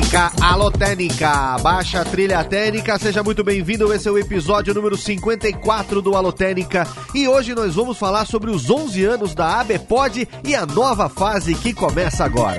Técnica, 0.00 0.32
alô 0.40 0.70
Técnica, 0.70 1.58
baixa 1.58 2.02
trilha 2.06 2.42
técnica, 2.42 2.98
seja 2.98 3.22
muito 3.22 3.44
bem-vindo, 3.44 3.92
esse 3.92 4.08
é 4.08 4.10
o 4.10 4.16
episódio 4.16 4.72
número 4.72 4.96
54 4.96 6.00
do 6.00 6.16
Alô 6.16 6.32
Técnica. 6.32 6.86
E 7.14 7.28
hoje 7.28 7.54
nós 7.54 7.74
vamos 7.74 7.98
falar 7.98 8.24
sobre 8.24 8.50
os 8.50 8.70
11 8.70 9.04
anos 9.04 9.34
da 9.34 9.60
ABPOD 9.60 10.26
e 10.42 10.54
a 10.54 10.64
nova 10.64 11.10
fase 11.10 11.54
que 11.54 11.74
começa 11.74 12.24
agora. 12.24 12.58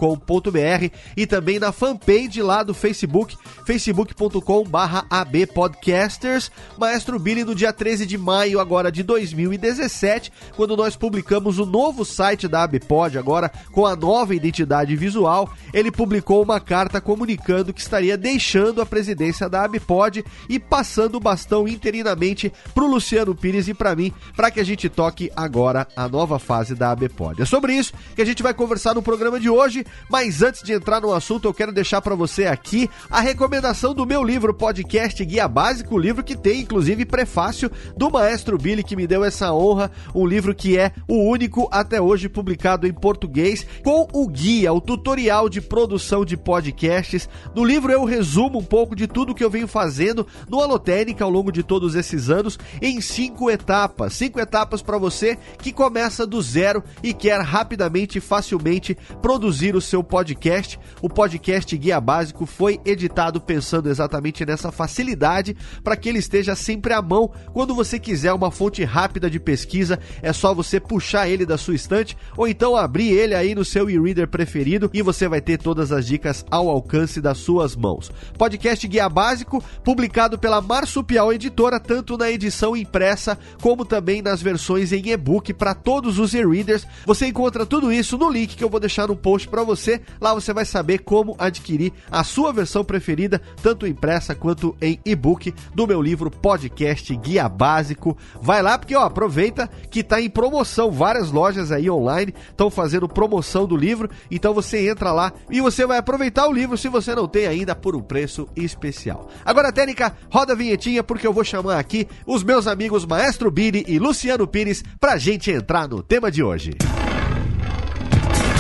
e 1.17 1.27
também 1.27 1.59
na 1.59 1.73
fanpage 1.73 2.43
lá 2.43 2.63
do 2.63 2.75
Facebook, 2.75 3.37
facebook.com/abpodcasters. 3.67 6.51
Maestro 6.79 7.19
Billy 7.19 7.45
no 7.45 7.55
dia 7.55 7.73
13 7.73 8.05
de 8.07 8.19
maio 8.19 8.61
agora 8.61 8.91
de 8.91 9.03
2017, 9.03 10.33
quando 10.57 10.77
nós 10.77 10.97
publicamos 10.97 11.59
o 11.59 11.67
novo 11.67 12.05
site 12.05 12.49
da 12.49 12.65
ABPOD, 12.65 13.19
agora 13.19 13.51
com 13.73 13.87
a 13.87 13.95
nova 13.95 14.35
identidade 14.35 14.97
visual, 14.97 15.51
ele 15.73 15.91
publicou 15.91 16.43
uma 16.43 16.61
carta 16.61 17.01
comunicando 17.01 17.73
que 17.73 17.81
estaria 17.81 18.17
deixando 18.17 18.81
a 18.81 18.87
presidência 18.87 19.42
da 19.49 19.65
Abipod 19.65 20.25
e 20.49 20.59
passando 20.59 21.17
o 21.17 21.21
bastão 21.21 21.67
interinamente 21.67 22.53
pro 22.75 22.87
Luciano 22.87 23.35
Pires 23.35 23.69
e 23.69 23.75
para 23.75 23.95
mim, 23.95 24.13
para 24.37 24.51
que 24.51 24.61
a 24.61 24.65
gente 24.65 24.89
toque 24.89 25.31
agora 25.37 25.87
a 25.97 26.09
nova 26.09 26.39
fase 26.39 26.75
da 26.75 26.91
Abipod. 26.91 27.41
É 27.41 27.45
sobre 27.45 27.75
isso 27.75 27.93
que 28.15 28.23
a 28.23 28.27
gente 28.27 28.43
vai 28.43 28.55
conversar 28.55 28.95
no 28.95 29.03
programa 29.03 29.39
de 29.39 29.49
hoje, 29.49 29.85
mas 30.09 30.43
antes 30.43 30.63
de 30.63 30.73
entrar 30.73 31.01
no 31.01 31.13
assunto, 31.13 31.47
eu 31.47 31.55
quero 31.55 31.73
deixar 31.73 32.01
para 32.01 32.15
você 32.15 32.47
aqui 32.47 32.89
a 33.11 33.21
recomendação 33.21 33.95
do 33.95 34.07
meu 34.07 34.23
livro 34.23 34.55
podcast 34.55 35.25
Guia 35.25 35.49
Básico, 35.49 35.99
livro 35.99 36.23
que 36.23 36.37
tem 36.37 36.61
inclusive 36.61 37.05
prefácio 37.05 37.71
do 37.97 38.11
maestro 38.11 38.59
Billy 38.59 38.83
que 38.83 38.97
me 38.97 39.07
deu 39.07 39.25
essa 39.25 39.53
honra, 39.53 39.91
um 40.15 40.27
livro 40.27 40.55
que 40.55 40.79
é 40.79 40.93
o 41.09 41.29
único 41.29 41.69
até 41.71 42.01
hoje 42.01 42.29
publicado 42.29 42.87
em 42.87 42.93
português 42.93 43.67
com 43.83 44.09
o 44.13 44.29
guia, 44.29 44.73
o 44.73 44.81
tutorial 44.81 45.49
de 45.49 45.61
produção 45.61 46.25
de 46.25 46.37
podcasts. 46.37 47.29
No 47.55 47.65
livro 47.65 47.93
eu 47.93 48.05
resumo 48.05 48.59
um 48.59 48.65
pouco 48.65 48.95
de 48.95 49.07
tudo 49.07 49.32
que 49.35 49.45
eu 49.45 49.51
venho 49.51 49.69
fazendo 49.69 50.27
no 50.49 50.61
Alotênica 50.61 51.25
ao 51.25 51.31
longo 51.31 51.53
de 51.53 51.63
todos 51.63 51.95
esses 51.95 52.31
anos 52.31 52.59
em 52.81 53.01
cinco 53.01 53.51
etapas. 53.51 54.15
Cinco 54.15 54.41
etapas 54.41 54.83
para 54.83 54.99
você 54.99 55.39
que 55.59 55.73
começa 55.73 56.27
do 56.27 56.41
zero 56.41 56.83
e 57.03 57.13
quer 57.13 57.41
rapidamente 57.41 58.19
e 58.19 58.21
facilmente 58.21 58.97
produzir 59.21 59.75
o 59.75 59.81
seu 59.81 60.03
podcast. 60.03 60.79
O 61.01 61.09
podcast 61.09 61.77
Guia 61.77 62.01
Básico 62.01 62.47
foi 62.47 62.81
editado 62.85 63.41
pensando 63.41 63.89
exatamente 63.89 64.45
nessa 64.45 64.73
facilidade 64.73 65.57
para 65.83 65.97
que 65.97 66.09
ele 66.09 66.19
esteja 66.19 66.55
sempre 66.55 66.93
à 66.93 67.03
mão. 67.03 67.31
Quando 67.53 67.75
você 67.75 67.99
quiser 67.99 68.33
uma 68.33 68.51
fonte 68.51 68.85
rápida 68.85 69.31
de 69.31 69.41
pesquisa, 69.41 69.99
é 70.21 70.33
só 70.33 70.55
você 70.55 70.79
puxar 70.81 71.29
ele 71.29 71.47
da 71.47 71.59
sua 71.59 71.75
estante 71.75 72.17
ou 72.37 72.47
então 72.49 72.77
abrir 72.77 73.11
ele 73.11 73.35
aí 73.35 73.55
no 73.55 73.65
seu 73.65 73.89
e-reader 73.89 74.29
preferido 74.29 74.91
e 74.93 75.03
você 75.03 75.29
vai 75.29 75.41
ter 75.41 75.59
todas 75.59 75.93
as 75.93 76.07
dicas 76.07 76.45
ao 76.51 76.69
alcance 76.69 77.21
das 77.21 77.39
suas 77.39 77.77
mãos. 77.77 78.11
Podcast 78.37 78.87
Guia 78.87 79.09
Básico, 79.13 79.63
publicado 79.85 80.39
pela 80.39 80.61
Marsupial 80.61 81.33
Editora, 81.33 81.79
tanto 81.79 82.17
na 82.17 82.31
edição 82.31 82.77
impressa 82.77 83.39
como 83.61 83.85
também 83.85 84.23
nas 84.23 84.43
versões 84.43 84.93
em 84.93 85.11
e-book 85.11 85.53
para 85.53 85.75
todos 85.75 86.19
os 86.19 86.33
e-readers. 86.35 86.87
Você 87.05 87.27
encontra 87.27 87.67
tudo 87.67 87.93
isso 87.93 88.17
no 88.17 88.31
link 88.31 88.57
que 88.57 88.65
eu 88.65 88.71
vou 88.71 88.81
deixar 88.81 89.07
no 89.07 89.15
post 89.15 89.47
para 89.49 89.63
você. 89.63 90.01
Lá 90.21 90.33
você 90.33 90.53
vai 90.53 90.65
saber 90.65 91.01
como 91.01 91.37
adquirir 91.39 91.93
a 92.11 92.25
sua 92.25 92.53
versão 92.53 92.85
preferida, 92.85 93.41
tanto 93.63 93.87
impressa 93.87 94.35
quanto 94.35 94.75
em 94.81 94.99
e-book, 95.05 95.55
do 95.75 95.87
meu 95.87 96.01
livro 96.01 96.31
Podcast 96.31 97.15
Guia 97.17 97.49
Básico. 97.49 98.17
Vai 98.41 98.63
lá 98.63 98.79
porque 98.79 98.97
ó, 98.97 99.03
aproveita 99.03 99.69
que 99.91 100.01
está 100.01 100.21
em 100.21 100.31
promoção, 100.31 100.91
várias 100.91 101.31
lojas 101.31 101.71
aí 101.71 101.91
online 101.91 102.35
estão 102.49 102.71
fazendo 102.71 103.09
promoção 103.09 103.67
do 103.67 103.77
livro, 103.77 104.09
então 104.31 104.55
você 104.55 104.89
entra 104.89 105.13
lá 105.13 105.33
e 105.51 105.61
você 105.61 105.85
vai 105.85 105.99
aproveitar 105.99 106.49
o 106.49 106.53
livro 106.53 106.79
se 106.79 106.89
você 106.89 107.15
não 107.15 107.29
tem 107.29 107.47
ainda 107.47 107.75
por 107.75 107.95
um 107.95 108.01
preço 108.01 108.49
especial 108.57 109.02
especial. 109.03 109.29
Agora, 109.45 109.73
Técnica, 109.73 110.15
roda 110.31 110.53
a 110.53 110.57
vinhetinha 110.57 111.03
porque 111.03 111.27
eu 111.27 111.33
vou 111.33 111.45
chamar 111.45 111.79
aqui 111.79 112.09
os 112.25 112.45
meus 112.45 112.67
amigos 112.67 113.05
Maestro 113.05 113.51
Bini 113.51 113.85
e 113.89 113.99
Luciano 113.99 114.47
Pires 114.47 114.83
pra 115.01 115.19
gente 115.19 115.51
entrar 115.51 115.89
no 115.89 116.03
tema 116.03 116.31
de 116.31 116.43
hoje. 116.43 116.73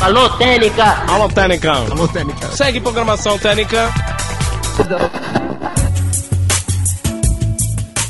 Alô, 0.00 0.29
Técnica! 0.31 1.05
Alô, 1.09 1.29
Técnica! 1.29 1.73
Alô, 1.73 2.09
Técnica! 2.09 2.49
Segue 2.49 2.81
programação, 2.81 3.39
Técnica! 3.39 3.89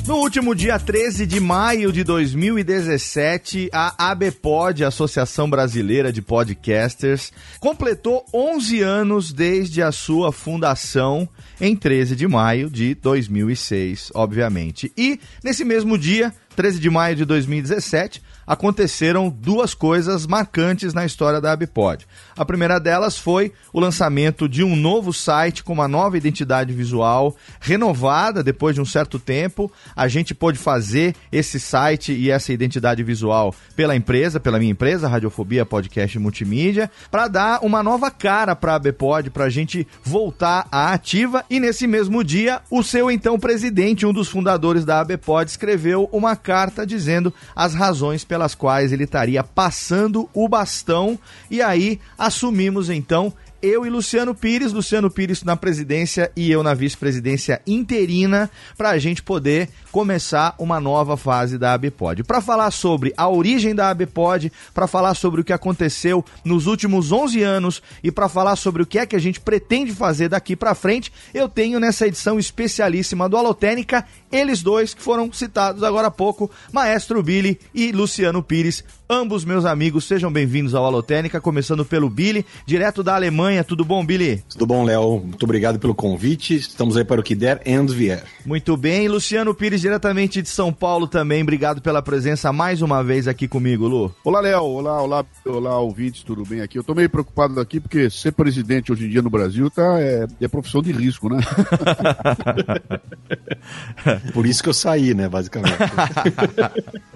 No 0.04 0.16
último 0.16 0.52
dia 0.52 0.81
13 0.81 1.25
de 1.26 1.38
maio 1.38 1.93
de 1.93 2.02
2017, 2.02 3.70
a 3.72 4.10
ABPOD, 4.10 4.84
Associação 4.84 5.49
Brasileira 5.49 6.12
de 6.12 6.20
Podcasters, 6.20 7.32
completou 7.60 8.25
11 8.34 8.81
anos 8.81 9.32
desde 9.32 9.81
a 9.81 9.93
sua 9.93 10.32
fundação 10.32 11.28
em 11.60 11.76
13 11.76 12.16
de 12.16 12.26
maio 12.26 12.69
de 12.69 12.96
2006, 12.96 14.10
obviamente. 14.12 14.93
E 14.99 15.20
nesse 15.43 15.64
mesmo 15.64 15.96
dia, 15.96 16.34
13 16.56 16.81
de 16.81 16.90
maio 16.90 17.14
de 17.14 17.25
2017, 17.25 18.20
aconteceram 18.47 19.29
duas 19.29 19.75
coisas 19.75 20.27
marcantes 20.27 20.93
na 20.94 21.05
história 21.05 21.41
da 21.41 21.53
ABPOD. 21.53 22.06
A 22.37 22.44
primeira 22.44 22.79
delas 22.79 23.19
foi 23.19 23.53
o 23.73 23.81
lançamento 23.81 24.49
de 24.49 24.62
um 24.62 24.77
novo 24.77 25.12
site 25.12 25.62
com 25.62 25.73
uma 25.73 25.89
nova 25.89 26.17
identidade 26.17 26.73
visual, 26.73 27.37
renovada 27.61 28.43
depois 28.43 28.75
de 28.75 28.81
um 28.81 28.85
certo 28.85 29.19
tempo. 29.19 29.71
A 29.94 30.09
gente 30.09 30.35
pôde 30.35 30.59
fazer 30.59 31.15
esse 31.31 31.61
site 31.61 32.12
e 32.12 32.31
essa 32.31 32.53
identidade 32.53 33.03
visual 33.03 33.55
pela 33.77 33.97
empresa, 33.97 34.41
pela 34.41 34.59
minha 34.59 34.73
empresa, 34.73 35.09
Radiofobia 35.09 35.65
Podcast 35.65 36.19
Multimídia, 36.19 36.91
para 37.11 37.29
dar 37.29 37.61
uma 37.62 37.83
nova 37.83 38.11
cara 38.11 38.55
para 38.56 38.73
a 38.73 38.77
ABPOD, 38.77 39.31
para 39.31 39.44
a 39.44 39.50
gente 39.50 39.87
voltar 40.03 40.67
à 40.71 40.93
ativa. 40.93 41.44
E 41.49 41.61
nesse 41.61 41.87
mesmo 41.87 42.23
dia, 42.25 42.61
o 42.71 42.83
seu 42.83 43.11
então 43.11 43.39
presidente, 43.39 44.06
um 44.06 44.12
dos 44.12 44.29
fundadores 44.29 44.85
da 44.85 45.00
ABPOD, 45.00 45.50
escreveu 45.50 46.09
uma 46.12 46.37
carta 46.37 46.87
dizendo 46.87 47.33
as 47.55 47.75
razões 47.75 48.25
pelas 48.43 48.55
quais 48.56 48.93
ele 48.93 49.05
estaria 49.05 49.44
passando 49.44 50.29
o 50.35 50.49
bastão. 50.49 51.17
E 51.49 51.62
aí 51.62 52.00
assumimos 52.19 52.91
então 52.91 53.33
eu 53.62 53.87
e 53.87 53.91
Luciano 53.91 54.35
Pires, 54.35 54.73
Luciano 54.73 55.09
Pires 55.09 55.44
na 55.44 55.56
presidência 55.56 56.33
e 56.35 56.50
eu 56.50 56.65
na 56.65 56.75
vice-presidência 56.75 57.62
interina, 57.65 58.50
para 58.77 58.91
a 58.91 58.99
gente 58.99 59.23
poder 59.23 59.69
começar 59.93 60.56
uma 60.59 60.81
nova 60.81 61.17
fase 61.17 61.56
da 61.56 61.73
ABPOD. 61.73 62.25
Para 62.25 62.41
falar 62.41 62.73
sobre 62.73 63.15
a 63.17 63.29
origem 63.29 63.73
da 63.73 63.91
ABPOD, 63.91 64.50
para 64.75 64.89
falar 64.89 65.15
sobre 65.15 65.41
o 65.41 65.44
que 65.44 65.53
aconteceu 65.53 66.25
nos 66.44 66.67
últimos 66.67 67.12
11 67.12 67.41
anos 67.44 67.83
e 68.03 68.11
para 68.11 68.29
falar 68.29 68.56
sobre 68.56 68.83
o 68.83 68.87
que 68.87 68.99
é 68.99 69.06
que 69.06 69.15
a 69.15 69.21
gente 69.21 69.39
pretende 69.39 69.93
fazer 69.93 70.29
daqui 70.29 70.56
para 70.56 70.75
frente, 70.75 71.12
eu 71.33 71.49
tenho 71.49 71.79
nessa 71.79 72.09
edição 72.09 72.41
especialíssima 72.41 73.29
do 73.29 73.37
Alotênica 73.37 74.05
eles 74.32 74.62
dois 74.62 74.94
que 74.94 75.02
foram 75.02 75.31
citados 75.31 75.82
agora 75.82 76.08
há 76.08 76.11
pouco, 76.11 76.50
Maestro 76.73 77.23
Billy 77.23 77.61
e 77.75 77.93
Luciano 77.93 78.43
Pires, 78.43 78.82
ambos 79.08 79.44
meus 79.44 79.67
amigos. 79.67 80.06
Sejam 80.06 80.32
bem-vindos 80.32 80.75
ao 80.75 80.87
Alotênica, 80.87 81.38
começando 81.38 81.84
pelo 81.84 82.08
Billy, 82.08 82.46
direto 82.64 83.02
da 83.02 83.14
Alemanha. 83.14 83.62
Tudo 83.62 83.84
bom, 83.84 84.05
Billy? 84.05 84.43
Tudo 84.49 84.67
bom, 84.67 84.84
Léo. 84.84 85.20
Muito 85.20 85.43
obrigado 85.43 85.79
pelo 85.79 85.94
convite. 85.94 86.56
Estamos 86.56 86.96
aí 86.96 87.05
para 87.05 87.20
o 87.20 87.25
que 87.25 87.34
der 87.34 87.61
e 87.67 87.82
vier. 87.93 88.25
Muito 88.46 88.76
bem. 88.76 89.08
Luciano 89.08 89.55
Pires, 89.55 89.82
diretamente 89.82 90.40
de 90.40 90.49
São 90.49 90.73
Paulo 90.73 91.06
também. 91.06 91.43
Obrigado 91.43 91.82
pela 91.82 92.00
presença 92.00 92.52
mais 92.52 92.81
uma 92.81 93.05
vez 93.05 93.29
aqui 93.29 93.46
comigo, 93.46 93.87
Lu. 93.87 94.14
Olá, 94.25 94.40
Léo. 94.40 94.62
Olá, 94.62 95.02
olá, 95.02 95.26
olá, 95.44 95.79
ouvintes. 95.79 96.23
Tudo 96.23 96.44
bem 96.44 96.62
aqui? 96.62 96.79
Eu 96.79 96.84
tô 96.84 96.94
meio 96.94 97.11
preocupado 97.11 97.61
aqui 97.61 97.81
porque 97.81 98.08
ser 98.08 98.32
presidente 98.32 98.90
hoje 98.90 99.05
em 99.05 99.11
dia 99.11 99.20
no 99.20 99.29
Brasil 99.29 99.70
tá, 99.70 100.00
é, 100.00 100.26
é 100.40 100.49
profissão 100.49 100.81
de 100.81 100.90
risco, 100.90 101.29
né? 101.29 101.40
Por 104.32 104.46
isso 104.46 104.62
que 104.62 104.69
eu 104.69 104.74
saí, 104.74 105.14
né, 105.14 105.28
basicamente. 105.28 105.76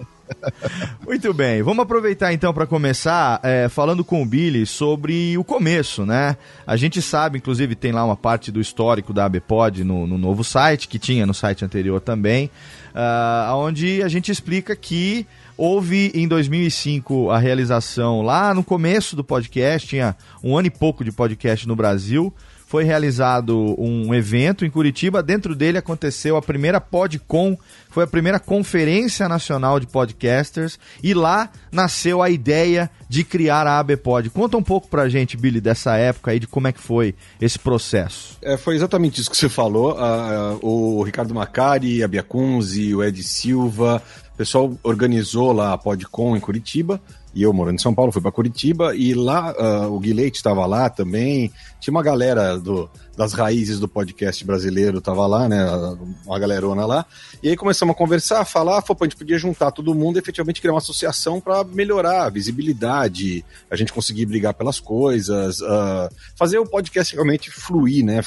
Muito 1.07 1.33
bem, 1.33 1.63
vamos 1.63 1.83
aproveitar 1.83 2.33
então 2.33 2.53
para 2.53 2.67
começar 2.67 3.41
é, 3.43 3.69
falando 3.69 4.05
com 4.05 4.23
o 4.23 4.27
Billy 4.27 4.67
sobre 4.67 5.39
o 5.39 5.45
começo, 5.45 6.05
né? 6.05 6.37
A 6.67 6.77
gente 6.77 7.01
sabe, 7.01 7.39
inclusive 7.39 7.75
tem 7.75 7.93
lá 7.93 8.05
uma 8.05 8.17
parte 8.17 8.51
do 8.51 8.61
histórico 8.61 9.13
da 9.13 9.25
ABPOD 9.25 9.85
no, 9.85 10.07
no 10.07 10.19
novo 10.19 10.43
site, 10.43 10.89
que 10.89 10.99
tinha 10.99 11.27
no 11.27 11.35
site 11.35 11.65
anterior 11.65 12.01
também, 12.01 12.51
uh, 12.95 13.55
onde 13.55 14.03
a 14.03 14.09
gente 14.09 14.31
explica 14.33 14.75
que 14.75 15.27
houve 15.57 16.11
em 16.15 16.29
2005 16.29 17.31
a 17.31 17.39
realização 17.39 18.23
lá 18.23 18.53
no 18.53 18.65
começo 18.65 19.17
do 19.17 19.25
podcast, 19.25 19.89
tinha 19.89 20.17
um 20.43 20.57
ano 20.57 20.67
e 20.67 20.71
pouco 20.71 21.05
de 21.05 21.13
podcast 21.13 21.67
no 21.67 21.77
Brasil, 21.77 22.35
foi 22.67 22.83
realizado 22.83 23.75
um 23.79 24.13
evento 24.13 24.65
em 24.65 24.71
Curitiba. 24.71 25.23
Dentro 25.23 25.55
dele 25.55 25.79
aconteceu 25.79 26.37
a 26.37 26.43
primeira 26.43 26.81
PodCon, 26.81 27.57
foi 27.89 28.05
a 28.05 28.07
primeira 28.07 28.41
conferência 28.41 29.29
nacional 29.29 29.79
de 29.79 29.87
podcasters 29.87 30.79
e 31.03 31.15
lá 31.15 31.49
nasceu 31.71 32.21
a 32.21 32.29
ideia 32.29 32.91
de 33.09 33.23
criar 33.23 33.67
a 33.69 33.79
ABPod. 33.79 34.31
Conta 34.31 34.57
um 34.57 34.63
pouco 34.63 34.89
pra 34.89 35.09
gente, 35.09 35.37
Billy, 35.37 35.61
dessa 35.61 35.97
época 35.97 36.33
aí, 36.33 36.41
de 36.41 36.49
como 36.49 36.67
é 36.67 36.73
que 36.73 36.81
foi 36.81 37.15
esse 37.41 37.59
processo. 37.59 38.37
É, 38.43 38.57
foi 38.57 38.75
exatamente 38.75 39.21
isso 39.21 39.31
que 39.31 39.37
você 39.37 39.49
falou. 39.49 39.97
O 40.61 41.03
Ricardo 41.05 41.33
Macari, 41.33 42.03
a 42.03 42.09
Bia 42.09 42.25
Kunze, 42.25 42.95
o 42.95 43.03
Ed 43.03 43.23
Silva, 43.23 44.03
o 44.35 44.37
pessoal 44.37 44.77
organizou 44.83 45.53
lá 45.53 45.73
a 45.73 45.79
PodCon 45.79 46.37
em 46.37 46.41
Curitiba 46.41 47.01
e 47.37 47.43
eu 47.43 47.53
morando 47.53 47.75
em 47.75 47.83
São 47.83 47.95
Paulo, 47.95 48.11
fui 48.11 48.23
para 48.23 48.33
Curitiba 48.33 48.97
e 48.97 49.13
lá 49.13 49.53
uh, 49.53 49.95
o 49.95 50.01
Guilherme 50.01 50.33
estava 50.35 50.65
lá 50.65 50.89
também. 50.89 51.53
Tinha 51.79 51.93
uma 51.93 52.03
galera 52.03 52.59
do, 52.59 52.89
das 53.15 53.35
raízes 53.35 53.79
do 53.79 53.87
podcast 53.87 54.43
brasileiro, 54.43 55.01
estava 55.01 55.27
lá, 55.27 55.47
né? 55.47 55.63
Uma 56.25 56.39
galerona 56.39 56.87
lá. 56.87 57.05
E 57.43 57.51
aí 57.51 57.55
começamos 57.55 57.95
a 57.95 57.99
conversar, 57.99 58.41
a 58.41 58.45
falar, 58.47 58.81
foi, 58.81 58.97
a 58.99 59.05
gente 59.05 59.17
podia 59.17 59.37
juntar 59.37 59.71
todo 59.71 59.95
mundo 59.95 60.17
e 60.17 60.19
efetivamente 60.19 60.63
criar 60.63 60.73
uma 60.73 60.79
associação 60.79 61.39
para 61.39 61.63
melhorar 61.63 62.25
a 62.25 62.31
visibilidade, 62.31 63.45
a 63.71 63.77
gente 63.77 63.93
conseguir 63.93 64.25
brigar 64.25 64.55
pelas 64.55 64.81
coisas, 64.81 65.61
uh, 65.61 66.09
fazer 66.37 66.59
o 66.59 66.65
podcast 66.65 67.15
realmente 67.15 67.51
fluir, 67.51 68.03
né? 68.03 68.23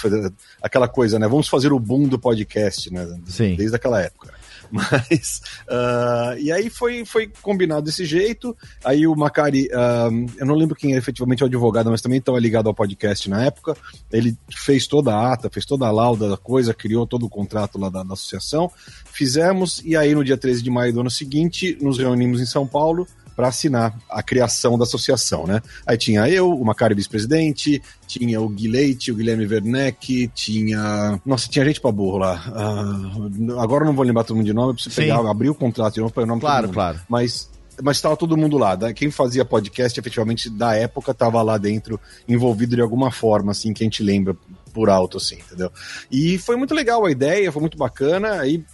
Aquela 0.61 0.87
coisa, 0.87 1.17
né? 1.17 1.27
Vamos 1.27 1.47
fazer 1.47 1.73
o 1.73 1.79
boom 1.79 2.07
do 2.07 2.19
podcast, 2.19 2.93
né? 2.93 3.19
Sim. 3.25 3.55
Desde 3.55 3.75
aquela 3.75 3.99
época. 3.99 4.38
Mas. 4.71 5.41
Uh, 5.67 6.39
e 6.39 6.51
aí 6.51 6.69
foi, 6.69 7.05
foi 7.05 7.31
combinado 7.41 7.83
desse 7.83 8.05
jeito. 8.05 8.55
Aí 8.83 9.07
o 9.07 9.15
Macari, 9.15 9.67
uh, 9.67 10.31
eu 10.37 10.45
não 10.45 10.55
lembro 10.55 10.75
quem 10.75 10.93
é 10.93 10.97
efetivamente 10.97 11.43
o 11.43 11.47
advogado, 11.47 11.89
mas 11.89 12.01
também 12.01 12.19
estava 12.19 12.39
ligado 12.39 12.67
ao 12.67 12.73
podcast 12.73 13.29
na 13.29 13.43
época. 13.43 13.75
Ele 14.11 14.37
fez 14.55 14.87
toda 14.87 15.13
a 15.13 15.33
ata, 15.33 15.49
fez 15.49 15.65
toda 15.65 15.87
a 15.87 15.91
lauda 15.91 16.29
da 16.29 16.37
coisa, 16.37 16.73
criou 16.73 17.07
todo 17.07 17.25
o 17.25 17.29
contrato 17.29 17.79
lá 17.79 17.89
da, 17.89 18.03
da 18.03 18.13
associação. 18.13 18.71
Fizemos, 19.11 19.81
e 19.83 19.95
aí 19.95 20.13
no 20.13 20.23
dia 20.23 20.37
13 20.37 20.61
de 20.61 20.69
maio 20.69 20.93
do 20.93 21.01
ano 21.01 21.11
seguinte, 21.11 21.77
nos 21.81 21.97
reunimos 21.97 22.39
em 22.39 22.45
São 22.45 22.67
Paulo 22.67 23.07
para 23.39 23.47
assinar 23.47 23.97
a 24.09 24.21
criação 24.21 24.77
da 24.77 24.83
associação, 24.83 25.47
né? 25.47 25.61
Aí 25.87 25.97
tinha 25.97 26.27
eu, 26.27 26.51
o 26.51 26.65
Macari 26.65 26.93
vice-presidente, 26.93 27.81
tinha 28.05 28.41
o 28.41 28.49
Guilherme, 28.49 28.97
o 29.11 29.15
Guilherme 29.15 29.47
Werneck, 29.47 30.29
tinha. 30.35 31.21
Nossa, 31.25 31.47
tinha 31.47 31.63
gente 31.63 31.79
pra 31.79 31.89
burro 31.89 32.17
lá. 32.17 32.35
Uh, 32.49 33.57
agora 33.57 33.85
não 33.85 33.93
vou 33.93 34.03
lembrar 34.03 34.25
todo 34.25 34.35
mundo 34.35 34.45
de 34.45 34.51
nome, 34.51 34.71
eu 34.71 34.73
preciso 34.73 34.93
pegar, 34.93 35.19
abrir 35.19 35.49
o 35.49 35.55
contrato 35.55 35.93
de 35.93 36.01
novo 36.01 36.13
para 36.13 36.23
o 36.23 36.25
nome 36.25 36.41
Claro, 36.41 36.67
claro. 36.67 36.99
Mas 37.07 37.49
mas 37.81 37.95
estava 37.95 38.17
todo 38.17 38.35
mundo 38.35 38.57
lá. 38.57 38.77
Quem 38.93 39.09
fazia 39.09 39.45
podcast, 39.45 39.97
efetivamente, 39.97 40.49
da 40.49 40.75
época, 40.75 41.11
estava 41.11 41.41
lá 41.41 41.57
dentro, 41.57 41.97
envolvido 42.27 42.75
de 42.75 42.81
alguma 42.81 43.09
forma, 43.09 43.53
assim, 43.53 43.71
que 43.71 43.81
a 43.81 43.85
gente 43.85 44.03
lembra 44.03 44.35
por 44.73 44.89
alto, 44.89 45.15
assim, 45.15 45.35
entendeu? 45.35 45.71
E 46.11 46.37
foi 46.37 46.57
muito 46.57 46.73
legal 46.73 47.05
a 47.05 47.11
ideia, 47.11 47.51
foi 47.53 47.61
muito 47.61 47.77
bacana. 47.77 48.41
Aí 48.41 48.65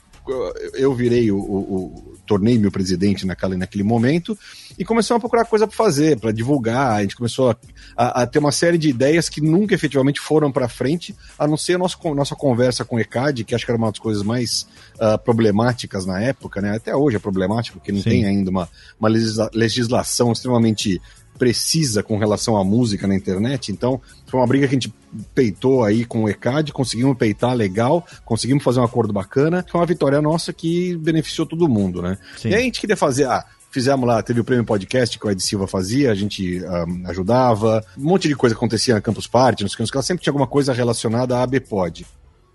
eu 0.73 0.93
virei 0.93 1.31
o, 1.31 1.37
o, 1.37 1.85
o 1.85 2.17
tornei 2.25 2.57
meu 2.57 2.71
presidente 2.71 3.25
naquele, 3.25 3.55
naquele 3.55 3.83
momento 3.83 4.37
e 4.77 4.83
começamos 4.83 5.19
a 5.19 5.21
procurar 5.21 5.45
coisa 5.45 5.67
para 5.67 5.75
fazer, 5.75 6.19
para 6.19 6.31
divulgar. 6.31 6.93
A 6.93 7.01
gente 7.01 7.15
começou 7.15 7.51
a, 7.51 7.57
a, 7.95 8.23
a, 8.23 8.27
ter 8.27 8.39
uma 8.39 8.51
série 8.51 8.77
de 8.77 8.89
ideias 8.89 9.29
que 9.29 9.41
nunca 9.41 9.73
efetivamente 9.75 10.19
foram 10.19 10.51
para 10.51 10.67
frente, 10.67 11.15
a 11.37 11.47
não 11.47 11.55
ser 11.55 11.75
a 11.75 11.77
nossa, 11.77 11.97
nossa 12.15 12.35
conversa 12.35 12.83
com 12.83 12.95
o 12.95 12.99
ECAD, 12.99 13.43
que 13.43 13.55
acho 13.55 13.65
que 13.65 13.71
era 13.71 13.77
uma 13.77 13.91
das 13.91 13.99
coisas 13.99 14.23
mais 14.23 14.67
uh, 14.95 15.17
problemáticas 15.23 16.05
na 16.05 16.19
época, 16.21 16.61
né? 16.61 16.75
Até 16.75 16.95
hoje 16.95 17.17
é 17.17 17.19
problemático, 17.19 17.77
porque 17.79 17.91
não 17.91 18.01
Sim. 18.01 18.09
tem 18.09 18.25
ainda 18.25 18.49
uma, 18.49 18.69
uma 18.99 19.09
legislação 19.53 20.31
extremamente 20.31 21.01
precisa 21.37 22.01
com 22.01 22.17
relação 22.17 22.57
à 22.57 22.63
música 22.63 23.07
na 23.07 23.15
internet. 23.15 23.71
Então, 23.71 24.01
foi 24.25 24.39
uma 24.39 24.47
briga 24.47 24.67
que 24.67 24.75
a 24.75 24.79
gente 24.79 24.93
peitou 25.33 25.83
aí 25.83 26.05
com 26.05 26.23
o 26.23 26.29
ECAD, 26.29 26.71
conseguimos 26.71 27.17
peitar 27.17 27.53
legal, 27.53 28.05
conseguimos 28.23 28.63
fazer 28.63 28.79
um 28.79 28.83
acordo 28.83 29.13
bacana. 29.13 29.65
Foi 29.69 29.79
uma 29.79 29.87
vitória 29.87 30.21
nossa 30.21 30.51
que 30.51 30.95
beneficiou 30.97 31.45
todo 31.45 31.69
mundo, 31.69 32.01
né? 32.01 32.17
Sim. 32.37 32.49
E 32.49 32.55
aí 32.55 32.61
a 32.61 32.63
gente 32.63 32.79
queria 32.79 32.97
fazer, 32.97 33.25
ah, 33.25 33.45
fizemos 33.71 34.07
lá, 34.07 34.21
teve 34.23 34.39
o 34.39 34.43
prêmio 34.43 34.65
podcast 34.65 35.19
que 35.19 35.27
o 35.27 35.29
Ed 35.29 35.41
Silva 35.41 35.67
fazia, 35.67 36.11
a 36.11 36.15
gente 36.15 36.61
um, 36.63 37.07
ajudava, 37.09 37.85
um 37.97 38.03
monte 38.03 38.27
de 38.27 38.35
coisa 38.35 38.55
acontecia 38.55 38.93
na 38.93 39.01
Campus 39.01 39.27
Party, 39.27 39.63
nos 39.63 39.75
que, 39.75 39.85
sempre 40.01 40.23
tinha 40.23 40.31
alguma 40.31 40.47
coisa 40.47 40.73
relacionada 40.73 41.37
à 41.37 41.43
ABPod. 41.43 42.05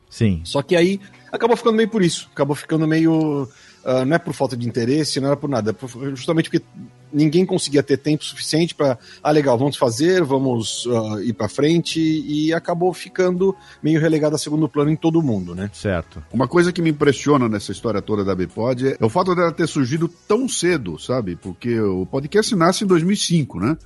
Sim. 0.09 0.41
Só 0.45 0.63
que 0.63 0.75
aí 0.75 0.99
acabou 1.31 1.57
ficando 1.57 1.77
meio 1.77 1.89
por 1.89 2.03
isso, 2.03 2.29
acabou 2.33 2.57
ficando 2.57 2.87
meio. 2.87 3.49
Uh, 3.85 4.05
não 4.07 4.17
é 4.17 4.19
por 4.19 4.35
falta 4.35 4.57
de 4.57 4.67
interesse, 4.67 5.21
não 5.21 5.29
era 5.29 5.37
por 5.37 5.49
nada, 5.49 5.75
justamente 6.15 6.51
porque 6.51 6.65
ninguém 7.12 7.45
conseguia 7.45 7.83
ter 7.83 7.97
tempo 7.97 8.25
suficiente 8.25 8.75
para, 8.75 8.99
ah, 9.23 9.31
legal, 9.31 9.59
vamos 9.59 9.76
fazer, 9.76 10.23
vamos 10.23 10.87
uh, 10.87 11.21
ir 11.23 11.33
para 11.33 11.49
frente, 11.49 12.00
e 12.00 12.52
acabou 12.52 12.93
ficando 12.93 13.55
meio 13.83 14.00
relegado 14.00 14.35
a 14.35 14.38
segundo 14.38 14.69
plano 14.69 14.90
em 14.90 14.97
todo 14.97 15.23
mundo, 15.23 15.55
né? 15.55 15.71
Certo. 15.73 16.23
Uma 16.33 16.49
coisa 16.49 16.73
que 16.73 16.83
me 16.83 16.90
impressiona 16.90 17.49
nessa 17.49 17.73
história 17.73 18.02
toda 18.02 18.25
da 18.25 18.35
Bpod 18.35 18.97
é 18.99 19.05
o 19.05 19.09
fato 19.09 19.35
dela 19.35 19.52
ter 19.52 19.67
surgido 19.67 20.09
tão 20.29 20.49
cedo, 20.49 20.99
sabe? 20.99 21.37
Porque 21.37 21.81
o 21.81 22.07
podcast 22.07 22.55
nasce 22.55 22.85
em 22.85 22.87
2005, 22.87 23.61
né? 23.61 23.76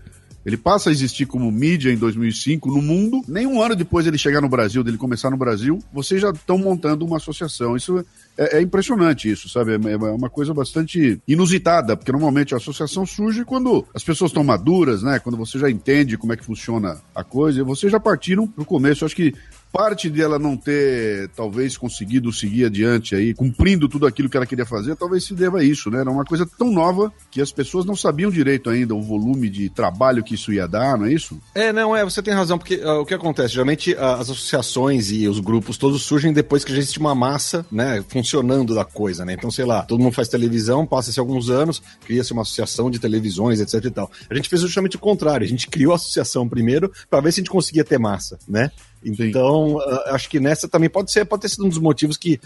Ele 0.45 0.57
passa 0.57 0.91
a 0.91 0.93
existir 0.93 1.27
como 1.27 1.51
mídia 1.51 1.91
em 1.91 1.97
2005 1.97 2.71
no 2.71 2.83
mundo. 2.83 3.23
Nem 3.27 3.47
um 3.47 3.63
ano 3.63 3.75
depois 3.75 4.05
dele 4.05 4.19
chegar 4.19 4.41
no 4.41 4.49
Brasil, 4.49 4.85
dele 4.85 4.99
começar 4.99 5.31
no 5.31 5.37
Brasil, 5.37 5.79
vocês 5.93 6.21
já 6.21 6.31
estão 6.31 6.59
montando 6.59 7.05
uma 7.05 7.17
associação. 7.17 7.77
Isso 7.77 8.05
é, 8.37 8.59
é, 8.59 8.61
impressionante 8.61 9.31
isso, 9.31 9.49
sabe? 9.49 9.73
É, 9.73 9.93
é, 9.93 9.97
uma 9.97 10.29
coisa 10.29 10.53
bastante 10.53 11.21
inusitada, 11.27 11.97
porque 11.97 12.13
normalmente 12.13 12.53
a 12.53 12.59
associação 12.59 13.07
surge 13.07 13.45
quando 13.45 13.87
as 13.95 14.05
pessoas 14.05 14.31
estão 14.31 14.45
maduras, 14.45 15.03
né? 15.03 15.19
Quando 15.19 15.39
você 15.39 15.59
já 15.59 15.71
entende 15.71 16.19
como 16.19 16.33
é 16.33 16.37
que 16.37 16.45
funciona 16.45 16.99
a 17.15 17.25
coisa, 17.25 17.61
e 17.61 17.65
vocês 17.65 17.91
já 17.91 18.01
partiram 18.01 18.47
pro 18.47 18.65
começo. 18.65 19.05
Eu 19.05 19.07
acho 19.07 19.17
que 19.17 19.35
parte 19.75 20.09
dela 20.09 20.39
não 20.39 20.57
ter, 20.57 21.29
talvez, 21.31 21.77
conseguido 21.77 22.33
seguir 22.33 22.67
adiante 22.67 23.17
aí, 23.17 23.35
cumprindo 23.35 23.89
tudo 23.89 24.07
aquilo 24.07 24.29
que 24.31 24.37
ela 24.37 24.47
queria 24.47 24.65
fazer, 24.65 24.95
talvez 24.95 25.25
se 25.25 25.35
deva 25.35 25.59
a 25.59 25.65
isso, 25.65 25.91
né? 25.91 25.99
Era 25.99 26.11
uma 26.13 26.25
coisa 26.25 26.47
tão 26.47 26.71
nova 26.71 27.13
que 27.29 27.41
as 27.41 27.51
pessoas 27.51 27.85
não 27.85 27.97
sabiam 27.97 28.31
direito 28.31 28.71
ainda 28.71 28.95
o 28.95 29.03
volume 29.03 29.51
de 29.51 29.69
trabalho 29.69 30.23
que 30.23 30.37
isso 30.37 30.53
ia 30.53 30.69
dar, 30.69 30.97
não 30.97 31.07
é 31.07 31.13
isso? 31.13 31.41
É, 31.57 31.73
não, 31.73 31.97
é, 31.97 32.05
você 32.05 32.23
tem 32.23 32.33
razão, 32.33 32.57
porque 32.57 32.77
uh, 32.77 33.01
o 33.01 33.05
que 33.05 33.15
acontece? 33.15 33.55
Geralmente 33.55 33.95
uh, 33.95 34.01
as 34.21 34.31
associações 34.31 35.11
e 35.11 35.27
os 35.27 35.41
grupos 35.41 35.77
todos 35.77 36.03
surgem 36.03 36.33
depois 36.33 36.65
que 36.65 36.71
já 36.71 36.79
existe 36.79 37.01
uma 37.01 37.15
massa, 37.15 37.67
né, 37.73 38.05
funcionando 38.07 38.77
da 38.77 38.85
coisa, 38.85 39.25
né? 39.25 39.33
Então, 39.33 39.51
sei 39.51 39.65
lá, 39.65 39.83
todo 39.83 40.01
mundo 40.01 40.15
faz 40.15 40.29
televisão, 40.29 40.87
passa-se 40.87 41.19
alguns 41.19 41.51
anos, 41.51 41.83
cria-se 42.07 42.33
uma 42.33 42.43
associação 42.43 42.89
de 42.89 43.01
televisões, 43.01 43.61
etc 43.61 43.85
e 43.85 43.91
tal. 43.91 44.09
A 44.31 44.35
gente 44.37 44.49
fez 44.49 44.63
justamente 44.63 44.95
o 44.95 45.01
contrário, 45.01 45.45
a 45.45 45.49
gente 45.49 45.67
criou 45.67 45.91
a 45.91 45.97
associação 45.97 46.49
primeiro 46.49 46.93
para 47.11 47.21
ver 47.21 47.33
se 47.33 47.41
a 47.41 47.43
gente 47.43 47.51
conseguia 47.51 47.83
ter 47.83 47.99
massa, 47.99 48.39
né? 48.49 48.71
Então, 49.05 49.77
uh, 49.77 50.01
acho 50.09 50.29
que 50.29 50.41
nessa 50.41 50.69
também 50.69 50.89
pode 50.89 51.13
ser, 51.13 51.25
pode 51.25 51.43
ter 51.43 51.49
sido 51.49 51.67
um 51.67 51.69
dos 51.69 51.79
motivos 51.79 52.17
que 52.17 52.41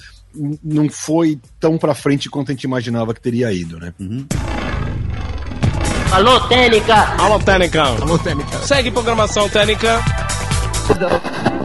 não 0.62 0.88
foi 0.88 1.38
tão 1.60 1.78
para 1.78 1.94
frente 1.94 2.28
quanto 2.28 2.50
a 2.50 2.54
gente 2.54 2.64
imaginava 2.64 3.14
que 3.14 3.20
teria 3.20 3.52
ido, 3.52 3.78
né? 3.78 3.94
Uhum. 3.98 4.26
Alô, 6.10 6.40
Técnica! 6.48 6.94
Alô, 7.18 7.38
Técnica! 7.38 7.82
Alô, 7.82 8.18
Técnica! 8.18 8.58
Segue 8.58 8.90
programação 8.90 9.48
Técnica! 9.48 10.02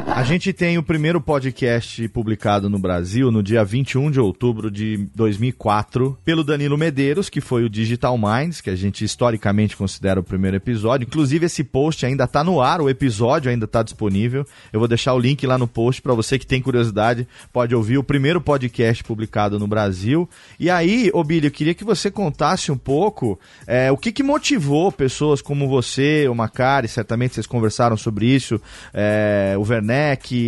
A 0.06 0.22
gente 0.24 0.54
tem 0.54 0.78
o 0.78 0.84
primeiro 0.84 1.20
podcast 1.20 2.08
publicado 2.10 2.70
no 2.70 2.78
Brasil 2.78 3.32
no 3.32 3.42
dia 3.42 3.64
21 3.64 4.12
de 4.12 4.20
outubro 4.20 4.70
de 4.70 5.08
2004 5.16 6.18
pelo 6.24 6.44
Danilo 6.44 6.78
Medeiros, 6.78 7.30
que 7.30 7.42
foi 7.42 7.64
o 7.64 7.70
Digital 7.70 8.18
Minds, 8.18 8.62
que 8.62 8.70
a 8.70 8.76
gente 8.76 9.04
historicamente 9.04 9.76
considera 9.76 10.20
o 10.20 10.24
primeiro 10.24 10.58
episódio. 10.58 11.06
Inclusive 11.06 11.46
esse 11.46 11.64
post 11.64 12.06
ainda 12.06 12.26
está 12.26 12.44
no 12.44 12.62
ar, 12.62 12.82
o 12.82 12.90
episódio 12.90 13.50
ainda 13.50 13.66
está 13.66 13.82
disponível. 13.82 14.46
Eu 14.72 14.80
vou 14.80 14.88
deixar 14.88 15.14
o 15.14 15.20
link 15.20 15.46
lá 15.48 15.58
no 15.58 15.68
post 15.68 16.02
para 16.02 16.14
você 16.14 16.38
que 16.38 16.46
tem 16.46 16.62
curiosidade, 16.62 17.28
pode 17.52 17.74
ouvir 17.74 17.98
o 17.98 18.04
primeiro 18.04 18.40
podcast 18.40 19.04
publicado 19.04 19.58
no 19.58 19.68
Brasil. 19.68 20.30
E 20.60 20.70
aí, 20.70 21.10
Obílio, 21.14 21.48
eu 21.48 21.52
queria 21.52 21.74
que 21.74 21.84
você 21.84 22.12
contasse 22.12 22.72
um 22.72 22.78
pouco 22.78 23.40
é, 23.66 23.92
o 23.92 23.98
que, 23.98 24.12
que 24.12 24.22
motivou 24.22 24.92
pessoas 24.92 25.42
como 25.42 25.68
você, 25.68 26.28
o 26.28 26.36
Macari, 26.36 26.88
certamente 26.88 27.36
vocês 27.36 27.48
conversaram 27.48 27.98
sobre 27.98 28.28
isso, 28.28 28.62
é, 28.94 29.56
o 29.58 29.62
Werner 29.62 29.93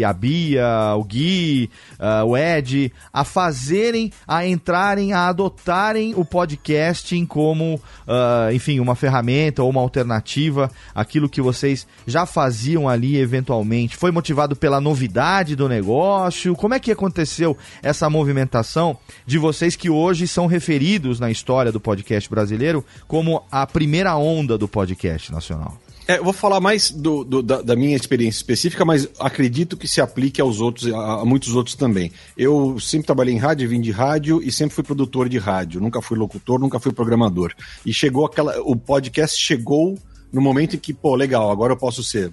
a 0.06 0.14
Bia, 0.14 0.96
o 0.98 1.04
Gui, 1.04 1.70
uh, 2.00 2.26
o 2.26 2.38
Ed, 2.38 2.92
a 3.14 3.24
fazerem, 3.24 4.12
a 4.28 4.46
entrarem, 4.46 5.14
a 5.14 5.28
adotarem 5.28 6.14
o 6.16 6.26
podcasting 6.26 7.26
como, 7.26 7.76
uh, 7.76 8.52
enfim, 8.54 8.80
uma 8.80 8.96
ferramenta 8.96 9.64
ou 9.64 9.70
uma 9.70 9.82
alternativa, 9.82 10.72
aquilo 10.94 11.30
que 11.30 11.42
vocês 11.42 11.88
já 12.08 12.26
faziam 12.26 12.88
ali 12.90 13.18
eventualmente. 13.18 13.96
Foi 13.96 14.12
motivado 14.12 14.56
pela 14.56 14.82
novidade 14.82 15.56
do 15.56 15.70
negócio? 15.70 16.56
Como 16.56 16.74
é 16.74 16.80
que 16.80 16.92
aconteceu 16.92 17.58
essa 17.82 18.10
movimentação 18.10 18.98
de 19.26 19.38
vocês 19.38 19.76
que 19.76 19.90
hoje 19.90 20.28
são 20.28 20.48
referidos 20.48 21.20
na 21.20 21.30
história 21.30 21.72
do 21.72 21.80
podcast 21.80 22.30
brasileiro 22.30 22.84
como 23.08 23.44
a 23.52 23.66
primeira 23.68 24.16
onda 24.16 24.58
do 24.58 24.68
podcast 24.68 25.32
nacional? 25.32 25.85
É, 26.08 26.20
eu 26.20 26.24
vou 26.24 26.34
falar 26.34 26.60
mais 26.60 26.92
do, 26.92 27.24
do 27.24 27.42
da, 27.42 27.62
da, 27.62 27.76
minha 27.76 27.96
experiência 27.96 28.38
específica, 28.38 28.86
mas 28.86 29.10
acredito 29.20 29.76
que 29.76 29.88
se 29.88 30.00
aplique 30.00 30.40
aos 30.40 30.62
outros, 30.62 30.94
a, 30.94 31.22
a, 31.22 31.26
muitos 31.26 31.56
outros 31.56 31.76
também. 31.76 32.12
Eu 32.38 32.80
sempre 32.80 33.08
trabalhei 33.08 33.34
em 33.34 33.40
rádio, 33.40 33.68
vim 33.68 33.82
de 33.82 33.92
rádio 33.92 34.40
e 34.44 34.52
sempre 34.52 34.76
fui 34.76 34.84
produtor 34.84 35.28
de 35.28 35.40
rádio. 35.40 35.82
Nunca 35.82 36.02
fui 36.02 36.18
locutor, 36.18 36.60
nunca 36.60 36.80
fui 36.80 36.92
programador. 36.92 37.54
E 37.84 37.92
chegou 37.92 38.26
aquela. 38.26 38.62
O 38.62 38.76
podcast 38.76 39.42
chegou 39.42 39.98
no 40.32 40.42
momento 40.42 40.76
em 40.76 40.80
que, 40.80 40.94
pô, 40.94 41.16
legal, 41.16 41.50
agora 41.50 41.74
eu 41.74 41.78
posso 41.78 42.04
ser 42.04 42.32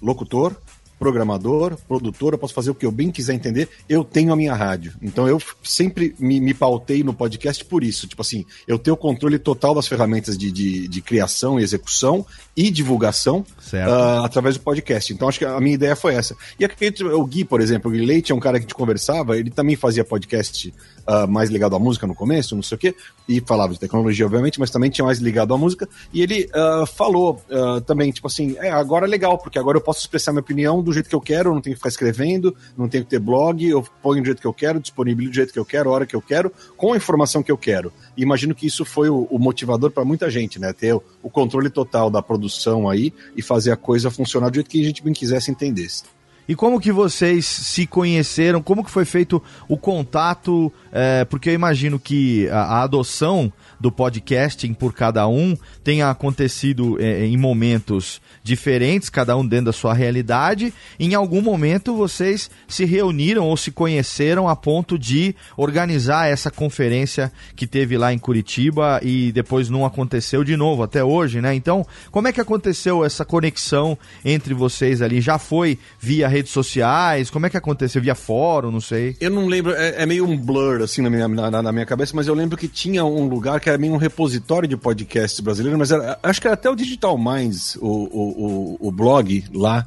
locutor, 0.00 0.54
programador, 1.00 1.78
produtor, 1.88 2.34
eu 2.34 2.38
posso 2.38 2.52
fazer 2.52 2.70
o 2.70 2.74
que 2.74 2.84
eu 2.84 2.92
bem 2.92 3.10
quiser 3.10 3.32
entender, 3.32 3.70
eu 3.88 4.04
tenho 4.04 4.34
a 4.34 4.36
minha 4.36 4.54
rádio. 4.54 4.92
Então 5.00 5.26
eu 5.26 5.40
sempre 5.64 6.14
me, 6.18 6.38
me 6.38 6.52
pautei 6.52 7.02
no 7.02 7.14
podcast 7.14 7.64
por 7.64 7.82
isso. 7.82 8.06
Tipo 8.06 8.20
assim, 8.20 8.44
eu 8.68 8.78
tenho 8.78 8.94
o 8.94 8.98
controle 8.98 9.38
total 9.38 9.74
das 9.74 9.88
ferramentas 9.88 10.36
de, 10.36 10.52
de, 10.52 10.86
de 10.86 11.00
criação 11.00 11.58
e 11.58 11.62
execução 11.62 12.26
e 12.54 12.70
divulgação 12.70 13.38
uh, 13.72 14.24
através 14.24 14.58
do 14.58 14.60
podcast. 14.60 15.10
Então 15.10 15.26
acho 15.26 15.38
que 15.38 15.46
a 15.46 15.58
minha 15.58 15.74
ideia 15.74 15.96
foi 15.96 16.14
essa. 16.14 16.36
E 16.58 16.66
aqui, 16.66 16.92
o 17.02 17.24
Gui, 17.24 17.46
por 17.46 17.62
exemplo, 17.62 17.90
o 17.90 17.94
Gui 17.94 18.04
Leite 18.04 18.32
é 18.32 18.34
um 18.34 18.40
cara 18.40 18.58
que 18.58 18.64
a 18.64 18.66
gente 18.66 18.74
conversava, 18.74 19.38
ele 19.38 19.48
também 19.48 19.76
fazia 19.76 20.04
podcast 20.04 20.74
uh, 21.06 21.26
mais 21.26 21.48
ligado 21.48 21.74
à 21.74 21.78
música 21.78 22.06
no 22.06 22.14
começo, 22.14 22.54
não 22.54 22.62
sei 22.62 22.76
o 22.76 22.78
quê, 22.78 22.94
e 23.26 23.40
falava 23.40 23.72
de 23.72 23.80
tecnologia, 23.80 24.26
obviamente, 24.26 24.60
mas 24.60 24.70
também 24.70 24.90
tinha 24.90 25.04
mais 25.06 25.18
ligado 25.18 25.54
à 25.54 25.56
música. 25.56 25.88
E 26.12 26.20
ele 26.20 26.50
uh, 26.54 26.84
falou 26.84 27.42
também, 27.86 28.10
tipo 28.10 28.26
assim, 28.26 28.56
é, 28.58 28.70
agora 28.70 29.06
é 29.06 29.08
legal, 29.08 29.38
porque 29.38 29.58
agora 29.58 29.78
eu 29.78 29.80
posso 29.80 30.00
expressar 30.00 30.32
minha 30.32 30.40
opinião 30.40 30.82
do 30.82 30.89
jeito 30.92 31.08
que 31.08 31.14
eu 31.14 31.20
quero, 31.20 31.52
não 31.52 31.60
tenho 31.60 31.74
que 31.74 31.80
ficar 31.80 31.88
escrevendo, 31.88 32.54
não 32.76 32.88
tenho 32.88 33.04
que 33.04 33.10
ter 33.10 33.18
blog, 33.18 33.64
eu 33.66 33.82
ponho 34.02 34.22
do 34.22 34.26
jeito 34.26 34.40
que 34.40 34.46
eu 34.46 34.52
quero, 34.52 34.80
disponível 34.80 35.28
do 35.28 35.34
jeito 35.34 35.52
que 35.52 35.58
eu 35.58 35.64
quero, 35.64 35.90
a 35.90 35.92
hora 35.92 36.06
que 36.06 36.16
eu 36.16 36.22
quero, 36.22 36.52
com 36.76 36.92
a 36.92 36.96
informação 36.96 37.42
que 37.42 37.52
eu 37.52 37.58
quero. 37.58 37.92
E 38.16 38.22
imagino 38.22 38.54
que 38.54 38.66
isso 38.66 38.84
foi 38.84 39.08
o, 39.08 39.26
o 39.30 39.38
motivador 39.38 39.90
para 39.90 40.04
muita 40.04 40.30
gente, 40.30 40.58
né? 40.58 40.72
Ter 40.72 40.94
o, 40.94 41.02
o 41.22 41.30
controle 41.30 41.70
total 41.70 42.10
da 42.10 42.22
produção 42.22 42.88
aí 42.88 43.12
e 43.36 43.42
fazer 43.42 43.72
a 43.72 43.76
coisa 43.76 44.10
funcionar 44.10 44.50
do 44.50 44.54
jeito 44.54 44.70
que 44.70 44.80
a 44.80 44.84
gente 44.84 45.02
bem 45.02 45.12
quisesse 45.12 45.50
entendesse. 45.50 46.04
E 46.50 46.56
como 46.56 46.80
que 46.80 46.90
vocês 46.90 47.46
se 47.46 47.86
conheceram? 47.86 48.60
Como 48.60 48.82
que 48.82 48.90
foi 48.90 49.04
feito 49.04 49.40
o 49.68 49.76
contato? 49.76 50.72
É, 50.92 51.24
porque 51.24 51.50
eu 51.50 51.54
imagino 51.54 51.98
que 51.98 52.48
a, 52.48 52.62
a, 52.62 52.82
adoção 52.82 53.52
do 53.78 53.92
podcasting 53.92 54.74
por 54.74 54.92
cada 54.92 55.26
um 55.28 55.56
tenha 55.84 56.10
acontecido 56.10 57.00
é, 57.00 57.24
em 57.24 57.36
momentos 57.36 58.20
diferentes, 58.42 59.08
cada 59.08 59.36
um 59.36 59.46
dentro 59.46 59.66
da 59.66 59.72
sua 59.72 59.94
realidade. 59.94 60.74
Em 60.98 61.14
algum 61.14 61.40
momento 61.40 61.94
vocês 61.94 62.50
se 62.66 62.84
reuniram 62.84 63.46
ou 63.46 63.56
se 63.56 63.70
conheceram 63.70 64.48
a 64.48 64.56
ponto 64.56 64.98
de 64.98 65.34
organizar 65.56 66.28
essa 66.28 66.50
conferência 66.50 67.32
que 67.54 67.66
teve 67.66 67.96
lá 67.96 68.12
em 68.12 68.18
Curitiba 68.18 69.00
e 69.02 69.30
depois 69.32 69.68
não 69.68 69.86
aconteceu 69.86 70.42
de 70.42 70.56
novo 70.56 70.82
até 70.82 71.04
hoje, 71.04 71.40
né? 71.40 71.54
Então, 71.54 71.86
como 72.10 72.26
é 72.26 72.32
que 72.32 72.40
aconteceu 72.40 73.04
essa 73.04 73.24
conexão 73.24 73.96
entre 74.24 74.54
vocês 74.54 75.00
ali? 75.00 75.20
Já 75.20 75.38
foi 75.38 75.78
via 76.00 76.26
redes 76.26 76.50
sociais? 76.50 77.30
Como 77.30 77.46
é 77.46 77.50
que 77.50 77.56
aconteceu? 77.56 78.02
Via 78.02 78.14
fórum? 78.14 78.70
Não 78.70 78.80
sei. 78.80 79.16
Eu 79.20 79.30
não 79.30 79.46
lembro, 79.46 79.72
é, 79.72 80.02
é 80.02 80.06
meio 80.06 80.26
um 80.26 80.36
blur 80.36 80.79
assim 80.84 81.02
na 81.02 81.10
minha, 81.10 81.28
na, 81.28 81.62
na, 81.62 81.72
minha 81.72 81.86
cabeça, 81.86 82.12
mas 82.14 82.26
eu 82.26 82.34
lembro 82.34 82.56
que 82.56 82.68
tinha 82.68 83.04
um 83.04 83.28
lugar 83.28 83.60
que 83.60 83.68
era 83.68 83.78
meio 83.78 83.92
um 83.92 83.96
repositório 83.96 84.68
de 84.68 84.76
podcasts 84.76 85.40
brasileiros, 85.40 85.78
mas 85.78 85.90
era, 85.90 86.18
acho 86.22 86.40
que 86.40 86.46
era 86.46 86.54
até 86.54 86.68
o 86.68 86.74
Digital 86.74 87.16
Minds, 87.18 87.76
o, 87.76 87.86
o, 87.86 88.76
o, 88.80 88.88
o 88.88 88.92
blog 88.92 89.44
lá 89.52 89.86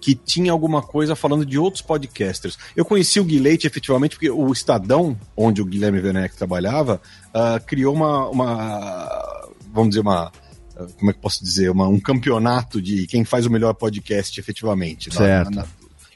que 0.00 0.14
tinha 0.14 0.50
alguma 0.50 0.80
coisa 0.80 1.14
falando 1.14 1.44
de 1.44 1.58
outros 1.58 1.82
podcasters. 1.82 2.58
Eu 2.74 2.84
conheci 2.84 3.20
o 3.20 3.24
Guilherme 3.24 3.60
efetivamente 3.64 4.16
porque 4.16 4.30
o 4.30 4.50
Estadão, 4.50 5.14
onde 5.36 5.60
o 5.60 5.64
Guilherme 5.64 6.00
Werneck 6.00 6.34
trabalhava, 6.36 7.00
uh, 7.28 7.62
criou 7.66 7.94
uma, 7.94 8.28
uma, 8.28 9.48
vamos 9.72 9.90
dizer, 9.90 10.00
uma 10.00 10.32
como 10.98 11.10
é 11.10 11.14
que 11.14 11.20
posso 11.20 11.44
dizer, 11.44 11.70
uma, 11.70 11.86
um 11.86 12.00
campeonato 12.00 12.80
de 12.80 13.06
quem 13.06 13.24
faz 13.24 13.44
o 13.44 13.50
melhor 13.50 13.74
podcast 13.74 14.40
efetivamente. 14.40 15.12
Certo. 15.12 15.50
Na, 15.50 15.62
na, 15.62 15.68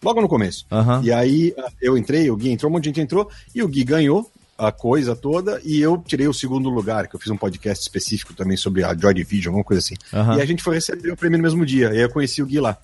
logo 0.04 0.20
no 0.20 0.28
começo. 0.28 0.66
Uhum. 0.70 1.02
E 1.02 1.12
aí 1.12 1.54
eu 1.80 1.96
entrei, 1.96 2.30
o 2.30 2.36
Gui 2.36 2.50
entrou, 2.50 2.70
um 2.70 2.74
monte 2.74 2.84
de 2.84 2.90
gente 2.90 3.00
entrou, 3.00 3.28
e 3.54 3.62
o 3.62 3.68
Gui 3.68 3.82
ganhou 3.82 4.30
a 4.56 4.70
coisa 4.70 5.16
toda, 5.16 5.60
e 5.64 5.80
eu 5.80 5.98
tirei 6.06 6.28
o 6.28 6.34
segundo 6.34 6.68
lugar, 6.68 7.08
que 7.08 7.16
eu 7.16 7.20
fiz 7.20 7.30
um 7.30 7.36
podcast 7.36 7.82
específico 7.82 8.34
também 8.34 8.56
sobre 8.56 8.84
a 8.84 8.94
Joy 8.96 9.14
Division, 9.14 9.50
alguma 9.50 9.64
coisa 9.64 9.80
assim. 9.80 9.94
Uhum. 10.12 10.38
E 10.38 10.40
a 10.40 10.44
gente 10.44 10.62
foi 10.62 10.76
receber 10.76 11.10
o 11.10 11.16
prêmio 11.16 11.38
no 11.38 11.42
mesmo 11.42 11.66
dia, 11.66 11.88
e 11.88 11.96
aí 11.96 12.02
eu 12.02 12.10
conheci 12.10 12.42
o 12.42 12.46
Gui 12.46 12.60
lá. 12.60 12.78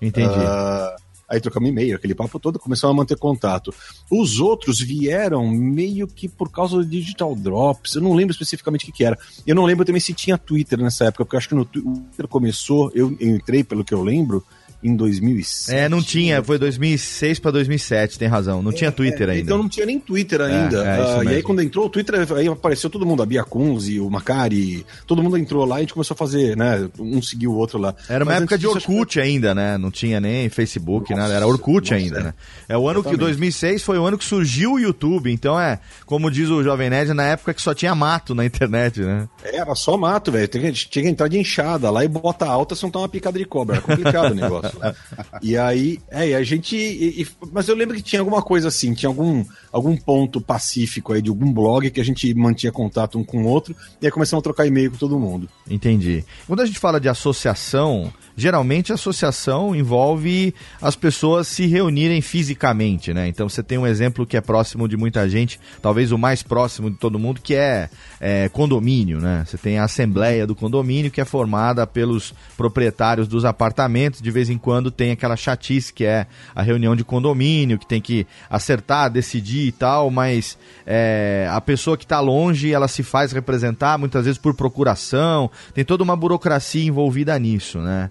Entendi. 0.00 0.34
Uh, 0.34 0.96
aí 1.28 1.40
trocamos 1.40 1.68
e-mail, 1.68 1.96
aquele 1.96 2.14
papo 2.14 2.40
todo, 2.40 2.58
começamos 2.58 2.94
a 2.94 2.96
manter 2.96 3.16
contato. 3.16 3.72
Os 4.10 4.40
outros 4.40 4.80
vieram 4.80 5.46
meio 5.48 6.08
que 6.08 6.28
por 6.28 6.50
causa 6.50 6.76
do 6.76 6.84
Digital 6.84 7.34
Drops, 7.36 7.94
eu 7.94 8.02
não 8.02 8.14
lembro 8.14 8.32
especificamente 8.32 8.82
o 8.82 8.86
que, 8.86 8.92
que 8.92 9.04
era. 9.04 9.16
Eu 9.46 9.54
não 9.54 9.64
lembro 9.64 9.84
também 9.84 10.00
se 10.00 10.12
tinha 10.12 10.36
Twitter 10.36 10.78
nessa 10.78 11.04
época, 11.04 11.24
porque 11.24 11.36
eu 11.36 11.38
acho 11.38 11.48
que 11.48 11.54
no 11.54 11.64
Twitter 11.64 12.26
começou, 12.28 12.90
eu 12.94 13.16
entrei 13.20 13.62
pelo 13.62 13.84
que 13.84 13.94
eu 13.94 14.02
lembro, 14.02 14.44
em 14.82 14.96
2007. 14.96 15.78
É, 15.78 15.88
não 15.88 16.02
tinha, 16.02 16.42
foi 16.42 16.58
2006 16.58 17.38
para 17.38 17.52
2007, 17.52 18.18
tem 18.18 18.28
razão. 18.28 18.62
Não 18.62 18.72
é, 18.72 18.74
tinha 18.74 18.90
Twitter 18.90 19.28
é, 19.28 19.32
ainda. 19.32 19.44
Então 19.44 19.58
não 19.58 19.68
tinha 19.68 19.86
nem 19.86 19.98
Twitter 19.98 20.40
ainda. 20.40 20.84
É, 20.84 21.18
uh, 21.18 21.24
e 21.24 21.28
aí 21.28 21.42
quando 21.42 21.62
entrou 21.62 21.86
o 21.86 21.88
Twitter, 21.88 22.26
aí 22.32 22.48
apareceu 22.48 22.90
todo 22.90 23.06
mundo, 23.06 23.22
a 23.22 23.26
Bia 23.26 23.44
Kunze, 23.44 24.00
o 24.00 24.10
Macari, 24.10 24.84
todo 25.06 25.22
mundo 25.22 25.38
entrou 25.38 25.64
lá 25.64 25.76
e 25.76 25.78
a 25.78 25.80
gente 25.82 25.94
começou 25.94 26.14
a 26.14 26.18
fazer, 26.18 26.56
né? 26.56 26.88
Um 26.98 27.22
seguiu 27.22 27.52
o 27.52 27.56
outro 27.56 27.78
lá. 27.78 27.94
Era 28.08 28.24
uma 28.24 28.32
Mas 28.32 28.42
época 28.42 28.58
de 28.58 28.66
Orkut 28.66 29.20
ainda, 29.20 29.54
né? 29.54 29.78
Não 29.78 29.90
tinha 29.90 30.20
nem 30.20 30.48
Facebook, 30.48 31.10
nossa, 31.10 31.22
nada. 31.22 31.34
Era 31.34 31.46
Orkut 31.46 31.92
nossa, 31.92 32.02
ainda, 32.02 32.18
é. 32.18 32.22
né? 32.24 32.34
É 32.68 32.76
o 32.76 32.88
ano 32.88 33.00
Exatamente. 33.00 33.18
que 33.18 33.24
2006 33.24 33.82
foi 33.82 33.98
o 33.98 34.04
ano 34.04 34.18
que 34.18 34.24
surgiu 34.24 34.72
o 34.72 34.80
YouTube. 34.80 35.30
Então 35.30 35.58
é, 35.58 35.78
como 36.06 36.30
diz 36.30 36.48
o 36.48 36.62
Jovem 36.62 36.90
Nerd, 36.90 37.12
na 37.14 37.24
época 37.24 37.54
que 37.54 37.62
só 37.62 37.72
tinha 37.72 37.94
mato 37.94 38.34
na 38.34 38.44
internet, 38.44 39.00
né? 39.00 39.28
Era 39.44 39.74
só 39.74 39.96
mato, 39.96 40.32
velho. 40.32 40.48
Tinha, 40.48 40.72
tinha 40.72 41.04
que 41.04 41.08
entrar 41.08 41.28
de 41.28 41.38
enxada 41.38 41.90
lá 41.90 42.04
e 42.04 42.08
bota 42.08 42.46
alta 42.46 42.74
se 42.74 42.82
não 42.82 42.90
tá 42.90 42.98
uma 42.98 43.08
picada 43.08 43.38
de 43.38 43.44
cobra. 43.44 43.76
Era 43.76 43.82
complicado 43.82 44.32
o 44.32 44.34
negócio. 44.34 44.71
E 45.42 45.56
aí, 45.56 45.98
é, 46.08 46.34
a 46.34 46.42
gente. 46.42 46.76
E, 46.76 47.22
e, 47.22 47.28
mas 47.52 47.68
eu 47.68 47.74
lembro 47.74 47.96
que 47.96 48.02
tinha 48.02 48.20
alguma 48.20 48.42
coisa 48.42 48.68
assim, 48.68 48.94
tinha 48.94 49.08
algum, 49.08 49.44
algum 49.72 49.96
ponto 49.96 50.40
pacífico 50.40 51.12
aí 51.12 51.22
de 51.22 51.30
algum 51.30 51.52
blog 51.52 51.90
que 51.90 52.00
a 52.00 52.04
gente 52.04 52.32
mantinha 52.34 52.70
contato 52.70 53.18
um 53.18 53.24
com 53.24 53.42
o 53.42 53.46
outro 53.46 53.74
e 54.00 54.06
aí 54.06 54.12
começamos 54.12 54.40
a 54.40 54.44
trocar 54.44 54.66
e-mail 54.66 54.90
com 54.90 54.96
todo 54.96 55.18
mundo. 55.18 55.48
Entendi. 55.68 56.24
Quando 56.46 56.60
a 56.60 56.66
gente 56.66 56.78
fala 56.78 57.00
de 57.00 57.08
associação, 57.08 58.12
geralmente 58.36 58.92
a 58.92 58.94
associação 58.94 59.74
envolve 59.74 60.54
as 60.80 60.96
pessoas 60.96 61.48
se 61.48 61.66
reunirem 61.66 62.20
fisicamente, 62.20 63.12
né? 63.12 63.28
Então 63.28 63.48
você 63.48 63.62
tem 63.62 63.78
um 63.78 63.86
exemplo 63.86 64.26
que 64.26 64.36
é 64.36 64.40
próximo 64.40 64.88
de 64.88 64.96
muita 64.96 65.28
gente, 65.28 65.60
talvez 65.80 66.12
o 66.12 66.18
mais 66.18 66.42
próximo 66.42 66.90
de 66.90 66.96
todo 66.96 67.18
mundo, 67.18 67.40
que 67.40 67.54
é, 67.54 67.88
é 68.20 68.48
condomínio, 68.48 69.20
né? 69.20 69.44
Você 69.46 69.58
tem 69.58 69.78
a 69.78 69.84
assembleia 69.84 70.46
do 70.46 70.54
condomínio 70.54 71.10
que 71.10 71.20
é 71.20 71.24
formada 71.24 71.86
pelos 71.86 72.34
proprietários 72.56 73.28
dos 73.28 73.44
apartamentos, 73.44 74.20
de 74.20 74.30
vez 74.30 74.48
em 74.48 74.58
quando 74.58 74.90
tem 74.90 75.10
aquela 75.10 75.36
chatice 75.36 75.92
que 75.92 76.04
é 76.04 76.26
a 76.54 76.62
reunião 76.62 76.96
de 76.96 77.04
condomínio, 77.04 77.78
que 77.78 77.86
tem 77.86 78.00
que 78.00 78.26
acertar, 78.48 79.10
decidir 79.10 79.66
e 79.66 79.72
tal, 79.72 80.10
mas 80.10 80.58
é, 80.86 81.48
a 81.50 81.60
pessoa 81.60 81.96
que 81.96 82.04
está 82.04 82.20
longe, 82.20 82.72
ela 82.72 82.88
se 82.88 83.02
faz 83.02 83.32
representar, 83.32 83.98
muitas 83.98 84.24
vezes 84.24 84.38
por 84.38 84.54
procuração, 84.54 85.50
tem 85.74 85.84
toda 85.84 86.02
uma 86.02 86.16
burocracia 86.16 86.84
envolvida 86.84 87.38
nisso, 87.38 87.78
né? 87.78 88.10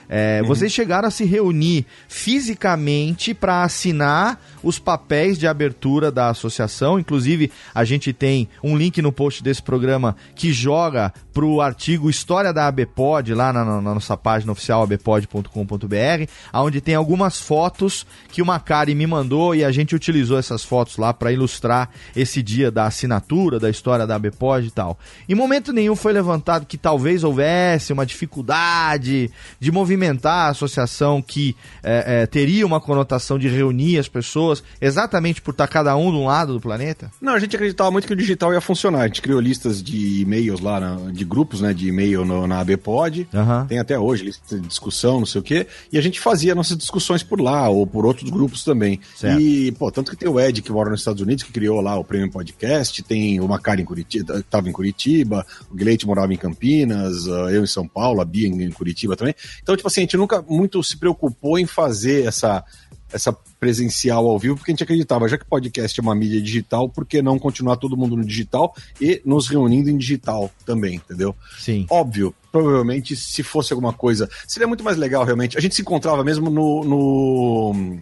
É, 0.13 0.41
uhum. 0.41 0.47
Vocês 0.49 0.73
chegaram 0.73 1.07
a 1.07 1.11
se 1.11 1.23
reunir 1.23 1.85
fisicamente 2.09 3.33
para 3.33 3.63
assinar 3.63 4.37
os 4.61 4.77
papéis 4.77 5.39
de 5.39 5.47
abertura 5.47 6.11
da 6.11 6.27
associação. 6.27 6.99
Inclusive, 6.99 7.49
a 7.73 7.85
gente 7.85 8.11
tem 8.11 8.49
um 8.61 8.75
link 8.75 9.01
no 9.01 9.13
post 9.13 9.41
desse 9.41 9.63
programa 9.63 10.17
que 10.35 10.51
joga 10.51 11.13
para 11.33 11.45
o 11.45 11.61
artigo 11.61 12.09
História 12.09 12.51
da 12.51 12.67
ABPOD, 12.67 13.33
lá 13.33 13.53
na, 13.53 13.63
na 13.63 13.93
nossa 13.93 14.17
página 14.17 14.51
oficial 14.51 14.83
abpod.com.br, 14.83 16.29
onde 16.53 16.81
tem 16.81 16.93
algumas 16.93 17.39
fotos 17.39 18.05
que 18.33 18.41
o 18.41 18.45
Macari 18.45 18.93
me 18.93 19.07
mandou 19.07 19.55
e 19.55 19.63
a 19.63 19.71
gente 19.71 19.95
utilizou 19.95 20.37
essas 20.37 20.61
fotos 20.61 20.97
lá 20.97 21.13
para 21.13 21.31
ilustrar 21.31 21.89
esse 22.13 22.43
dia 22.43 22.69
da 22.69 22.85
assinatura, 22.85 23.61
da 23.61 23.69
história 23.69 24.05
da 24.05 24.15
ABPOD 24.15 24.67
e 24.67 24.71
tal. 24.71 24.99
Em 25.29 25.35
momento 25.35 25.71
nenhum 25.71 25.95
foi 25.95 26.11
levantado 26.11 26.65
que 26.65 26.77
talvez 26.77 27.23
houvesse 27.23 27.93
uma 27.93 28.05
dificuldade 28.05 29.31
de 29.57 29.71
movimentar 29.71 30.00
movimentar 30.01 30.47
a 30.47 30.49
associação 30.49 31.21
que 31.21 31.55
é, 31.83 32.23
é, 32.23 32.25
teria 32.25 32.65
uma 32.65 32.81
conotação 32.81 33.37
de 33.37 33.47
reunir 33.47 33.99
as 33.99 34.07
pessoas, 34.07 34.63
exatamente 34.81 35.41
por 35.41 35.51
estar 35.51 35.67
cada 35.67 35.95
um 35.95 36.11
de 36.11 36.17
um 36.17 36.25
lado 36.25 36.53
do 36.53 36.59
planeta? 36.59 37.11
Não, 37.21 37.33
a 37.33 37.39
gente 37.39 37.55
acreditava 37.55 37.91
muito 37.91 38.07
que 38.07 38.13
o 38.13 38.15
digital 38.15 38.51
ia 38.51 38.61
funcionar. 38.61 39.01
A 39.01 39.07
gente 39.07 39.21
criou 39.21 39.39
listas 39.39 39.81
de 39.83 40.21
e-mails 40.21 40.59
lá, 40.59 40.79
na, 40.79 41.11
de 41.11 41.23
grupos 41.23 41.61
né, 41.61 41.73
de 41.73 41.87
e-mail 41.87 42.25
no, 42.25 42.47
na 42.47 42.59
ABPod, 42.59 43.27
uhum. 43.31 43.67
tem 43.67 43.79
até 43.79 43.97
hoje 43.97 44.25
lista 44.25 44.59
de 44.59 44.67
discussão, 44.67 45.19
não 45.19 45.25
sei 45.25 45.39
o 45.39 45.43
quê, 45.43 45.67
e 45.91 45.97
a 45.97 46.01
gente 46.01 46.19
fazia 46.19 46.55
nossas 46.55 46.77
discussões 46.77 47.21
por 47.21 47.39
lá, 47.39 47.69
ou 47.69 47.85
por 47.85 48.05
outros 48.05 48.29
grupos 48.29 48.63
também. 48.63 48.99
Certo. 49.15 49.39
E, 49.39 49.71
pô, 49.73 49.91
tanto 49.91 50.11
que 50.11 50.17
tem 50.17 50.29
o 50.29 50.39
Ed, 50.39 50.61
que 50.61 50.71
mora 50.71 50.89
nos 50.89 51.01
Estados 51.01 51.21
Unidos, 51.21 51.43
que 51.43 51.51
criou 51.51 51.79
lá 51.81 51.97
o 51.97 52.03
Prêmio 52.03 52.31
Podcast, 52.31 53.03
tem 53.03 53.39
o 53.39 53.47
Macari 53.47 53.81
em 53.81 53.85
Curitiba, 53.85 54.39
estava 54.39 54.67
em 54.69 54.71
Curitiba, 54.71 55.45
o 55.69 55.75
Guilherme 55.75 56.05
morava 56.05 56.33
em 56.33 56.37
Campinas, 56.37 57.27
ah, 57.27 57.51
eu 57.51 57.63
em 57.63 57.67
São 57.67 57.87
Paulo, 57.87 58.21
a 58.21 58.25
Bia 58.25 58.47
em 58.47 58.71
Curitiba 58.71 59.15
também. 59.15 59.35
Então, 59.61 59.75
tipo 59.75 59.87
assim, 59.91 60.01
a 60.01 60.03
gente 60.03 60.17
nunca 60.17 60.41
muito 60.41 60.83
se 60.83 60.97
preocupou 60.97 61.59
em 61.59 61.65
fazer 61.65 62.25
essa, 62.25 62.63
essa 63.11 63.35
presencial 63.59 64.27
ao 64.27 64.39
vivo, 64.39 64.55
porque 64.55 64.71
a 64.71 64.73
gente 64.73 64.83
acreditava, 64.83 65.27
já 65.27 65.37
que 65.37 65.45
podcast 65.45 65.99
é 65.99 66.03
uma 66.03 66.15
mídia 66.15 66.41
digital, 66.41 66.89
por 66.89 67.05
que 67.05 67.21
não 67.21 67.37
continuar 67.37 67.77
todo 67.77 67.95
mundo 67.95 68.15
no 68.15 68.25
digital 68.25 68.75
e 68.99 69.21
nos 69.23 69.47
reunindo 69.47 69.89
em 69.89 69.97
digital 69.97 70.49
também, 70.65 70.95
entendeu? 70.95 71.35
Sim. 71.59 71.85
Óbvio, 71.89 72.33
provavelmente, 72.51 73.15
se 73.15 73.43
fosse 73.43 73.71
alguma 73.71 73.93
coisa, 73.93 74.29
seria 74.47 74.67
muito 74.67 74.83
mais 74.83 74.97
legal, 74.97 75.23
realmente. 75.23 75.57
A 75.57 75.61
gente 75.61 75.75
se 75.75 75.81
encontrava 75.81 76.23
mesmo 76.23 76.49
no, 76.49 76.83
no 76.83 77.99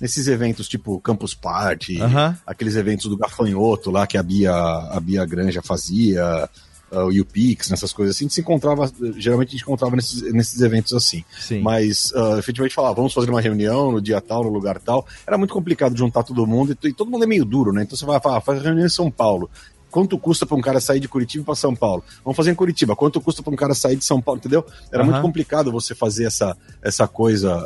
nesses 0.00 0.26
eventos 0.28 0.68
tipo 0.68 1.00
Campus 1.00 1.34
Party, 1.34 1.98
aqueles 2.46 2.76
eventos 2.76 3.06
do 3.06 3.16
Gafanhoto 3.16 3.90
lá 3.90 4.06
que 4.06 4.16
a 4.16 4.22
Bia, 4.22 4.52
a 4.52 5.00
Bia 5.00 5.24
Granja 5.24 5.62
fazia, 5.62 6.48
uh, 6.94 7.06
o 7.06 7.20
UPix, 7.20 7.70
nessas 7.70 7.92
coisas 7.92 8.16
assim, 8.16 8.24
a 8.24 8.26
gente 8.26 8.34
se 8.34 8.40
encontrava, 8.40 8.90
geralmente 9.16 9.48
a 9.48 9.52
gente 9.52 9.62
encontrava 9.62 9.96
nesses, 9.96 10.32
nesses 10.32 10.60
eventos 10.60 10.92
assim. 10.92 11.24
Sim. 11.38 11.60
Mas 11.60 12.12
uh, 12.12 12.38
efetivamente 12.38 12.74
falar, 12.74 12.92
vamos 12.92 13.12
fazer 13.12 13.30
uma 13.30 13.40
reunião 13.40 13.92
no 13.92 14.00
dia 14.00 14.20
tal, 14.20 14.44
no 14.44 14.50
lugar 14.50 14.78
tal, 14.78 15.06
era 15.26 15.36
muito 15.36 15.52
complicado 15.52 15.96
juntar 15.96 16.22
todo 16.22 16.46
mundo 16.46 16.76
e, 16.82 16.88
e 16.88 16.92
todo 16.92 17.10
mundo 17.10 17.24
é 17.24 17.26
meio 17.26 17.44
duro, 17.44 17.72
né? 17.72 17.82
Então 17.82 17.96
você 17.96 18.04
vai 18.04 18.20
falar, 18.20 18.40
faz 18.40 18.62
reunião 18.62 18.86
em 18.86 18.90
São 18.90 19.10
Paulo 19.10 19.50
quanto 19.94 20.18
custa 20.18 20.44
para 20.44 20.56
um 20.56 20.60
cara 20.60 20.80
sair 20.80 20.98
de 20.98 21.06
Curitiba 21.06 21.44
para 21.44 21.54
São 21.54 21.72
Paulo? 21.72 22.02
Vamos 22.24 22.36
fazer 22.36 22.50
em 22.50 22.54
Curitiba. 22.56 22.96
Quanto 22.96 23.20
custa 23.20 23.44
para 23.44 23.52
um 23.52 23.56
cara 23.56 23.74
sair 23.74 23.94
de 23.94 24.04
São 24.04 24.20
Paulo? 24.20 24.40
Entendeu? 24.40 24.66
Era 24.90 25.04
uhum. 25.04 25.10
muito 25.10 25.22
complicado 25.22 25.70
você 25.70 25.94
fazer 25.94 26.24
essa, 26.24 26.56
essa 26.82 27.06
coisa, 27.06 27.56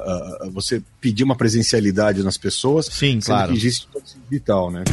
uh, 0.45 0.51
você 0.51 0.83
pedir 1.01 1.25
uma 1.25 1.35
presencialidade 1.35 2.23
nas 2.23 2.37
pessoas. 2.37 2.85
Sim, 2.85 3.19
claro. 3.19 3.51
Que 3.51 3.57
existe 3.57 3.88
digital, 4.29 4.71
né? 4.71 4.85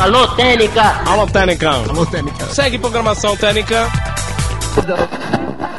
Alô, 0.00 0.26
Técnica! 0.34 0.82
Alô, 1.06 1.26
Técnica! 1.26 1.70
Alô, 1.70 2.06
Técnica! 2.06 2.46
Segue 2.46 2.78
programação 2.78 3.36
Técnica. 3.36 3.86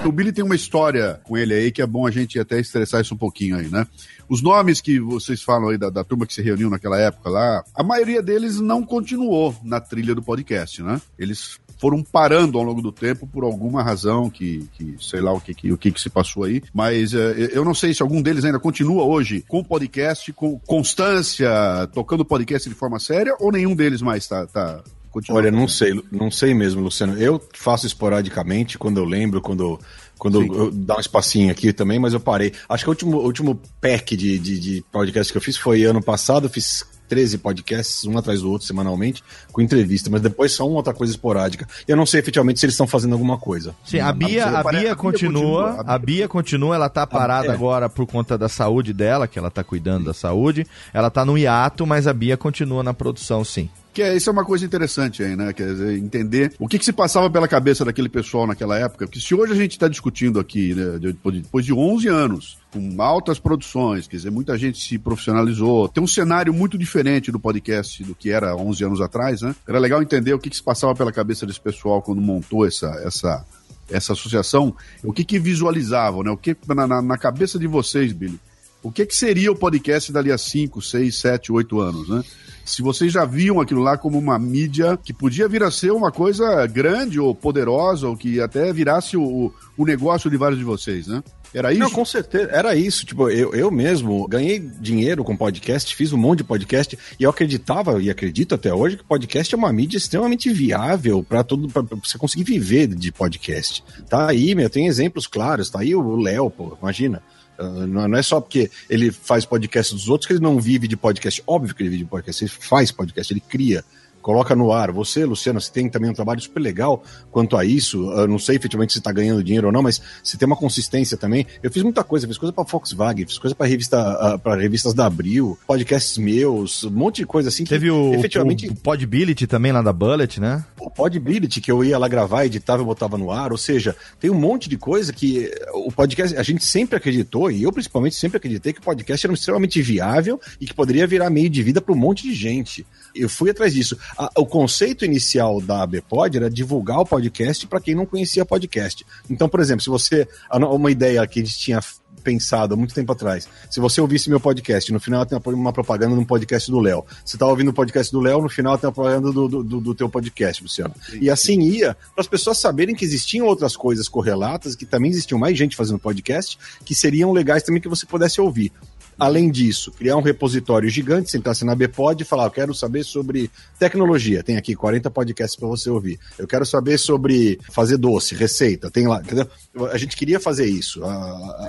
O 0.06 0.12
Billy 0.12 0.32
tem 0.32 0.44
uma 0.44 0.56
história 0.56 1.20
com 1.24 1.36
ele 1.36 1.56
aí 1.56 1.72
que 1.72 1.82
é 1.82 1.88
bom 1.88 2.06
a 2.06 2.12
gente 2.12 2.40
até 2.40 2.60
estressar 2.60 3.02
isso 3.02 3.16
um 3.16 3.18
pouquinho 3.18 3.58
aí, 3.58 3.68
né? 3.68 3.88
Os 4.30 4.44
nomes 4.44 4.80
que 4.80 5.00
vocês 5.00 5.42
falam 5.42 5.70
aí 5.70 5.78
da, 5.78 5.90
da, 5.90 6.04
turma 6.04 6.28
que 6.28 6.36
se 6.36 6.42
reuniu 6.44 6.70
naquela 6.70 7.00
época 7.00 7.32
lá, 7.32 7.64
a 7.74 7.82
maioria 7.82 8.22
deles 8.22 8.60
não 8.60 8.84
continuou 8.84 9.56
na 9.64 9.80
trilha 9.80 10.14
do 10.14 10.22
podcast, 10.22 10.84
né? 10.84 11.02
Eles 11.18 11.60
foram 11.82 12.04
parando 12.04 12.60
ao 12.60 12.64
longo 12.64 12.80
do 12.80 12.92
tempo 12.92 13.26
por 13.26 13.44
alguma 13.44 13.82
razão 13.82 14.30
que, 14.30 14.70
que 14.74 14.96
sei 15.02 15.20
lá 15.20 15.34
o 15.34 15.42
que, 15.42 15.56
que 15.56 15.74
o 15.74 15.78
que, 15.78 15.92
que 15.92 16.00
se 16.00 16.12
passou 16.12 16.44
aí, 16.44 16.62
mas 16.72 17.12
uh, 17.12 17.18
eu 17.18 17.66
não 17.66 17.74
sei 17.74 17.92
se 17.92 18.04
algum 18.04 18.22
deles 18.22 18.46
ainda 18.46 18.60
continua 18.60 19.04
hoje 19.04 19.44
com 19.48 19.64
podcast, 19.64 20.32
com 20.32 20.60
constância, 20.60 21.50
tocando 21.92 22.24
podcast 22.24 22.70
de 22.70 22.76
forma 22.76 23.00
séria, 23.00 23.36
ou 23.40 23.52
nenhum 23.52 23.76
deles 23.76 24.00
mais 24.00 24.28
tá, 24.28 24.46
tá 24.46 24.84
Olha, 25.30 25.52
não 25.52 25.68
sei, 25.68 26.02
não 26.10 26.32
sei 26.32 26.54
mesmo, 26.54 26.82
Luciano. 26.82 27.22
Eu 27.22 27.42
faço 27.54 27.86
esporadicamente 27.86 28.78
quando 28.78 28.98
eu 28.98 29.04
lembro, 29.04 29.42
quando 29.42 29.78
quando 30.18 30.42
eu, 30.42 30.54
eu 30.54 30.72
dá 30.72 30.98
um 30.98 31.00
espacinho 31.00 31.52
aqui 31.52 31.74
também, 31.74 31.98
mas 31.98 32.14
eu 32.14 32.20
parei. 32.20 32.54
Acho 32.70 32.84
que 32.86 32.90
o 32.90 32.94
último, 32.94 33.18
último 33.18 33.60
pack 33.82 34.16
de, 34.16 34.38
de, 34.38 34.60
de 34.60 34.86
podcast 34.92 35.34
que 35.34 35.38
eu 35.38 35.42
fiz 35.42 35.58
foi 35.58 35.84
ano 35.84 36.02
passado, 36.02 36.46
eu 36.46 36.50
fiz 36.50 36.86
13 37.12 37.40
podcasts, 37.40 38.06
um 38.06 38.18
atrás 38.18 38.40
do 38.40 38.50
outro, 38.50 38.66
semanalmente, 38.66 39.22
com 39.52 39.60
entrevista, 39.60 40.10
mas 40.10 40.22
depois 40.22 40.54
só 40.54 40.66
uma 40.66 40.78
outra 40.78 40.94
coisa 40.94 41.12
esporádica. 41.12 41.68
Eu 41.86 41.98
não 41.98 42.06
sei 42.06 42.22
efetivamente 42.22 42.58
se 42.58 42.66
eles 42.66 42.74
estão 42.74 42.88
fazendo 42.88 43.12
alguma 43.12 43.38
coisa. 43.38 43.76
Sim, 43.84 44.00
a 44.00 44.14
Bia, 44.14 44.46
a, 44.46 44.62
a 44.62 44.64
Bia, 44.64 44.96
continua, 44.96 45.84
a 45.86 45.98
Bia 45.98 46.30
continua, 46.30 46.74
ela 46.74 46.88
tá 46.88 47.06
parada 47.06 47.48
é. 47.48 47.52
agora 47.52 47.90
por 47.90 48.08
conta 48.08 48.38
da 48.38 48.48
saúde 48.48 48.94
dela, 48.94 49.28
que 49.28 49.38
ela 49.38 49.52
tá 49.52 49.62
cuidando 49.62 50.06
da 50.06 50.14
saúde. 50.14 50.66
Ela 50.94 51.10
tá 51.10 51.26
no 51.26 51.38
hiato, 51.38 51.86
mas 51.86 52.08
a 52.08 52.14
Bia 52.14 52.38
continua 52.38 52.82
na 52.82 52.94
produção, 52.94 53.44
sim. 53.44 53.70
Que 53.94 54.02
é, 54.02 54.16
isso 54.16 54.30
é 54.30 54.34
uma 54.34 54.46
coisa 54.46 54.66
interessante 54.66 55.22
aí, 55.22 55.36
né? 55.36 55.52
Quer 55.52 55.68
dizer, 55.68 55.98
entender 55.98 56.54
o 56.58 56.68
que, 56.68 56.80
que 56.80 56.86
se 56.86 56.94
passava 56.94 57.30
pela 57.30 57.48
cabeça 57.48 57.84
daquele 57.84 58.08
pessoal 58.08 58.48
naquela 58.48 58.78
época. 58.78 59.06
Porque 59.06 59.20
se 59.20 59.36
hoje 59.36 59.52
a 59.52 59.56
gente 59.56 59.72
está 59.72 59.88
discutindo 59.88 60.40
aqui, 60.40 60.74
né, 60.74 60.98
depois 60.98 61.66
de 61.66 61.74
11 61.74 62.08
anos, 62.08 62.58
com 62.72 63.02
altas 63.02 63.38
produções, 63.38 64.08
quer 64.08 64.16
dizer, 64.16 64.32
muita 64.32 64.58
gente 64.58 64.82
se 64.82 64.98
profissionalizou, 64.98 65.90
tem 65.90 66.02
um 66.02 66.08
cenário 66.08 66.54
muito 66.54 66.78
diferente 66.78 67.32
do 67.32 67.40
podcast 67.40 68.02
do 68.04 68.16
que 68.16 68.32
era 68.32 68.56
11 68.56 68.84
anos 68.86 69.02
atrás, 69.02 69.42
né? 69.42 69.54
Era 69.68 69.78
legal 69.78 70.02
entender 70.02 70.34
o 70.34 70.40
que, 70.40 70.50
que 70.50 70.56
se 70.56 70.64
passava 70.64 70.96
pela 70.96 71.12
cabeça 71.12 71.46
desse 71.46 71.60
pessoal 71.60 72.02
quando 72.02 72.22
montou 72.22 72.66
essa, 72.66 72.88
essa, 73.06 73.46
essa 73.90 74.14
associação, 74.14 74.74
o 75.04 75.12
que 75.12 75.26
que 75.26 75.38
visualizavam, 75.38 76.24
né? 76.24 76.32
O 76.32 76.38
que 76.38 76.56
na, 76.66 76.88
na, 76.88 77.02
na 77.02 77.18
cabeça 77.18 77.60
de 77.60 77.68
vocês, 77.68 78.14
Billy, 78.14 78.40
o 78.82 78.92
que 78.92 79.06
que 79.06 79.16
seria 79.16 79.52
o 79.52 79.56
podcast 79.56 80.12
dali 80.12 80.32
a 80.32 80.38
5, 80.38 80.82
6, 80.82 81.16
7, 81.16 81.52
8 81.52 81.80
anos, 81.80 82.10
né? 82.10 82.24
Se 82.66 82.82
vocês 82.82 83.12
já 83.12 83.26
viam 83.26 83.60
aquilo 83.60 83.82
lá 83.82 83.98
como 83.98 84.18
uma 84.18 84.38
mídia 84.38 84.98
que 84.98 85.14
podia 85.14 85.48
vir 85.48 85.64
a 85.64 85.72
ser 85.72 85.92
uma 85.92 86.12
coisa 86.12 86.66
grande 86.68 87.20
ou 87.20 87.34
poderosa, 87.34 88.08
ou 88.08 88.16
que 88.16 88.40
até 88.40 88.72
virasse 88.72 89.18
o, 89.18 89.52
o 89.78 89.86
negócio 89.86 90.30
de 90.30 90.38
vários 90.38 90.60
de 90.60 90.66
vocês, 90.66 91.08
né? 91.08 91.24
Era 91.54 91.72
isso? 91.72 91.82
Não, 91.82 91.92
com 91.92 92.06
certeza. 92.06 92.50
Era 92.52 92.76
isso. 92.76 93.06
Tipo, 93.06 93.30
eu, 93.30 93.54
eu 93.54 93.70
mesmo 93.70 94.28
ganhei 94.28 94.60
dinheiro 94.60 95.24
com 95.24 95.36
podcast, 95.36 95.96
fiz 95.96 96.14
um 96.14 96.18
monte 96.18 96.40
de 96.40 96.44
podcast 96.46 96.98
e 97.20 97.24
eu 97.24 97.30
acreditava 97.30 98.02
e 98.02 98.10
acredito 98.10 98.56
até 98.56 98.74
hoje 98.74 98.98
que 98.98 99.04
podcast 99.04 99.54
é 99.54 99.58
uma 99.58 99.72
mídia 99.74 99.98
extremamente 99.98 100.52
viável 100.52 101.24
para 101.24 101.44
todo 101.44 101.68
para 101.68 101.82
você 102.02 102.18
conseguir 102.18 102.44
viver 102.44 102.88
de 102.88 103.12
podcast. 103.12 103.84
Tá 104.10 104.30
aí, 104.30 104.56
meu, 104.56 104.70
tem 104.70 104.88
exemplos 104.88 105.28
claros. 105.28 105.70
Tá 105.70 105.82
aí 105.82 105.94
o 105.94 106.16
Léo, 106.16 106.50
pô, 106.50 106.78
imagina. 106.82 107.22
Uh, 107.62 107.86
não 107.86 108.18
é 108.18 108.24
só 108.24 108.42
porque 108.42 108.72
ele 108.90 109.12
faz 109.12 109.46
podcast 109.46 109.94
dos 109.94 110.10
outros 110.10 110.28
que 110.28 110.34
ele 110.34 110.42
não 110.42 110.60
vive 110.60 110.88
de 110.88 110.98
podcast. 110.98 111.44
Óbvio 111.46 111.76
que 111.76 111.84
ele 111.84 111.90
vive 111.90 112.04
de 112.04 112.10
podcast, 112.10 112.44
ele 112.44 112.52
faz 112.52 112.92
podcast, 112.92 113.32
ele 113.32 113.42
cria 113.42 113.86
coloca 114.22 114.56
no 114.56 114.72
ar. 114.72 114.92
Você, 114.92 115.26
Luciano, 115.26 115.60
você 115.60 115.72
tem 115.72 115.90
também 115.90 116.10
um 116.10 116.14
trabalho 116.14 116.40
super 116.42 116.60
legal 116.60 117.04
quanto 117.32 117.58
a 117.58 117.66
isso. 117.66 118.12
Eu 118.12 118.28
não 118.28 118.40
sei 118.40 118.56
efetivamente 118.56 118.94
se 118.94 119.00
está 119.00 119.12
ganhando 119.12 119.44
dinheiro 119.44 119.68
ou 119.68 119.74
não, 119.74 119.82
mas 119.82 120.02
você 120.24 120.38
tem 120.38 120.46
uma 120.46 120.56
consistência 120.56 121.18
também. 121.18 121.46
Eu 121.62 121.72
fiz 121.72 121.84
muita 121.84 122.04
coisa, 122.04 122.28
fiz 122.28 122.38
coisa 122.38 122.54
para 122.54 122.64
Volkswagen, 122.64 123.26
fiz 123.26 123.38
coisa 123.38 123.56
para 123.56 123.68
revista, 123.68 124.40
para 124.40 124.56
revistas 124.56 124.94
da 124.94 125.06
Abril, 125.06 125.58
podcasts 125.68 126.18
meus, 126.18 126.84
um 126.84 126.92
monte 126.92 127.18
de 127.18 127.26
coisa 127.26 127.50
assim. 127.50 127.64
Teve 127.66 127.90
o, 127.90 128.14
efetivamente... 128.14 128.68
o 128.68 128.76
Podbility 128.76 129.48
também 129.48 129.72
lá 129.72 129.82
da 129.82 129.94
Bullet, 129.94 130.40
né? 130.40 130.64
O 130.80 130.90
Podbility 130.90 131.62
que 131.62 131.72
eu 131.72 131.84
ia 131.84 131.98
lá 131.98 132.08
gravar, 132.08 132.46
editava 132.46 132.82
e 132.82 132.86
botava 132.86 133.18
no 133.18 133.32
ar. 133.32 133.52
Ou 133.52 133.58
seja, 133.58 133.96
tem 134.20 134.30
um 134.30 134.40
monte 134.40 134.70
de 134.70 134.78
coisa 134.78 135.12
que 135.12 135.52
o 135.74 135.92
podcast, 135.92 136.38
a 136.38 136.44
gente 136.44 136.66
sempre 136.66 136.96
acreditou, 136.96 137.52
e 137.52 137.64
eu 137.64 137.72
principalmente 137.72 138.16
sempre 138.16 138.38
acreditei 138.38 138.74
que 138.74 138.80
o 138.80 138.84
podcast 138.84 139.26
era 139.26 139.34
extremamente 139.34 139.82
viável 139.82 140.40
e 140.60 140.66
que 140.66 140.74
poderia 140.74 141.08
virar 141.08 141.30
meio 141.30 141.50
de 141.50 141.64
vida 141.64 141.82
para 141.82 141.94
um 141.94 141.98
monte 141.98 142.24
de 142.24 142.34
gente. 142.34 142.86
Eu 143.16 143.30
fui 143.30 143.50
atrás 143.50 143.74
disso. 143.74 143.98
A, 144.18 144.30
o 144.38 144.46
conceito 144.46 145.06
inicial 145.06 145.62
da 145.62 145.84
ABPod 145.84 146.38
era 146.38 146.50
divulgar 146.50 147.00
o 147.00 147.06
podcast 147.06 147.68
para 147.68 147.82
quem 147.82 147.96
não 147.96 148.06
conhecia 148.06 148.46
podcast. 148.46 149.06
Então, 149.30 149.48
por 149.50 149.60
exemplo, 149.60 149.84
se 149.84 149.90
você. 149.90 150.28
Uma 150.52 150.92
ideia 150.92 151.26
que 151.28 151.40
a 151.40 151.44
gente 151.44 151.58
tinha 151.58 151.82
pensado 152.22 152.74
há 152.74 152.78
muito 152.78 152.94
tempo 152.94 153.12
atrás. 153.12 153.48
Se 153.70 153.80
você 153.80 154.00
ouvisse 154.00 154.30
meu 154.30 154.40
podcast, 154.40 154.92
no 154.94 155.00
final 155.00 155.26
tem 155.26 155.38
uma 155.48 155.74
propaganda 155.74 156.16
no 156.16 156.26
podcast 156.26 156.70
do 156.72 156.80
Léo. 156.80 157.04
Você 157.26 157.38
tá 157.38 157.46
ouvindo 157.46 157.70
o 157.70 157.74
podcast 157.74 158.12
do 158.12 158.20
Léo, 158.20 158.42
no 158.42 158.50
final 158.50 158.78
tem 158.78 158.90
a 158.90 158.92
propaganda 158.92 159.32
do, 159.32 159.48
do, 159.48 159.82
do, 159.82 159.96
teu 159.96 160.08
podcast, 160.08 160.62
Luciano. 160.62 160.94
Sim, 161.02 161.20
e 161.20 161.30
assim 161.30 161.56
sim. 161.56 161.78
ia 161.78 161.98
para 162.14 162.22
as 162.22 162.28
pessoas 162.28 162.60
saberem 162.60 162.96
que 162.96 163.04
existiam 163.04 163.48
outras 163.48 163.76
coisas 163.76 164.08
correlatas, 164.08 164.76
que 164.76 164.86
também 164.86 165.12
existiam 165.12 165.40
mais 165.40 165.58
gente 165.58 165.76
fazendo 165.76 166.00
podcast, 166.00 166.58
que 166.86 166.96
seriam 166.96 167.32
legais 167.32 167.64
também 167.64 167.82
que 167.82 167.90
você 167.90 168.06
pudesse 168.06 168.40
ouvir. 168.40 168.72
Além 169.18 169.52
disso, 169.52 169.92
criar 169.92 170.18
um 170.18 170.22
repositório 170.22 170.90
gigante, 170.90 171.30
sentar-se 171.30 171.64
na 171.64 171.76
Bpod 171.76 172.22
e 172.22 172.26
falar: 172.26 172.46
eu 172.46 172.52
quero 172.52 172.74
saber 172.74 173.04
sobre 173.04 173.52
tecnologia, 173.78 174.44
tem 174.44 174.58
aqui 174.58 174.76
40 174.76 175.10
podcasts 175.12 175.58
para 175.60 175.68
você 175.68 175.90
ouvir. 175.90 176.20
Eu 176.38 176.48
quero 176.48 176.66
saber 176.66 176.98
sobre 176.98 177.60
fazer 177.72 177.98
doce, 177.98 178.36
receita, 178.36 178.90
tem 178.90 179.08
lá, 179.08 179.22
entendeu? 179.22 179.48
A 179.92 179.98
gente 179.98 180.16
queria 180.16 180.40
fazer 180.40 180.66
isso. 180.66 181.02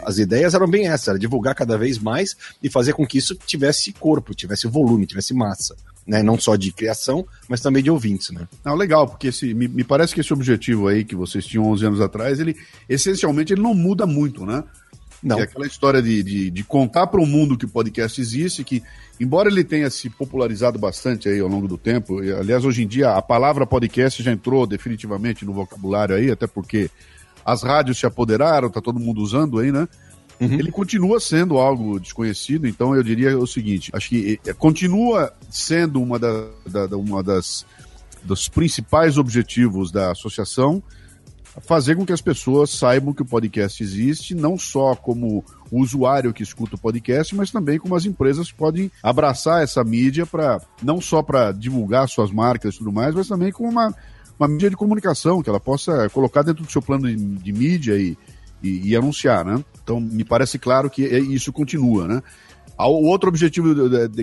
as 0.04 0.18
ideias 0.18 0.54
eram 0.54 0.68
bem 0.68 0.88
essas, 0.88 1.08
era 1.08 1.18
divulgar 1.18 1.54
cada 1.54 1.76
vez 1.76 1.98
mais 1.98 2.36
e 2.62 2.70
fazer 2.70 2.94
com 2.94 3.06
que 3.06 3.18
isso 3.18 3.34
tivesse 3.34 3.92
corpo, 3.92 4.34
tivesse 4.34 4.66
volume, 4.66 5.06
tivesse 5.06 5.34
massa. 5.34 5.76
Né, 6.04 6.20
não 6.20 6.36
só 6.36 6.56
de 6.56 6.72
criação, 6.72 7.24
mas 7.48 7.60
também 7.60 7.80
de 7.80 7.88
ouvintes, 7.88 8.30
né? 8.32 8.48
Não, 8.64 8.74
legal, 8.74 9.06
porque 9.06 9.28
esse, 9.28 9.54
me, 9.54 9.68
me, 9.68 9.84
parece 9.84 10.12
que 10.12 10.20
esse 10.20 10.32
objetivo 10.32 10.88
aí 10.88 11.04
que 11.04 11.14
vocês 11.14 11.46
tinham 11.46 11.64
11 11.66 11.86
anos 11.86 12.00
atrás, 12.00 12.40
ele 12.40 12.56
essencialmente 12.88 13.52
ele 13.52 13.62
não 13.62 13.72
muda 13.72 14.04
muito, 14.04 14.44
né? 14.44 14.64
Não. 15.22 15.36
Que 15.36 15.42
é 15.42 15.44
aquela 15.44 15.66
história 15.66 16.02
de, 16.02 16.22
de, 16.22 16.50
de 16.50 16.64
contar 16.64 17.06
para 17.06 17.20
o 17.20 17.26
mundo 17.26 17.56
que 17.56 17.64
o 17.64 17.68
podcast 17.68 18.20
existe, 18.20 18.64
que, 18.64 18.82
embora 19.20 19.48
ele 19.48 19.62
tenha 19.62 19.88
se 19.88 20.10
popularizado 20.10 20.78
bastante 20.78 21.28
aí 21.28 21.38
ao 21.38 21.48
longo 21.48 21.68
do 21.68 21.78
tempo, 21.78 22.18
aliás, 22.18 22.64
hoje 22.64 22.82
em 22.82 22.88
dia 22.88 23.10
a 23.10 23.22
palavra 23.22 23.64
podcast 23.64 24.22
já 24.22 24.32
entrou 24.32 24.66
definitivamente 24.66 25.44
no 25.44 25.52
vocabulário 25.52 26.16
aí, 26.16 26.30
até 26.30 26.46
porque 26.46 26.90
as 27.44 27.62
rádios 27.62 27.98
se 27.98 28.06
apoderaram, 28.06 28.68
tá 28.68 28.80
todo 28.80 28.98
mundo 28.98 29.20
usando 29.20 29.58
aí, 29.58 29.70
né? 29.70 29.88
Uhum. 30.40 30.54
Ele 30.54 30.72
continua 30.72 31.20
sendo 31.20 31.58
algo 31.58 32.00
desconhecido, 32.00 32.66
então 32.66 32.96
eu 32.96 33.02
diria 33.02 33.38
o 33.38 33.46
seguinte: 33.46 33.90
acho 33.94 34.08
que 34.08 34.40
continua 34.58 35.32
sendo 35.48 36.02
uma, 36.02 36.18
da, 36.18 36.48
da, 36.66 36.96
uma 36.96 37.22
das 37.22 37.64
dos 38.24 38.48
principais 38.48 39.18
objetivos 39.18 39.90
da 39.90 40.12
associação 40.12 40.82
fazer 41.60 41.96
com 41.96 42.06
que 42.06 42.12
as 42.12 42.20
pessoas 42.20 42.70
saibam 42.70 43.12
que 43.12 43.22
o 43.22 43.26
podcast 43.26 43.82
existe, 43.82 44.34
não 44.34 44.56
só 44.58 44.94
como 44.94 45.44
usuário 45.70 46.32
que 46.32 46.42
escuta 46.42 46.76
o 46.76 46.78
podcast, 46.78 47.34
mas 47.34 47.50
também 47.50 47.78
como 47.78 47.94
as 47.94 48.06
empresas 48.06 48.50
podem 48.50 48.90
abraçar 49.02 49.62
essa 49.62 49.82
mídia 49.84 50.24
para 50.24 50.60
não 50.82 51.00
só 51.00 51.22
para 51.22 51.52
divulgar 51.52 52.08
suas 52.08 52.30
marcas 52.30 52.74
e 52.74 52.78
tudo 52.78 52.92
mais, 52.92 53.14
mas 53.14 53.28
também 53.28 53.52
como 53.52 53.68
uma, 53.68 53.94
uma 54.38 54.48
mídia 54.48 54.70
de 54.70 54.76
comunicação 54.76 55.42
que 55.42 55.50
ela 55.50 55.60
possa 55.60 56.08
colocar 56.10 56.42
dentro 56.42 56.64
do 56.64 56.70
seu 56.70 56.80
plano 56.80 57.06
de, 57.06 57.16
de 57.16 57.52
mídia 57.52 57.96
e, 57.96 58.16
e, 58.62 58.90
e, 58.90 58.96
anunciar, 58.96 59.44
né? 59.44 59.62
Então 59.82 60.00
me 60.00 60.24
parece 60.24 60.58
claro 60.58 60.88
que 60.88 61.04
é, 61.04 61.18
isso 61.18 61.52
continua, 61.52 62.06
né? 62.06 62.22
O 62.78 63.06
outro 63.06 63.28
objetivo, 63.28 63.74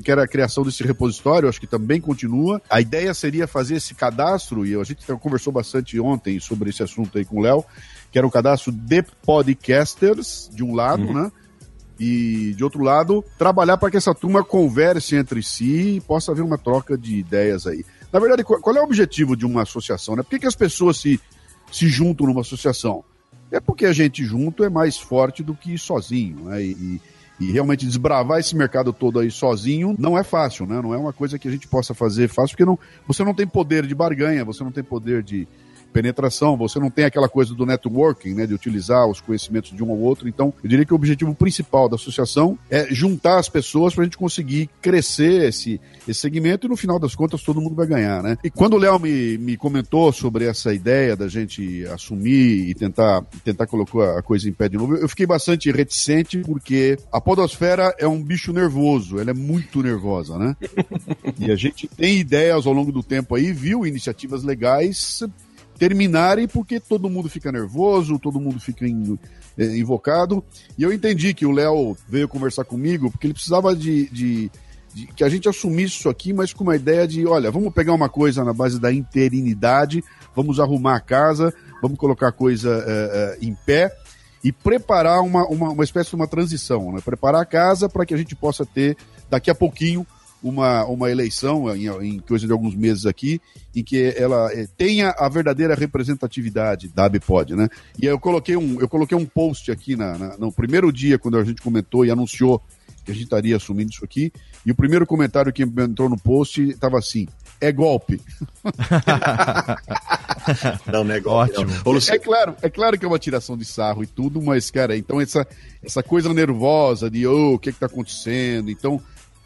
que 0.04 0.12
era 0.12 0.24
a 0.24 0.28
criação 0.28 0.64
desse 0.64 0.84
repositório, 0.84 1.48
acho 1.48 1.60
que 1.60 1.68
também 1.68 2.02
continua. 2.02 2.62
A 2.70 2.82
ideia 2.82 3.14
seria 3.14 3.48
fazer 3.48 3.76
esse 3.76 3.96
cadastro, 3.96 4.66
e 4.66 4.76
a 4.76 4.84
gente 4.84 5.06
conversou 5.20 5.54
bastante 5.54 6.00
ontem 6.00 6.40
sobre 6.40 6.70
esse 6.70 6.84
assunto 6.84 7.18
aí 7.18 7.26
com 7.26 7.38
o 7.40 7.42
Léo, 7.42 7.64
que 8.12 8.18
era 8.18 8.28
o 8.28 8.32
cadastro 8.32 8.72
de 8.72 9.04
podcasters, 9.24 10.50
de 10.54 10.64
um 10.64 10.74
lado, 10.74 11.04
uhum. 11.04 11.14
né? 11.14 11.32
E, 12.00 12.54
de 12.56 12.64
outro 12.64 12.82
lado, 12.82 13.24
trabalhar 13.38 13.78
para 13.78 13.92
que 13.92 13.98
essa 13.98 14.16
turma 14.16 14.44
converse 14.44 15.16
entre 15.16 15.44
si 15.44 15.98
e 15.98 16.02
possa 16.02 16.32
haver 16.32 16.42
uma 16.44 16.58
troca 16.58 16.98
de 16.98 17.18
ideias 17.18 17.68
aí. 17.68 17.86
Na 18.12 18.20
verdade, 18.20 18.44
qual 18.44 18.76
é 18.76 18.80
o 18.80 18.86
objetivo 18.86 19.36
de 19.36 19.46
uma 19.46 19.64
associação? 19.64 20.16
Né? 20.16 20.24
Por 20.24 20.30
que, 20.30 20.40
que 20.40 20.48
as 20.48 20.56
pessoas 20.56 20.98
se, 20.98 21.20
se 21.70 21.88
juntam 21.90 22.26
numa 22.26 22.42
associação? 22.42 23.04
É 23.52 23.60
porque 23.60 23.86
a 23.86 23.92
gente 23.92 24.24
junto 24.24 24.64
é 24.64 24.70
mais 24.70 24.98
forte 24.98 25.44
do 25.44 25.54
que 25.54 25.78
sozinho, 25.78 26.46
né? 26.46 26.64
E, 26.64 26.72
e 26.72 27.02
realmente 27.40 27.86
desbravar 27.86 28.40
esse 28.40 28.56
mercado 28.56 28.92
todo 28.92 29.20
aí 29.20 29.32
sozinho 29.32 29.96
não 29.98 30.18
é 30.18 30.24
fácil, 30.24 30.66
né? 30.66 30.82
Não 30.82 30.94
é 30.94 30.98
uma 30.98 31.14
coisa 31.14 31.40
que 31.40 31.48
a 31.48 31.52
gente 31.52 31.68
possa 31.68 31.94
fazer 31.94 32.28
fácil, 32.28 32.56
porque 32.56 32.66
não, 32.66 32.78
você 33.08 33.24
não 33.24 33.34
tem 33.34 33.48
poder 33.48 33.86
de 33.86 33.96
barganha, 33.96 34.44
você 34.44 34.64
não 34.64 34.72
tem 34.72 34.84
poder 34.84 35.24
de, 35.24 35.48
penetração, 35.92 36.58
você 36.58 36.80
não 36.80 36.90
tem 36.90 37.06
aquela 37.06 37.30
coisa 37.30 37.54
do 37.54 37.66
networking, 37.66 38.34
né, 38.34 38.46
de 38.46 38.54
utilizar 38.54 39.08
os 39.08 39.22
conhecimentos 39.22 39.72
de 39.76 39.84
um 39.84 39.92
ao 39.92 40.00
outro. 40.00 40.28
Então, 40.28 40.54
eu 40.64 40.70
diria 40.70 40.86
que 40.86 40.94
o 40.94 40.96
objetivo 40.96 41.34
principal 41.34 41.90
da 41.90 41.96
associação 41.96 42.58
é 42.70 42.88
juntar 42.94 43.40
as 43.40 43.50
pessoas 43.50 43.94
para 43.94 44.04
a 44.04 44.06
gente 44.06 44.18
conseguir 44.18 44.70
crescer 44.82 45.50
esse, 45.50 45.80
esse 46.08 46.20
segmento 46.20 46.68
e 46.68 46.70
no 46.70 46.78
final 46.78 47.00
das 47.00 47.16
contas 47.16 47.44
todo 47.44 47.62
mundo 47.62 47.76
vai 47.76 47.88
ganhar, 47.88 48.24
né? 48.24 48.38
E 48.44 48.50
quando 48.50 48.74
o 48.74 48.78
Léo 48.78 49.00
me, 49.00 49.38
me 49.38 49.58
comentou 49.58 50.12
sobre 50.12 50.46
essa 50.46 50.74
ideia 50.74 51.16
da 51.16 51.28
gente 51.28 51.86
assumir 51.88 52.70
e 52.70 52.74
tentar, 52.74 53.24
tentar 53.44 53.68
colocar 53.68 54.18
a 54.18 54.22
coisa 54.22 54.48
em 54.48 54.54
pé 54.54 54.70
de 54.70 54.78
novo, 54.78 54.96
eu 54.96 55.10
fiquei 55.10 55.26
bastante 55.26 55.72
reticente 55.72 56.40
porque 56.40 56.98
a 57.12 57.20
podosfera 57.20 57.94
é 57.98 58.08
um 58.08 58.22
bicho 58.22 58.54
nervoso, 58.54 59.20
ela 59.20 59.32
é 59.32 59.34
muito 59.34 59.82
nervosa, 59.82 60.38
né? 60.38 60.56
e 61.40 61.52
a 61.52 61.56
gente 61.56 61.88
tem 61.88 62.18
ideias 62.18 62.66
ao 62.66 62.74
longo 62.74 62.92
do 62.92 63.04
tempo 63.04 63.36
aí, 63.36 63.52
viu 63.52 63.86
iniciativas 63.86 64.44
legais 64.44 65.24
terminarem 65.80 66.46
porque 66.46 66.80
todo 66.80 67.10
mundo 67.10 67.30
fica 67.30 67.52
nervoso, 67.52 68.20
todo 68.20 68.40
mundo 68.40 68.60
fica 68.60 68.86
é, 68.86 69.78
invocado. 69.78 70.44
E 70.78 70.84
eu 70.84 70.92
entendi 70.92 71.34
que 71.34 71.46
o 71.46 71.52
Léo 71.52 71.96
veio 72.08 72.28
conversar 72.28 72.66
comigo 72.66 73.10
porque 73.10 73.26
ele 73.26 73.34
precisava 73.34 73.74
de, 73.74 74.10
de, 74.10 74.52
de, 74.94 75.08
que 75.08 75.24
a 75.24 75.30
gente 75.30 75.48
assumisse 75.48 75.96
isso 75.96 76.10
aqui, 76.10 76.34
mas 76.34 76.54
com 76.54 76.66
uma 76.66 76.76
ideia 76.76 77.08
de, 77.08 77.26
olha, 77.26 77.50
vamos 77.50 77.74
pegar 77.74 77.94
uma 77.94 78.10
coisa 78.10 78.44
na 78.44 78.54
base 78.54 78.78
da 78.78 78.92
interinidade, 78.92 80.04
vamos 80.36 80.60
arrumar 80.60 80.98
a 80.98 81.00
casa, 81.00 81.54
vamos 81.82 81.98
colocar 81.98 82.28
a 82.28 82.34
coisa 82.34 82.84
é, 82.86 83.38
é, 83.42 83.46
em 83.46 83.56
pé 83.66 83.90
e 84.44 84.52
preparar 84.52 85.22
uma, 85.22 85.46
uma, 85.48 85.70
uma 85.70 85.84
espécie 85.84 86.10
de 86.10 86.16
uma 86.16 86.28
transição, 86.28 86.92
né? 86.92 87.02
Preparar 87.04 87.42
a 87.42 87.46
casa 87.46 87.88
para 87.90 88.06
que 88.06 88.14
a 88.14 88.18
gente 88.18 88.36
possa 88.36 88.66
ter 88.66 88.98
daqui 89.30 89.50
a 89.50 89.56
pouquinho 89.56 90.06
uma, 90.42 90.86
uma 90.86 91.12
eleição 91.12 91.76
em, 91.76 91.88
em, 91.88 92.20
coisa 92.20 92.46
de 92.46 92.52
alguns 92.52 92.76
meses 92.76 93.06
aqui, 93.06 93.42
em 93.76 93.84
que 93.84 94.14
ela 94.16 94.52
é, 94.54 94.68
tenha 94.78 95.14
a 95.18 95.28
verdadeira 95.28 95.76
representatividade 95.76 96.88
da 96.90 97.06
ABPOD, 97.06 97.56
né? 97.56 97.70
E 98.02 98.06
eu 98.06 98.20
coloquei 98.20 98.56
um, 98.56 98.80
eu 98.80 98.88
coloquei 98.88 99.18
um 99.18 99.26
post 99.26 99.72
aqui 99.72 99.96
na, 99.96 100.18
na, 100.18 100.38
no 100.38 100.52
primeiro 100.52 100.92
dia, 100.92 101.20
quando 101.20 101.38
a 101.38 101.44
gente 101.44 101.62
comentou 101.62 102.06
e 102.06 102.12
anunciou 102.12 102.62
que 103.04 103.12
a 103.12 103.14
gente 103.14 103.24
estaria 103.24 103.56
assumindo 103.56 103.92
isso 103.92 104.04
aqui, 104.04 104.32
e 104.66 104.72
o 104.72 104.76
primeiro 104.76 105.06
comentário 105.06 105.52
que 105.52 105.64
entrou 105.64 106.10
no 106.10 106.18
post 106.18 106.62
estava 106.62 106.98
assim, 106.98 107.28
é 107.62 107.72
golpe. 107.72 108.22
não, 110.92 111.04
não 111.04 111.14
é 111.14 111.20
golpe. 111.20 111.52
Ótimo. 111.52 111.72
Não. 111.86 111.96
É, 111.96 112.16
é, 112.16 112.20
claro, 112.20 112.56
é 112.62 112.70
claro 112.70 112.98
que 112.98 113.06
é 113.06 113.08
uma 113.08 113.20
tiração 113.20 113.58
de 113.58 113.66
sarro 113.66 114.04
e 114.04 114.08
tudo, 114.08 114.42
mas, 114.42 114.72
cara, 114.72 114.96
então 114.96 115.20
essa, 115.20 115.46
essa 115.84 116.02
coisa 116.02 116.34
nervosa 116.34 117.10
de 117.10 117.28
oh, 117.28 117.56
o 117.56 117.60
que 117.60 117.70
está 117.70 117.88
acontecendo, 117.88 118.72
então 118.72 119.02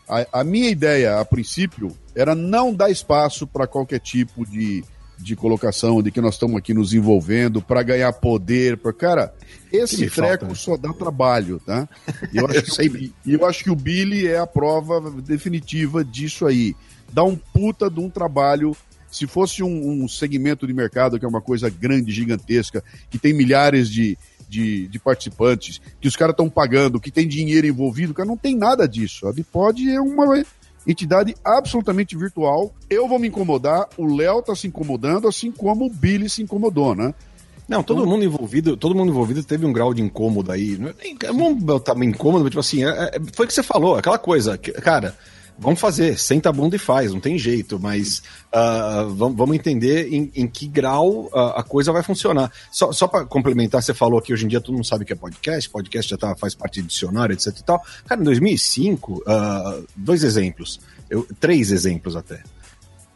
a, 0.07 0.39
a 0.41 0.43
minha 0.43 0.69
ideia, 0.69 1.19
a 1.19 1.25
princípio, 1.25 1.95
era 2.15 2.35
não 2.35 2.73
dar 2.73 2.89
espaço 2.89 3.47
para 3.47 3.67
qualquer 3.67 3.99
tipo 3.99 4.45
de, 4.45 4.83
de 5.17 5.35
colocação 5.35 6.01
de 6.01 6.11
que 6.11 6.21
nós 6.21 6.35
estamos 6.35 6.57
aqui 6.57 6.73
nos 6.73 6.93
envolvendo 6.93 7.61
para 7.61 7.81
ganhar 7.81 8.11
poder. 8.13 8.77
Pra... 8.77 8.93
Cara, 8.93 9.33
esse 9.71 10.09
treco 10.09 10.45
falta, 10.45 10.47
né? 10.47 10.55
só 10.55 10.77
dá 10.77 10.93
trabalho, 10.93 11.59
tá? 11.65 11.87
E 12.31 12.37
eu, 12.37 12.45
acho 12.47 12.63
que, 12.77 13.13
eu 13.25 13.45
acho 13.45 13.63
que 13.63 13.71
o 13.71 13.75
Billy 13.75 14.27
é 14.27 14.37
a 14.37 14.47
prova 14.47 15.09
definitiva 15.21 16.03
disso 16.03 16.45
aí. 16.45 16.75
Dá 17.11 17.23
um 17.23 17.35
puta 17.35 17.89
de 17.89 17.99
um 17.99 18.09
trabalho. 18.09 18.75
Se 19.09 19.27
fosse 19.27 19.61
um, 19.61 20.03
um 20.03 20.07
segmento 20.07 20.65
de 20.65 20.73
mercado 20.73 21.19
que 21.19 21.25
é 21.25 21.27
uma 21.27 21.41
coisa 21.41 21.69
grande, 21.69 22.11
gigantesca, 22.11 22.83
que 23.11 23.19
tem 23.19 23.31
milhares 23.31 23.87
de, 23.87 24.17
de, 24.53 24.87
de 24.87 24.99
participantes, 24.99 25.81
que 25.99 26.07
os 26.07 26.15
caras 26.15 26.33
estão 26.33 26.47
pagando, 26.47 26.99
que 26.99 27.09
tem 27.09 27.27
dinheiro 27.27 27.65
envolvido, 27.65 28.13
cara, 28.13 28.27
não 28.27 28.37
tem 28.37 28.55
nada 28.55 28.87
disso. 28.87 29.27
A 29.27 29.33
Bipod 29.33 29.89
é 29.89 29.99
uma 29.99 30.43
entidade 30.85 31.35
absolutamente 31.43 32.15
virtual. 32.15 32.71
Eu 32.89 33.07
vou 33.07 33.17
me 33.17 33.27
incomodar, 33.27 33.89
o 33.97 34.15
Léo 34.15 34.43
tá 34.43 34.55
se 34.55 34.67
incomodando, 34.67 35.27
assim 35.27 35.51
como 35.51 35.85
o 35.85 35.89
Billy 35.89 36.29
se 36.29 36.43
incomodou, 36.43 36.93
né? 36.93 37.13
Não, 37.67 37.81
todo 37.81 38.05
mundo 38.05 38.23
envolvido, 38.23 38.77
todo 38.77 38.93
mundo 38.93 39.09
envolvido 39.09 39.43
teve 39.43 39.65
um 39.65 39.73
grau 39.73 39.93
de 39.93 40.01
incômodo 40.01 40.51
aí. 40.51 40.77
Não 40.77 40.89
é 40.89 40.93
Vamos 41.27 41.63
botar 41.63 41.95
incômodo, 42.03 42.43
mas, 42.43 42.51
tipo 42.51 42.59
assim, 42.59 42.83
é- 42.83 43.15
é- 43.15 43.21
foi 43.33 43.45
o 43.45 43.47
que 43.47 43.53
você 43.53 43.63
falou, 43.63 43.95
aquela 43.95 44.19
coisa, 44.19 44.57
cara. 44.57 45.15
Vamos 45.57 45.79
fazer, 45.79 46.17
senta 46.17 46.49
a 46.49 46.51
bunda 46.51 46.75
e 46.75 46.79
faz, 46.79 47.13
não 47.13 47.19
tem 47.19 47.37
jeito, 47.37 47.79
mas 47.79 48.23
ah, 48.51 49.05
vamos, 49.09 49.55
entender 49.55 50.11
em, 50.11 50.31
em 50.35 50.47
que 50.47 50.67
grau 50.67 51.29
ah, 51.33 51.59
a 51.59 51.63
coisa 51.63 51.91
vai 51.91 52.01
funcionar. 52.01 52.51
Só, 52.71 52.91
só 52.91 53.07
para 53.07 53.25
complementar, 53.25 53.81
você 53.81 53.93
falou 53.93 54.21
que 54.21 54.33
hoje 54.33 54.45
em 54.45 54.47
dia 54.47 54.59
todo 54.59 54.73
mundo 54.73 54.85
sabe 54.85 55.03
o 55.03 55.05
que 55.07 55.13
é 55.13 55.15
podcast, 55.15 55.69
podcast 55.69 56.09
já 56.09 56.17
tá, 56.17 56.35
faz 56.35 56.55
parte 56.55 56.81
de 56.81 56.87
dicionário, 56.87 57.33
etc 57.33 57.57
e 57.57 57.63
tal. 57.63 57.81
Cara, 58.05 58.19
em 58.19 58.23
2005, 58.23 59.23
ah, 59.27 59.79
dois 59.95 60.23
exemplos, 60.23 60.79
eu, 61.09 61.27
três 61.39 61.71
exemplos 61.71 62.15
até. 62.15 62.41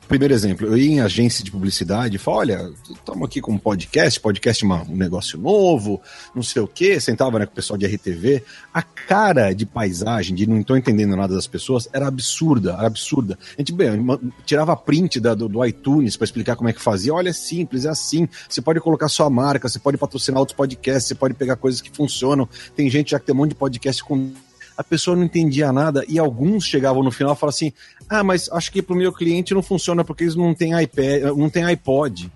Primeiro 0.08 0.34
exemplo, 0.34 0.68
eu 0.68 0.78
ia 0.78 0.90
em 0.90 1.00
agência 1.02 1.44
de 1.44 1.52
publicidade 1.52 2.16
e 2.16 2.20
falava, 2.20 2.42
olha, 2.42 2.72
estamos 2.90 3.26
aqui 3.28 3.42
com 3.42 3.52
um 3.52 3.58
podcast, 3.58 4.20
podcast 4.22 4.64
é 4.64 4.68
um 4.68 4.96
negócio 4.96 5.38
novo, 5.38 6.02
não 6.34 6.42
sei 6.42 6.62
o 6.62 6.68
quê, 6.68 6.98
sentava 6.98 7.38
né, 7.38 7.46
com 7.46 7.52
o 7.52 7.56
pessoal 7.56 7.78
de 7.78 7.86
RTV, 7.86 8.42
a 8.74 8.82
cara 8.82 9.52
de 9.52 9.66
paisagem, 9.66 10.34
de 10.34 10.48
não 10.48 10.62
estou 10.62 10.78
entendendo 10.78 11.14
nada 11.16 11.36
das 11.36 11.46
pessoas, 11.46 11.90
era 11.92 12.08
absurda, 12.08 12.72
era 12.74 12.88
absurda. 12.88 13.38
A 13.58 13.62
gente 13.62 13.74
bem, 13.74 14.06
tirava 14.46 14.78
print 14.78 15.20
da- 15.20 15.36
do, 15.36 15.50
do 15.50 15.66
iTunes 15.66 16.16
para 16.16 16.24
explicar 16.26 16.56
como 16.56 16.70
é 16.70 16.74
que 16.74 16.82
fazia, 16.82 17.14
olha, 17.14 17.30
é 17.30 17.34
simples, 17.34 17.84
é 17.84 17.90
assim, 17.90 18.30
você 18.48 18.62
pode 18.62 18.80
colocar 18.80 19.10
sua 19.10 19.30
marca, 19.30 19.68
você 19.68 19.78
pode 19.80 19.98
patrocinar 19.98 20.40
outros 20.40 20.56
podcasts, 20.56 21.10
você 21.10 21.16
pode 21.16 21.34
pegar 21.34 21.58
coisas 21.58 21.82
que 21.82 21.92
funcionam, 21.92 22.48
tem 22.78 22.90
gente 22.90 23.12
já 23.12 23.20
que 23.20 23.26
tem 23.26 23.36
um 23.36 23.40
monte 23.40 23.50
de 23.50 23.56
podcast 23.56 24.02
com 24.06 24.32
a 24.78 24.84
pessoa 24.84 25.18
não 25.18 25.24
entendia 25.24 25.72
nada 25.72 26.06
e 26.08 26.20
alguns 26.20 26.66
chegavam 26.66 27.04
no 27.04 27.12
final 27.12 27.34
e 27.34 27.36
falavam 27.36 27.56
assim: 27.56 27.74
Ah, 28.08 28.24
mas 28.24 28.50
acho 28.52 28.72
que 28.72 28.82
pro 28.82 28.96
meu 28.96 29.12
cliente 29.12 29.54
não 29.54 29.64
funciona 29.64 30.04
porque 30.04 30.24
eles 30.24 30.36
não 30.36 30.54
têm 30.54 30.80
iPad, 30.80 31.24
não 31.36 31.50
tem 31.50 31.64
iPod. 31.64 32.32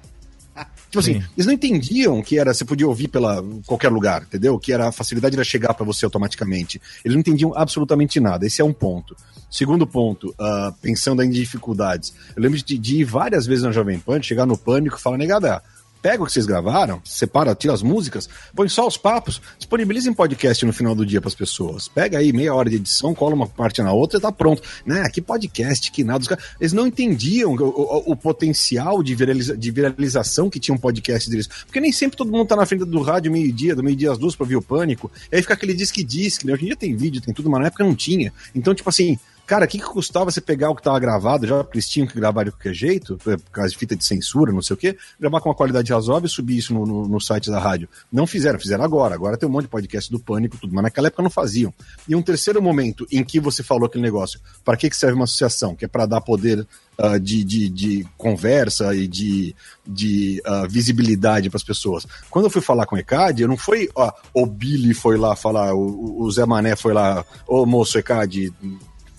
Tipo 0.92 1.00
assim, 1.00 1.24
eles 1.38 1.46
não 1.46 1.54
entendiam 1.54 2.22
que 2.22 2.38
era, 2.38 2.54
você 2.54 2.66
podia 2.66 2.86
ouvir 2.86 3.08
pela 3.08 3.42
qualquer 3.66 3.90
lugar, 3.90 4.24
entendeu? 4.24 4.60
Que 4.60 4.74
era 4.74 4.90
a 4.90 4.92
facilidade 4.92 5.36
era 5.36 5.44
chegar 5.44 5.74
para 5.74 5.86
você 5.86 6.04
automaticamente. 6.04 6.82
Eles 7.06 7.16
não 7.16 7.22
entendiam 7.22 7.54
absolutamente 7.56 8.20
nada. 8.20 8.46
Esse 8.46 8.62
é 8.62 8.66
um 8.66 8.74
ponto. 8.74 9.16
Segundo 9.50 9.88
ponto, 9.88 10.36
ah, 10.38 10.74
pensando 10.82 11.24
em 11.24 11.30
dificuldades. 11.30 12.14
Eu 12.36 12.44
lembro 12.44 12.58
de, 12.58 12.78
de 12.78 12.98
ir 12.98 13.04
várias 13.06 13.46
vezes 13.46 13.64
na 13.64 13.72
Jovem 13.72 14.00
Pan, 14.00 14.22
chegar 14.22 14.46
no 14.46 14.58
pânico 14.58 14.98
e 14.98 15.00
falar, 15.00 15.18
negada, 15.18 15.64
pega 16.02 16.24
o 16.24 16.26
que 16.26 16.32
vocês 16.34 16.46
gravaram, 16.46 17.02
separa, 17.06 17.54
tira 17.54 17.74
as 17.74 17.82
músicas, 17.84 18.28
põe 18.56 18.68
só 18.68 18.88
os 18.88 18.98
papos, 18.98 19.42
disponibiliza 19.58 20.10
em 20.10 20.14
podcast 20.14 20.66
no 20.66 20.74
final 20.74 20.96
do 20.96 21.06
dia 21.06 21.22
para 21.22 21.28
as 21.28 21.36
pessoas. 21.36 21.88
Pega 21.88 22.18
aí 22.18 22.34
meia 22.34 22.54
hora 22.54 22.70
de 22.70 22.78
edição, 22.78 23.14
cola 23.14 23.36
uma 23.36 23.48
parte 23.48 23.82
na 23.82 23.92
outra 23.92 24.18
e 24.18 24.22
tá 24.22 24.32
pronto. 24.32 24.62
Né? 24.86 25.08
Que 25.10 25.22
podcast, 25.22 25.92
que 25.92 26.04
nada. 26.04 26.20
Os 26.22 26.28
caras- 26.28 26.44
Eles 26.60 26.74
não 26.74 26.88
entendiam 26.88 27.54
o, 27.54 27.64
o- 27.64 28.12
o 28.12 28.16
potencial 28.16 29.04
de, 29.04 29.14
viraliza- 29.16 29.56
de 29.56 29.72
viralização 29.72 30.50
que 30.50 30.60
tinha 30.60 30.74
um 30.76 30.78
podcast 30.80 31.30
deles. 31.30 31.48
Porque 31.66 31.80
nem 31.80 31.92
sempre 31.92 32.18
todo 32.18 32.32
mundo 32.32 32.46
tá 32.48 32.56
na 32.56 32.66
frente 32.66 32.86
do 32.86 33.02
rádio 33.02 33.32
meio-dia, 33.32 33.76
do 33.76 33.84
meio-dia 33.84 34.12
às 34.12 34.18
duas 34.18 34.36
para 34.36 34.46
ver 34.48 34.56
o 34.56 34.62
pânico. 34.62 35.12
E 35.32 35.36
aí 35.36 35.42
fica 35.42 35.54
aquele 35.54 35.74
disque-disque, 35.74 36.46
né? 36.48 36.54
Hoje 36.54 36.64
em 36.64 36.66
dia 36.68 36.76
tem 36.76 36.96
vídeo, 36.96 37.22
tem 37.22 37.34
tudo, 37.34 37.50
mas 37.50 37.62
na 37.62 37.68
época 37.68 37.84
não 37.84 37.96
tinha. 37.96 38.34
Então, 38.56 38.74
tipo 38.74 38.90
assim. 38.90 39.18
Cara, 39.52 39.66
o 39.66 39.68
que, 39.68 39.80
que 39.80 39.84
custava 39.84 40.32
você 40.32 40.40
pegar 40.40 40.70
o 40.70 40.76
que 40.78 40.82
tava 40.82 40.98
gravado, 40.98 41.46
já 41.46 41.62
porque 41.62 41.78
eles 41.78 41.90
tinham 41.90 42.08
que 42.08 42.16
gravar 42.16 42.46
de 42.46 42.52
qualquer 42.52 42.74
jeito, 42.74 43.18
por 43.18 43.38
causa 43.52 43.70
de 43.70 43.78
fita 43.78 43.98
de 43.98 44.06
censura, 44.06 44.54
não 44.54 44.62
sei 44.62 44.76
o 44.76 44.78
quê, 44.78 44.98
gravar 45.20 45.42
com 45.42 45.50
uma 45.50 45.56
qualidade 45.56 45.92
razoável 45.92 46.26
e 46.26 46.30
subir 46.30 46.56
isso 46.56 46.74
no, 46.74 46.86
no, 46.86 47.06
no 47.06 47.20
site 47.20 47.52
da 47.52 47.60
rádio. 47.60 47.90
Não 48.10 48.26
fizeram, 48.26 48.58
fizeram 48.58 48.82
agora. 48.82 49.14
Agora 49.14 49.36
tem 49.36 49.50
um 49.50 49.52
monte 49.52 49.64
de 49.64 49.68
podcast 49.68 50.10
do 50.10 50.22
Pânico, 50.22 50.58
tudo, 50.58 50.74
mas 50.74 50.84
naquela 50.84 51.08
época 51.08 51.22
não 51.22 51.30
faziam. 51.30 51.74
E 52.08 52.16
um 52.16 52.22
terceiro 52.22 52.62
momento 52.62 53.06
em 53.12 53.26
que 53.26 53.42
você 53.42 53.62
falou 53.62 53.88
aquele 53.88 54.06
negócio, 54.06 54.40
para 54.64 54.78
que, 54.78 54.90
que 54.90 54.96
serve 54.96 55.16
uma 55.16 55.26
associação? 55.26 55.76
Que 55.76 55.84
é 55.84 55.88
para 55.90 56.06
dar 56.06 56.22
poder 56.22 56.66
ah, 56.98 57.18
de, 57.18 57.44
de, 57.44 57.68
de 57.68 58.08
conversa 58.18 58.96
e 58.96 59.06
de, 59.06 59.54
de 59.86 60.42
ah, 60.46 60.66
visibilidade 60.70 61.50
para 61.50 61.58
as 61.58 61.64
pessoas. 61.64 62.08
Quando 62.30 62.46
eu 62.46 62.52
fui 62.52 62.62
falar 62.62 62.86
com 62.86 62.96
o 62.96 63.00
ECAD, 63.00 63.42
eu 63.42 63.50
não 63.50 63.58
foi, 63.58 63.90
ó, 63.96 64.14
o 64.34 64.46
Billy 64.46 64.94
foi 64.94 65.18
lá 65.18 65.36
falar, 65.36 65.74
o, 65.74 66.22
o 66.22 66.32
Zé 66.32 66.46
Mané 66.46 66.78
foi 66.78 66.94
lá, 66.94 67.26
ô 67.46 67.66
moço 67.66 67.98
ECAD, 67.98 68.54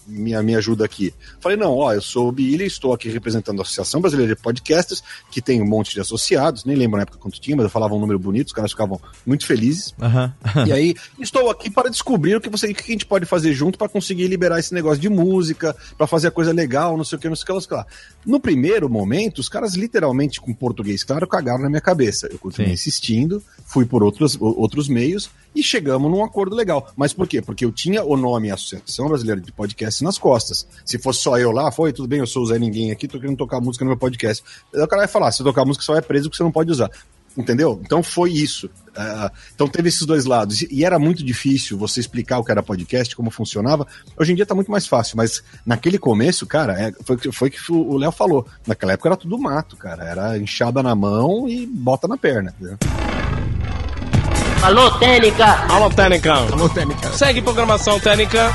me, 0.06 0.40
me 0.42 0.56
ajuda 0.56 0.84
aqui. 0.84 1.12
Falei, 1.40 1.56
não, 1.56 1.76
ó, 1.76 1.92
eu 1.92 2.02
sou 2.02 2.28
o 2.28 2.32
Billy, 2.32 2.64
estou 2.64 2.92
aqui 2.92 3.08
representando 3.08 3.60
a 3.60 3.62
Associação 3.62 4.00
Brasileira 4.00 4.34
de 4.34 4.40
Podcasters, 4.40 5.02
que 5.30 5.40
tem 5.40 5.60
um 5.62 5.66
monte 5.66 5.94
de 5.94 6.00
associados, 6.00 6.64
nem 6.64 6.76
lembro 6.76 6.96
na 6.96 7.02
época 7.02 7.18
quanto 7.18 7.40
tinha, 7.40 7.56
mas 7.56 7.64
eu 7.64 7.70
falava 7.70 7.94
um 7.94 7.98
número 7.98 8.18
bonito, 8.18 8.48
os 8.48 8.52
caras 8.52 8.70
ficavam 8.70 9.00
muito 9.26 9.46
felizes. 9.46 9.94
Aham. 10.00 10.34
E 10.66 10.72
aí, 10.72 10.94
estou 11.18 11.50
aqui 11.50 11.70
para 11.70 11.90
descobrir 11.90 12.36
o 12.36 12.40
que, 12.40 12.48
você, 12.48 12.70
o 12.70 12.74
que 12.74 12.82
a 12.82 12.92
gente 12.92 13.06
pode 13.06 13.26
fazer 13.26 13.52
junto 13.52 13.78
para 13.78 13.88
conseguir 13.88 14.26
liberar 14.28 14.58
esse 14.58 14.74
negócio 14.74 15.00
de 15.00 15.08
música, 15.08 15.74
para 15.96 16.06
fazer 16.06 16.28
a 16.28 16.30
coisa 16.30 16.52
legal, 16.52 16.96
não 16.96 17.04
sei 17.04 17.18
o 17.18 17.20
que, 17.20 17.28
não 17.28 17.36
sei 17.36 17.42
o 17.42 17.46
que, 17.46 17.52
não 17.52 17.60
sei 17.60 17.66
o 17.66 17.68
que 17.68 17.74
lá. 17.74 17.86
No 18.24 18.40
primeiro 18.40 18.88
momento, 18.88 19.38
os 19.38 19.48
caras 19.48 19.74
literalmente, 19.74 20.40
com 20.40 20.52
português 20.52 21.02
claro, 21.04 21.26
cagaram 21.26 21.62
na 21.62 21.68
minha 21.68 21.80
cabeça. 21.80 22.28
Eu 22.30 22.38
continuei 22.38 22.70
Sim. 22.70 22.74
insistindo, 22.74 23.42
fui 23.64 23.84
por 23.84 24.02
outros, 24.02 24.36
outros 24.40 24.88
meios 24.88 25.30
e 25.54 25.62
chegamos 25.62 26.10
num 26.10 26.24
acordo 26.24 26.54
legal. 26.56 26.90
Mas 26.96 27.12
por 27.12 27.26
quê? 27.26 27.42
Porque 27.42 27.64
eu 27.64 27.72
tinha 27.72 28.02
o 28.04 28.16
nome 28.16 28.50
Associação 28.50 29.08
Brasileira 29.08 29.40
de 29.40 29.52
Podcast 29.52 30.02
nas 30.04 30.18
costas. 30.18 30.66
Se 30.84 30.98
fosse 30.98 31.20
só 31.22 31.38
eu 31.38 31.50
lá, 31.52 31.70
foi, 31.70 31.92
tudo 31.92 32.08
bem, 32.08 32.20
eu 32.20 32.26
sou 32.26 32.42
o 32.42 32.46
Zé 32.46 32.58
Ninguém 32.58 32.90
aqui, 32.90 33.06
tô 33.08 33.18
querendo 33.20 33.36
tocar 33.36 33.60
música 33.60 33.84
no 33.84 33.90
meu 33.90 33.98
podcast. 33.98 34.42
O 34.72 34.86
cara 34.86 35.02
vai 35.02 35.08
falar, 35.08 35.32
se 35.32 35.42
tocar 35.42 35.64
música, 35.64 35.84
só 35.84 35.96
é 35.96 36.00
preso 36.00 36.24
porque 36.28 36.36
você 36.36 36.42
não 36.42 36.52
pode 36.52 36.70
usar. 36.70 36.90
Entendeu? 37.36 37.80
Então 37.82 38.02
foi 38.02 38.30
isso. 38.30 38.68
Ah, 38.94 39.32
então 39.54 39.66
teve 39.66 39.88
esses 39.88 40.04
dois 40.04 40.26
lados. 40.26 40.60
E- 40.62 40.84
era 40.84 40.98
muito 40.98 41.24
difícil 41.24 41.78
você 41.78 41.98
explicar 41.98 42.38
o 42.38 42.44
que 42.44 42.52
era 42.52 42.62
podcast, 42.62 43.16
como 43.16 43.30
funcionava. 43.30 43.86
Hoje 44.18 44.32
em 44.32 44.34
dia 44.34 44.44
tá 44.44 44.54
muito 44.54 44.70
mais 44.70 44.86
fácil, 44.86 45.16
mas 45.16 45.42
naquele 45.64 45.98
começo, 45.98 46.46
cara, 46.46 46.78
é, 46.78 46.92
foi 47.02 47.16
foi 47.32 47.48
que 47.48 47.58
o 47.72 47.96
Léo 47.96 48.12
falou. 48.12 48.46
Naquela 48.66 48.92
época 48.92 49.08
era 49.08 49.16
tudo 49.16 49.38
mato, 49.38 49.76
cara. 49.78 50.04
Era 50.04 50.38
enxada 50.38 50.82
na 50.82 50.94
mão 50.94 51.48
e 51.48 51.64
bota 51.66 52.06
na 52.06 52.18
perna. 52.18 52.54
entendeu? 52.60 52.76
Alô, 54.62 54.92
Técnica! 54.92 55.44
Alô, 55.68 55.90
Técnica. 55.90 56.34
Alô, 56.34 56.68
Técnica. 56.68 57.10
Segue 57.10 57.42
programação 57.42 57.98
Técnica. 57.98 58.52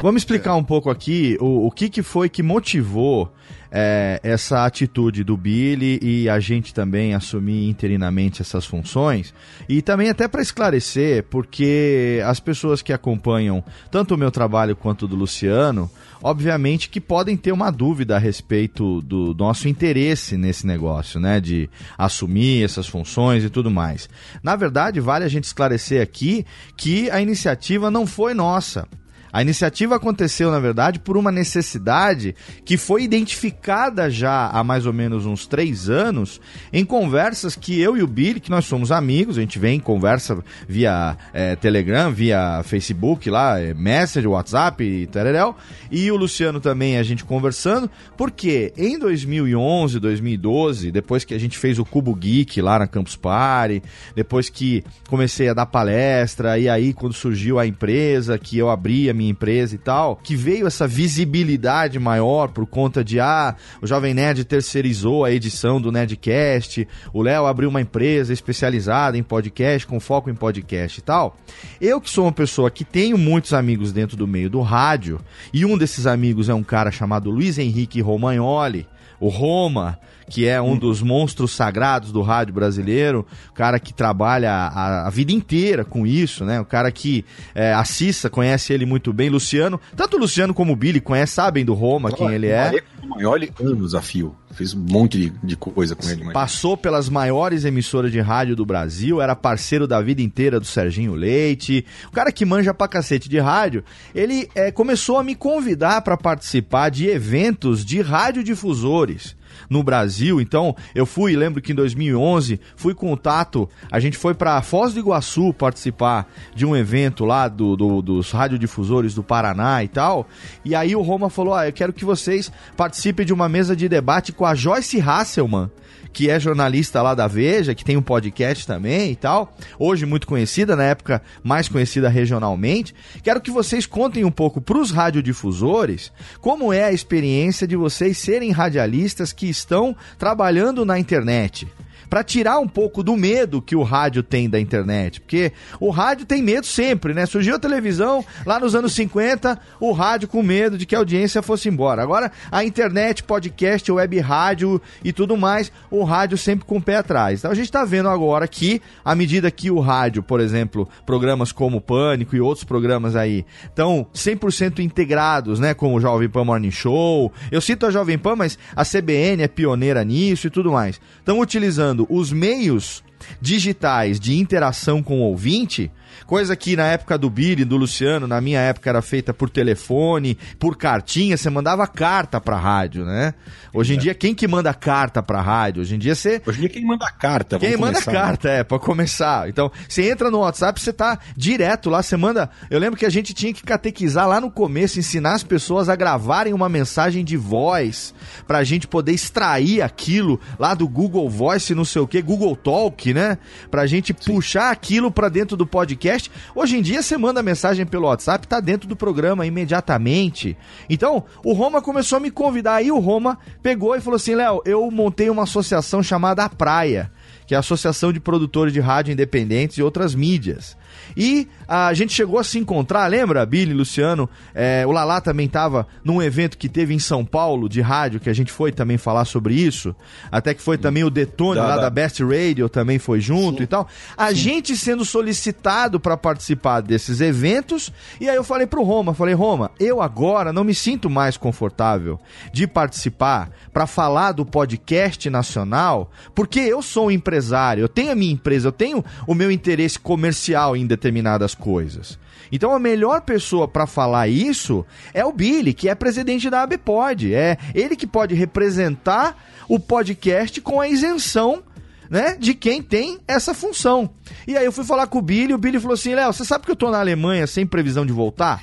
Vamos 0.00 0.20
explicar 0.22 0.54
um 0.54 0.62
pouco 0.62 0.88
aqui 0.88 1.36
o, 1.40 1.66
o 1.66 1.70
que, 1.72 1.88
que 1.88 2.00
foi 2.00 2.28
que 2.28 2.40
motivou 2.40 3.28
é, 3.76 4.20
essa 4.22 4.64
atitude 4.64 5.24
do 5.24 5.36
Billy 5.36 5.98
e 6.00 6.28
a 6.28 6.38
gente 6.38 6.72
também 6.72 7.12
assumir 7.12 7.68
interinamente 7.68 8.40
essas 8.40 8.64
funções. 8.64 9.34
E 9.68 9.82
também 9.82 10.08
até 10.08 10.28
para 10.28 10.40
esclarecer, 10.40 11.24
porque 11.24 12.22
as 12.24 12.38
pessoas 12.38 12.82
que 12.82 12.92
acompanham 12.92 13.64
tanto 13.90 14.14
o 14.14 14.16
meu 14.16 14.30
trabalho 14.30 14.76
quanto 14.76 15.06
o 15.06 15.08
do 15.08 15.16
Luciano, 15.16 15.90
obviamente 16.22 16.88
que 16.88 17.00
podem 17.00 17.36
ter 17.36 17.50
uma 17.50 17.72
dúvida 17.72 18.14
a 18.14 18.18
respeito 18.20 19.02
do 19.02 19.34
nosso 19.34 19.66
interesse 19.66 20.36
nesse 20.36 20.64
negócio, 20.64 21.18
né? 21.18 21.40
De 21.40 21.68
assumir 21.98 22.62
essas 22.62 22.86
funções 22.86 23.42
e 23.42 23.50
tudo 23.50 23.72
mais. 23.72 24.08
Na 24.40 24.54
verdade, 24.54 25.00
vale 25.00 25.24
a 25.24 25.28
gente 25.28 25.44
esclarecer 25.44 26.00
aqui 26.00 26.46
que 26.76 27.10
a 27.10 27.20
iniciativa 27.20 27.90
não 27.90 28.06
foi 28.06 28.34
nossa. 28.34 28.86
A 29.34 29.42
iniciativa 29.42 29.96
aconteceu, 29.96 30.48
na 30.48 30.60
verdade, 30.60 31.00
por 31.00 31.16
uma 31.16 31.32
necessidade 31.32 32.36
que 32.64 32.76
foi 32.76 33.02
identificada 33.02 34.08
já 34.08 34.46
há 34.46 34.62
mais 34.62 34.86
ou 34.86 34.92
menos 34.92 35.26
uns 35.26 35.44
três 35.44 35.90
anos 35.90 36.40
em 36.72 36.84
conversas 36.84 37.56
que 37.56 37.80
eu 37.80 37.96
e 37.96 38.02
o 38.04 38.06
Billy, 38.06 38.38
que 38.38 38.48
nós 38.48 38.64
somos 38.64 38.92
amigos, 38.92 39.36
a 39.36 39.40
gente 39.40 39.58
vem 39.58 39.80
conversa 39.80 40.38
via 40.68 41.18
eh, 41.32 41.56
Telegram, 41.56 42.12
via 42.12 42.62
Facebook 42.62 43.28
lá, 43.28 43.60
eh, 43.60 43.74
Messenger, 43.74 44.30
WhatsApp 44.30 44.84
e 44.84 45.08
tereréu, 45.08 45.56
e 45.90 46.12
o 46.12 46.16
Luciano 46.16 46.60
também, 46.60 46.96
a 46.96 47.02
gente 47.02 47.24
conversando, 47.24 47.90
porque 48.16 48.72
em 48.76 48.96
2011, 48.96 49.98
2012, 49.98 50.92
depois 50.92 51.24
que 51.24 51.34
a 51.34 51.40
gente 51.40 51.58
fez 51.58 51.80
o 51.80 51.84
Cubo 51.84 52.14
Geek 52.14 52.62
lá 52.62 52.78
na 52.78 52.86
Campus 52.86 53.16
Party, 53.16 53.82
depois 54.14 54.48
que 54.48 54.84
comecei 55.08 55.48
a 55.48 55.54
dar 55.54 55.66
palestra, 55.66 56.56
e 56.56 56.68
aí 56.68 56.92
quando 56.92 57.14
surgiu 57.14 57.58
a 57.58 57.66
empresa, 57.66 58.38
que 58.38 58.56
eu 58.56 58.70
abri 58.70 59.10
a 59.10 59.12
minha 59.12 59.23
empresa 59.28 59.74
e 59.74 59.78
tal, 59.78 60.16
que 60.16 60.36
veio 60.36 60.66
essa 60.66 60.86
visibilidade 60.86 61.98
maior 61.98 62.48
por 62.48 62.66
conta 62.66 63.04
de, 63.04 63.20
ah, 63.20 63.54
o 63.80 63.86
Jovem 63.86 64.14
Nerd 64.14 64.44
terceirizou 64.44 65.24
a 65.24 65.30
edição 65.30 65.80
do 65.80 65.92
Nerdcast, 65.92 66.86
o 67.12 67.22
Léo 67.22 67.46
abriu 67.46 67.68
uma 67.68 67.80
empresa 67.80 68.32
especializada 68.32 69.16
em 69.16 69.22
podcast, 69.22 69.86
com 69.86 69.98
foco 70.00 70.30
em 70.30 70.34
podcast 70.34 70.98
e 70.98 71.02
tal. 71.02 71.36
Eu 71.80 72.00
que 72.00 72.10
sou 72.10 72.24
uma 72.24 72.32
pessoa 72.32 72.70
que 72.70 72.84
tenho 72.84 73.18
muitos 73.18 73.52
amigos 73.52 73.92
dentro 73.92 74.16
do 74.16 74.26
meio 74.26 74.50
do 74.50 74.60
rádio, 74.60 75.20
e 75.52 75.64
um 75.64 75.76
desses 75.76 76.06
amigos 76.06 76.48
é 76.48 76.54
um 76.54 76.62
cara 76.62 76.90
chamado 76.90 77.30
Luiz 77.30 77.58
Henrique 77.58 78.00
Romagnoli, 78.00 78.86
o 79.20 79.28
Roma, 79.28 79.98
que 80.28 80.46
é 80.46 80.60
um 80.60 80.76
dos 80.76 81.02
monstros 81.02 81.52
sagrados 81.52 82.12
do 82.12 82.22
rádio 82.22 82.54
brasileiro, 82.54 83.26
o 83.50 83.52
cara 83.52 83.78
que 83.78 83.92
trabalha 83.92 84.52
a, 84.52 85.06
a 85.06 85.10
vida 85.10 85.32
inteira 85.32 85.84
com 85.84 86.06
isso, 86.06 86.44
né? 86.44 86.60
O 86.60 86.64
cara 86.64 86.90
que 86.90 87.24
é, 87.54 87.72
a 87.72 87.84
Cissa 87.84 88.30
conhece 88.30 88.72
ele 88.72 88.86
muito 88.86 89.12
bem, 89.12 89.28
Luciano, 89.28 89.80
tanto 89.96 90.16
o 90.16 90.20
Luciano 90.20 90.54
como 90.54 90.72
o 90.72 90.76
Billy 90.76 91.00
conhecem, 91.00 91.34
sabem 91.34 91.64
do 91.64 91.74
Roma, 91.74 92.12
quem 92.12 92.32
ele 92.32 92.48
é. 92.48 92.82
O 93.02 93.08
Maioli, 93.08 93.52
anos 93.60 93.94
a 93.94 94.00
fio. 94.00 94.34
Fiz 94.54 94.72
um 94.72 94.86
monte 94.88 95.18
de, 95.18 95.32
de 95.42 95.56
coisa 95.56 95.96
com 95.96 96.08
ele. 96.08 96.22
Mas... 96.24 96.32
Passou 96.32 96.76
pelas 96.76 97.08
maiores 97.08 97.64
emissoras 97.64 98.12
de 98.12 98.20
rádio 98.20 98.54
do 98.54 98.64
Brasil, 98.64 99.20
era 99.20 99.34
parceiro 99.34 99.86
da 99.86 100.00
vida 100.00 100.22
inteira 100.22 100.60
do 100.60 100.66
Serginho 100.66 101.14
Leite. 101.14 101.84
O 102.06 102.12
cara 102.12 102.30
que 102.30 102.44
manja 102.44 102.72
pra 102.72 102.86
cacete 102.86 103.28
de 103.28 103.40
rádio, 103.40 103.82
ele 104.14 104.48
é, 104.54 104.70
começou 104.70 105.18
a 105.18 105.24
me 105.24 105.34
convidar 105.34 106.02
para 106.02 106.16
participar 106.16 106.88
de 106.88 107.08
eventos 107.08 107.84
de 107.84 108.00
radiodifusores. 108.00 109.36
No 109.68 109.82
Brasil. 109.82 110.40
Então, 110.40 110.74
eu 110.94 111.06
fui, 111.06 111.36
lembro 111.36 111.60
que 111.60 111.72
em 111.72 111.74
2011, 111.74 112.60
fui 112.76 112.94
com 112.94 113.12
o 113.12 113.16
Tato, 113.16 113.68
a 113.90 114.00
gente 114.00 114.16
foi 114.16 114.34
para 114.34 114.60
Foz 114.62 114.94
do 114.94 115.00
Iguaçu 115.00 115.52
participar 115.52 116.30
de 116.54 116.64
um 116.66 116.76
evento 116.76 117.24
lá 117.24 117.48
do, 117.48 117.76
do, 117.76 118.02
dos 118.02 118.30
radiodifusores 118.30 119.14
do 119.14 119.22
Paraná 119.22 119.82
e 119.82 119.88
tal. 119.88 120.28
E 120.64 120.74
aí 120.74 120.94
o 120.94 121.02
Roma 121.02 121.30
falou: 121.30 121.54
Ah, 121.54 121.66
eu 121.66 121.72
quero 121.72 121.92
que 121.92 122.04
vocês 122.04 122.50
participem 122.76 123.26
de 123.26 123.32
uma 123.32 123.48
mesa 123.48 123.74
de 123.74 123.88
debate 123.88 124.32
com 124.32 124.44
a 124.44 124.54
Joyce 124.54 125.00
Hasselman 125.00 125.70
que 126.14 126.30
é 126.30 126.38
jornalista 126.38 127.02
lá 127.02 127.12
da 127.12 127.26
Veja, 127.26 127.74
que 127.74 127.84
tem 127.84 127.96
um 127.96 128.02
podcast 128.02 128.64
também 128.64 129.10
e 129.10 129.16
tal, 129.16 129.54
hoje 129.78 130.06
muito 130.06 130.28
conhecida, 130.28 130.76
na 130.76 130.84
época 130.84 131.20
mais 131.42 131.68
conhecida 131.68 132.08
regionalmente. 132.08 132.94
Quero 133.22 133.40
que 133.40 133.50
vocês 133.50 133.84
contem 133.84 134.24
um 134.24 134.30
pouco 134.30 134.60
para 134.60 134.78
os 134.78 134.92
radiodifusores 134.92 136.12
como 136.40 136.72
é 136.72 136.84
a 136.84 136.92
experiência 136.92 137.66
de 137.66 137.74
vocês 137.74 138.16
serem 138.16 138.52
radialistas 138.52 139.32
que 139.32 139.48
estão 139.50 139.96
trabalhando 140.16 140.84
na 140.84 140.98
internet 140.98 141.66
para 142.14 142.22
tirar 142.22 142.60
um 142.60 142.68
pouco 142.68 143.02
do 143.02 143.16
medo 143.16 143.60
que 143.60 143.74
o 143.74 143.82
rádio 143.82 144.22
tem 144.22 144.48
da 144.48 144.60
internet. 144.60 145.20
Porque 145.20 145.50
o 145.80 145.90
rádio 145.90 146.24
tem 146.24 146.40
medo 146.40 146.64
sempre, 146.64 147.12
né? 147.12 147.26
Surgiu 147.26 147.56
a 147.56 147.58
televisão 147.58 148.24
lá 148.46 148.60
nos 148.60 148.76
anos 148.76 148.92
50, 148.92 149.58
o 149.80 149.90
rádio 149.90 150.28
com 150.28 150.40
medo 150.40 150.78
de 150.78 150.86
que 150.86 150.94
a 150.94 150.98
audiência 150.98 151.42
fosse 151.42 151.68
embora. 151.68 152.00
Agora, 152.00 152.30
a 152.52 152.64
internet, 152.64 153.24
podcast, 153.24 153.90
web 153.90 154.16
rádio 154.20 154.80
e 155.02 155.12
tudo 155.12 155.36
mais, 155.36 155.72
o 155.90 156.04
rádio 156.04 156.38
sempre 156.38 156.64
com 156.64 156.76
o 156.76 156.80
pé 156.80 156.98
atrás. 156.98 157.40
Então 157.40 157.50
a 157.50 157.54
gente 157.54 157.64
está 157.64 157.84
vendo 157.84 158.08
agora 158.08 158.46
que, 158.46 158.80
à 159.04 159.16
medida 159.16 159.50
que 159.50 159.68
o 159.68 159.80
rádio, 159.80 160.22
por 160.22 160.38
exemplo, 160.38 160.88
programas 161.04 161.50
como 161.50 161.80
Pânico 161.80 162.36
e 162.36 162.40
outros 162.40 162.62
programas 162.62 163.16
aí, 163.16 163.44
estão 163.64 164.06
100% 164.14 164.78
integrados, 164.78 165.58
né? 165.58 165.74
Como 165.74 165.96
o 165.96 166.00
Jovem 166.00 166.28
Pan 166.28 166.44
Morning 166.44 166.70
Show. 166.70 167.32
Eu 167.50 167.60
cito 167.60 167.86
a 167.86 167.90
Jovem 167.90 168.18
Pan, 168.18 168.36
mas 168.36 168.56
a 168.76 168.84
CBN 168.84 169.42
é 169.42 169.48
pioneira 169.48 170.04
nisso 170.04 170.46
e 170.46 170.50
tudo 170.50 170.70
mais. 170.70 171.00
Estão 171.18 171.40
utilizando 171.40 172.03
os 172.08 172.32
meios 172.32 173.02
digitais 173.40 174.20
de 174.20 174.38
interação 174.38 175.02
com 175.02 175.20
o 175.20 175.24
ouvinte 175.24 175.90
Coisa 176.26 176.56
que 176.56 176.76
na 176.76 176.86
época 176.86 177.18
do 177.18 177.28
Billy, 177.28 177.64
do 177.64 177.76
Luciano, 177.76 178.26
na 178.26 178.40
minha 178.40 178.60
época 178.60 178.90
era 178.90 179.02
feita 179.02 179.34
por 179.34 179.50
telefone, 179.50 180.38
por 180.58 180.76
cartinha, 180.76 181.36
você 181.36 181.50
mandava 181.50 181.86
carta 181.86 182.40
pra 182.40 182.56
rádio, 182.56 183.04
né? 183.04 183.34
Hoje 183.72 183.94
em 183.94 183.96
é. 183.96 184.00
dia, 184.00 184.14
quem 184.14 184.34
que 184.34 184.46
manda 184.46 184.72
carta 184.72 185.22
pra 185.22 185.40
rádio? 185.40 185.82
Hoje 185.82 185.96
em 185.96 185.98
dia 185.98 186.14
você. 186.14 186.40
Hoje 186.46 186.58
em 186.58 186.60
dia, 186.60 186.68
quem 186.68 186.84
manda 186.84 187.06
carta? 187.10 187.58
Quem 187.58 187.76
manda 187.76 187.94
começar, 187.94 188.12
né? 188.12 188.18
carta, 188.18 188.48
né? 188.48 188.58
é, 188.60 188.64
pra 188.64 188.78
começar. 188.78 189.48
Então, 189.48 189.70
você 189.88 190.10
entra 190.10 190.30
no 190.30 190.38
WhatsApp, 190.38 190.80
você 190.80 190.92
tá 190.92 191.18
direto 191.36 191.90
lá, 191.90 192.02
você 192.02 192.16
manda. 192.16 192.48
Eu 192.70 192.78
lembro 192.78 192.98
que 192.98 193.06
a 193.06 193.10
gente 193.10 193.34
tinha 193.34 193.52
que 193.52 193.62
catequizar 193.62 194.28
lá 194.28 194.40
no 194.40 194.50
começo, 194.50 194.98
ensinar 194.98 195.34
as 195.34 195.42
pessoas 195.42 195.88
a 195.88 195.96
gravarem 195.96 196.52
uma 196.52 196.68
mensagem 196.68 197.24
de 197.24 197.36
voz, 197.36 198.14
pra 198.46 198.62
gente 198.62 198.86
poder 198.86 199.12
extrair 199.12 199.82
aquilo 199.82 200.40
lá 200.58 200.74
do 200.74 200.86
Google 200.86 201.28
Voice, 201.28 201.74
não 201.74 201.84
sei 201.84 202.02
o 202.02 202.06
que, 202.06 202.22
Google 202.22 202.54
Talk, 202.54 203.12
né? 203.12 203.38
Pra 203.70 203.86
gente 203.86 204.14
Sim. 204.18 204.34
puxar 204.34 204.70
aquilo 204.70 205.10
pra 205.10 205.28
dentro 205.28 205.56
do 205.56 205.66
podcast 205.66 206.03
podcast. 206.04 206.30
Hoje 206.54 206.76
em 206.76 206.82
dia 206.82 207.02
você 207.02 207.16
manda 207.16 207.42
mensagem 207.42 207.86
pelo 207.86 208.06
WhatsApp, 208.06 208.46
tá 208.46 208.60
dentro 208.60 208.86
do 208.86 208.94
programa 208.94 209.46
imediatamente. 209.46 210.56
Então, 210.88 211.24
o 211.42 211.52
Roma 211.52 211.80
começou 211.80 212.18
a 212.18 212.20
me 212.20 212.30
convidar 212.30 212.74
aí 212.74 212.92
o 212.92 212.98
Roma 212.98 213.38
pegou 213.62 213.96
e 213.96 214.00
falou 214.00 214.16
assim: 214.16 214.34
"Léo, 214.34 214.60
eu 214.66 214.90
montei 214.90 215.30
uma 215.30 215.44
associação 215.44 216.02
chamada 216.02 216.44
A 216.44 216.48
Praia, 216.48 217.10
que 217.46 217.54
é 217.54 217.56
a 217.56 217.60
Associação 217.60 218.12
de 218.12 218.20
Produtores 218.20 218.72
de 218.72 218.80
Rádio 218.80 219.12
Independentes 219.12 219.78
e 219.78 219.82
outras 219.82 220.14
mídias. 220.14 220.76
E 221.16 221.48
a 221.66 221.92
gente 221.94 222.12
chegou 222.12 222.38
a 222.38 222.44
se 222.44 222.58
encontrar, 222.58 223.06
lembra, 223.06 223.44
Billy, 223.46 223.72
Luciano? 223.72 224.28
É, 224.54 224.84
o 224.86 224.92
Lala 224.92 225.20
também 225.20 225.46
estava 225.46 225.86
num 226.02 226.22
evento 226.22 226.58
que 226.58 226.68
teve 226.68 226.94
em 226.94 226.98
São 226.98 227.24
Paulo 227.24 227.68
de 227.68 227.80
rádio, 227.80 228.20
que 228.20 228.30
a 228.30 228.34
gente 228.34 228.52
foi 228.52 228.72
também 228.72 228.98
falar 228.98 229.24
sobre 229.24 229.54
isso. 229.54 229.94
Até 230.30 230.54
que 230.54 230.62
foi 230.62 230.78
também 230.78 231.04
o 231.04 231.10
Detone 231.10 231.60
lá 231.60 231.76
da, 231.76 231.82
da 231.82 231.90
Best 231.90 232.22
Radio 232.22 232.68
também 232.68 232.98
foi 232.98 233.20
junto 233.20 233.58
Sim. 233.58 233.64
e 233.64 233.66
tal. 233.66 233.88
A 234.16 234.28
Sim. 234.28 234.34
gente 234.34 234.76
sendo 234.76 235.04
solicitado 235.04 235.98
para 235.98 236.16
participar 236.16 236.80
desses 236.80 237.20
eventos. 237.20 237.92
E 238.20 238.28
aí 238.28 238.36
eu 238.36 238.44
falei 238.44 238.66
pro 238.66 238.82
Roma, 238.82 239.14
falei, 239.14 239.34
Roma, 239.34 239.70
eu 239.78 240.02
agora 240.02 240.52
não 240.52 240.64
me 240.64 240.74
sinto 240.74 241.08
mais 241.08 241.36
confortável 241.36 242.18
de 242.52 242.66
participar 242.66 243.50
para 243.72 243.86
falar 243.86 244.32
do 244.32 244.44
podcast 244.44 245.28
nacional, 245.30 246.10
porque 246.34 246.60
eu 246.60 246.82
sou 246.82 247.06
um 247.06 247.10
empresário, 247.10 247.82
eu 247.82 247.88
tenho 247.88 248.12
a 248.12 248.14
minha 248.14 248.32
empresa, 248.32 248.68
eu 248.68 248.72
tenho 248.72 249.04
o 249.26 249.34
meu 249.34 249.50
interesse 249.50 249.98
comercial 249.98 250.76
em 250.76 250.86
determinadas 250.86 251.53
coisas. 251.54 252.18
Então 252.50 252.72
a 252.72 252.78
melhor 252.78 253.22
pessoa 253.22 253.66
para 253.66 253.86
falar 253.86 254.28
isso 254.28 254.84
é 255.12 255.24
o 255.24 255.32
Billy, 255.32 255.72
que 255.72 255.88
é 255.88 255.94
presidente 255.94 256.50
da 256.50 256.62
ABPOD. 256.62 257.34
É 257.34 257.56
ele 257.74 257.96
que 257.96 258.06
pode 258.06 258.34
representar 258.34 259.36
o 259.68 259.78
podcast 259.78 260.60
com 260.60 260.80
a 260.80 260.88
isenção 260.88 261.62
né, 262.10 262.36
de 262.38 262.54
quem 262.54 262.82
tem 262.82 263.18
essa 263.26 263.54
função. 263.54 264.10
E 264.46 264.56
aí 264.56 264.64
eu 264.64 264.72
fui 264.72 264.84
falar 264.84 265.06
com 265.06 265.18
o 265.18 265.22
Billy, 265.22 265.54
o 265.54 265.58
Billy 265.58 265.80
falou 265.80 265.94
assim: 265.94 266.14
"Léo, 266.14 266.32
você 266.32 266.44
sabe 266.44 266.64
que 266.64 266.70
eu 266.70 266.76
tô 266.76 266.90
na 266.90 267.00
Alemanha 267.00 267.46
sem 267.46 267.66
previsão 267.66 268.04
de 268.04 268.12
voltar?" 268.12 268.62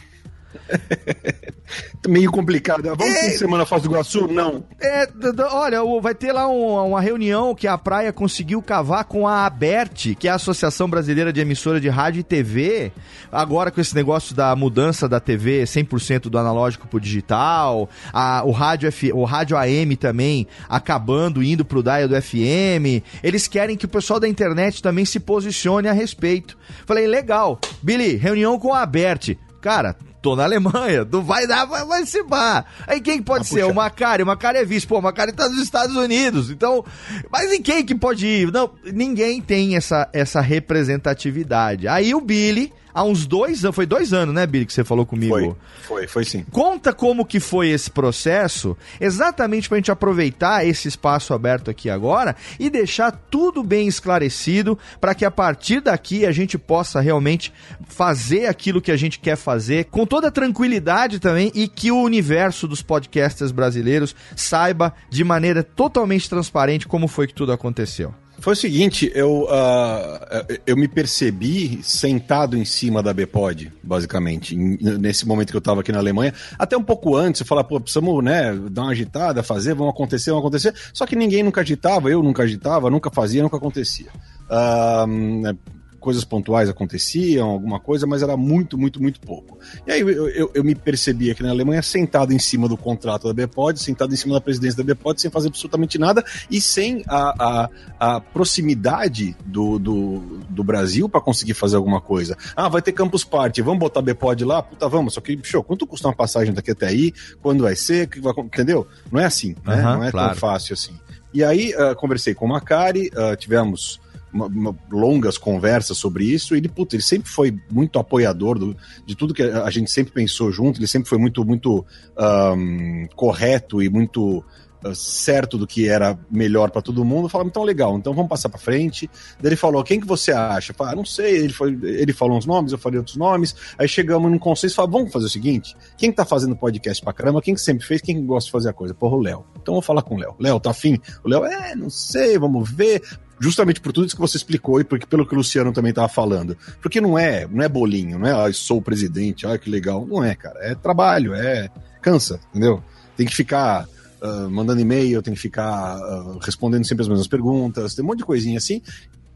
Meio 2.07 2.31
complicado. 2.31 2.83
Vamos 2.83 3.15
é, 3.15 3.21
fim 3.21 3.27
de 3.29 3.37
semana 3.37 3.65
Foz 3.65 3.83
do 3.83 3.89
Iguaçu? 3.89 4.27
Não. 4.27 4.63
É, 4.79 5.07
olha, 5.51 5.79
vai 6.01 6.15
ter 6.15 6.31
lá 6.31 6.47
um, 6.47 6.87
uma 6.87 6.99
reunião 6.99 7.53
que 7.53 7.67
a 7.67 7.77
praia 7.77 8.11
conseguiu 8.11 8.61
cavar 8.61 9.05
com 9.05 9.27
a 9.27 9.45
ABERT, 9.45 10.15
que 10.15 10.27
é 10.27 10.31
a 10.31 10.35
Associação 10.35 10.89
Brasileira 10.89 11.31
de 11.31 11.39
Emissora 11.39 11.79
de 11.79 11.89
Rádio 11.89 12.19
e 12.19 12.23
TV. 12.23 12.91
Agora 13.31 13.71
com 13.71 13.79
esse 13.79 13.95
negócio 13.95 14.35
da 14.35 14.55
mudança 14.55 15.07
da 15.07 15.19
TV 15.19 15.63
100% 15.63 16.23
do 16.23 16.37
analógico 16.37 16.87
pro 16.87 16.99
digital, 16.99 17.89
a, 18.11 18.43
o, 18.43 18.51
rádio 18.51 18.87
F, 18.87 19.13
o 19.13 19.23
rádio 19.23 19.55
AM 19.57 19.95
também 19.95 20.47
acabando, 20.67 21.43
indo 21.43 21.63
pro 21.63 21.83
dial 21.83 22.07
do 22.07 22.21
FM. 22.21 23.03
Eles 23.23 23.47
querem 23.47 23.77
que 23.77 23.85
o 23.85 23.89
pessoal 23.89 24.19
da 24.19 24.27
internet 24.27 24.81
também 24.81 25.05
se 25.05 25.19
posicione 25.19 25.87
a 25.87 25.93
respeito. 25.93 26.57
Falei, 26.85 27.07
legal. 27.07 27.59
Billy, 27.81 28.15
reunião 28.15 28.59
com 28.59 28.73
a 28.73 28.81
ABERT. 28.81 29.37
Cara, 29.61 29.95
tô 30.21 30.35
na 30.35 30.43
Alemanha, 30.43 31.05
não 31.09 31.23
vai 31.23 31.47
dar, 31.47 31.65
vai, 31.65 31.83
vai 31.85 32.05
se 32.05 32.21
bar. 32.23 32.65
Aí 32.87 33.01
quem 33.01 33.21
pode 33.21 33.41
ah, 33.41 33.45
ser? 33.45 33.61
Puxa. 33.61 33.71
O 33.71 33.75
Macari, 33.75 34.23
o 34.23 34.25
Macari 34.25 34.59
é 34.59 34.65
vice, 34.65 34.85
pô, 34.85 34.99
o 34.99 35.01
Macari 35.01 35.33
tá 35.33 35.49
nos 35.49 35.61
Estados 35.61 35.95
Unidos, 35.95 36.49
então, 36.49 36.85
mas 37.31 37.51
em 37.51 37.61
quem 37.61 37.83
que 37.83 37.95
pode 37.95 38.25
ir? 38.25 38.51
Não, 38.51 38.71
ninguém 38.85 39.41
tem 39.41 39.75
essa, 39.75 40.09
essa 40.13 40.41
representatividade. 40.41 41.87
Aí 41.87 42.13
o 42.13 42.21
Billy 42.21 42.71
há 42.93 43.03
uns 43.03 43.25
dois 43.25 43.63
anos, 43.63 43.75
foi 43.75 43.85
dois 43.85 44.13
anos, 44.13 44.33
né, 44.33 44.45
Billy, 44.45 44.65
que 44.65 44.73
você 44.73 44.83
falou 44.83 45.05
comigo? 45.05 45.33
Foi, 45.33 45.55
foi, 45.81 46.07
foi 46.07 46.25
sim. 46.25 46.45
Conta 46.51 46.93
como 46.93 47.25
que 47.25 47.39
foi 47.39 47.69
esse 47.69 47.89
processo, 47.89 48.77
exatamente 48.99 49.67
pra 49.67 49.77
gente 49.77 49.91
aproveitar 49.91 50.65
esse 50.65 50.87
espaço 50.87 51.33
aberto 51.33 51.69
aqui 51.69 51.89
agora 51.89 52.35
e 52.59 52.69
deixar 52.69 53.11
tudo 53.11 53.63
bem 53.63 53.87
esclarecido 53.87 54.77
para 54.99 55.15
que 55.15 55.25
a 55.25 55.31
partir 55.31 55.81
daqui 55.81 56.25
a 56.25 56.31
gente 56.31 56.57
possa 56.57 56.99
realmente 56.99 57.53
fazer 57.87 58.47
aquilo 58.47 58.81
que 58.81 58.91
a 58.91 58.97
gente 58.97 59.19
quer 59.19 59.35
fazer 59.35 59.85
com 59.85 60.05
toda 60.05 60.31
tranquilidade 60.31 61.19
também 61.19 61.51
e 61.53 61.67
que 61.67 61.91
o 61.91 62.01
universo 62.01 62.67
dos 62.67 62.81
podcasters 62.81 63.51
brasileiros 63.51 64.15
saiba 64.35 64.93
de 65.09 65.23
maneira 65.23 65.63
totalmente 65.63 66.29
transparente 66.29 66.87
como 66.87 67.07
foi 67.07 67.27
que 67.27 67.33
tudo 67.33 67.51
aconteceu. 67.51 68.13
Foi 68.41 68.53
o 68.53 68.55
seguinte, 68.55 69.11
eu, 69.13 69.43
uh, 69.43 70.59
eu 70.65 70.75
me 70.75 70.87
percebi 70.87 71.79
sentado 71.83 72.57
em 72.57 72.65
cima 72.65 73.03
da 73.03 73.13
Bpod, 73.13 73.71
basicamente, 73.83 74.55
nesse 74.55 75.27
momento 75.27 75.51
que 75.51 75.55
eu 75.55 75.59
estava 75.59 75.81
aqui 75.81 75.91
na 75.91 75.99
Alemanha. 75.99 76.33
Até 76.57 76.75
um 76.75 76.81
pouco 76.81 77.15
antes, 77.15 77.41
eu 77.41 77.45
falava, 77.45 77.67
pô, 77.67 77.79
precisamos 77.79 78.23
né, 78.23 78.51
dar 78.71 78.81
uma 78.81 78.91
agitada, 78.91 79.43
fazer, 79.43 79.75
vamos 79.75 79.93
acontecer, 79.93 80.31
vamos 80.31 80.43
acontecer. 80.43 80.73
Só 80.91 81.05
que 81.05 81.15
ninguém 81.15 81.43
nunca 81.43 81.61
agitava, 81.61 82.09
eu 82.09 82.23
nunca 82.23 82.41
agitava, 82.41 82.89
nunca 82.89 83.11
fazia, 83.11 83.43
nunca 83.43 83.57
acontecia. 83.57 84.07
Uh, 84.49 85.55
coisas 86.01 86.25
pontuais 86.25 86.67
aconteciam, 86.67 87.47
alguma 87.47 87.79
coisa, 87.79 88.07
mas 88.07 88.23
era 88.23 88.35
muito, 88.35 88.77
muito, 88.77 89.01
muito 89.01 89.21
pouco. 89.21 89.57
E 89.85 89.91
aí 89.91 90.01
eu, 90.01 90.27
eu, 90.29 90.51
eu 90.53 90.63
me 90.63 90.73
percebi 90.73 91.29
aqui 91.29 91.43
na 91.43 91.51
Alemanha 91.51 91.81
sentado 91.83 92.33
em 92.33 92.39
cima 92.39 92.67
do 92.67 92.75
contrato 92.75 93.31
da 93.31 93.33
Bpod, 93.33 93.79
sentado 93.79 94.11
em 94.11 94.17
cima 94.17 94.33
da 94.33 94.41
presidência 94.41 94.83
da 94.83 94.93
Bpod, 94.93 95.21
sem 95.21 95.29
fazer 95.29 95.49
absolutamente 95.49 95.99
nada 95.99 96.25
e 96.49 96.59
sem 96.59 97.03
a, 97.07 97.69
a, 97.99 98.15
a 98.15 98.19
proximidade 98.19 99.37
do, 99.45 99.77
do, 99.77 100.19
do 100.49 100.63
Brasil 100.63 101.07
para 101.07 101.21
conseguir 101.21 101.53
fazer 101.53 101.75
alguma 101.75 102.01
coisa. 102.01 102.35
Ah, 102.55 102.67
vai 102.67 102.81
ter 102.81 102.91
Campus 102.91 103.23
Party, 103.23 103.61
vamos 103.61 103.79
botar 103.79 103.99
a 103.99 104.03
Bpod 104.03 104.43
lá? 104.43 104.63
Puta, 104.63 104.89
vamos. 104.89 105.13
Só 105.13 105.21
que, 105.21 105.39
show, 105.43 105.63
quanto 105.63 105.85
custa 105.85 106.07
uma 106.07 106.15
passagem 106.15 106.53
daqui 106.53 106.71
até 106.71 106.87
aí? 106.87 107.13
Quando 107.41 107.63
vai 107.63 107.75
ser? 107.75 108.09
Entendeu? 108.43 108.87
Não 109.11 109.21
é 109.21 109.25
assim, 109.25 109.55
né? 109.63 109.75
Uhum, 109.75 109.81
Não 109.83 110.03
é 110.03 110.11
claro. 110.11 110.29
tão 110.29 110.37
fácil 110.37 110.73
assim. 110.73 110.97
E 111.33 111.43
aí, 111.43 111.73
uh, 111.75 111.95
conversei 111.95 112.33
com 112.33 112.45
o 112.45 112.49
Macari, 112.49 113.09
uh, 113.09 113.35
tivemos 113.37 114.01
uma, 114.33 114.47
uma, 114.47 114.75
longas 114.91 115.37
conversas 115.37 115.97
sobre 115.97 116.25
isso. 116.25 116.55
Ele, 116.55 116.67
puta, 116.67 116.95
ele 116.95 117.03
sempre 117.03 117.29
foi 117.29 117.57
muito 117.69 117.99
apoiador 117.99 118.57
do, 118.57 118.75
de 119.05 119.15
tudo 119.15 119.33
que 119.33 119.43
a 119.43 119.69
gente 119.69 119.91
sempre 119.91 120.13
pensou 120.13 120.51
junto. 120.51 120.79
Ele 120.79 120.87
sempre 120.87 121.09
foi 121.09 121.17
muito, 121.17 121.43
muito 121.45 121.85
um, 122.17 123.07
correto 123.15 123.81
e 123.81 123.89
muito 123.89 124.43
uh, 124.85 124.95
certo 124.95 125.57
do 125.57 125.67
que 125.67 125.87
era 125.87 126.17
melhor 126.29 126.71
para 126.71 126.81
todo 126.81 127.05
mundo, 127.05 127.29
falamos, 127.29 127.51
então 127.51 127.63
legal, 127.63 127.97
então 127.97 128.13
vamos 128.13 128.29
passar 128.29 128.49
para 128.49 128.59
frente. 128.59 129.09
Daí 129.39 129.49
ele 129.49 129.55
falou, 129.55 129.83
quem 129.83 129.99
que 129.99 130.07
você 130.07 130.31
acha? 130.31 130.73
Falei, 130.73 130.93
ah, 130.93 130.95
não 130.95 131.05
sei, 131.05 131.37
ele, 131.37 131.53
foi, 131.53 131.77
ele 131.83 132.13
falou 132.13 132.37
uns 132.37 132.45
nomes, 132.45 132.71
eu 132.71 132.77
falei 132.77 132.97
outros 132.97 133.17
nomes, 133.17 133.55
aí 133.77 133.87
chegamos 133.87 134.31
num 134.31 134.39
consenso 134.39 134.75
falamos, 134.75 134.95
vamos 134.95 135.13
fazer 135.13 135.25
o 135.25 135.29
seguinte, 135.29 135.75
quem 135.97 136.09
que 136.09 136.17
tá 136.17 136.25
fazendo 136.25 136.55
podcast 136.55 137.03
pra 137.03 137.13
caramba, 137.13 137.41
quem 137.41 137.53
que 137.53 137.61
sempre 137.61 137.85
fez, 137.85 138.01
quem 138.01 138.15
que 138.15 138.21
gosta 138.21 138.47
de 138.47 138.51
fazer 138.51 138.69
a 138.69 138.73
coisa? 138.73 138.93
Porra, 138.93 139.15
o 139.15 139.21
Léo. 139.21 139.45
Então 139.61 139.73
vou 139.73 139.81
falar 139.81 140.01
com 140.01 140.15
o 140.15 140.19
Léo. 140.19 140.35
Léo, 140.39 140.59
tá 140.59 140.71
afim? 140.71 140.99
O 141.23 141.29
Léo, 141.29 141.45
é, 141.45 141.75
não 141.75 141.89
sei, 141.89 142.37
vamos 142.37 142.69
ver 142.69 143.01
justamente 143.41 143.81
por 143.81 143.91
tudo 143.91 144.05
isso 144.05 144.15
que 144.15 144.21
você 144.21 144.37
explicou 144.37 144.79
e 144.79 144.83
porque 144.83 145.05
pelo 145.05 145.25
que 145.25 145.33
o 145.33 145.37
Luciano 145.37 145.73
também 145.73 145.89
estava 145.89 146.07
falando. 146.07 146.55
Porque 146.79 147.01
não 147.01 147.17
é, 147.17 147.47
não 147.47 147.63
é 147.63 147.67
bolinho, 147.67 148.19
não 148.19 148.27
é, 148.27 148.31
ah, 148.31 148.53
sou 148.53 148.77
o 148.77 148.81
presidente, 148.81 149.47
ah, 149.47 149.57
que 149.57 149.67
legal. 149.67 150.05
Não 150.05 150.23
é, 150.23 150.35
cara. 150.35 150.59
É 150.61 150.75
trabalho, 150.75 151.33
é 151.33 151.67
cansa, 152.03 152.39
entendeu? 152.51 152.83
Tem 153.17 153.25
que 153.25 153.35
ficar 153.35 153.87
uh, 154.21 154.49
mandando 154.49 154.79
e-mail, 154.79 155.23
tem 155.23 155.33
que 155.33 155.39
ficar 155.39 155.97
uh, 155.97 156.37
respondendo 156.37 156.85
sempre 156.85 157.01
as 157.01 157.07
mesmas 157.07 157.27
perguntas, 157.27 157.95
tem 157.95 158.05
um 158.05 158.07
monte 158.07 158.19
de 158.19 158.25
coisinha 158.25 158.59
assim. 158.59 158.79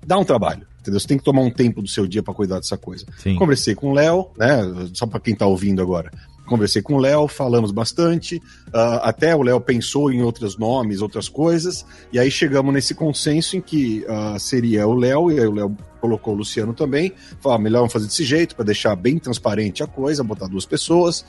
Dá 0.05 0.19
um 0.19 0.23
trabalho, 0.23 0.67
entendeu? 0.81 0.99
Você 0.99 1.07
tem 1.07 1.17
que 1.17 1.23
tomar 1.23 1.41
um 1.41 1.49
tempo 1.49 1.81
do 1.81 1.87
seu 1.87 2.05
dia 2.05 2.21
para 2.21 2.33
cuidar 2.33 2.57
dessa 2.59 2.77
coisa. 2.77 3.07
Sim. 3.17 3.35
Conversei 3.35 3.73
com 3.73 3.89
o 3.89 3.93
Léo, 3.93 4.29
né? 4.37 4.61
Só 4.93 5.07
para 5.07 5.19
quem 5.19 5.33
está 5.33 5.47
ouvindo 5.47 5.81
agora 5.81 6.11
conversei 6.45 6.81
com 6.81 6.95
o 6.95 6.99
Léo, 6.99 7.27
falamos 7.27 7.71
bastante, 7.71 8.37
uh, 8.67 9.01
até 9.01 9.35
o 9.35 9.41
Léo 9.41 9.59
pensou 9.59 10.11
em 10.11 10.21
outros 10.21 10.57
nomes, 10.57 11.01
outras 11.01 11.27
coisas, 11.27 11.85
e 12.11 12.19
aí 12.19 12.29
chegamos 12.29 12.73
nesse 12.73 12.93
consenso 12.93 13.57
em 13.57 13.61
que 13.61 14.05
uh, 14.07 14.39
seria 14.39 14.87
o 14.87 14.93
Léo, 14.93 15.31
e 15.31 15.39
aí 15.39 15.47
o 15.47 15.53
Léo 15.53 15.77
colocou 15.99 16.33
o 16.33 16.37
Luciano 16.37 16.73
também, 16.73 17.11
falou, 17.41 17.57
ah, 17.57 17.61
melhor 17.61 17.79
vamos 17.79 17.93
fazer 17.93 18.05
desse 18.05 18.23
jeito, 18.23 18.55
para 18.55 18.65
deixar 18.65 18.95
bem 18.95 19.17
transparente 19.17 19.81
a 19.81 19.87
coisa, 19.87 20.23
botar 20.23 20.47
duas 20.47 20.65
pessoas 20.65 21.25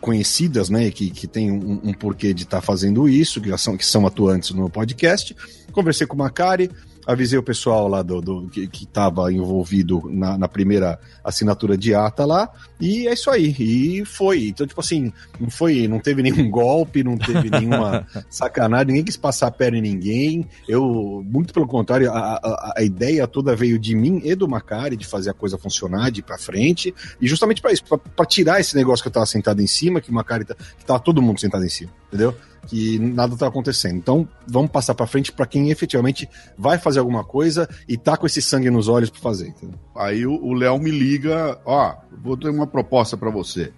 conhecidas, 0.00 0.70
né, 0.70 0.90
que, 0.90 1.10
que 1.10 1.26
tem 1.26 1.50
um, 1.50 1.80
um 1.84 1.92
porquê 1.92 2.32
de 2.32 2.44
estar 2.44 2.60
tá 2.60 2.62
fazendo 2.62 3.08
isso, 3.08 3.40
que, 3.40 3.56
são, 3.58 3.76
que 3.76 3.84
são 3.84 4.06
atuantes 4.06 4.52
no 4.52 4.70
podcast. 4.70 5.34
Conversei 5.72 6.06
com 6.06 6.14
o 6.14 6.18
Macari, 6.18 6.70
avisei 7.06 7.38
o 7.38 7.42
pessoal 7.42 7.88
lá 7.88 8.02
do, 8.02 8.20
do 8.20 8.48
que 8.48 8.68
estava 8.74 9.32
envolvido 9.32 10.02
na, 10.10 10.38
na, 10.38 10.48
primeira 10.48 10.98
assinatura 11.22 11.76
de 11.76 11.94
ata 11.94 12.24
lá, 12.24 12.48
e 12.84 13.08
é 13.08 13.14
isso 13.14 13.30
aí. 13.30 13.54
E 13.58 14.04
foi. 14.04 14.48
Então, 14.48 14.66
tipo 14.66 14.78
assim, 14.78 15.10
não 15.40 15.48
foi, 15.48 15.88
não 15.88 15.98
teve 15.98 16.22
nenhum 16.22 16.50
golpe, 16.50 17.02
não 17.02 17.16
teve 17.16 17.48
nenhuma 17.48 18.06
sacanagem, 18.28 18.88
ninguém 18.88 19.04
quis 19.04 19.16
passar 19.16 19.46
a 19.46 19.50
perna 19.50 19.78
em 19.78 19.80
ninguém. 19.80 20.46
Eu, 20.68 21.24
muito 21.26 21.54
pelo 21.54 21.66
contrário, 21.66 22.12
a, 22.12 22.34
a, 22.34 22.74
a 22.76 22.82
ideia 22.82 23.26
toda 23.26 23.56
veio 23.56 23.78
de 23.78 23.96
mim 23.96 24.20
e 24.22 24.34
do 24.34 24.46
Macari 24.46 24.98
de 24.98 25.06
fazer 25.06 25.30
a 25.30 25.34
coisa 25.34 25.56
funcionar, 25.56 26.10
de 26.10 26.20
ir 26.20 26.24
pra 26.24 26.36
frente, 26.36 26.94
e 27.18 27.26
justamente 27.26 27.62
para 27.62 27.72
isso, 27.72 27.84
para 27.84 28.26
tirar 28.26 28.60
esse 28.60 28.76
negócio 28.76 29.02
que 29.02 29.08
eu 29.08 29.12
tava 29.12 29.24
sentado 29.24 29.62
em 29.62 29.66
cima, 29.66 29.98
que 29.98 30.10
o 30.10 30.14
Macari 30.14 30.44
tá, 30.44 30.54
que 30.54 30.84
tava 30.84 31.00
todo 31.00 31.22
mundo 31.22 31.40
sentado 31.40 31.64
em 31.64 31.70
cima, 31.70 31.90
entendeu? 32.08 32.36
que 32.66 32.98
nada 32.98 33.34
está 33.34 33.46
acontecendo. 33.46 33.96
Então, 33.96 34.28
vamos 34.46 34.70
passar 34.70 34.94
para 34.94 35.06
frente 35.06 35.32
para 35.32 35.46
quem 35.46 35.70
efetivamente 35.70 36.28
vai 36.56 36.78
fazer 36.78 36.98
alguma 36.98 37.24
coisa 37.24 37.68
e 37.88 37.96
tá 37.96 38.16
com 38.16 38.26
esse 38.26 38.42
sangue 38.42 38.70
nos 38.70 38.88
olhos 38.88 39.10
para 39.10 39.20
fazer. 39.20 39.48
Entendeu? 39.48 39.78
Aí 39.94 40.26
o 40.26 40.52
Léo 40.52 40.78
me 40.78 40.90
liga, 40.90 41.58
ó, 41.64 41.94
vou 42.22 42.36
ter 42.36 42.48
uma 42.48 42.66
proposta 42.74 43.16
para 43.16 43.30
você. 43.30 43.72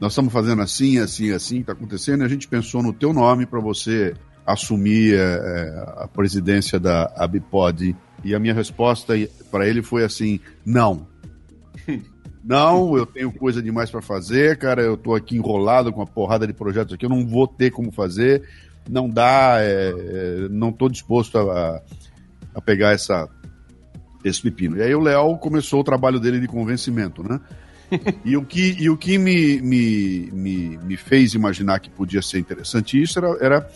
Nós 0.00 0.12
estamos 0.12 0.32
fazendo 0.32 0.62
assim, 0.62 0.98
assim, 0.98 1.32
assim, 1.32 1.60
está 1.60 1.72
acontecendo, 1.72 2.22
e 2.22 2.24
a 2.24 2.28
gente 2.28 2.48
pensou 2.48 2.82
no 2.82 2.94
teu 2.94 3.12
nome 3.12 3.44
para 3.44 3.60
você 3.60 4.14
assumir 4.46 5.14
é, 5.14 5.84
a 5.98 6.08
presidência 6.08 6.80
da 6.80 7.12
Abipod. 7.14 7.94
E 8.24 8.34
a 8.34 8.38
minha 8.38 8.54
resposta 8.54 9.12
para 9.50 9.68
ele 9.68 9.82
foi 9.82 10.02
assim: 10.02 10.40
não. 10.64 11.06
Não, 12.42 12.96
eu 12.96 13.04
tenho 13.04 13.30
coisa 13.30 13.60
demais 13.60 13.90
para 13.90 14.00
fazer, 14.00 14.56
cara. 14.56 14.80
Eu 14.80 14.96
tô 14.96 15.14
aqui 15.14 15.36
enrolado 15.36 15.92
com 15.92 16.00
uma 16.00 16.06
porrada 16.06 16.46
de 16.46 16.54
projetos 16.54 16.94
aqui, 16.94 17.04
eu 17.04 17.10
não 17.10 17.26
vou 17.26 17.46
ter 17.46 17.70
como 17.70 17.92
fazer. 17.92 18.42
Não 18.88 19.06
dá, 19.06 19.58
é, 19.58 19.90
é, 19.90 20.48
não 20.48 20.72
tô 20.72 20.88
disposto 20.88 21.36
a, 21.36 21.82
a 22.54 22.60
pegar 22.62 22.92
essa, 22.92 23.28
esse 24.24 24.40
pepino. 24.40 24.78
E 24.78 24.82
aí 24.82 24.94
o 24.94 25.00
Léo 25.00 25.36
começou 25.36 25.80
o 25.80 25.84
trabalho 25.84 26.18
dele 26.18 26.40
de 26.40 26.48
convencimento, 26.48 27.22
né? 27.22 27.38
E 28.24 28.36
o 28.36 28.44
que, 28.44 28.76
e 28.78 28.90
o 28.90 28.96
que 28.96 29.18
me, 29.18 29.60
me, 29.60 30.30
me, 30.32 30.78
me 30.78 30.96
fez 30.96 31.34
imaginar 31.34 31.80
que 31.80 31.90
podia 31.90 32.22
ser 32.22 32.38
interessante 32.38 33.00
isso 33.00 33.18
era, 33.18 33.36
era 33.40 33.70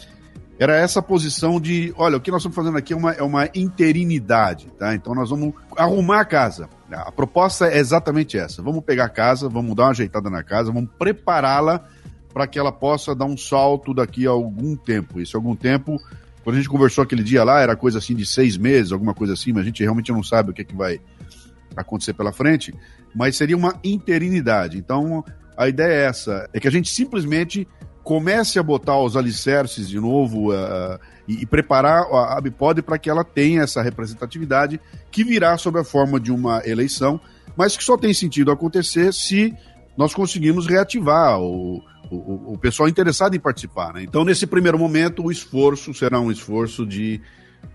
era 0.59 0.77
essa 0.77 1.03
posição 1.03 1.61
de, 1.61 1.93
olha, 1.97 2.17
o 2.17 2.21
que 2.21 2.31
nós 2.31 2.41
estamos 2.41 2.55
fazendo 2.55 2.79
aqui 2.79 2.93
é 2.93 2.97
uma, 2.97 3.13
é 3.13 3.23
uma 3.23 3.49
interinidade, 3.53 4.69
tá? 4.79 4.95
Então 4.95 5.13
nós 5.13 5.31
vamos 5.31 5.55
arrumar 5.77 6.21
a 6.21 6.25
casa. 6.25 6.69
A 6.89 7.11
proposta 7.11 7.67
é 7.67 7.79
exatamente 7.79 8.39
essa. 8.39 8.63
Vamos 8.63 8.85
pegar 8.85 9.07
a 9.07 9.09
casa, 9.09 9.49
vamos 9.49 9.75
dar 9.75 9.85
uma 9.85 9.91
ajeitada 9.91 10.31
na 10.31 10.45
casa, 10.45 10.71
vamos 10.71 10.89
prepará-la 10.97 11.85
para 12.33 12.47
que 12.47 12.59
ela 12.59 12.71
possa 12.71 13.15
dar 13.15 13.25
um 13.25 13.37
salto 13.37 13.93
daqui 13.93 14.25
a 14.25 14.31
algum 14.31 14.77
tempo. 14.77 15.21
Isso 15.21 15.37
algum 15.37 15.57
tempo, 15.57 16.01
quando 16.45 16.55
a 16.55 16.59
gente 16.59 16.69
conversou 16.69 17.03
aquele 17.03 17.25
dia 17.25 17.43
lá, 17.43 17.61
era 17.61 17.75
coisa 17.75 17.99
assim 17.99 18.15
de 18.15 18.25
seis 18.25 18.57
meses, 18.57 18.93
alguma 18.93 19.15
coisa 19.15 19.33
assim, 19.33 19.53
mas 19.53 19.63
a 19.63 19.67
gente 19.67 19.83
realmente 19.83 20.13
não 20.13 20.23
sabe 20.23 20.51
o 20.51 20.55
que, 20.55 20.63
é 20.63 20.65
que 20.65 20.77
vai 20.77 21.01
acontecer 21.77 22.13
pela 22.13 22.33
frente, 22.33 22.73
mas 23.15 23.37
seria 23.37 23.57
uma 23.57 23.79
interinidade. 23.85 24.79
Então, 24.79 25.25
a 25.57 25.69
ideia 25.69 25.93
é 25.93 26.05
essa, 26.05 26.49
é 26.53 26.61
que 26.61 26.69
a 26.69 26.71
gente 26.71 26.91
simplesmente 26.91 27.67
comece 28.03 28.59
a 28.59 28.63
botar 28.63 28.99
os 28.99 29.17
alicerces 29.17 29.89
de 29.89 30.01
novo 30.01 30.53
uh, 30.53 30.99
e, 31.29 31.43
e, 31.43 31.47
preparar 31.47 32.03
a 32.03 32.41
Bipod 32.41 32.83
para 32.83 32.99
que 32.99 33.09
ela 33.09 33.23
tenha 33.23 33.63
essa 33.63 33.81
representatividade 33.81 34.81
que 35.11 35.23
virá 35.23 35.57
sob 35.57 35.79
a 35.79 35.85
forma 35.85 36.19
de 36.19 36.33
uma 36.33 36.63
eleição, 36.67 37.21
mas 37.57 37.77
que 37.77 37.85
só 37.85 37.97
tem 37.97 38.13
sentido 38.13 38.51
acontecer 38.51 39.13
se 39.13 39.55
nós 39.97 40.13
conseguimos 40.15 40.67
reativar 40.67 41.39
o, 41.39 41.81
o, 42.11 42.55
o 42.55 42.59
pessoal 42.59 42.89
interessado 42.89 43.37
em 43.37 43.41
participar. 43.41 43.95
Né? 43.95 44.03
Então, 44.03 44.25
nesse 44.25 44.47
primeiro 44.47 44.79
momento, 44.79 45.25
o 45.25 45.31
esforço 45.31 45.95
será 45.95 46.19
um 46.19 46.31
esforço 46.31 46.85
de 46.85 47.21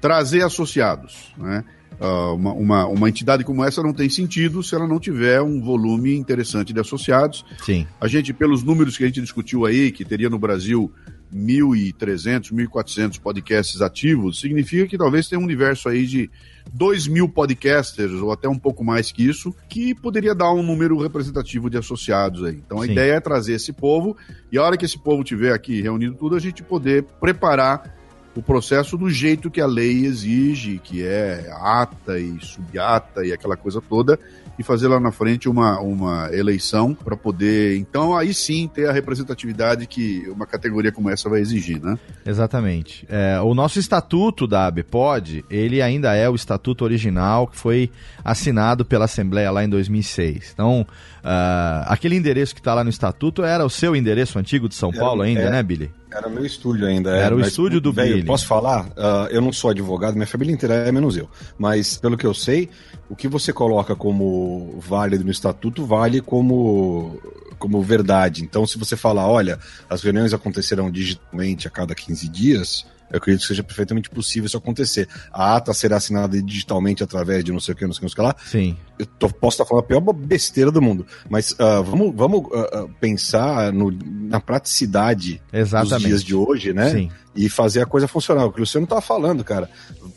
trazer 0.01 0.43
associados. 0.43 1.33
Né? 1.37 1.63
Uh, 1.99 2.35
uma, 2.35 2.53
uma, 2.53 2.87
uma, 2.87 3.09
entidade 3.09 3.43
como 3.43 3.63
essa 3.63 3.81
não 3.81 3.91
tem 3.91 4.07
sentido 4.07 4.61
se 4.61 4.75
ela 4.75 4.87
não 4.87 4.99
tiver 4.99 5.41
um 5.41 5.59
volume 5.59 6.15
interessante 6.15 6.71
de 6.71 6.79
associados. 6.79 7.43
Sim. 7.63 7.87
A 7.99 8.07
gente, 8.07 8.31
pelos 8.33 8.61
números 8.61 8.95
que 8.95 9.03
a 9.03 9.07
gente 9.07 9.19
discutiu 9.19 9.65
aí, 9.65 9.91
que 9.91 10.05
teria 10.05 10.29
no 10.29 10.37
Brasil 10.37 10.91
1.300, 11.33 12.53
1.400 12.53 13.19
podcasts 13.19 13.81
ativos, 13.81 14.39
significa 14.39 14.87
que 14.87 14.97
talvez 14.97 15.27
tenha 15.27 15.39
um 15.39 15.43
universo 15.43 15.89
aí 15.89 16.05
de 16.05 16.29
2 16.73 17.07
mil 17.07 17.27
podcasters, 17.27 18.13
ou 18.13 18.31
até 18.31 18.47
um 18.47 18.59
pouco 18.59 18.83
mais 18.83 19.11
que 19.11 19.27
isso, 19.27 19.53
que 19.67 19.95
poderia 19.95 20.35
dar 20.35 20.51
um 20.51 20.63
número 20.63 20.97
representativo 21.01 21.69
de 21.69 21.77
associados 21.77 22.43
aí. 22.43 22.61
Então 22.65 22.81
a 22.81 22.85
Sim. 22.85 22.91
ideia 22.91 23.13
é 23.13 23.19
trazer 23.19 23.53
esse 23.53 23.73
povo, 23.73 24.15
e 24.51 24.57
a 24.57 24.63
hora 24.63 24.77
que 24.77 24.85
esse 24.85 25.01
povo 25.01 25.23
tiver 25.23 25.53
aqui 25.53 25.81
reunido 25.81 26.15
tudo, 26.15 26.35
a 26.35 26.39
gente 26.39 26.63
poder 26.63 27.03
preparar 27.19 27.96
o 28.37 28.41
processo 28.43 28.95
do 28.95 29.09
jeito 29.09 29.49
que 29.49 29.59
a 29.59 29.65
lei 29.65 30.05
exige, 30.05 30.79
que 30.83 31.03
é 31.03 31.49
ata 31.59 32.19
e 32.19 32.37
subata 32.39 33.25
e 33.25 33.33
aquela 33.33 33.57
coisa 33.57 33.81
toda, 33.81 34.19
e 34.59 34.63
fazer 34.63 34.87
lá 34.87 34.99
na 34.99 35.11
frente 35.11 35.49
uma, 35.49 35.79
uma 35.79 36.29
eleição 36.31 36.93
para 36.93 37.17
poder, 37.17 37.77
então, 37.77 38.15
aí 38.15 38.33
sim 38.33 38.67
ter 38.67 38.89
a 38.89 38.91
representatividade 38.91 39.87
que 39.87 40.27
uma 40.29 40.45
categoria 40.45 40.91
como 40.91 41.09
essa 41.09 41.29
vai 41.29 41.39
exigir, 41.39 41.81
né? 41.81 41.97
Exatamente. 42.25 43.05
É, 43.09 43.39
o 43.41 43.55
nosso 43.55 43.79
estatuto 43.79 44.47
da 44.47 44.67
ABPOD, 44.67 45.43
ele 45.49 45.81
ainda 45.81 46.15
é 46.15 46.29
o 46.29 46.35
estatuto 46.35 46.83
original 46.83 47.47
que 47.47 47.57
foi 47.57 47.91
assinado 48.23 48.85
pela 48.85 49.05
Assembleia 49.05 49.51
lá 49.51 49.63
em 49.63 49.69
2006. 49.69 50.51
Então, 50.53 50.81
uh, 50.81 51.85
aquele 51.85 52.15
endereço 52.15 52.53
que 52.53 52.61
está 52.61 52.73
lá 52.73 52.83
no 52.83 52.89
estatuto 52.89 53.43
era 53.43 53.65
o 53.65 53.69
seu 53.69 53.95
endereço 53.95 54.39
antigo 54.39 54.67
de 54.67 54.75
São 54.75 54.91
Paulo 54.91 55.21
ainda, 55.21 55.41
é, 55.41 55.49
né, 55.51 55.63
Billy? 55.63 55.91
Era 56.11 56.29
meu 56.29 56.45
estúdio 56.45 56.87
ainda. 56.87 57.15
Era 57.15 57.35
é, 57.35 57.37
o 57.37 57.41
estúdio 57.41 57.81
do 57.81 57.91
véio, 57.91 58.15
Billy. 58.15 58.25
Posso 58.25 58.47
falar? 58.47 58.85
Uh, 58.87 59.27
eu 59.29 59.41
não 59.41 59.51
sou 59.51 59.69
advogado, 59.69 60.15
minha 60.15 60.27
família 60.27 60.53
inteira 60.53 60.75
é 60.75 60.91
menos 60.91 61.17
eu. 61.17 61.29
Mas, 61.57 61.97
pelo 61.97 62.17
que 62.17 62.25
eu 62.25 62.33
sei, 62.33 62.69
o 63.09 63.15
que 63.15 63.27
você 63.27 63.51
coloca 63.51 63.95
como 63.95 64.79
válido 64.79 65.23
no 65.23 65.31
estatuto 65.31 65.85
vale 65.85 66.21
como, 66.21 67.19
como 67.59 67.81
verdade. 67.81 68.43
Então, 68.43 68.65
se 68.65 68.77
você 68.77 68.95
falar, 68.95 69.27
olha, 69.27 69.59
as 69.89 70.01
reuniões 70.01 70.33
acontecerão 70.33 70.89
digitalmente 70.89 71.67
a 71.67 71.71
cada 71.71 71.93
15 71.93 72.29
dias, 72.29 72.85
eu 73.11 73.17
acredito 73.17 73.41
que 73.41 73.47
seja 73.47 73.63
perfeitamente 73.63 74.09
possível 74.09 74.47
isso 74.47 74.57
acontecer. 74.57 75.07
A 75.31 75.55
ata 75.55 75.73
será 75.73 75.97
assinada 75.97 76.41
digitalmente 76.41 77.03
através 77.03 77.43
de 77.43 77.51
não 77.51 77.59
sei 77.59 77.73
o 77.73 77.77
que, 77.77 77.85
não 77.85 77.93
sei 77.93 78.07
o 78.07 78.11
que, 78.11 78.21
lá. 78.21 78.35
Sim. 78.45 78.75
Eu 78.99 79.05
tô, 79.05 79.29
posso 79.29 79.55
estar 79.55 79.65
falando 79.65 79.85
a 79.85 79.87
pior 79.87 80.01
besteira 80.01 80.71
do 80.71 80.81
mundo, 80.81 81.05
mas 81.29 81.51
uh, 81.51 81.83
vamos, 81.83 82.15
vamos 82.15 82.41
uh, 82.41 82.89
pensar 82.99 83.71
no, 83.71 83.91
na 83.91 84.39
praticidade 84.39 85.41
Exatamente. 85.53 85.93
dos 85.93 86.03
dias 86.03 86.23
de 86.23 86.35
hoje, 86.35 86.73
né? 86.73 86.91
Sim. 86.91 87.11
E 87.35 87.49
fazer 87.49 87.81
a 87.81 87.85
coisa 87.85 88.07
funcionar. 88.07 88.45
O 88.45 88.51
que 88.51 88.57
o 88.57 88.61
Luciano 88.61 88.87
tá 88.87 88.99
falando, 88.99 89.43
cara. 89.43 89.69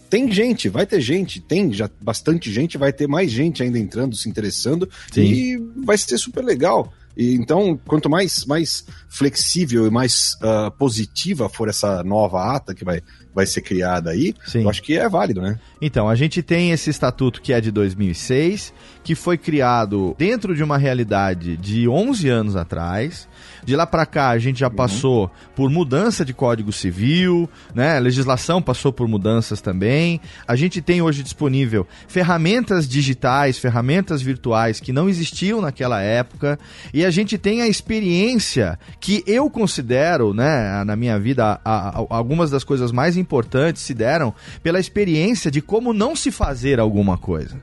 Tem 0.08 0.32
gente, 0.32 0.68
vai 0.68 0.86
ter 0.86 1.00
gente, 1.00 1.40
tem 1.40 1.72
já 1.72 1.88
bastante 2.00 2.50
gente, 2.50 2.78
vai 2.78 2.92
ter 2.92 3.06
mais 3.06 3.30
gente 3.30 3.62
ainda 3.62 3.78
entrando, 3.78 4.16
se 4.16 4.28
interessando, 4.28 4.88
Sim. 5.12 5.22
e 5.22 5.58
vai 5.84 5.96
ser 5.98 6.18
super 6.18 6.42
legal. 6.42 6.92
E, 7.20 7.34
então, 7.34 7.78
quanto 7.86 8.08
mais, 8.08 8.46
mais 8.46 8.82
flexível 9.06 9.86
e 9.86 9.90
mais 9.90 10.36
uh, 10.36 10.70
positiva 10.78 11.50
for 11.50 11.68
essa 11.68 12.02
nova 12.02 12.56
ata 12.56 12.74
que 12.74 12.82
vai 12.82 13.02
vai 13.34 13.46
ser 13.46 13.60
criada 13.60 14.10
aí, 14.10 14.34
Sim. 14.46 14.62
eu 14.62 14.70
acho 14.70 14.82
que 14.82 14.96
é 14.98 15.08
válido, 15.08 15.40
né? 15.40 15.58
Então, 15.80 16.08
a 16.08 16.14
gente 16.14 16.42
tem 16.42 16.72
esse 16.72 16.90
estatuto 16.90 17.40
que 17.40 17.52
é 17.52 17.60
de 17.60 17.70
2006, 17.70 18.72
que 19.02 19.14
foi 19.14 19.38
criado 19.38 20.14
dentro 20.18 20.54
de 20.54 20.62
uma 20.62 20.76
realidade 20.76 21.56
de 21.56 21.88
11 21.88 22.28
anos 22.28 22.56
atrás. 22.56 23.28
De 23.64 23.76
lá 23.76 23.86
para 23.86 24.04
cá, 24.04 24.28
a 24.30 24.38
gente 24.38 24.60
já 24.60 24.68
passou 24.70 25.30
por 25.54 25.70
mudança 25.70 26.24
de 26.24 26.32
Código 26.34 26.72
Civil, 26.72 27.48
né? 27.74 27.96
A 27.96 28.00
legislação 28.00 28.60
passou 28.60 28.92
por 28.92 29.06
mudanças 29.08 29.60
também. 29.60 30.20
A 30.46 30.56
gente 30.56 30.80
tem 30.82 31.00
hoje 31.00 31.22
disponível 31.22 31.86
ferramentas 32.08 32.88
digitais, 32.88 33.58
ferramentas 33.58 34.20
virtuais 34.22 34.80
que 34.80 34.92
não 34.92 35.08
existiam 35.08 35.60
naquela 35.60 36.00
época, 36.02 36.58
e 36.92 37.04
a 37.04 37.10
gente 37.10 37.38
tem 37.38 37.62
a 37.62 37.68
experiência 37.68 38.78
que 38.98 39.22
eu 39.26 39.48
considero, 39.48 40.34
né, 40.34 40.82
na 40.84 40.96
minha 40.96 41.18
vida, 41.18 41.60
a- 41.64 41.88
a- 42.00 42.06
algumas 42.10 42.50
das 42.50 42.64
coisas 42.64 42.90
mais 42.92 43.16
importantes 43.20 43.82
se 43.82 43.94
deram 43.94 44.34
pela 44.62 44.80
experiência 44.80 45.50
de 45.50 45.60
como 45.60 45.92
não 45.92 46.16
se 46.16 46.30
fazer 46.30 46.80
alguma 46.80 47.16
coisa. 47.16 47.62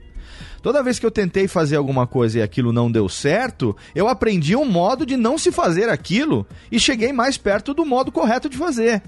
Toda 0.61 0.83
vez 0.83 0.99
que 0.99 1.05
eu 1.05 1.11
tentei 1.11 1.47
fazer 1.47 1.75
alguma 1.75 2.07
coisa 2.07 2.39
e 2.39 2.41
aquilo 2.41 2.73
não 2.73 2.91
deu 2.91 3.07
certo, 3.07 3.75
eu 3.95 4.07
aprendi 4.07 4.55
um 4.55 4.65
modo 4.65 5.05
de 5.05 5.15
não 5.15 5.37
se 5.37 5.51
fazer 5.51 5.89
aquilo 5.89 6.45
e 6.71 6.79
cheguei 6.79 7.13
mais 7.13 7.37
perto 7.37 7.73
do 7.73 7.85
modo 7.85 8.11
correto 8.11 8.49
de 8.49 8.57
fazer. 8.57 9.01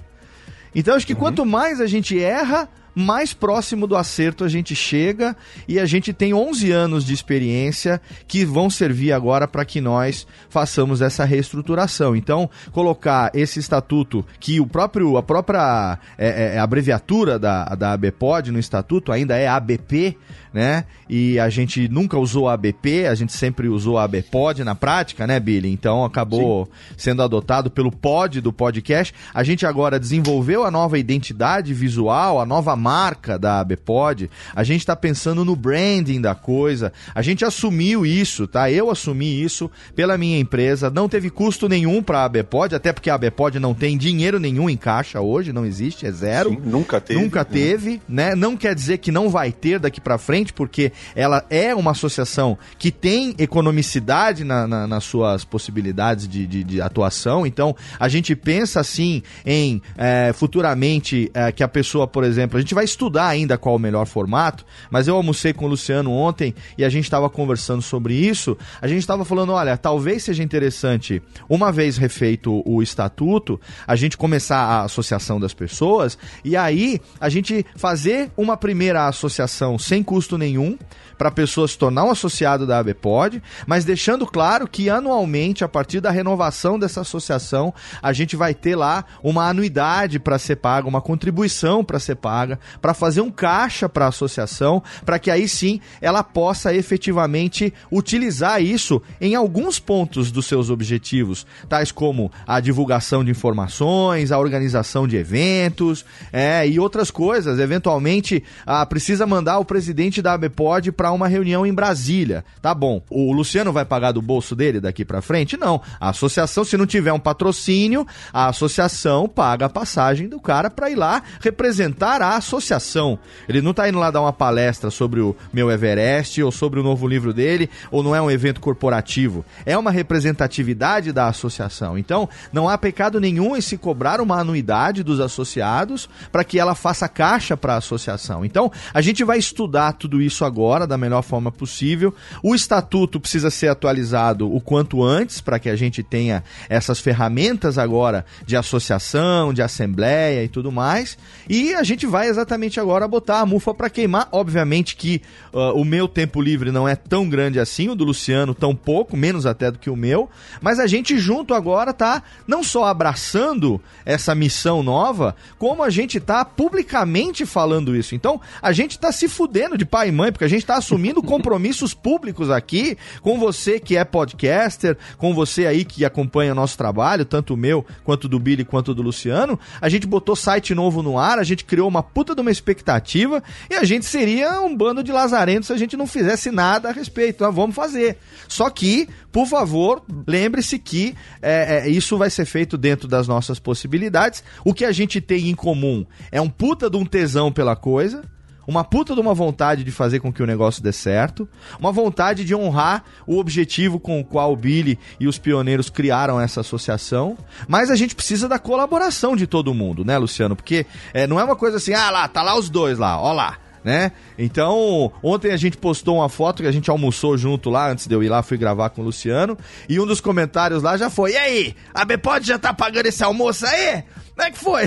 Então 0.73 0.95
acho 0.95 1.07
que 1.07 1.15
quanto 1.15 1.45
mais 1.45 1.81
a 1.81 1.87
gente 1.87 2.19
erra, 2.19 2.69
mais 2.99 3.33
próximo 3.33 3.87
do 3.87 3.95
acerto 3.95 4.43
a 4.43 4.49
gente 4.49 4.75
chega 4.75 5.35
e 5.67 5.79
a 5.79 5.85
gente 5.85 6.11
tem 6.11 6.33
11 6.33 6.71
anos 6.71 7.05
de 7.05 7.13
experiência 7.13 8.01
que 8.27 8.43
vão 8.43 8.69
servir 8.69 9.13
agora 9.13 9.47
para 9.47 9.63
que 9.63 9.79
nós 9.79 10.27
façamos 10.49 11.01
essa 11.01 11.23
reestruturação. 11.23 12.15
Então, 12.15 12.49
colocar 12.71 13.31
esse 13.33 13.59
estatuto 13.59 14.25
que 14.39 14.59
o 14.59 14.67
próprio 14.67 15.17
a 15.17 15.23
própria 15.23 15.97
é, 16.17 16.55
é, 16.55 16.59
abreviatura 16.59 17.39
da, 17.39 17.63
da 17.75 17.93
ABPOD 17.93 18.51
no 18.51 18.59
estatuto 18.59 19.11
ainda 19.11 19.37
é 19.37 19.47
ABP, 19.47 20.17
né? 20.53 20.85
E 21.09 21.39
a 21.39 21.49
gente 21.49 21.87
nunca 21.87 22.17
usou 22.17 22.47
a 22.47 22.53
ABP, 22.53 23.05
a 23.07 23.15
gente 23.15 23.33
sempre 23.33 23.67
usou 23.67 23.97
a 23.97 24.03
ABPOD 24.03 24.63
na 24.63 24.75
prática, 24.75 25.25
né, 25.25 25.39
Billy? 25.39 25.71
Então 25.71 26.03
acabou 26.03 26.69
sendo 26.97 27.21
adotado 27.21 27.69
pelo 27.69 27.91
pod 27.91 28.41
do 28.41 28.53
podcast. 28.53 29.13
A 29.33 29.43
gente 29.43 29.65
agora 29.65 29.99
desenvolveu 29.99 30.63
a 30.63 30.71
nova 30.71 30.97
identidade 30.97 31.73
visual, 31.73 32.39
a 32.39 32.45
nova 32.45 32.75
marca 32.75 33.37
da 33.37 33.59
ABPOD. 33.59 34.29
A 34.55 34.63
gente 34.63 34.81
está 34.81 34.95
pensando 34.95 35.43
no 35.45 35.55
branding 35.55 36.21
da 36.21 36.35
coisa. 36.35 36.91
A 37.13 37.21
gente 37.21 37.45
assumiu 37.45 38.05
isso, 38.05 38.47
tá? 38.47 38.71
Eu 38.71 38.89
assumi 38.89 39.41
isso 39.41 39.69
pela 39.95 40.17
minha 40.17 40.39
empresa. 40.39 40.89
Não 40.89 41.09
teve 41.09 41.29
custo 41.29 41.67
nenhum 41.67 42.01
para 42.01 42.19
a 42.19 42.25
ABPOD, 42.25 42.75
até 42.75 42.93
porque 42.93 43.09
a 43.09 43.15
ABPOD 43.15 43.59
não 43.59 43.73
tem 43.73 43.97
dinheiro 43.97 44.39
nenhum 44.39 44.69
em 44.69 44.77
caixa 44.77 45.21
hoje, 45.21 45.53
não 45.53 45.65
existe, 45.65 46.05
é 46.05 46.11
zero. 46.11 46.51
Sim, 46.51 46.59
nunca 46.63 47.01
teve. 47.01 47.21
Nunca 47.21 47.45
teve, 47.45 48.01
né? 48.07 48.35
Não 48.35 48.55
quer 48.55 48.75
dizer 48.75 48.99
que 48.99 49.11
não 49.11 49.29
vai 49.29 49.51
ter 49.51 49.79
daqui 49.79 49.99
pra 49.99 50.17
frente, 50.17 50.38
porque 50.53 50.91
ela 51.15 51.45
é 51.49 51.73
uma 51.75 51.91
associação 51.91 52.57
que 52.77 52.91
tem 52.91 53.33
economicidade 53.37 54.43
na- 54.43 54.67
na- 54.67 54.87
nas 54.87 55.03
suas 55.03 55.43
possibilidades 55.43 56.27
de, 56.27 56.45
de- 56.47 56.63
de 56.63 56.81
atuação. 56.81 57.45
Então, 57.45 57.75
a 57.99 58.07
gente 58.07 58.35
pensa 58.35 58.79
assim 58.79 59.21
em 59.45 59.81
é, 59.97 60.31
futuramente 60.33 61.29
é, 61.33 61.51
que 61.51 61.63
a 61.63 61.67
pessoa, 61.67 62.07
por 62.07 62.23
exemplo, 62.23 62.57
a 62.57 62.61
gente 62.61 62.73
vai 62.73 62.83
estudar 62.85 63.27
ainda 63.27 63.57
qual 63.57 63.75
o 63.75 63.79
melhor 63.79 64.05
formato, 64.05 64.65
mas 64.89 65.07
eu 65.07 65.15
almocei 65.15 65.53
com 65.53 65.65
o 65.65 65.67
Luciano 65.67 66.11
ontem 66.11 66.53
e 66.77 66.83
a 66.85 66.89
gente 66.89 67.03
estava 67.03 67.29
conversando 67.29 67.81
sobre 67.81 68.13
isso. 68.13 68.57
A 68.81 68.87
gente 68.87 68.99
estava 68.99 69.23
falando, 69.25 69.51
olha, 69.53 69.77
talvez 69.77 70.23
seja 70.23 70.43
interessante, 70.43 71.21
uma 71.47 71.71
vez 71.71 71.97
refeito 71.97 72.61
o 72.65 72.81
estatuto, 72.81 73.59
a 73.85 73.95
gente 73.95 74.17
começar 74.17 74.57
a 74.57 74.81
associação 74.83 75.39
das 75.39 75.53
pessoas 75.53 76.17
e 76.43 76.55
aí 76.55 76.99
a 77.19 77.29
gente 77.29 77.65
fazer 77.75 78.31
uma 78.37 78.57
primeira 78.57 79.07
associação 79.07 79.77
sem 79.77 80.01
custo 80.03 80.28
nenhum 80.37 80.77
para 81.17 81.27
a 81.27 81.31
pessoa 81.31 81.67
se 81.67 81.77
tornar 81.77 82.05
um 82.05 82.11
associado 82.11 82.65
da 82.65 82.79
ABPOD, 82.79 83.43
mas 83.67 83.83
deixando 83.83 84.25
claro 84.25 84.65
que 84.67 84.89
anualmente, 84.89 85.65
a 85.65 85.67
partir 85.67 85.99
da 85.99 86.09
renovação 86.09 86.79
dessa 86.79 87.01
associação, 87.01 87.73
a 88.01 88.13
gente 88.13 88.37
vai 88.37 88.53
ter 88.53 88.75
lá 88.75 89.03
uma 89.21 89.49
anuidade 89.49 90.17
para 90.17 90.39
ser 90.39 90.55
paga, 90.55 90.87
uma 90.87 91.01
contribuição 91.01 91.83
para 91.83 91.99
ser 91.99 92.15
paga, 92.15 92.57
para 92.81 92.93
fazer 92.93 93.19
um 93.19 93.29
caixa 93.29 93.89
para 93.89 94.05
a 94.05 94.09
associação, 94.09 94.81
para 95.05 95.19
que 95.19 95.29
aí 95.29 95.47
sim 95.47 95.81
ela 95.99 96.23
possa 96.23 96.73
efetivamente 96.73 97.73
utilizar 97.91 98.61
isso 98.61 99.01
em 99.19 99.35
alguns 99.35 99.77
pontos 99.77 100.31
dos 100.31 100.45
seus 100.45 100.69
objetivos, 100.69 101.45
tais 101.67 101.91
como 101.91 102.31
a 102.47 102.61
divulgação 102.61 103.25
de 103.25 103.31
informações, 103.31 104.31
a 104.31 104.39
organização 104.39 105.05
de 105.05 105.17
eventos, 105.17 106.05
é, 106.31 106.67
e 106.67 106.79
outras 106.79 107.11
coisas. 107.11 107.59
Eventualmente, 107.59 108.43
ah, 108.65 108.85
precisa 108.85 109.27
mandar 109.27 109.59
o 109.59 109.65
presidente 109.65 110.18
da 110.21 110.33
ABPOD 110.33 110.91
para 110.91 111.11
uma 111.11 111.27
reunião 111.27 111.65
em 111.65 111.73
Brasília. 111.73 112.43
Tá 112.61 112.73
bom. 112.73 113.01
O 113.09 113.31
Luciano 113.31 113.71
vai 113.71 113.85
pagar 113.85 114.11
do 114.11 114.21
bolso 114.21 114.55
dele 114.55 114.79
daqui 114.79 115.03
para 115.03 115.21
frente? 115.21 115.57
Não. 115.57 115.81
A 115.99 116.09
associação, 116.09 116.63
se 116.63 116.77
não 116.77 116.85
tiver 116.85 117.13
um 117.13 117.19
patrocínio, 117.19 118.05
a 118.33 118.47
associação 118.47 119.27
paga 119.27 119.65
a 119.65 119.69
passagem 119.69 120.27
do 120.27 120.39
cara 120.39 120.69
para 120.69 120.89
ir 120.89 120.95
lá 120.95 121.21
representar 121.41 122.21
a 122.21 122.35
associação. 122.35 123.19
Ele 123.47 123.61
não 123.61 123.73
tá 123.73 123.87
indo 123.87 123.99
lá 123.99 124.11
dar 124.11 124.21
uma 124.21 124.33
palestra 124.33 124.89
sobre 124.89 125.19
o 125.19 125.35
meu 125.51 125.69
Everest 125.69 126.41
ou 126.41 126.51
sobre 126.51 126.79
o 126.79 126.83
novo 126.83 127.07
livro 127.07 127.33
dele, 127.33 127.69
ou 127.91 128.01
não 128.01 128.15
é 128.15 128.21
um 128.21 128.31
evento 128.31 128.61
corporativo. 128.61 129.45
É 129.65 129.77
uma 129.77 129.91
representatividade 129.91 131.11
da 131.11 131.27
associação. 131.27 131.97
Então, 131.97 132.27
não 132.51 132.67
há 132.67 132.77
pecado 132.77 133.19
nenhum 133.19 133.55
em 133.55 133.61
se 133.61 133.77
cobrar 133.77 134.21
uma 134.21 134.39
anuidade 134.39 135.03
dos 135.03 135.19
associados 135.19 136.09
para 136.31 136.43
que 136.43 136.59
ela 136.59 136.75
faça 136.75 137.07
caixa 137.07 137.57
para 137.57 137.75
a 137.75 137.77
associação. 137.77 138.45
Então, 138.45 138.71
a 138.93 139.01
gente 139.01 139.23
vai 139.23 139.37
estudar 139.37 139.93
tudo 139.93 140.08
isso 140.21 140.45
agora 140.45 140.87
da 140.87 140.97
melhor 140.97 141.21
forma 141.21 141.51
possível. 141.51 142.13
O 142.41 142.55
estatuto 142.55 143.19
precisa 143.19 143.49
ser 143.49 143.67
atualizado 143.67 144.53
o 144.53 144.61
quanto 144.61 145.03
antes 145.03 145.41
para 145.41 145.59
que 145.59 145.69
a 145.69 145.75
gente 145.75 146.01
tenha 146.01 146.43
essas 146.69 146.99
ferramentas 146.99 147.77
agora 147.77 148.25
de 148.45 148.55
associação, 148.55 149.53
de 149.53 149.61
assembleia 149.61 150.43
e 150.43 150.47
tudo 150.47 150.71
mais. 150.71 151.17
E 151.47 151.73
a 151.73 151.83
gente 151.83 152.05
vai 152.05 152.27
exatamente 152.27 152.79
agora 152.79 153.07
botar 153.07 153.41
a 153.41 153.45
mufa 153.45 153.73
para 153.73 153.89
queimar. 153.89 154.29
Obviamente 154.31 154.95
que 154.95 155.21
uh, 155.53 155.79
o 155.79 155.83
meu 155.83 156.07
tempo 156.07 156.41
livre 156.41 156.71
não 156.71 156.87
é 156.87 156.95
tão 156.95 157.27
grande 157.27 157.59
assim, 157.59 157.89
o 157.89 157.95
do 157.95 158.05
Luciano 158.05 158.53
tão 158.53 158.75
pouco, 158.75 159.17
menos 159.17 159.45
até 159.45 159.69
do 159.69 159.79
que 159.79 159.89
o 159.89 159.95
meu, 159.95 160.29
mas 160.61 160.79
a 160.79 160.87
gente 160.87 161.17
junto 161.17 161.53
agora 161.53 161.93
tá 161.93 162.23
não 162.47 162.63
só 162.63 162.85
abraçando 162.85 163.81
essa 164.05 164.33
missão 164.33 164.81
nova, 164.81 165.35
como 165.57 165.83
a 165.83 165.89
gente 165.89 166.19
tá 166.19 166.43
publicamente 166.45 167.45
falando 167.45 167.95
isso. 167.95 168.15
Então, 168.15 168.39
a 168.61 168.71
gente 168.71 168.97
tá 168.97 169.11
se 169.11 169.27
fudendo 169.27 169.77
de 169.77 169.85
pai 169.99 170.07
e 170.07 170.11
mãe, 170.13 170.31
porque 170.31 170.45
a 170.45 170.49
gente 170.49 170.65
tá 170.65 170.77
assumindo 170.77 171.21
compromissos 171.21 171.93
públicos 171.93 172.49
aqui 172.49 172.97
com 173.21 173.37
você 173.37 173.81
que 173.81 173.97
é 173.97 174.05
podcaster, 174.05 174.97
com 175.17 175.33
você 175.33 175.65
aí 175.65 175.83
que 175.83 176.05
acompanha 176.05 176.53
o 176.53 176.55
nosso 176.55 176.77
trabalho, 176.77 177.25
tanto 177.25 177.53
o 177.53 177.57
meu, 177.57 177.85
quanto 178.05 178.29
do 178.29 178.39
Billy, 178.39 178.63
quanto 178.63 178.93
do 178.93 179.01
Luciano. 179.01 179.59
A 179.81 179.89
gente 179.89 180.07
botou 180.07 180.37
site 180.37 180.73
novo 180.73 181.03
no 181.03 181.19
ar, 181.19 181.37
a 181.37 181.43
gente 181.43 181.65
criou 181.65 181.85
uma 181.85 182.01
puta 182.01 182.33
de 182.33 182.39
uma 182.39 182.49
expectativa 182.49 183.43
e 183.69 183.75
a 183.75 183.83
gente 183.83 184.05
seria 184.05 184.61
um 184.61 184.73
bando 184.73 185.03
de 185.03 185.11
lazarentos 185.11 185.67
se 185.67 185.73
a 185.73 185.77
gente 185.77 185.97
não 185.97 186.07
fizesse 186.07 186.49
nada 186.49 186.87
a 186.87 186.93
respeito. 186.93 187.43
Nós 187.43 187.53
vamos 187.53 187.75
fazer. 187.75 188.17
Só 188.47 188.69
que, 188.69 189.09
por 189.33 189.47
favor, 189.47 190.01
lembre-se 190.25 190.79
que 190.79 191.13
é, 191.41 191.87
é, 191.87 191.89
isso 191.89 192.17
vai 192.17 192.29
ser 192.29 192.45
feito 192.45 192.77
dentro 192.77 193.05
das 193.05 193.27
nossas 193.27 193.59
possibilidades. 193.59 194.45
O 194.63 194.73
que 194.73 194.85
a 194.85 194.93
gente 194.93 195.19
tem 195.19 195.49
em 195.49 195.55
comum 195.55 196.05
é 196.31 196.39
um 196.39 196.49
puta 196.49 196.89
de 196.89 196.95
um 196.95 197.05
tesão 197.05 197.51
pela 197.51 197.75
coisa 197.75 198.23
uma 198.69 198.83
puta 198.83 199.15
de 199.15 199.19
uma 199.19 199.33
vontade 199.33 199.83
de 199.83 199.91
fazer 199.91 200.19
com 200.19 200.31
que 200.31 200.43
o 200.43 200.45
negócio 200.45 200.83
dê 200.83 200.91
certo, 200.91 201.49
uma 201.79 201.91
vontade 201.91 202.45
de 202.45 202.53
honrar 202.53 203.03
o 203.25 203.39
objetivo 203.39 203.99
com 203.99 204.19
o 204.19 204.23
qual 204.23 204.53
o 204.53 204.55
Billy 204.55 204.99
e 205.19 205.27
os 205.27 205.39
pioneiros 205.39 205.89
criaram 205.89 206.39
essa 206.39 206.61
associação, 206.61 207.35
mas 207.67 207.89
a 207.89 207.95
gente 207.95 208.13
precisa 208.13 208.47
da 208.47 208.59
colaboração 208.59 209.35
de 209.35 209.47
todo 209.47 209.73
mundo, 209.73 210.05
né, 210.05 210.15
Luciano? 210.19 210.55
Porque 210.55 210.85
é, 211.15 211.25
não 211.25 211.39
é 211.39 211.43
uma 211.43 211.55
coisa 211.55 211.77
assim, 211.77 211.95
ah 211.95 212.11
lá, 212.11 212.27
tá 212.27 212.43
lá 212.43 212.55
os 212.55 212.69
dois 212.69 212.99
lá, 212.99 213.19
ó 213.19 213.33
lá. 213.33 213.57
Né? 213.83 214.11
Então, 214.37 215.11
ontem 215.23 215.51
a 215.51 215.57
gente 215.57 215.77
postou 215.77 216.17
uma 216.17 216.27
foto 216.27 216.61
que 216.61 216.67
a 216.67 216.71
gente 216.71 216.91
almoçou 216.91 217.37
junto 217.37 217.69
lá, 217.69 217.89
antes 217.89 218.05
de 218.07 218.13
eu 218.13 218.21
ir 218.21 218.29
lá, 218.29 218.43
fui 218.43 218.57
gravar 218.57 218.89
com 218.89 219.01
o 219.01 219.05
Luciano, 219.05 219.57
e 219.87 219.99
um 219.99 220.05
dos 220.05 220.19
comentários 220.19 220.83
lá 220.83 220.97
já 220.97 221.09
foi: 221.09 221.31
E 221.31 221.37
aí, 221.37 221.75
a 221.93 222.03
Bpod 222.03 222.45
já 222.45 222.59
tá 222.59 222.73
pagando 222.73 223.05
esse 223.05 223.23
almoço 223.23 223.65
aí? 223.65 224.03
Como 224.39 224.47
é 224.47 224.51
que 224.51 224.57
foi? 224.57 224.85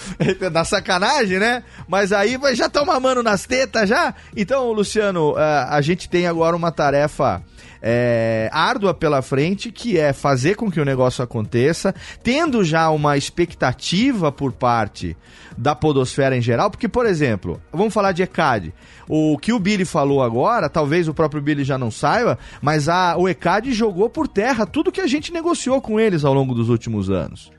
Na 0.50 0.64
sacanagem, 0.64 1.38
né? 1.38 1.62
Mas 1.86 2.12
aí 2.12 2.38
já 2.54 2.64
estão 2.64 2.86
mamando 2.86 3.22
nas 3.22 3.44
tetas 3.44 3.90
já? 3.90 4.14
Então, 4.34 4.72
Luciano, 4.72 5.34
eh, 5.36 5.66
a 5.68 5.82
gente 5.82 6.08
tem 6.08 6.26
agora 6.26 6.56
uma 6.56 6.72
tarefa 6.72 7.42
é, 7.82 8.48
árdua 8.52 8.94
pela 8.94 9.20
frente, 9.20 9.70
que 9.70 9.98
é 9.98 10.14
fazer 10.14 10.54
com 10.56 10.70
que 10.70 10.80
o 10.80 10.84
negócio 10.84 11.22
aconteça, 11.22 11.94
tendo 12.22 12.64
já 12.64 12.88
uma 12.88 13.18
expectativa 13.18 14.32
por 14.32 14.50
parte 14.50 15.14
da 15.58 15.74
podosfera 15.74 16.34
em 16.34 16.40
geral, 16.40 16.70
porque, 16.70 16.88
por 16.88 17.04
exemplo, 17.04 17.60
vamos 17.70 17.92
falar 17.92 18.12
de 18.12 18.22
ECAD. 18.22 18.72
O 19.06 19.36
que 19.36 19.52
o 19.52 19.58
Billy 19.58 19.84
falou 19.84 20.22
agora, 20.22 20.70
talvez 20.70 21.06
o 21.06 21.14
próprio 21.14 21.42
Billy 21.42 21.64
já 21.64 21.76
não 21.76 21.90
saiba, 21.90 22.38
mas 22.62 22.88
a, 22.88 23.14
o 23.18 23.28
ECAD 23.28 23.72
jogou 23.72 24.08
por 24.08 24.26
terra 24.26 24.64
tudo 24.64 24.90
que 24.90 25.02
a 25.02 25.06
gente 25.06 25.32
negociou 25.32 25.82
com 25.82 26.00
eles 26.00 26.24
ao 26.24 26.32
longo 26.32 26.54
dos 26.54 26.70
últimos 26.70 27.10
anos. 27.10 27.54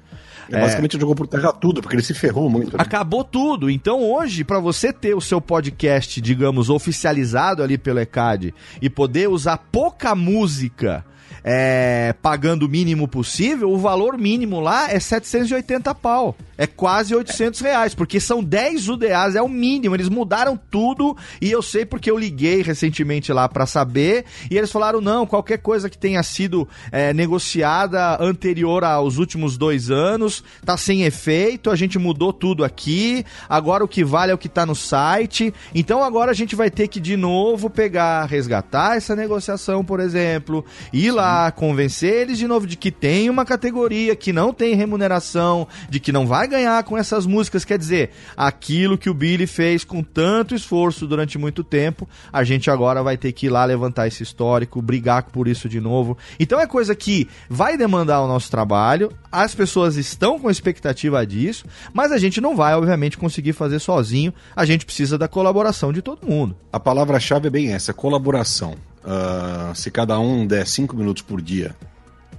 É, 0.51 0.61
basicamente 0.61 0.99
jogou 0.99 1.15
por 1.15 1.27
terra 1.27 1.51
tudo, 1.51 1.81
porque 1.81 1.95
ele 1.95 2.03
se 2.03 2.13
ferrou 2.13 2.49
muito. 2.49 2.77
Né? 2.77 2.83
Acabou 2.83 3.23
tudo. 3.23 3.69
Então 3.69 4.01
hoje, 4.03 4.43
para 4.43 4.59
você 4.59 4.93
ter 4.93 5.15
o 5.15 5.21
seu 5.21 5.41
podcast, 5.41 6.19
digamos, 6.21 6.69
oficializado 6.69 7.61
ali 7.63 7.77
pelo 7.77 7.99
ECAD 7.99 8.53
e 8.81 8.89
poder 8.89 9.29
usar 9.29 9.57
pouca 9.57 10.15
música 10.15 11.05
é, 11.49 12.13
pagando 12.21 12.63
o 12.63 12.69
mínimo 12.69 13.07
possível, 13.07 13.71
o 13.71 13.77
valor 13.77 14.17
mínimo 14.17 14.59
lá 14.59 14.91
é 14.91 14.99
780 14.99 15.95
pau. 15.95 16.35
É 16.57 16.67
quase 16.67 17.15
800 17.15 17.61
reais, 17.61 17.95
porque 17.95 18.19
são 18.19 18.43
10 18.43 18.89
UDAs, 18.89 19.35
é 19.35 19.41
o 19.41 19.47
mínimo. 19.47 19.95
Eles 19.95 20.09
mudaram 20.09 20.59
tudo 20.69 21.15
e 21.39 21.49
eu 21.49 21.61
sei 21.61 21.85
porque 21.85 22.11
eu 22.11 22.17
liguei 22.17 22.63
recentemente 22.63 23.31
lá 23.31 23.47
para 23.47 23.65
saber 23.65 24.25
e 24.51 24.57
eles 24.57 24.71
falaram: 24.71 24.99
não, 24.99 25.25
qualquer 25.25 25.59
coisa 25.59 25.89
que 25.89 25.97
tenha 25.97 26.21
sido 26.21 26.67
é, 26.91 27.13
negociada 27.13 28.21
anterior 28.21 28.83
aos 28.83 29.17
últimos 29.17 29.55
dois 29.55 29.89
anos 29.89 30.43
tá 30.65 30.75
sem 30.75 31.03
efeito, 31.03 31.69
a 31.69 31.75
gente 31.77 31.97
mudou 31.97 32.33
tudo 32.33 32.65
aqui. 32.65 33.23
Agora 33.47 33.85
o 33.85 33.87
que 33.87 34.03
vale 34.03 34.31
é 34.31 34.35
o 34.35 34.37
que 34.37 34.49
tá 34.49 34.65
no 34.65 34.75
site. 34.75 35.53
Então 35.73 36.03
agora 36.03 36.31
a 36.31 36.35
gente 36.35 36.57
vai 36.57 36.69
ter 36.69 36.89
que 36.89 36.99
de 36.99 37.15
novo 37.15 37.69
pegar, 37.69 38.25
resgatar 38.25 38.97
essa 38.97 39.15
negociação, 39.15 39.85
por 39.85 39.99
exemplo, 39.99 40.65
ir 40.91 41.11
lá 41.11 41.36
convencer 41.55 42.13
eles 42.13 42.37
de 42.37 42.47
novo 42.47 42.65
de 42.65 42.75
que 42.75 42.91
tem 42.91 43.29
uma 43.29 43.45
categoria 43.45 44.15
que 44.15 44.33
não 44.33 44.53
tem 44.53 44.75
remuneração, 44.75 45.67
de 45.89 45.99
que 45.99 46.11
não 46.11 46.25
vai 46.25 46.47
ganhar 46.47 46.83
com 46.83 46.97
essas 46.97 47.25
músicas. 47.25 47.63
Quer 47.63 47.77
dizer, 47.77 48.11
aquilo 48.35 48.97
que 48.97 49.09
o 49.09 49.13
Billy 49.13 49.47
fez 49.47 49.83
com 49.83 50.03
tanto 50.03 50.55
esforço 50.55 51.07
durante 51.07 51.37
muito 51.37 51.63
tempo, 51.63 52.07
a 52.31 52.43
gente 52.43 52.69
agora 52.71 53.03
vai 53.03 53.17
ter 53.17 53.31
que 53.31 53.45
ir 53.45 53.49
lá 53.49 53.63
levantar 53.65 54.07
esse 54.07 54.23
histórico, 54.23 54.81
brigar 54.81 55.23
por 55.23 55.47
isso 55.47 55.69
de 55.69 55.79
novo. 55.79 56.17
Então 56.39 56.59
é 56.59 56.65
coisa 56.65 56.95
que 56.95 57.27
vai 57.49 57.77
demandar 57.77 58.21
o 58.21 58.27
nosso 58.27 58.49
trabalho, 58.49 59.11
as 59.31 59.53
pessoas 59.53 59.97
estão 59.97 60.39
com 60.39 60.49
expectativa 60.49 61.25
disso, 61.25 61.65
mas 61.93 62.11
a 62.11 62.17
gente 62.17 62.41
não 62.41 62.55
vai, 62.55 62.73
obviamente, 62.73 63.17
conseguir 63.17 63.53
fazer 63.53 63.79
sozinho. 63.79 64.33
A 64.55 64.65
gente 64.65 64.85
precisa 64.85 65.17
da 65.17 65.27
colaboração 65.27 65.93
de 65.93 66.01
todo 66.01 66.27
mundo. 66.27 66.55
A 66.71 66.79
palavra-chave 66.79 67.47
é 67.47 67.51
bem 67.51 67.73
essa: 67.73 67.93
colaboração. 67.93 68.86
Uh, 69.07 69.73
se 69.73 69.89
cada 69.89 70.19
um 70.19 70.45
der 70.45 70.67
cinco 70.67 70.93
minutos 70.93 71.23
por 71.23 71.41
dia, 71.41 71.73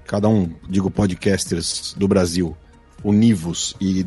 cada 0.07 0.29
um, 0.29 0.53
digo 0.69 0.91
podcasters 0.91 1.95
do 1.97 2.07
Brasil, 2.07 2.55
univos 3.03 3.75
e 3.81 4.07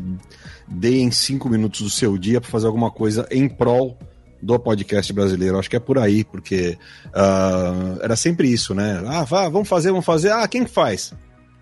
deem 0.68 1.10
cinco 1.10 1.48
minutos 1.48 1.80
do 1.80 1.90
seu 1.90 2.16
dia 2.16 2.40
para 2.40 2.48
fazer 2.48 2.68
alguma 2.68 2.88
coisa 2.88 3.26
em 3.32 3.48
prol 3.48 3.98
do 4.40 4.56
podcast 4.60 5.12
brasileiro. 5.12 5.58
Acho 5.58 5.68
que 5.68 5.74
é 5.74 5.80
por 5.80 5.98
aí, 5.98 6.22
porque 6.22 6.78
uh, 7.08 8.00
era 8.00 8.14
sempre 8.14 8.48
isso, 8.48 8.76
né? 8.76 9.02
Ah, 9.08 9.24
vá, 9.24 9.48
vamos 9.48 9.68
fazer, 9.68 9.90
vamos 9.90 10.06
fazer. 10.06 10.30
Ah, 10.30 10.46
quem 10.46 10.64
faz? 10.64 11.12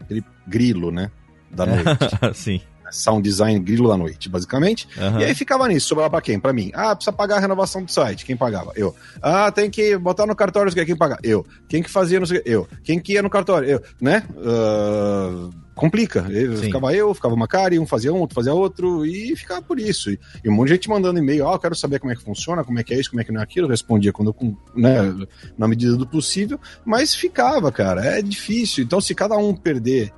Aquele 0.01 0.23
grilo, 0.47 0.91
né? 0.91 1.11
Da 1.51 1.65
noite. 1.65 1.89
Sim 2.35 2.61
sound 2.91 3.23
design 3.23 3.59
grilo 3.61 3.89
da 3.89 3.97
noite, 3.97 4.29
basicamente. 4.29 4.89
Uhum. 4.97 5.21
E 5.21 5.25
aí 5.25 5.35
ficava 5.35 5.69
nisso, 5.69 5.89
sobrava 5.89 6.11
pra 6.11 6.21
quem? 6.21 6.39
Pra 6.39 6.53
mim. 6.53 6.71
Ah, 6.75 6.95
precisa 6.95 7.13
pagar 7.13 7.37
a 7.37 7.41
renovação 7.41 7.83
do 7.83 7.91
site. 7.91 8.25
Quem 8.25 8.37
pagava? 8.37 8.73
Eu. 8.77 8.95
Ah, 9.23 9.51
tem 9.51 9.71
que 9.71 9.97
botar 9.97 10.27
no 10.27 10.35
cartório, 10.35 10.73
quem 10.73 10.97
pagava? 10.97 11.21
Eu. 11.23 11.45
Quem 11.69 11.83
que 11.83 11.91
fazia, 11.91 12.19
não 12.19 12.27
sei 12.27 12.43
Eu. 12.45 12.67
Quem 12.83 12.99
que 12.99 13.15
ia 13.15 13.23
no 13.23 13.31
cartório? 13.31 13.69
Eu. 13.69 13.83
Né? 14.01 14.23
Uh, 14.31 15.51
complica. 15.81 16.27
Eu, 16.31 16.59
ficava 16.59 16.95
eu, 16.95 17.15
ficava 17.15 17.35
o 17.35 17.39
Macari, 17.39 17.79
um 17.79 17.87
fazia 17.87 18.13
um, 18.13 18.19
outro 18.19 18.35
fazia 18.35 18.53
outro, 18.53 19.07
e 19.07 19.35
ficava 19.35 19.63
por 19.63 19.81
isso. 19.81 20.11
E, 20.11 20.19
e 20.45 20.49
um 20.51 20.53
monte 20.53 20.69
de 20.69 20.75
gente 20.75 20.91
mandando 20.91 21.19
e-mail, 21.19 21.47
ó, 21.47 21.55
oh, 21.55 21.59
quero 21.59 21.75
saber 21.75 21.99
como 21.99 22.13
é 22.13 22.17
que 22.17 22.23
funciona, 22.23 22.63
como 22.63 22.79
é 22.79 22.85
que 22.85 22.93
é 22.93 23.01
isso, 23.01 23.09
como 23.09 23.23
é 23.23 23.25
que 23.25 23.33
não 23.33 23.41
é 23.41 23.45
aquilo. 23.45 23.67
Eu 23.67 23.71
respondia 23.71 24.13
quando, 24.13 24.35
né, 24.77 25.27
na 25.57 25.67
medida 25.67 25.97
do 25.97 26.07
possível, 26.07 26.61
mas 26.85 27.15
ficava, 27.15 27.73
cara, 27.73 28.05
é 28.05 28.21
difícil. 28.21 28.85
Então, 28.85 29.01
se 29.01 29.15
cada 29.15 29.37
um 29.39 29.55
perder 29.55 30.13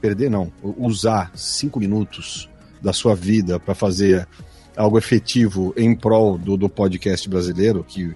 perder 0.00 0.30
não, 0.30 0.52
usar 0.62 1.30
cinco 1.34 1.78
minutos 1.78 2.48
da 2.82 2.92
sua 2.92 3.14
vida 3.14 3.60
para 3.60 3.74
fazer 3.74 4.26
algo 4.76 4.96
efetivo 4.96 5.74
em 5.76 5.94
prol 5.94 6.38
do, 6.38 6.56
do 6.56 6.68
podcast 6.68 7.28
brasileiro, 7.28 7.84
que 7.86 8.14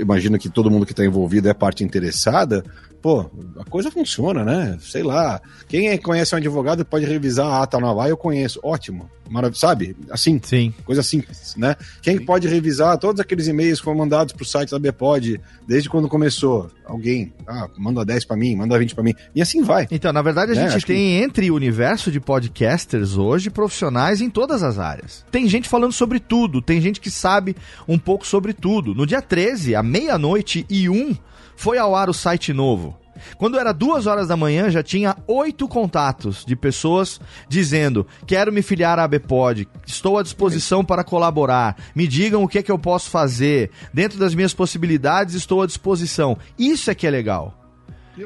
imagino 0.00 0.38
que 0.38 0.48
todo 0.48 0.70
mundo 0.70 0.86
que 0.86 0.92
está 0.92 1.04
envolvido 1.04 1.48
é 1.48 1.54
parte 1.54 1.84
interessada, 1.84 2.64
pô, 3.04 3.30
a 3.58 3.64
coisa 3.66 3.90
funciona, 3.90 4.42
né? 4.42 4.78
Sei 4.80 5.02
lá. 5.02 5.38
Quem 5.68 5.90
é, 5.90 5.98
conhece 5.98 6.34
um 6.34 6.38
advogado 6.38 6.86
pode 6.86 7.04
revisar 7.04 7.46
a 7.46 7.62
ata 7.62 7.78
naval, 7.78 8.08
eu 8.08 8.16
conheço. 8.16 8.58
Ótimo. 8.62 9.10
Maravilha. 9.28 9.60
Sabe? 9.60 9.94
Assim. 10.10 10.40
Sim. 10.42 10.72
Coisa 10.86 11.02
simples, 11.02 11.54
né? 11.54 11.76
Quem 12.00 12.16
Sim. 12.16 12.24
pode 12.24 12.48
revisar 12.48 12.96
todos 12.96 13.20
aqueles 13.20 13.46
e-mails 13.46 13.78
que 13.78 13.84
foram 13.84 13.98
mandados 13.98 14.32
pro 14.32 14.46
site 14.46 14.70
da 14.70 14.78
Bpod 14.78 15.38
desde 15.68 15.90
quando 15.90 16.08
começou? 16.08 16.70
Alguém. 16.86 17.30
Ah, 17.46 17.68
manda 17.76 18.06
10 18.06 18.24
para 18.24 18.38
mim, 18.38 18.56
manda 18.56 18.78
20 18.78 18.94
para 18.94 19.04
mim. 19.04 19.14
E 19.34 19.42
assim 19.42 19.62
vai. 19.62 19.86
Então, 19.90 20.10
na 20.10 20.22
verdade, 20.22 20.52
a 20.52 20.54
né? 20.54 20.62
gente 20.62 20.76
Acho 20.76 20.86
tem 20.86 20.96
que... 20.96 21.24
entre 21.24 21.50
o 21.50 21.54
universo 21.54 22.10
de 22.10 22.20
podcasters 22.20 23.18
hoje 23.18 23.50
profissionais 23.50 24.22
em 24.22 24.30
todas 24.30 24.62
as 24.62 24.78
áreas. 24.78 25.26
Tem 25.30 25.46
gente 25.46 25.68
falando 25.68 25.92
sobre 25.92 26.20
tudo, 26.20 26.62
tem 26.62 26.80
gente 26.80 27.02
que 27.02 27.10
sabe 27.10 27.54
um 27.86 27.98
pouco 27.98 28.26
sobre 28.26 28.54
tudo. 28.54 28.94
No 28.94 29.06
dia 29.06 29.20
13, 29.20 29.74
à 29.74 29.82
meia-noite 29.82 30.64
e 30.70 30.88
um 30.88 31.14
foi 31.56 31.78
ao 31.78 31.94
ar 31.94 32.08
o 32.08 32.14
site 32.14 32.52
novo. 32.52 32.98
Quando 33.38 33.58
era 33.58 33.72
duas 33.72 34.06
horas 34.06 34.28
da 34.28 34.36
manhã, 34.36 34.70
já 34.70 34.82
tinha 34.82 35.16
oito 35.26 35.66
contatos 35.68 36.44
de 36.44 36.56
pessoas 36.56 37.20
dizendo: 37.48 38.06
quero 38.26 38.52
me 38.52 38.62
filiar 38.62 38.98
à 38.98 39.04
ABPOD, 39.04 39.68
estou 39.86 40.18
à 40.18 40.22
disposição 40.22 40.84
para 40.84 41.04
colaborar, 41.04 41.76
me 41.94 42.06
digam 42.06 42.42
o 42.42 42.48
que 42.48 42.58
é 42.58 42.62
que 42.62 42.72
eu 42.72 42.78
posso 42.78 43.10
fazer, 43.10 43.70
dentro 43.92 44.18
das 44.18 44.34
minhas 44.34 44.54
possibilidades, 44.54 45.34
estou 45.34 45.62
à 45.62 45.66
disposição. 45.66 46.36
Isso 46.58 46.90
é 46.90 46.94
que 46.94 47.06
é 47.06 47.10
legal. 47.10 47.63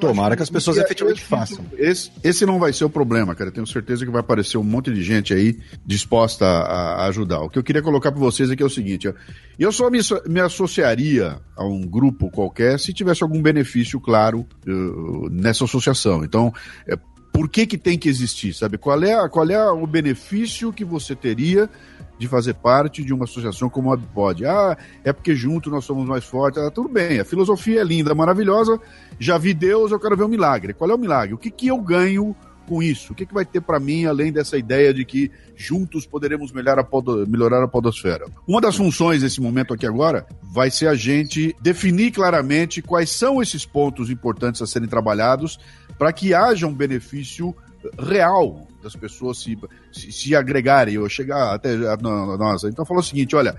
Tomara 0.00 0.36
que 0.36 0.42
as 0.42 0.50
pessoas 0.50 0.76
que 0.76 0.82
efetivamente 0.82 1.20
esse, 1.20 1.26
façam. 1.26 1.64
Esse, 1.76 2.10
esse 2.22 2.44
não 2.44 2.58
vai 2.58 2.72
ser 2.72 2.84
o 2.84 2.90
problema, 2.90 3.34
cara. 3.34 3.50
Tenho 3.50 3.66
certeza 3.66 4.04
que 4.04 4.10
vai 4.10 4.20
aparecer 4.20 4.58
um 4.58 4.62
monte 4.62 4.92
de 4.92 5.02
gente 5.02 5.32
aí 5.32 5.58
disposta 5.84 6.44
a, 6.44 7.04
a 7.04 7.06
ajudar. 7.06 7.40
O 7.40 7.48
que 7.48 7.58
eu 7.58 7.62
queria 7.62 7.82
colocar 7.82 8.12
para 8.12 8.20
vocês 8.20 8.50
aqui 8.50 8.62
é 8.62 8.66
o 8.66 8.70
seguinte: 8.70 9.12
eu 9.58 9.72
só 9.72 9.90
me, 9.90 9.98
me, 10.26 10.40
associaria 10.40 11.40
a 11.56 11.64
um 11.64 11.86
grupo 11.86 12.30
qualquer 12.30 12.78
se 12.78 12.92
tivesse 12.92 13.22
algum 13.22 13.40
benefício 13.40 13.98
claro 13.98 14.46
uh, 14.66 15.30
nessa 15.30 15.64
associação. 15.64 16.22
Então, 16.22 16.52
é, 16.86 16.96
por 17.32 17.48
que, 17.48 17.66
que 17.66 17.78
tem 17.78 17.96
que 17.96 18.08
existir? 18.08 18.52
Sabe? 18.52 18.76
Qual 18.76 19.02
é, 19.02 19.28
qual 19.28 19.48
é 19.48 19.70
o 19.70 19.86
benefício 19.86 20.72
que 20.72 20.84
você 20.84 21.14
teria 21.14 21.70
de 22.18 22.26
fazer 22.26 22.54
parte 22.54 23.04
de 23.04 23.14
uma 23.14 23.24
associação 23.24 23.70
como 23.70 23.92
a 23.92 23.98
Pod. 23.98 24.44
Ah, 24.44 24.76
é 25.04 25.12
porque 25.12 25.34
junto 25.34 25.70
nós 25.70 25.84
somos 25.84 26.06
mais 26.06 26.24
fortes. 26.24 26.60
Ah, 26.60 26.70
tudo 26.70 26.88
bem, 26.88 27.20
a 27.20 27.24
filosofia 27.24 27.80
é 27.80 27.84
linda, 27.84 28.14
maravilhosa. 28.14 28.80
Já 29.18 29.38
vi 29.38 29.54
Deus, 29.54 29.92
eu 29.92 30.00
quero 30.00 30.16
ver 30.16 30.24
um 30.24 30.28
milagre. 30.28 30.74
Qual 30.74 30.90
é 30.90 30.94
o 30.94 30.98
milagre? 30.98 31.34
O 31.34 31.38
que, 31.38 31.50
que 31.50 31.68
eu 31.68 31.78
ganho 31.78 32.34
com 32.68 32.82
isso? 32.82 33.12
O 33.12 33.16
que, 33.16 33.24
que 33.24 33.32
vai 33.32 33.44
ter 33.44 33.60
para 33.60 33.80
mim, 33.80 34.04
além 34.04 34.30
dessa 34.30 34.58
ideia 34.58 34.92
de 34.92 35.04
que 35.04 35.30
juntos 35.56 36.06
poderemos 36.06 36.52
melhorar 36.52 36.80
a, 36.80 36.84
podo, 36.84 37.26
melhorar 37.26 37.62
a 37.62 37.68
podosfera? 37.68 38.26
Uma 38.46 38.60
das 38.60 38.76
funções 38.76 39.22
desse 39.22 39.40
momento 39.40 39.72
aqui 39.72 39.86
agora 39.86 40.26
vai 40.42 40.70
ser 40.70 40.88
a 40.88 40.94
gente 40.94 41.56
definir 41.62 42.10
claramente 42.10 42.82
quais 42.82 43.10
são 43.10 43.40
esses 43.40 43.64
pontos 43.64 44.10
importantes 44.10 44.60
a 44.60 44.66
serem 44.66 44.88
trabalhados 44.88 45.58
para 45.98 46.12
que 46.12 46.34
haja 46.34 46.66
um 46.66 46.74
benefício 46.74 47.54
real 47.98 48.67
das 48.88 48.96
pessoas 48.96 49.38
se, 49.38 49.56
se, 49.92 50.10
se 50.10 50.34
agregarem 50.34 50.98
ou 50.98 51.08
chegar 51.08 51.54
até 51.54 51.76
nós. 52.00 52.64
Então 52.64 52.84
falou 52.84 53.02
o 53.02 53.06
seguinte: 53.06 53.36
olha, 53.36 53.54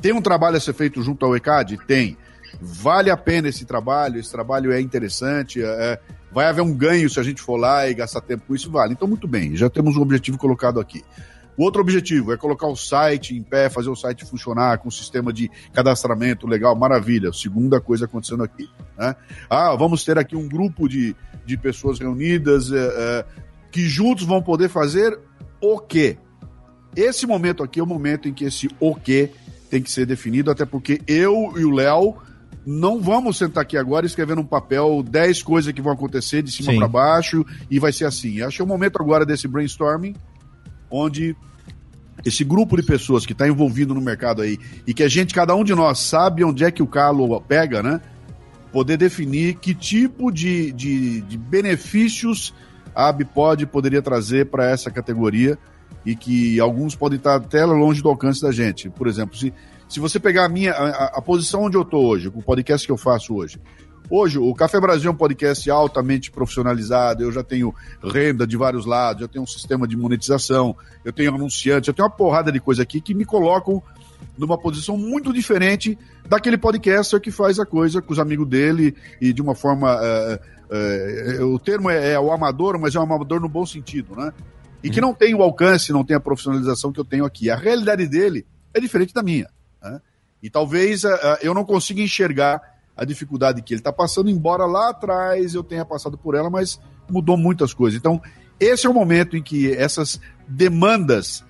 tem 0.00 0.12
um 0.12 0.20
trabalho 0.20 0.56
a 0.56 0.60
ser 0.60 0.74
feito 0.74 1.02
junto 1.02 1.24
ao 1.24 1.34
ECAD? 1.34 1.78
Tem. 1.86 2.16
Vale 2.60 3.10
a 3.10 3.16
pena 3.16 3.48
esse 3.48 3.64
trabalho, 3.64 4.20
esse 4.20 4.30
trabalho 4.30 4.72
é 4.72 4.80
interessante, 4.80 5.60
é, 5.60 5.66
é, 5.66 6.00
vai 6.30 6.46
haver 6.46 6.62
um 6.62 6.72
ganho 6.72 7.10
se 7.10 7.18
a 7.18 7.22
gente 7.22 7.42
for 7.42 7.56
lá 7.56 7.88
e 7.88 7.94
gastar 7.94 8.20
tempo 8.20 8.44
com 8.46 8.54
isso, 8.54 8.70
vale. 8.70 8.92
Então, 8.92 9.08
muito 9.08 9.26
bem, 9.26 9.56
já 9.56 9.68
temos 9.68 9.96
um 9.96 10.02
objetivo 10.02 10.38
colocado 10.38 10.78
aqui. 10.78 11.02
O 11.56 11.64
outro 11.64 11.80
objetivo 11.80 12.32
é 12.32 12.36
colocar 12.36 12.66
o 12.66 12.76
site 12.76 13.36
em 13.36 13.42
pé, 13.42 13.68
fazer 13.68 13.88
o 13.88 13.96
site 13.96 14.24
funcionar 14.24 14.78
com 14.78 14.88
um 14.88 14.90
sistema 14.90 15.32
de 15.32 15.50
cadastramento 15.72 16.46
legal, 16.46 16.74
maravilha. 16.76 17.32
Segunda 17.32 17.80
coisa 17.80 18.06
acontecendo 18.06 18.42
aqui. 18.42 18.68
Né? 18.98 19.14
Ah, 19.48 19.74
vamos 19.76 20.04
ter 20.04 20.18
aqui 20.18 20.36
um 20.36 20.48
grupo 20.48 20.88
de, 20.88 21.14
de 21.44 21.56
pessoas 21.56 21.98
reunidas, 21.98 22.72
é, 22.72 22.76
é, 22.76 23.24
que 23.74 23.88
juntos 23.88 24.24
vão 24.24 24.40
poder 24.40 24.68
fazer 24.68 25.18
o 25.60 25.80
quê? 25.80 26.16
Esse 26.94 27.26
momento 27.26 27.60
aqui 27.60 27.80
é 27.80 27.82
o 27.82 27.86
momento 27.86 28.28
em 28.28 28.32
que 28.32 28.44
esse 28.44 28.70
o 28.78 28.94
quê 28.94 29.32
tem 29.68 29.82
que 29.82 29.90
ser 29.90 30.06
definido, 30.06 30.48
até 30.48 30.64
porque 30.64 31.00
eu 31.08 31.52
e 31.56 31.64
o 31.64 31.72
Léo 31.72 32.14
não 32.64 33.00
vamos 33.00 33.36
sentar 33.36 33.62
aqui 33.62 33.76
agora 33.76 34.06
escrevendo 34.06 34.42
um 34.42 34.46
papel 34.46 35.02
10 35.02 35.42
coisas 35.42 35.72
que 35.72 35.82
vão 35.82 35.92
acontecer 35.92 36.40
de 36.40 36.52
cima 36.52 36.72
para 36.72 36.86
baixo 36.86 37.44
e 37.68 37.80
vai 37.80 37.92
ser 37.92 38.04
assim. 38.04 38.42
Acho 38.42 38.58
que 38.58 38.62
é 38.62 38.64
o 38.64 38.68
momento 38.68 39.02
agora 39.02 39.26
desse 39.26 39.48
brainstorming, 39.48 40.14
onde 40.88 41.34
esse 42.24 42.44
grupo 42.44 42.76
de 42.76 42.84
pessoas 42.84 43.26
que 43.26 43.32
está 43.32 43.48
envolvido 43.48 43.92
no 43.92 44.00
mercado 44.00 44.40
aí 44.40 44.56
e 44.86 44.94
que 44.94 45.02
a 45.02 45.08
gente, 45.08 45.34
cada 45.34 45.52
um 45.56 45.64
de 45.64 45.74
nós, 45.74 45.98
sabe 45.98 46.44
onde 46.44 46.62
é 46.62 46.70
que 46.70 46.80
o 46.80 46.86
calo 46.86 47.40
pega, 47.40 47.82
né? 47.82 48.00
Poder 48.70 48.96
definir 48.96 49.56
que 49.56 49.74
tipo 49.74 50.30
de, 50.30 50.70
de, 50.70 51.22
de 51.22 51.36
benefícios 51.36 52.54
a 52.94 53.12
Bipod 53.12 53.66
poderia 53.66 54.02
trazer 54.02 54.46
para 54.46 54.70
essa 54.70 54.90
categoria 54.90 55.58
e 56.04 56.14
que 56.14 56.60
alguns 56.60 56.94
podem 56.94 57.16
estar 57.16 57.36
até 57.36 57.64
longe 57.64 58.02
do 58.02 58.08
alcance 58.08 58.40
da 58.40 58.52
gente. 58.52 58.90
Por 58.90 59.06
exemplo, 59.06 59.36
se, 59.36 59.52
se 59.88 60.00
você 60.00 60.20
pegar 60.20 60.44
a 60.44 60.48
minha 60.48 60.72
a, 60.72 61.18
a 61.18 61.22
posição 61.22 61.64
onde 61.64 61.76
eu 61.76 61.82
estou 61.82 62.04
hoje, 62.04 62.28
o 62.28 62.42
podcast 62.42 62.86
que 62.86 62.92
eu 62.92 62.96
faço 62.96 63.34
hoje, 63.34 63.58
Hoje, 64.10 64.38
o 64.38 64.54
Café 64.54 64.78
Brasil 64.78 65.10
é 65.10 65.14
um 65.14 65.16
podcast 65.16 65.70
altamente 65.70 66.30
profissionalizado, 66.30 67.22
eu 67.22 67.32
já 67.32 67.42
tenho 67.42 67.74
renda 68.02 68.46
de 68.46 68.54
vários 68.54 68.84
lados, 68.84 69.22
eu 69.22 69.28
tenho 69.28 69.42
um 69.42 69.46
sistema 69.46 69.88
de 69.88 69.96
monetização, 69.96 70.76
eu 71.02 71.10
tenho 71.10 71.34
anunciantes, 71.34 71.88
eu 71.88 71.94
tenho 71.94 72.06
uma 72.06 72.14
porrada 72.14 72.52
de 72.52 72.60
coisa 72.60 72.82
aqui 72.82 73.00
que 73.00 73.14
me 73.14 73.24
colocam 73.24 73.82
numa 74.36 74.58
posição 74.58 74.96
muito 74.96 75.32
diferente 75.32 75.98
daquele 76.28 76.58
podcaster 76.58 77.20
que 77.20 77.30
faz 77.30 77.58
a 77.58 77.66
coisa 77.66 78.02
com 78.02 78.12
os 78.12 78.18
amigos 78.18 78.48
dele 78.48 78.94
e 79.20 79.32
de 79.32 79.42
uma 79.42 79.54
forma. 79.54 79.96
Uh, 79.96 81.42
uh, 81.42 81.54
o 81.54 81.58
termo 81.58 81.90
é, 81.90 82.12
é, 82.12 82.20
o 82.20 82.32
amador, 82.32 82.78
mas 82.78 82.94
é 82.94 83.00
um 83.00 83.02
amador 83.02 83.40
no 83.40 83.48
bom 83.48 83.64
sentido, 83.64 84.16
né? 84.16 84.32
E 84.82 84.90
que 84.90 85.00
não 85.00 85.14
tem 85.14 85.34
o 85.34 85.42
alcance, 85.42 85.92
não 85.92 86.04
tem 86.04 86.14
a 86.14 86.20
profissionalização 86.20 86.92
que 86.92 87.00
eu 87.00 87.04
tenho 87.04 87.24
aqui. 87.24 87.48
A 87.48 87.56
realidade 87.56 88.06
dele 88.06 88.44
é 88.74 88.78
diferente 88.78 89.14
da 89.14 89.22
minha. 89.22 89.48
Né? 89.82 89.98
E 90.42 90.50
talvez 90.50 91.04
eu 91.40 91.54
não 91.54 91.64
consiga 91.64 92.02
enxergar 92.02 92.60
a 92.94 93.02
dificuldade 93.02 93.62
que 93.62 93.72
ele 93.72 93.80
está 93.80 93.90
passando, 93.90 94.28
embora 94.28 94.66
lá 94.66 94.90
atrás 94.90 95.54
eu 95.54 95.64
tenha 95.64 95.86
passado 95.86 96.18
por 96.18 96.34
ela, 96.34 96.50
mas 96.50 96.78
mudou 97.08 97.34
muitas 97.36 97.72
coisas. 97.72 97.98
Então, 97.98 98.20
esse 98.58 98.86
é 98.86 98.90
o 98.90 98.94
momento 98.94 99.36
em 99.36 99.42
que 99.42 99.72
essas 99.72 100.20
demandas 100.46 101.44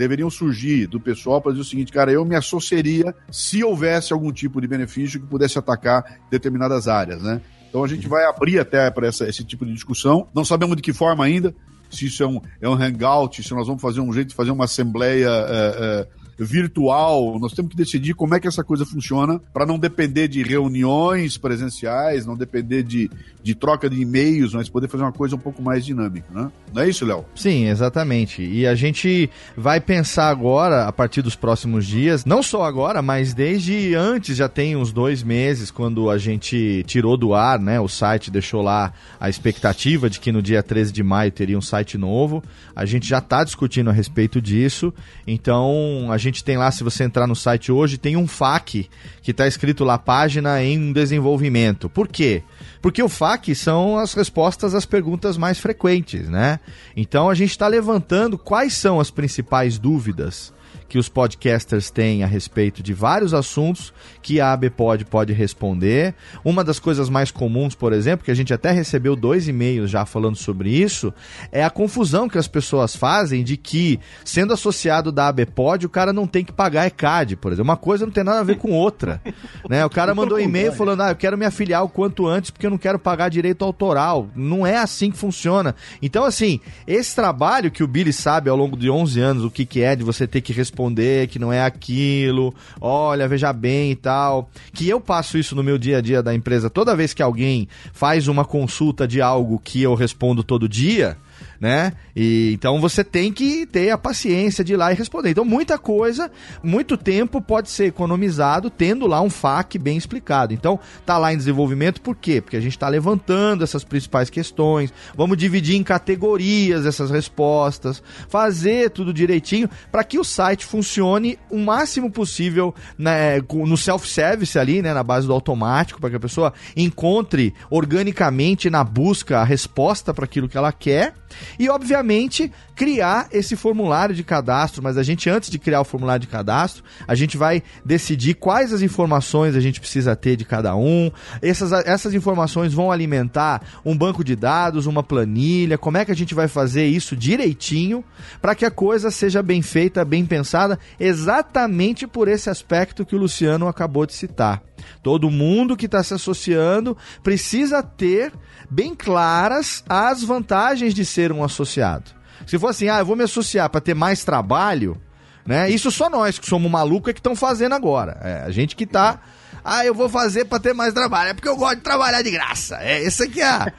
deveriam 0.00 0.30
surgir 0.30 0.86
do 0.86 0.98
pessoal 0.98 1.42
para 1.42 1.52
dizer 1.52 1.60
o 1.62 1.64
seguinte, 1.64 1.92
cara, 1.92 2.10
eu 2.10 2.24
me 2.24 2.34
associaria 2.34 3.14
se 3.30 3.62
houvesse 3.62 4.14
algum 4.14 4.32
tipo 4.32 4.58
de 4.58 4.66
benefício 4.66 5.20
que 5.20 5.26
pudesse 5.26 5.58
atacar 5.58 6.20
determinadas 6.30 6.88
áreas, 6.88 7.22
né? 7.22 7.42
Então 7.68 7.84
a 7.84 7.88
gente 7.88 8.08
vai 8.08 8.24
abrir 8.24 8.58
até 8.58 8.90
para 8.90 9.08
esse 9.08 9.44
tipo 9.44 9.66
de 9.66 9.74
discussão. 9.74 10.26
Não 10.34 10.42
sabemos 10.42 10.74
de 10.74 10.82
que 10.82 10.94
forma 10.94 11.22
ainda, 11.22 11.54
se 11.90 12.06
isso 12.06 12.22
é 12.22 12.26
um, 12.26 12.40
é 12.62 12.68
um 12.68 12.72
hangout, 12.72 13.42
se 13.42 13.52
nós 13.52 13.66
vamos 13.66 13.82
fazer 13.82 14.00
um 14.00 14.10
jeito 14.10 14.28
de 14.28 14.34
fazer 14.34 14.50
uma 14.50 14.64
assembleia 14.64 15.28
é, 15.28 15.50
é, 15.50 16.08
virtual, 16.44 17.38
nós 17.38 17.52
temos 17.52 17.70
que 17.70 17.76
decidir 17.76 18.14
como 18.14 18.34
é 18.34 18.40
que 18.40 18.48
essa 18.48 18.64
coisa 18.64 18.86
funciona 18.86 19.40
para 19.52 19.66
não 19.66 19.78
depender 19.78 20.26
de 20.26 20.42
reuniões 20.42 21.36
presenciais, 21.36 22.24
não 22.24 22.36
depender 22.36 22.82
de, 22.82 23.10
de 23.42 23.54
troca 23.54 23.90
de 23.90 24.00
e-mails, 24.00 24.54
mas 24.54 24.68
poder 24.68 24.88
fazer 24.88 25.04
uma 25.04 25.12
coisa 25.12 25.36
um 25.36 25.38
pouco 25.38 25.62
mais 25.62 25.84
dinâmica, 25.84 26.26
né? 26.32 26.50
Não 26.72 26.82
é 26.82 26.88
isso, 26.88 27.04
Léo? 27.04 27.26
Sim, 27.34 27.66
exatamente. 27.66 28.42
E 28.42 28.66
a 28.66 28.74
gente 28.74 29.28
vai 29.56 29.80
pensar 29.80 30.28
agora, 30.28 30.86
a 30.86 30.92
partir 30.92 31.20
dos 31.20 31.36
próximos 31.36 31.86
dias, 31.86 32.24
não 32.24 32.42
só 32.42 32.64
agora, 32.64 33.02
mas 33.02 33.34
desde 33.34 33.94
antes, 33.94 34.36
já 34.36 34.48
tem 34.48 34.76
uns 34.76 34.92
dois 34.92 35.22
meses, 35.22 35.70
quando 35.70 36.08
a 36.08 36.16
gente 36.16 36.82
tirou 36.86 37.16
do 37.16 37.34
ar, 37.34 37.58
né? 37.58 37.78
O 37.80 37.88
site 37.88 38.30
deixou 38.30 38.62
lá 38.62 38.92
a 39.18 39.28
expectativa 39.28 40.08
de 40.08 40.18
que 40.18 40.32
no 40.32 40.40
dia 40.40 40.62
13 40.62 40.92
de 40.92 41.02
maio 41.02 41.30
teria 41.30 41.58
um 41.58 41.62
site 41.62 41.98
novo. 41.98 42.42
A 42.74 42.86
gente 42.86 43.06
já 43.06 43.18
está 43.18 43.44
discutindo 43.44 43.90
a 43.90 43.92
respeito 43.92 44.40
disso. 44.40 44.92
Então, 45.26 46.08
a 46.10 46.16
gente 46.16 46.29
gente 46.30 46.44
tem 46.44 46.56
lá, 46.56 46.70
se 46.70 46.82
você 46.82 47.04
entrar 47.04 47.26
no 47.26 47.36
site 47.36 47.70
hoje, 47.70 47.98
tem 47.98 48.16
um 48.16 48.26
FAQ 48.26 48.88
que 49.22 49.30
está 49.30 49.46
escrito 49.46 49.84
lá, 49.84 49.98
página 49.98 50.62
em 50.62 50.92
desenvolvimento. 50.92 51.88
Por 51.88 52.08
quê? 52.08 52.42
Porque 52.80 53.02
o 53.02 53.08
FAQ 53.08 53.54
são 53.54 53.98
as 53.98 54.14
respostas 54.14 54.74
às 54.74 54.86
perguntas 54.86 55.36
mais 55.36 55.58
frequentes, 55.58 56.28
né? 56.28 56.60
Então 56.96 57.28
a 57.28 57.34
gente 57.34 57.50
está 57.50 57.66
levantando 57.66 58.38
quais 58.38 58.74
são 58.74 58.98
as 58.98 59.10
principais 59.10 59.78
dúvidas 59.78 60.52
que 60.90 60.98
os 60.98 61.08
podcasters 61.08 61.88
têm 61.88 62.24
a 62.24 62.26
respeito 62.26 62.82
de 62.82 62.92
vários 62.92 63.32
assuntos 63.32 63.94
que 64.20 64.40
a 64.40 64.52
ABPod 64.52 65.04
pode 65.04 65.32
responder. 65.32 66.16
Uma 66.44 66.64
das 66.64 66.80
coisas 66.80 67.08
mais 67.08 67.30
comuns, 67.30 67.76
por 67.76 67.92
exemplo, 67.92 68.24
que 68.24 68.30
a 68.30 68.34
gente 68.34 68.52
até 68.52 68.72
recebeu 68.72 69.14
dois 69.14 69.46
e-mails 69.46 69.88
já 69.88 70.04
falando 70.04 70.34
sobre 70.34 70.68
isso, 70.68 71.14
é 71.52 71.62
a 71.62 71.70
confusão 71.70 72.28
que 72.28 72.36
as 72.36 72.48
pessoas 72.48 72.96
fazem 72.96 73.44
de 73.44 73.56
que, 73.56 74.00
sendo 74.24 74.52
associado 74.52 75.12
da 75.12 75.28
ABPod, 75.28 75.86
o 75.86 75.88
cara 75.88 76.12
não 76.12 76.26
tem 76.26 76.44
que 76.44 76.52
pagar 76.52 76.88
ECAD, 76.88 77.36
por 77.36 77.52
exemplo. 77.52 77.70
Uma 77.70 77.76
coisa 77.76 78.04
não 78.04 78.12
tem 78.12 78.24
nada 78.24 78.40
a 78.40 78.44
ver 78.44 78.56
com 78.56 78.72
outra. 78.72 79.22
né? 79.70 79.86
O 79.86 79.90
cara 79.90 80.12
mandou 80.12 80.40
e-mail 80.40 80.72
falando, 80.72 81.02
ah, 81.02 81.10
eu 81.10 81.16
quero 81.16 81.38
me 81.38 81.46
afiliar 81.46 81.84
o 81.84 81.88
quanto 81.88 82.26
antes 82.26 82.50
porque 82.50 82.66
eu 82.66 82.70
não 82.70 82.78
quero 82.78 82.98
pagar 82.98 83.28
direito 83.28 83.64
autoral. 83.64 84.28
Não 84.34 84.66
é 84.66 84.76
assim 84.76 85.08
que 85.08 85.16
funciona. 85.16 85.72
Então, 86.02 86.24
assim, 86.24 86.58
esse 86.84 87.14
trabalho 87.14 87.70
que 87.70 87.84
o 87.84 87.86
Billy 87.86 88.12
sabe 88.12 88.50
ao 88.50 88.56
longo 88.56 88.76
de 88.76 88.90
11 88.90 89.20
anos 89.20 89.44
o 89.44 89.50
que, 89.52 89.64
que 89.64 89.82
é 89.82 89.94
de 89.94 90.02
você 90.02 90.26
ter 90.26 90.40
que 90.40 90.52
responder 90.52 90.79
responder 90.80 91.28
que 91.28 91.38
não 91.38 91.52
é 91.52 91.62
aquilo, 91.62 92.54
olha, 92.80 93.28
veja 93.28 93.52
bem 93.52 93.90
e 93.90 93.96
tal. 93.96 94.48
Que 94.72 94.88
eu 94.88 95.00
passo 95.00 95.36
isso 95.36 95.54
no 95.54 95.62
meu 95.62 95.76
dia 95.76 95.98
a 95.98 96.00
dia 96.00 96.22
da 96.22 96.34
empresa 96.34 96.70
toda 96.70 96.96
vez 96.96 97.12
que 97.12 97.22
alguém 97.22 97.68
faz 97.92 98.28
uma 98.28 98.44
consulta 98.44 99.06
de 99.06 99.20
algo 99.20 99.60
que 99.62 99.82
eu 99.82 99.94
respondo 99.94 100.42
todo 100.42 100.68
dia 100.68 101.16
né? 101.60 101.92
E 102.16 102.52
então 102.54 102.80
você 102.80 103.04
tem 103.04 103.30
que 103.30 103.66
ter 103.66 103.90
a 103.90 103.98
paciência 103.98 104.64
de 104.64 104.72
ir 104.72 104.76
lá 104.76 104.90
e 104.90 104.94
responder. 104.94 105.30
Então 105.30 105.44
muita 105.44 105.78
coisa, 105.78 106.30
muito 106.62 106.96
tempo 106.96 107.42
pode 107.42 107.68
ser 107.68 107.84
economizado 107.84 108.70
tendo 108.70 109.06
lá 109.06 109.20
um 109.20 109.28
FAQ 109.28 109.78
bem 109.78 109.98
explicado. 109.98 110.54
Então 110.54 110.80
tá 111.04 111.18
lá 111.18 111.34
em 111.34 111.36
desenvolvimento 111.36 112.00
por 112.00 112.16
quê? 112.16 112.40
Porque 112.40 112.56
a 112.56 112.60
gente 112.60 112.72
está 112.72 112.88
levantando 112.88 113.62
essas 113.62 113.84
principais 113.84 114.30
questões, 114.30 114.92
vamos 115.14 115.36
dividir 115.36 115.76
em 115.76 115.82
categorias 115.82 116.86
essas 116.86 117.10
respostas, 117.10 118.02
fazer 118.28 118.90
tudo 118.90 119.12
direitinho 119.12 119.68
para 119.92 120.02
que 120.02 120.18
o 120.18 120.24
site 120.24 120.64
funcione 120.64 121.38
o 121.50 121.58
máximo 121.58 122.10
possível 122.10 122.74
né, 122.96 123.38
no 123.52 123.76
self-service 123.76 124.58
ali, 124.58 124.80
né, 124.80 124.94
na 124.94 125.02
base 125.02 125.26
do 125.26 125.32
automático, 125.34 126.00
para 126.00 126.10
que 126.10 126.16
a 126.16 126.20
pessoa 126.20 126.54
encontre 126.74 127.52
organicamente 127.68 128.70
na 128.70 128.82
busca 128.82 129.40
a 129.40 129.44
resposta 129.44 130.14
para 130.14 130.24
aquilo 130.24 130.48
que 130.48 130.56
ela 130.56 130.72
quer 130.72 131.14
e, 131.58 131.68
obviamente, 131.68 132.50
criar 132.74 133.28
esse 133.32 133.56
formulário 133.56 134.14
de 134.14 134.24
cadastro. 134.24 134.82
Mas 134.82 134.96
a 134.96 135.02
gente, 135.02 135.28
antes 135.28 135.50
de 135.50 135.58
criar 135.58 135.80
o 135.80 135.84
formulário 135.84 136.20
de 136.20 136.26
cadastro, 136.26 136.82
a 137.06 137.14
gente 137.14 137.36
vai 137.36 137.62
decidir 137.84 138.34
quais 138.34 138.72
as 138.72 138.82
informações 138.82 139.54
a 139.54 139.60
gente 139.60 139.80
precisa 139.80 140.16
ter 140.16 140.36
de 140.36 140.44
cada 140.44 140.74
um. 140.74 141.10
Essas, 141.42 141.72
essas 141.72 142.14
informações 142.14 142.72
vão 142.72 142.90
alimentar 142.90 143.62
um 143.84 143.96
banco 143.96 144.24
de 144.24 144.34
dados, 144.34 144.86
uma 144.86 145.02
planilha. 145.02 145.76
Como 145.76 145.98
é 145.98 146.04
que 146.04 146.12
a 146.12 146.16
gente 146.16 146.34
vai 146.34 146.48
fazer 146.48 146.86
isso 146.86 147.16
direitinho 147.16 148.04
para 148.40 148.54
que 148.54 148.64
a 148.64 148.70
coisa 148.70 149.10
seja 149.10 149.42
bem 149.42 149.62
feita, 149.62 150.04
bem 150.04 150.24
pensada, 150.24 150.78
exatamente 150.98 152.06
por 152.06 152.28
esse 152.28 152.48
aspecto 152.48 153.04
que 153.04 153.14
o 153.14 153.18
Luciano 153.18 153.68
acabou 153.68 154.06
de 154.06 154.14
citar. 154.14 154.62
Todo 155.02 155.30
mundo 155.30 155.76
que 155.76 155.86
está 155.86 156.02
se 156.02 156.14
associando 156.14 156.96
precisa 157.22 157.82
ter 157.82 158.32
bem 158.70 158.94
claras 158.94 159.82
as 159.88 160.22
vantagens 160.22 160.94
de 160.94 161.04
ser 161.04 161.32
um 161.32 161.42
associado. 161.42 162.10
Se 162.46 162.58
for 162.58 162.68
assim, 162.68 162.88
ah, 162.88 163.00
eu 163.00 163.06
vou 163.06 163.16
me 163.16 163.24
associar 163.24 163.68
para 163.68 163.80
ter 163.80 163.94
mais 163.94 164.24
trabalho, 164.24 165.00
né? 165.44 165.68
Isso 165.68 165.90
só 165.90 166.08
nós 166.08 166.38
que 166.38 166.46
somos 166.46 166.70
malucos 166.70 167.10
é 167.10 167.12
que 167.12 167.20
estão 167.20 167.34
fazendo 167.34 167.74
agora. 167.74 168.18
É, 168.22 168.42
a 168.44 168.50
gente 168.50 168.76
que 168.76 168.84
está 168.84 169.20
ah, 169.64 169.84
eu 169.84 169.94
vou 169.94 170.08
fazer 170.08 170.44
para 170.44 170.58
ter 170.58 170.74
mais 170.74 170.92
trabalho. 170.92 171.30
É 171.30 171.34
porque 171.34 171.48
eu 171.48 171.56
gosto 171.56 171.76
de 171.76 171.82
trabalhar 171.82 172.22
de 172.22 172.30
graça. 172.30 172.78
É 172.80 173.02
isso 173.02 173.22
aqui, 173.22 173.42
ah. 173.42 173.72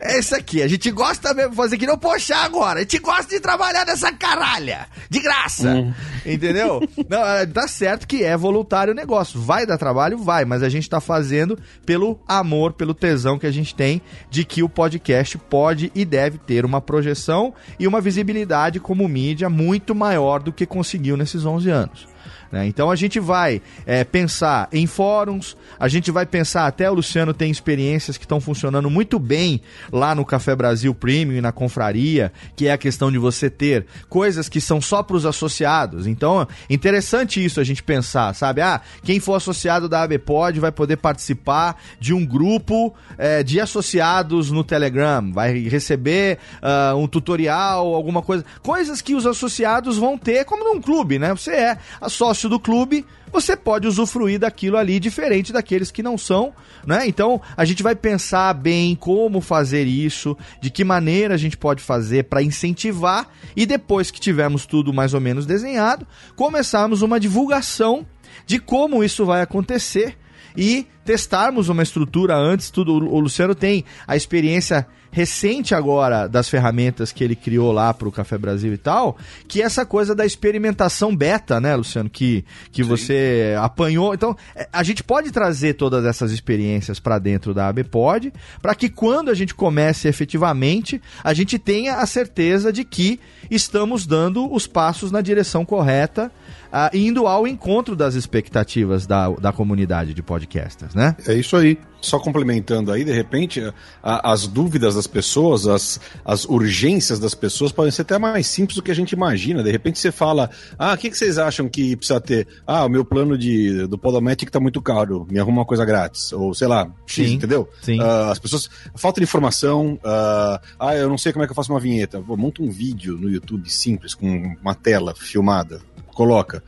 é 0.00 0.18
isso 0.18 0.34
aqui. 0.34 0.62
A 0.62 0.68
gente 0.68 0.90
gosta 0.90 1.32
mesmo 1.34 1.50
de 1.50 1.56
fazer 1.56 1.78
que 1.78 1.86
não 1.86 1.98
poxa 1.98 2.36
agora. 2.36 2.80
A 2.80 2.82
gente 2.82 2.98
gosta 2.98 3.28
de 3.34 3.40
trabalhar 3.40 3.86
nessa 3.86 4.12
caralha. 4.12 4.86
De 5.08 5.20
graça. 5.20 5.70
Uhum. 5.70 5.94
Entendeu? 6.24 6.80
Não, 7.08 7.24
é, 7.24 7.46
tá 7.46 7.66
certo 7.68 8.06
que 8.06 8.24
é 8.24 8.36
voluntário 8.36 8.92
o 8.92 8.96
negócio. 8.96 9.40
Vai 9.40 9.66
dar 9.66 9.78
trabalho? 9.78 10.18
Vai. 10.18 10.44
Mas 10.44 10.62
a 10.62 10.68
gente 10.68 10.88
tá 10.88 11.00
fazendo 11.00 11.58
pelo 11.86 12.20
amor, 12.26 12.72
pelo 12.72 12.94
tesão 12.94 13.38
que 13.38 13.46
a 13.46 13.50
gente 13.50 13.74
tem 13.74 14.02
de 14.30 14.44
que 14.44 14.62
o 14.62 14.68
podcast 14.68 15.38
pode 15.38 15.90
e 15.94 16.04
deve 16.04 16.38
ter 16.38 16.64
uma 16.64 16.80
projeção 16.80 17.54
e 17.78 17.86
uma 17.86 18.00
visibilidade 18.00 18.80
como 18.80 19.08
mídia 19.08 19.48
muito 19.48 19.94
maior 19.94 20.42
do 20.42 20.52
que 20.52 20.66
conseguiu 20.66 21.16
nesses 21.16 21.44
11 21.44 21.70
anos. 21.70 22.17
Né? 22.50 22.66
Então 22.66 22.90
a 22.90 22.96
gente 22.96 23.20
vai 23.20 23.60
é, 23.84 24.04
pensar 24.04 24.68
em 24.72 24.86
fóruns, 24.86 25.56
a 25.78 25.86
gente 25.88 26.10
vai 26.10 26.24
pensar, 26.24 26.66
até 26.66 26.90
o 26.90 26.94
Luciano 26.94 27.34
tem 27.34 27.50
experiências 27.50 28.16
que 28.16 28.24
estão 28.24 28.40
funcionando 28.40 28.88
muito 28.88 29.18
bem 29.18 29.60
lá 29.92 30.14
no 30.14 30.24
Café 30.24 30.56
Brasil 30.56 30.94
Premium 30.94 31.36
e 31.36 31.40
na 31.40 31.52
confraria, 31.52 32.32
que 32.56 32.66
é 32.66 32.72
a 32.72 32.78
questão 32.78 33.12
de 33.12 33.18
você 33.18 33.50
ter 33.50 33.86
coisas 34.08 34.48
que 34.48 34.60
são 34.60 34.80
só 34.80 35.02
para 35.02 35.16
os 35.16 35.26
associados. 35.26 36.06
Então, 36.06 36.46
interessante 36.70 37.44
isso 37.44 37.60
a 37.60 37.64
gente 37.64 37.82
pensar, 37.82 38.34
sabe? 38.34 38.60
Ah, 38.60 38.80
quem 39.02 39.20
for 39.20 39.34
associado 39.34 39.88
da 39.88 40.02
ABPod 40.02 40.58
vai 40.58 40.72
poder 40.72 40.96
participar 40.96 41.80
de 42.00 42.14
um 42.14 42.24
grupo 42.24 42.94
é, 43.18 43.42
de 43.42 43.60
associados 43.60 44.50
no 44.50 44.64
Telegram, 44.64 45.32
vai 45.32 45.58
receber 45.68 46.38
uh, 46.62 46.96
um 46.96 47.06
tutorial, 47.06 47.94
alguma 47.94 48.22
coisa. 48.22 48.44
Coisas 48.62 49.02
que 49.02 49.14
os 49.14 49.26
associados 49.26 49.98
vão 49.98 50.16
ter, 50.16 50.44
como 50.44 50.64
num 50.64 50.80
clube, 50.80 51.18
né? 51.18 51.30
Você 51.34 51.52
é 51.52 51.78
sócio 52.08 52.37
sócio 52.38 52.48
do 52.48 52.60
clube, 52.60 53.04
você 53.32 53.56
pode 53.56 53.88
usufruir 53.88 54.38
daquilo 54.38 54.76
ali 54.76 55.00
diferente 55.00 55.52
daqueles 55.52 55.90
que 55.90 56.04
não 56.04 56.16
são, 56.16 56.52
né? 56.86 57.06
Então 57.08 57.42
a 57.56 57.64
gente 57.64 57.82
vai 57.82 57.96
pensar 57.96 58.54
bem 58.54 58.94
como 58.94 59.40
fazer 59.40 59.84
isso, 59.84 60.36
de 60.60 60.70
que 60.70 60.84
maneira 60.84 61.34
a 61.34 61.36
gente 61.36 61.56
pode 61.56 61.82
fazer 61.82 62.24
para 62.24 62.40
incentivar 62.40 63.28
e 63.56 63.66
depois 63.66 64.12
que 64.12 64.20
tivermos 64.20 64.66
tudo 64.66 64.92
mais 64.92 65.14
ou 65.14 65.20
menos 65.20 65.46
desenhado, 65.46 66.06
começarmos 66.36 67.02
uma 67.02 67.18
divulgação 67.18 68.06
de 68.46 68.60
como 68.60 69.02
isso 69.02 69.26
vai 69.26 69.42
acontecer 69.42 70.16
e 70.56 70.86
testarmos 71.04 71.68
uma 71.68 71.82
estrutura 71.82 72.36
antes. 72.36 72.70
Tudo 72.70 72.92
o 72.92 73.18
Luciano 73.18 73.54
tem 73.54 73.84
a 74.06 74.14
experiência 74.14 74.86
recente 75.10 75.74
agora 75.74 76.26
das 76.26 76.48
ferramentas 76.48 77.12
que 77.12 77.24
ele 77.24 77.34
criou 77.34 77.72
lá 77.72 77.92
para 77.92 78.08
o 78.08 78.12
Café 78.12 78.36
Brasil 78.36 78.72
e 78.72 78.78
tal, 78.78 79.16
que 79.46 79.62
é 79.62 79.64
essa 79.64 79.84
coisa 79.84 80.14
da 80.14 80.24
experimentação 80.24 81.14
beta, 81.14 81.60
né, 81.60 81.74
Luciano, 81.74 82.10
que, 82.10 82.44
que 82.70 82.82
você 82.82 83.54
apanhou. 83.60 84.14
Então, 84.14 84.36
é, 84.54 84.68
a 84.72 84.82
gente 84.82 85.02
pode 85.02 85.30
trazer 85.30 85.74
todas 85.74 86.04
essas 86.04 86.32
experiências 86.32 87.00
para 87.00 87.18
dentro 87.18 87.54
da 87.54 87.68
ABPod, 87.68 88.32
para 88.60 88.74
que 88.74 88.88
quando 88.88 89.30
a 89.30 89.34
gente 89.34 89.54
comece 89.54 90.08
efetivamente, 90.08 91.00
a 91.22 91.32
gente 91.32 91.58
tenha 91.58 91.96
a 91.96 92.06
certeza 92.06 92.72
de 92.72 92.84
que 92.84 93.20
estamos 93.50 94.06
dando 94.06 94.52
os 94.52 94.66
passos 94.66 95.10
na 95.10 95.20
direção 95.20 95.64
correta 95.64 96.30
uh, 96.72 96.96
indo 96.96 97.26
ao 97.26 97.46
encontro 97.46 97.94
das 97.94 98.14
expectativas 98.14 99.06
da, 99.06 99.28
da 99.30 99.52
comunidade 99.52 100.14
de 100.14 100.22
podcasters, 100.22 100.94
né? 100.94 101.16
É 101.26 101.34
isso 101.34 101.56
aí. 101.56 101.78
Só 102.00 102.20
complementando 102.20 102.92
aí, 102.92 103.04
de 103.04 103.12
repente, 103.12 103.60
a, 104.00 104.32
as 104.32 104.46
dúvidas 104.46 104.94
das 104.94 105.08
pessoas, 105.08 105.66
as, 105.66 106.00
as 106.24 106.44
urgências 106.44 107.18
das 107.18 107.34
pessoas 107.34 107.72
podem 107.72 107.90
ser 107.90 108.02
até 108.02 108.16
mais 108.18 108.46
simples 108.46 108.76
do 108.76 108.82
que 108.82 108.92
a 108.92 108.94
gente 108.94 109.12
imagina. 109.12 109.64
De 109.64 109.70
repente 109.72 109.98
você 109.98 110.12
fala, 110.12 110.48
ah, 110.78 110.94
o 110.94 110.96
que, 110.96 111.10
que 111.10 111.18
vocês 111.18 111.38
acham 111.38 111.68
que 111.68 111.96
precisa 111.96 112.20
ter? 112.20 112.46
Ah, 112.64 112.84
o 112.84 112.88
meu 112.88 113.04
plano 113.04 113.36
de, 113.36 113.86
do 113.88 113.98
Podomatic 113.98 114.48
tá 114.48 114.60
muito 114.60 114.80
caro, 114.80 115.26
me 115.28 115.40
arruma 115.40 115.58
uma 115.58 115.64
coisa 115.64 115.84
grátis. 115.84 116.32
Ou 116.32 116.54
sei 116.54 116.68
lá, 116.68 116.88
X, 117.04 117.30
Sim, 117.30 117.34
entendeu? 117.34 117.68
sim. 117.82 117.98
Ah, 118.00 118.30
as 118.30 118.38
pessoas, 118.38 118.70
falta 118.94 119.20
de 119.20 119.24
informação, 119.24 119.98
ah, 120.04 120.60
ah, 120.78 120.94
eu 120.94 121.08
não 121.08 121.18
sei 121.18 121.32
como 121.32 121.42
é 121.42 121.46
que 121.48 121.50
eu 121.50 121.56
faço 121.56 121.72
uma 121.72 121.80
vinheta. 121.80 122.20
Pô, 122.20 122.36
monta 122.36 122.62
um 122.62 122.70
vídeo 122.70 123.18
no 123.18 123.28
YouTube 123.28 123.68
simples, 123.68 124.14
com 124.14 124.54
uma 124.62 124.74
tela 124.74 125.16
filmada, 125.16 125.80
coloca. 126.18 126.60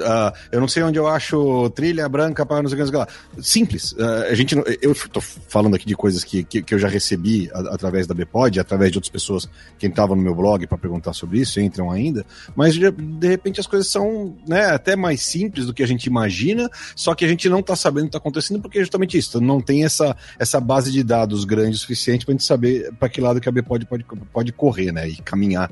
Ah, 0.00 0.32
eu 0.50 0.58
não 0.58 0.68
sei 0.68 0.82
onde 0.82 0.98
eu 0.98 1.06
acho 1.06 1.68
trilha 1.70 2.08
branca 2.08 2.46
para 2.46 2.62
não 2.62 2.70
sei 2.70 2.80
o 2.80 2.86
que 2.90 2.96
lá. 2.96 3.06
Simples. 3.42 3.94
Ah, 3.98 4.28
a 4.30 4.34
gente, 4.34 4.54
não- 4.54 4.64
eu 4.80 4.92
estou 4.92 5.20
falando 5.20 5.74
aqui 5.76 5.84
de 5.84 5.94
coisas 5.94 6.24
que, 6.24 6.42
que, 6.44 6.62
que 6.62 6.72
eu 6.74 6.78
já 6.78 6.88
recebi 6.88 7.50
a- 7.52 7.74
através 7.74 8.06
da 8.06 8.14
Bpod, 8.14 8.58
através 8.58 8.90
de 8.90 8.96
outras 8.96 9.10
pessoas 9.10 9.46
que 9.78 9.86
entravam 9.86 10.16
no 10.16 10.22
meu 10.22 10.34
blog 10.34 10.66
para 10.66 10.78
perguntar 10.78 11.12
sobre 11.12 11.40
isso, 11.40 11.60
entram 11.60 11.90
ainda. 11.90 12.24
Mas 12.54 12.72
de, 12.72 12.90
de 12.90 13.28
repente 13.28 13.60
as 13.60 13.66
coisas 13.66 13.86
são 13.90 14.34
né, 14.48 14.64
até 14.66 14.96
mais 14.96 15.20
simples 15.20 15.66
do 15.66 15.74
que 15.74 15.82
a 15.82 15.86
gente 15.86 16.06
imagina, 16.06 16.70
só 16.94 17.14
que 17.14 17.24
a 17.26 17.28
gente 17.28 17.46
não 17.50 17.60
está 17.60 17.76
sabendo 17.76 18.04
o 18.04 18.06
que 18.06 18.08
está 18.16 18.18
acontecendo 18.18 18.62
porque 18.62 18.78
é 18.78 18.80
justamente 18.80 19.18
isso. 19.18 19.38
Não 19.42 19.60
tem 19.60 19.84
essa, 19.84 20.16
essa 20.38 20.58
base 20.58 20.90
de 20.90 21.02
dados 21.02 21.44
grande 21.44 21.76
o 21.76 21.78
suficiente 21.78 22.24
para 22.24 22.32
a 22.32 22.36
gente 22.36 22.46
saber 22.46 22.94
para 22.98 23.10
que 23.10 23.20
lado 23.20 23.42
que 23.42 23.48
a 23.48 23.52
Bpod 23.52 23.84
pode, 23.84 24.06
pode 24.32 24.52
correr 24.52 24.90
né, 24.90 25.06
e 25.06 25.16
caminhar 25.16 25.70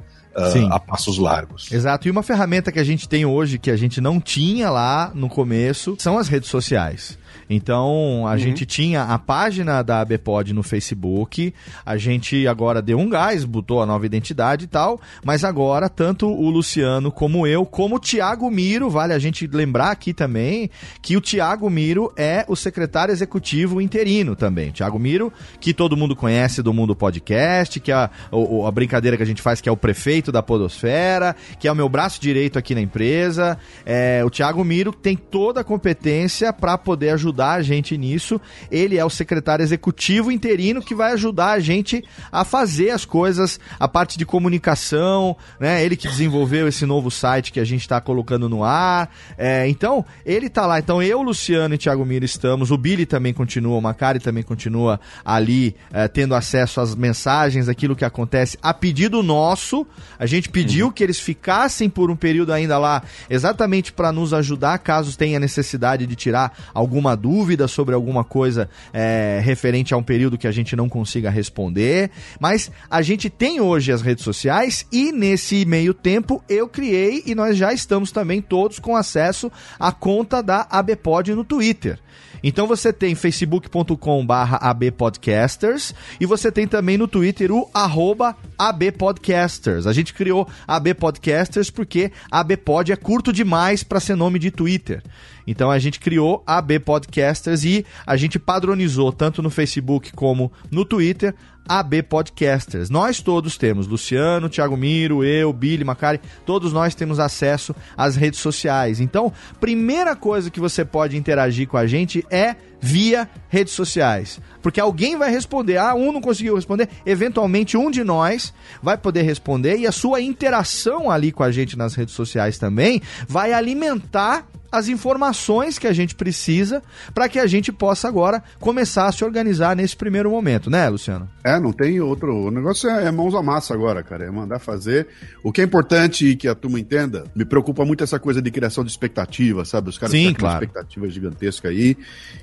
Sim. 0.53 0.68
a 0.70 0.78
passos 0.78 1.18
largos. 1.18 1.70
Exato. 1.70 2.09
E 2.09 2.11
uma 2.11 2.22
ferramenta 2.22 2.72
que 2.72 2.78
a 2.78 2.85
gente 2.85 3.09
tem 3.09 3.24
hoje, 3.24 3.59
que 3.59 3.70
a 3.70 3.76
gente 3.76 4.01
não 4.01 4.20
tinha 4.20 4.70
lá 4.70 5.11
no 5.14 5.28
começo, 5.28 5.97
são 5.99 6.18
as 6.18 6.28
redes 6.28 6.49
sociais. 6.49 7.18
Então, 7.49 8.26
a 8.26 8.36
gente 8.36 8.64
tinha 8.66 9.03
a 9.05 9.18
página 9.18 9.82
da 9.82 10.01
ABPod 10.01 10.53
no 10.53 10.62
Facebook, 10.62 11.53
a 11.84 11.97
gente 11.97 12.47
agora 12.47 12.80
deu 12.82 12.99
um 12.99 13.09
gás, 13.09 13.45
botou 13.45 13.82
a 13.82 13.86
nova 13.86 14.07
identidade 14.07 14.64
e 14.64 14.68
tal, 14.68 15.01
mas 15.24 15.45
agora, 15.45 15.88
tanto 15.88 16.26
o 16.28 16.51
Luciano 16.51 17.11
como 17.12 17.47
eu, 17.47 17.64
como 17.64 17.97
o 17.97 17.99
Tiago 17.99 18.51
Miro, 18.51 18.88
vale 18.90 19.12
a 19.12 19.18
gente 19.18 19.47
lembrar 19.47 19.90
aqui 19.90 20.12
também 20.12 20.70
que 21.03 21.16
o 21.16 21.20
Tiago 21.20 21.68
Miro 21.68 22.12
é 22.16 22.45
o 22.49 22.57
secretário 22.57 23.12
executivo 23.12 23.80
interino 23.80 24.34
também. 24.34 24.70
Tiago 24.70 24.99
Miro, 24.99 25.32
que 25.61 25.72
todo 25.74 25.97
mundo 25.97 26.16
conhece 26.16 26.62
do 26.62 26.72
mundo 26.72 26.95
podcast, 26.97 27.78
que 27.80 27.90
é 27.92 27.95
a, 27.95 28.11
o- 28.32 28.66
a 28.66 28.70
brincadeira 28.70 29.16
que 29.16 29.22
a 29.22 29.26
gente 29.26 29.42
faz, 29.42 29.61
que 29.61 29.68
é 29.68 29.72
o 29.72 29.76
prefeito 29.76 30.32
da 30.32 30.42
Podosfera, 30.42 31.36
que 31.59 31.68
é 31.68 31.72
o 31.72 31.76
meu 31.76 31.88
braço 31.88 32.20
direito 32.20 32.59
aqui 32.59 32.74
na 32.74 32.80
empresa. 32.80 33.59
É, 33.84 34.22
o 34.24 34.30
Tiago 34.30 34.64
Miro 34.64 34.92
tem 34.92 35.16
toda 35.16 35.61
a 35.61 35.64
competência 35.64 36.53
para 36.53 36.78
poder 36.78 37.11
ajudar 37.11 37.34
a 37.35 37.62
gente 37.62 37.97
nisso. 37.99 38.41
Ele 38.70 38.99
é 38.99 39.05
o 39.05 39.11
secretário 39.11 39.62
executivo 39.62 40.30
interino 40.30 40.82
que 40.82 40.95
vai 40.95 41.12
ajudar 41.12 41.53
a 41.53 41.61
gente 41.61 42.05
a 42.30 42.45
fazer 42.45 42.91
as 42.91 43.05
coisas, 43.05 43.59
a 43.78 43.89
parte 43.89 44.16
de 44.16 44.24
comunicação, 44.24 45.37
né? 45.59 45.85
Ele 45.85 45.97
que 45.97 46.09
desenvolveu 46.09 46.68
esse 46.68 46.87
novo 46.87 47.11
site 47.11 47.53
que 47.53 47.61
a 47.61 47.64
gente 47.64 47.82
está 47.82 48.01
colocando 48.01 48.49
no 48.49 48.64
ar. 48.64 49.11
É, 49.37 49.68
então, 49.68 50.05
ele 50.24 50.49
tá 50.49 50.66
lá. 50.66 50.78
Então, 50.78 51.03
eu, 51.03 51.22
Luciano 51.22 51.74
e 51.74 51.78
Thiago 51.78 52.05
Miro 52.05 52.24
estamos. 52.24 52.70
O 52.70 52.76
Billy 52.76 53.07
também 53.07 53.32
continua, 53.32 53.76
o 53.76 53.82
Macari 53.82 54.20
também 54.20 54.43
continua 54.43 55.01
ali, 55.24 55.76
é, 55.93 56.09
tendo 56.09 56.35
acesso 56.35 56.80
às 56.80 56.95
mensagens, 56.95 57.68
aquilo 57.68 57.97
que 57.97 58.05
acontece 58.05 58.59
a 58.62 58.72
pedido 58.72 59.22
nosso. 59.22 59.87
A 60.18 60.26
gente 60.26 60.49
pediu 60.49 60.93
que 60.93 61.03
eles 61.03 61.18
ficassem 61.18 61.89
por 61.89 62.11
um 62.11 62.16
período 62.16 62.53
ainda 62.53 62.78
lá, 62.78 63.03
exatamente 63.28 63.93
para 63.93 64.12
nos 64.12 64.32
ajudar, 64.32 64.78
caso 64.78 65.16
tenha 65.16 65.41
necessidade 65.41 66.07
de 66.07 66.16
tirar 66.16 66.53
alguma 66.72 67.16
dúvida 67.24 67.66
sobre 67.66 67.94
alguma 67.94 68.22
coisa 68.22 68.68
é, 68.92 69.40
referente 69.42 69.94
a 69.94 69.96
um 69.96 70.02
período 70.02 70.36
que 70.36 70.46
a 70.46 70.52
gente 70.52 70.76
não 70.76 70.90
consiga 70.90 71.30
responder. 71.30 72.10
Mas 72.38 72.70
a 72.90 73.00
gente 73.00 73.30
tem 73.30 73.62
hoje 73.62 73.90
as 73.90 74.02
redes 74.02 74.22
sociais 74.22 74.86
e 74.92 75.10
nesse 75.10 75.64
meio 75.64 75.94
tempo 75.94 76.44
eu 76.50 76.68
criei 76.68 77.22
e 77.24 77.34
nós 77.34 77.56
já 77.56 77.72
estamos 77.72 78.12
também 78.12 78.42
todos 78.42 78.78
com 78.78 78.94
acesso 78.94 79.50
à 79.80 79.90
conta 79.90 80.42
da 80.42 80.66
ABPod 80.70 81.34
no 81.34 81.44
Twitter. 81.44 81.98
Então 82.46 82.66
você 82.66 82.92
tem 82.92 83.14
facebook.com 83.14 84.26
barra 84.26 84.58
abpodcasters 84.58 85.94
e 86.20 86.26
você 86.26 86.52
tem 86.52 86.68
também 86.68 86.98
no 86.98 87.08
Twitter 87.08 87.50
o 87.50 87.70
arroba 87.72 88.36
abpodcasters. 88.58 89.86
A 89.86 89.94
gente 89.94 90.12
criou 90.12 90.46
abpodcasters 90.68 91.70
porque 91.70 92.12
abpod 92.30 92.92
é 92.92 92.96
curto 92.96 93.32
demais 93.32 93.82
para 93.82 93.98
ser 93.98 94.14
nome 94.14 94.38
de 94.38 94.50
Twitter. 94.50 95.02
Então 95.47 95.70
a 95.70 95.78
gente 95.78 96.01
criou 96.01 96.42
AB 96.47 96.80
Podcasters 96.80 97.64
e 97.64 97.84
a 98.07 98.16
gente 98.16 98.38
padronizou 98.38 99.12
tanto 99.12 99.42
no 99.42 99.51
Facebook 99.51 100.12
como 100.12 100.51
no 100.70 100.84
Twitter 100.84 101.34
AB 101.68 102.03
Podcasters. 102.03 102.90
Nós 102.90 103.20
todos 103.20 103.57
temos, 103.57 103.86
Luciano, 103.86 104.49
Thiago 104.49 104.76
Miro, 104.76 105.24
eu, 105.24 105.53
Billy, 105.53 105.84
Macari, 105.84 106.20
todos 106.45 106.72
nós 106.72 106.95
temos 106.95 107.18
acesso 107.18 107.74
às 107.97 108.16
redes 108.16 108.40
sociais. 108.40 109.01
Então, 109.01 109.32
primeira 109.61 110.14
coisa 110.14 110.51
que 110.51 110.61
você 110.61 110.84
pode 110.84 111.16
interagir 111.16 111.66
com 111.66 111.76
a 111.76 111.86
gente 111.86 112.24
é 112.30 112.57
via 112.85 113.30
redes 113.49 113.72
sociais. 113.72 114.39
Porque 114.62 114.78
alguém 114.78 115.16
vai 115.16 115.30
responder. 115.30 115.78
Ah, 115.78 115.95
um 115.95 116.12
não 116.12 116.20
conseguiu 116.20 116.55
responder. 116.55 116.91
Eventualmente, 117.07 117.78
um 117.78 117.91
de 117.91 118.05
nós 118.05 118.53
vai 118.82 118.99
poder 118.99 119.22
responder 119.22 119.78
e 119.78 119.87
a 119.87 119.93
sua 119.93 120.20
interação 120.20 121.11
ali 121.11 121.32
com 121.32 121.43
a 121.43 121.51
gente 121.51 121.78
nas 121.78 121.95
redes 121.95 122.14
sociais 122.14 122.59
também 122.59 123.01
vai 123.26 123.55
alimentar 123.55 124.47
as 124.74 124.89
informações 124.89 125.78
que 125.78 125.87
a 125.87 125.93
gente 125.93 126.16
precisa 126.16 126.82
para 127.14 127.28
que 127.28 127.39
a 127.39 127.47
gente 127.47 127.70
possa 127.70 128.09
agora 128.09 128.43
começar 128.59 129.07
a 129.07 129.12
se 129.12 129.24
organizar 129.24 129.76
nesse 129.76 129.97
primeiro 129.97 130.30
momento, 130.30 130.68
né, 130.68 130.89
Luciano? 130.89 131.30
É, 131.45 131.61
não 131.61 131.72
tem 131.72 132.01
outro. 132.01 132.35
O 132.35 132.51
negócio 132.51 132.91
é, 132.91 133.05
é 133.07 133.11
mãos 133.12 133.37
à 133.37 133.43
massa 133.43 133.72
agora, 133.72 134.03
cara. 134.03 134.24
É 134.24 134.30
mandar 134.32 134.59
fazer. 134.59 135.07
O 135.45 135.53
que 135.53 135.61
é 135.61 135.64
importante 135.64 136.26
e 136.26 136.35
que 136.35 136.49
a 136.49 136.57
turma 136.57 136.80
entenda, 136.80 137.24
me 137.37 137.45
preocupa 137.45 137.85
muito 137.85 138.03
essa 138.03 138.18
coisa 138.18 138.43
de 138.43 138.51
criação 138.51 138.82
de 138.82 138.91
expectativa, 138.91 139.64
sabe? 139.64 139.91
Os 139.91 139.97
caras 139.97 140.11
Sim, 140.11 140.28
uma 140.28 140.35
claro. 140.35 140.64
expectativa 140.64 141.09
gigantesca 141.09 141.68
aí. 141.68 141.97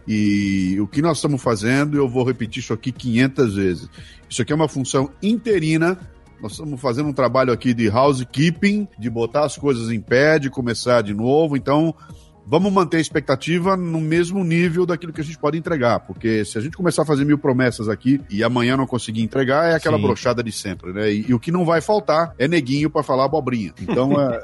E 0.08 0.30
o 0.79 0.88
que 0.88 1.01
nós 1.01 1.17
estamos 1.17 1.41
fazendo, 1.41 1.97
eu 1.97 2.07
vou 2.07 2.23
repetir 2.23 2.61
isso 2.61 2.73
aqui 2.73 2.91
500 2.91 3.55
vezes. 3.55 3.89
Isso 4.29 4.41
aqui 4.41 4.51
é 4.51 4.55
uma 4.55 4.67
função 4.67 5.09
interina. 5.21 5.97
Nós 6.41 6.53
estamos 6.53 6.82
fazendo 6.82 7.09
um 7.09 7.13
trabalho 7.13 7.53
aqui 7.53 7.73
de 7.73 7.88
housekeeping, 7.88 8.88
de 8.97 9.09
botar 9.09 9.45
as 9.45 9.57
coisas 9.57 9.91
em 9.91 10.01
pé, 10.01 10.39
de 10.39 10.49
começar 10.49 11.01
de 11.01 11.13
novo. 11.13 11.55
Então, 11.55 11.95
vamos 12.46 12.72
manter 12.72 12.98
a 12.98 13.02
expectativa 13.02 13.78
no 13.78 14.02
mesmo 14.02 14.44
nível 14.44 14.86
daquilo 14.86 15.14
que 15.14 15.22
a 15.22 15.24
gente 15.24 15.38
pode 15.38 15.58
entregar, 15.58 16.00
porque 16.02 16.44
se 16.44 16.58
a 16.58 16.62
gente 16.62 16.76
começar 16.76 17.04
a 17.04 17.06
fazer 17.06 17.26
mil 17.26 17.38
promessas 17.38 17.88
aqui 17.88 18.22
e 18.30 18.44
amanhã 18.44 18.76
não 18.76 18.88
conseguir 18.88 19.22
entregar, 19.22 19.72
é 19.72 19.76
aquela 19.76 19.98
Sim. 19.98 20.04
brochada 20.04 20.44
de 20.44 20.52
sempre, 20.52 20.92
né? 20.92 21.12
E, 21.12 21.26
e 21.30 21.34
o 21.34 21.39
que 21.39 21.52
não 21.52 21.66
vai 21.66 21.82
faltar 21.82 22.34
é 22.38 22.48
neguinho 22.48 22.89
para 22.89 23.04
falar 23.04 23.26
abobrinha. 23.26 23.74
Então, 23.82 24.14
é, 24.20 24.42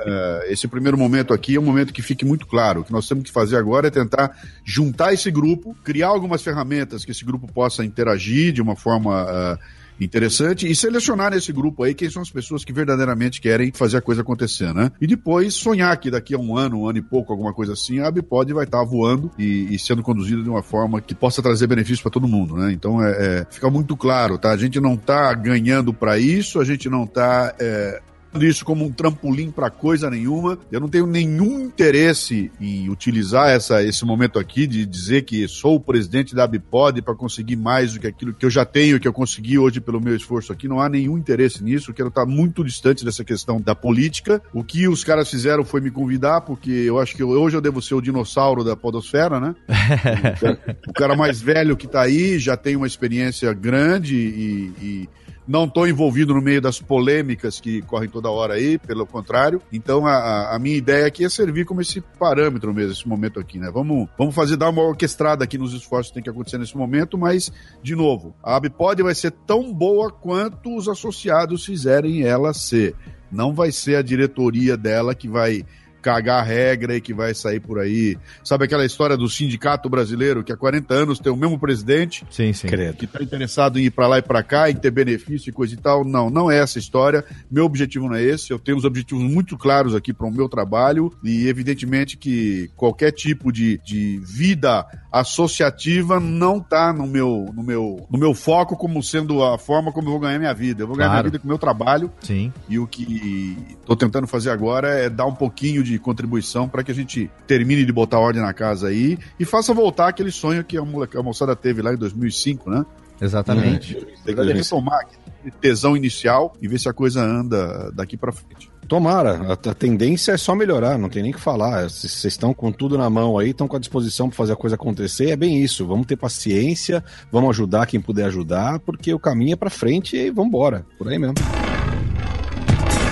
é, 0.47 0.53
esse 0.53 0.67
primeiro 0.67 0.97
momento 0.97 1.33
aqui 1.33 1.55
é 1.55 1.59
um 1.59 1.63
momento 1.63 1.93
que 1.93 2.01
fique 2.01 2.25
muito 2.25 2.45
claro. 2.45 2.81
O 2.81 2.83
que 2.83 2.91
nós 2.91 3.07
temos 3.07 3.23
que 3.23 3.31
fazer 3.31 3.57
agora 3.57 3.87
é 3.87 3.91
tentar 3.91 4.37
juntar 4.63 5.13
esse 5.13 5.29
grupo, 5.31 5.75
criar 5.83 6.07
algumas 6.07 6.41
ferramentas 6.41 7.03
que 7.03 7.11
esse 7.11 7.25
grupo 7.25 7.51
possa 7.51 7.83
interagir 7.83 8.53
de 8.53 8.61
uma 8.61 8.75
forma. 8.75 9.25
ah, 9.27 9.59
interessante 9.99 10.69
e 10.69 10.75
selecionar 10.75 11.31
nesse 11.31 11.51
grupo 11.51 11.83
aí 11.83 11.93
quem 11.93 12.09
são 12.09 12.21
as 12.21 12.29
pessoas 12.29 12.63
que 12.63 12.73
verdadeiramente 12.73 13.41
querem 13.41 13.71
fazer 13.71 13.97
a 13.97 14.01
coisa 14.01 14.21
acontecer, 14.21 14.73
né? 14.73 14.91
E 15.01 15.07
depois 15.07 15.53
sonhar 15.53 15.95
que 15.97 16.11
daqui 16.11 16.35
a 16.35 16.37
um 16.37 16.55
ano, 16.55 16.81
um 16.81 16.87
ano 16.87 16.99
e 16.99 17.01
pouco, 17.01 17.31
alguma 17.31 17.53
coisa 17.53 17.73
assim, 17.73 17.99
a 17.99 18.11
Bipod 18.11 18.53
vai 18.53 18.65
estar 18.65 18.83
voando 18.83 19.31
e, 19.37 19.73
e 19.73 19.79
sendo 19.79 20.03
conduzida 20.03 20.41
de 20.41 20.49
uma 20.49 20.63
forma 20.63 21.01
que 21.01 21.15
possa 21.15 21.41
trazer 21.41 21.67
benefício 21.67 22.01
para 22.01 22.11
todo 22.11 22.27
mundo, 22.27 22.55
né? 22.55 22.71
Então 22.71 23.03
é, 23.03 23.11
é, 23.11 23.47
fica 23.49 23.69
muito 23.69 23.95
claro, 23.95 24.37
tá? 24.37 24.51
A 24.51 24.57
gente 24.57 24.79
não 24.79 24.95
tá 24.95 25.33
ganhando 25.33 25.93
para 25.93 26.17
isso, 26.17 26.59
a 26.59 26.65
gente 26.65 26.89
não 26.89 27.05
tá 27.05 27.53
é, 27.59 28.01
isso 28.45 28.65
como 28.65 28.85
um 28.85 28.91
trampolim 28.91 29.51
para 29.51 29.69
coisa 29.69 30.09
nenhuma. 30.09 30.57
Eu 30.71 30.79
não 30.79 30.89
tenho 30.89 31.07
nenhum 31.07 31.61
interesse 31.61 32.51
em 32.59 32.89
utilizar 32.89 33.49
essa, 33.49 33.83
esse 33.83 34.05
momento 34.05 34.39
aqui 34.39 34.67
de 34.67 34.85
dizer 34.85 35.23
que 35.23 35.47
sou 35.47 35.75
o 35.75 35.79
presidente 35.79 36.35
da 36.35 36.43
Abipod 36.43 37.01
para 37.01 37.15
conseguir 37.15 37.55
mais 37.55 37.93
do 37.93 37.99
que 37.99 38.07
aquilo 38.07 38.33
que 38.33 38.45
eu 38.45 38.49
já 38.49 38.65
tenho, 38.65 38.99
que 38.99 39.07
eu 39.07 39.13
consegui 39.13 39.57
hoje 39.57 39.79
pelo 39.79 40.01
meu 40.01 40.15
esforço 40.15 40.51
aqui. 40.51 40.67
Não 40.67 40.79
há 40.79 40.89
nenhum 40.89 41.17
interesse 41.17 41.63
nisso. 41.63 41.91
Eu 41.91 41.95
quero 41.95 42.09
estar 42.09 42.25
muito 42.25 42.63
distante 42.63 43.03
dessa 43.03 43.23
questão 43.23 43.61
da 43.61 43.75
política. 43.75 44.41
O 44.53 44.63
que 44.63 44.87
os 44.87 45.03
caras 45.03 45.29
fizeram 45.29 45.63
foi 45.63 45.81
me 45.81 45.91
convidar, 45.91 46.41
porque 46.41 46.71
eu 46.71 46.99
acho 46.99 47.15
que 47.15 47.23
hoje 47.23 47.57
eu 47.57 47.61
devo 47.61 47.81
ser 47.81 47.95
o 47.95 48.01
dinossauro 48.01 48.63
da 48.63 48.75
podosfera, 48.75 49.39
né? 49.39 49.55
o 50.87 50.93
cara 50.93 51.15
mais 51.15 51.41
velho 51.41 51.77
que 51.77 51.87
tá 51.87 52.01
aí 52.01 52.37
já 52.39 52.57
tem 52.57 52.75
uma 52.75 52.87
experiência 52.87 53.53
grande 53.53 54.15
e, 54.15 54.73
e 54.81 55.09
não 55.47 55.63
estou 55.63 55.87
envolvido 55.87 56.33
no 56.33 56.41
meio 56.41 56.61
das 56.61 56.81
polêmicas 56.81 57.59
que 57.59 57.81
correm 57.83 58.09
toda 58.09 58.29
hora 58.29 58.55
aí, 58.55 58.77
pelo 58.77 59.05
contrário. 59.05 59.61
Então 59.71 60.05
a, 60.05 60.53
a, 60.53 60.59
minha 60.59 60.75
ideia 60.75 61.07
aqui 61.07 61.23
é 61.23 61.29
servir 61.29 61.65
como 61.65 61.79
esse 61.79 62.01
parâmetro 62.01 62.73
mesmo, 62.73 62.91
esse 62.91 63.07
momento 63.07 63.39
aqui, 63.39 63.57
né? 63.57 63.71
Vamos, 63.71 64.09
vamos 64.17 64.35
fazer, 64.35 64.57
dar 64.57 64.69
uma 64.69 64.81
orquestrada 64.81 65.43
aqui 65.43 65.57
nos 65.57 65.73
esforços 65.73 66.09
que 66.09 66.15
tem 66.15 66.23
que 66.23 66.29
acontecer 66.29 66.57
nesse 66.57 66.75
momento, 66.75 67.17
mas, 67.17 67.51
de 67.81 67.95
novo, 67.95 68.35
a 68.43 68.55
Abipod 68.57 69.01
vai 69.01 69.15
ser 69.15 69.31
tão 69.31 69.73
boa 69.73 70.11
quanto 70.11 70.75
os 70.75 70.89
associados 70.89 71.65
fizerem 71.65 72.23
ela 72.23 72.53
ser. 72.53 72.93
Não 73.31 73.53
vai 73.53 73.71
ser 73.71 73.95
a 73.95 74.01
diretoria 74.01 74.75
dela 74.75 75.15
que 75.15 75.27
vai 75.29 75.65
cagar 76.07 76.39
a 76.39 76.41
regra 76.41 76.95
e 76.95 77.01
que 77.01 77.13
vai 77.13 77.33
sair 77.33 77.59
por 77.59 77.79
aí. 77.79 78.17
Sabe 78.41 78.63
aquela 78.63 78.85
história 78.85 79.17
do 79.17 79.27
sindicato 79.27 79.89
brasileiro 79.89 80.41
que 80.41 80.53
há 80.53 80.55
40 80.55 80.93
anos 80.93 81.19
tem 81.19 81.29
o 81.29 81.35
mesmo 81.35 81.59
presidente? 81.59 82.23
Sim, 82.31 82.53
sim. 82.53 82.65
Que 82.97 83.03
está 83.03 83.21
interessado 83.21 83.77
em 83.77 83.83
ir 83.83 83.91
para 83.91 84.07
lá 84.07 84.17
e 84.17 84.21
para 84.21 84.41
cá, 84.41 84.69
em 84.69 84.75
ter 84.75 84.89
benefício 84.89 85.49
e 85.49 85.51
coisa 85.53 85.73
e 85.73 85.77
tal. 85.77 86.05
Não, 86.05 86.29
não 86.29 86.49
é 86.49 86.59
essa 86.59 86.79
história. 86.79 87.25
Meu 87.51 87.65
objetivo 87.65 88.07
não 88.07 88.15
é 88.15 88.23
esse. 88.23 88.51
Eu 88.51 88.57
tenho 88.57 88.77
os 88.77 88.85
objetivos 88.85 89.21
muito 89.21 89.57
claros 89.57 89.93
aqui 89.93 90.13
para 90.13 90.25
o 90.25 90.31
meu 90.31 90.47
trabalho 90.47 91.11
e, 91.21 91.45
evidentemente, 91.49 92.15
que 92.15 92.69
qualquer 92.77 93.11
tipo 93.11 93.51
de, 93.51 93.77
de 93.79 94.21
vida 94.23 94.85
associativa 95.11 96.21
não 96.21 96.59
está 96.59 96.93
no 96.93 97.05
meu, 97.05 97.51
no, 97.53 97.63
meu, 97.63 98.07
no 98.09 98.17
meu 98.17 98.33
foco 98.33 98.77
como 98.77 99.03
sendo 99.03 99.43
a 99.43 99.57
forma 99.57 99.91
como 99.91 100.07
eu 100.07 100.11
vou 100.11 100.21
ganhar 100.21 100.39
minha 100.39 100.53
vida. 100.53 100.83
Eu 100.83 100.87
vou 100.87 100.95
ganhar 100.95 101.09
claro. 101.09 101.23
minha 101.23 101.31
vida 101.31 101.39
com 101.39 101.45
o 101.45 101.49
meu 101.49 101.57
trabalho. 101.57 102.09
Sim. 102.21 102.53
E 102.69 102.79
o 102.79 102.87
que 102.87 103.57
estou 103.81 103.95
tentando 103.95 104.25
fazer 104.25 104.51
agora 104.51 104.87
é 104.87 105.09
dar 105.09 105.25
um 105.25 105.35
pouquinho 105.35 105.83
de 105.83 105.96
contribuição 105.99 106.67
para 106.67 106.83
que 106.83 106.91
a 106.91 106.95
gente 106.95 107.29
termine 107.45 107.85
de 107.85 107.91
botar 107.91 108.19
ordem 108.19 108.41
na 108.41 108.53
casa 108.53 108.87
aí 108.87 109.17
e 109.39 109.45
faça 109.45 109.73
voltar 109.73 110.07
aquele 110.07 110.31
sonho 110.31 110.63
que 110.63 110.77
a, 110.77 110.83
moleca, 110.83 111.19
a 111.19 111.23
moçada 111.23 111.55
teve 111.55 111.81
lá 111.81 111.93
em 111.93 111.97
2005, 111.97 112.69
né? 112.69 112.85
Exatamente. 113.19 113.95
Tem 114.25 114.35
que 114.35 114.53
retomar 114.53 115.01
aquele 115.01 115.51
tesão 115.59 115.97
inicial 115.97 116.55
e 116.61 116.67
ver 116.67 116.79
se 116.79 116.87
a 116.87 116.93
coisa 116.93 117.21
anda 117.21 117.91
daqui 117.91 118.15
para 118.15 118.31
frente. 118.31 118.69
Tomara, 118.87 119.41
a, 119.49 119.53
a, 119.53 119.73
tendência 119.73 120.31
é 120.31 120.37
só 120.37 120.55
melhorar, 120.55 120.97
não 120.97 121.09
tem 121.09 121.21
nem 121.21 121.33
que 121.33 121.39
falar. 121.39 121.89
Vocês 121.89 122.25
estão 122.25 122.53
com 122.53 122.71
tudo 122.71 122.97
na 122.97 123.09
mão 123.09 123.37
aí, 123.37 123.49
estão 123.49 123.67
com 123.67 123.75
a 123.75 123.79
disposição 123.79 124.29
para 124.29 124.37
fazer 124.37 124.53
a 124.53 124.55
coisa 124.55 124.75
acontecer, 124.75 125.29
é 125.29 125.35
bem 125.35 125.61
isso. 125.61 125.85
Vamos 125.85 126.07
ter 126.07 126.15
paciência, 126.15 127.03
vamos 127.29 127.49
ajudar 127.49 127.85
quem 127.85 127.99
puder 127.99 128.25
ajudar, 128.25 128.79
porque 128.79 129.13
o 129.13 129.19
caminho 129.19 129.53
é 129.53 129.57
para 129.57 129.69
frente 129.69 130.15
e 130.15 130.29
vamos 130.29 130.49
embora. 130.49 130.85
Por 130.97 131.09
aí 131.09 131.19
mesmo. 131.19 131.35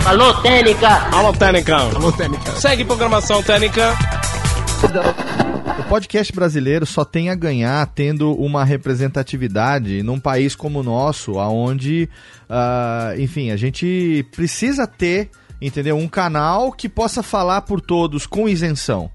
Alô, 0.05 0.31
Técnica! 0.35 0.87
Alô, 1.11 1.33
Técnica! 1.33 1.77
Alô, 1.77 2.11
Técnica! 2.11 2.51
Segue 2.51 2.85
programação 2.85 3.41
Técnica! 3.41 3.95
O 5.79 5.83
podcast 5.89 6.31
brasileiro 6.31 6.85
só 6.85 7.03
tem 7.03 7.31
a 7.31 7.35
ganhar 7.35 7.83
tendo 7.87 8.31
uma 8.33 8.63
representatividade 8.63 10.03
num 10.03 10.19
país 10.19 10.55
como 10.55 10.81
o 10.81 10.83
nosso, 10.83 11.33
onde, 11.37 12.07
uh, 12.43 12.47
ah, 12.51 13.13
enfim, 13.17 13.49
a 13.49 13.57
gente 13.57 14.23
precisa 14.31 14.85
ter, 14.85 15.31
entendeu? 15.59 15.97
Um 15.97 16.07
canal 16.07 16.71
que 16.71 16.87
possa 16.87 17.23
falar 17.23 17.63
por 17.63 17.81
todos 17.81 18.27
com 18.27 18.47
isenção, 18.47 19.09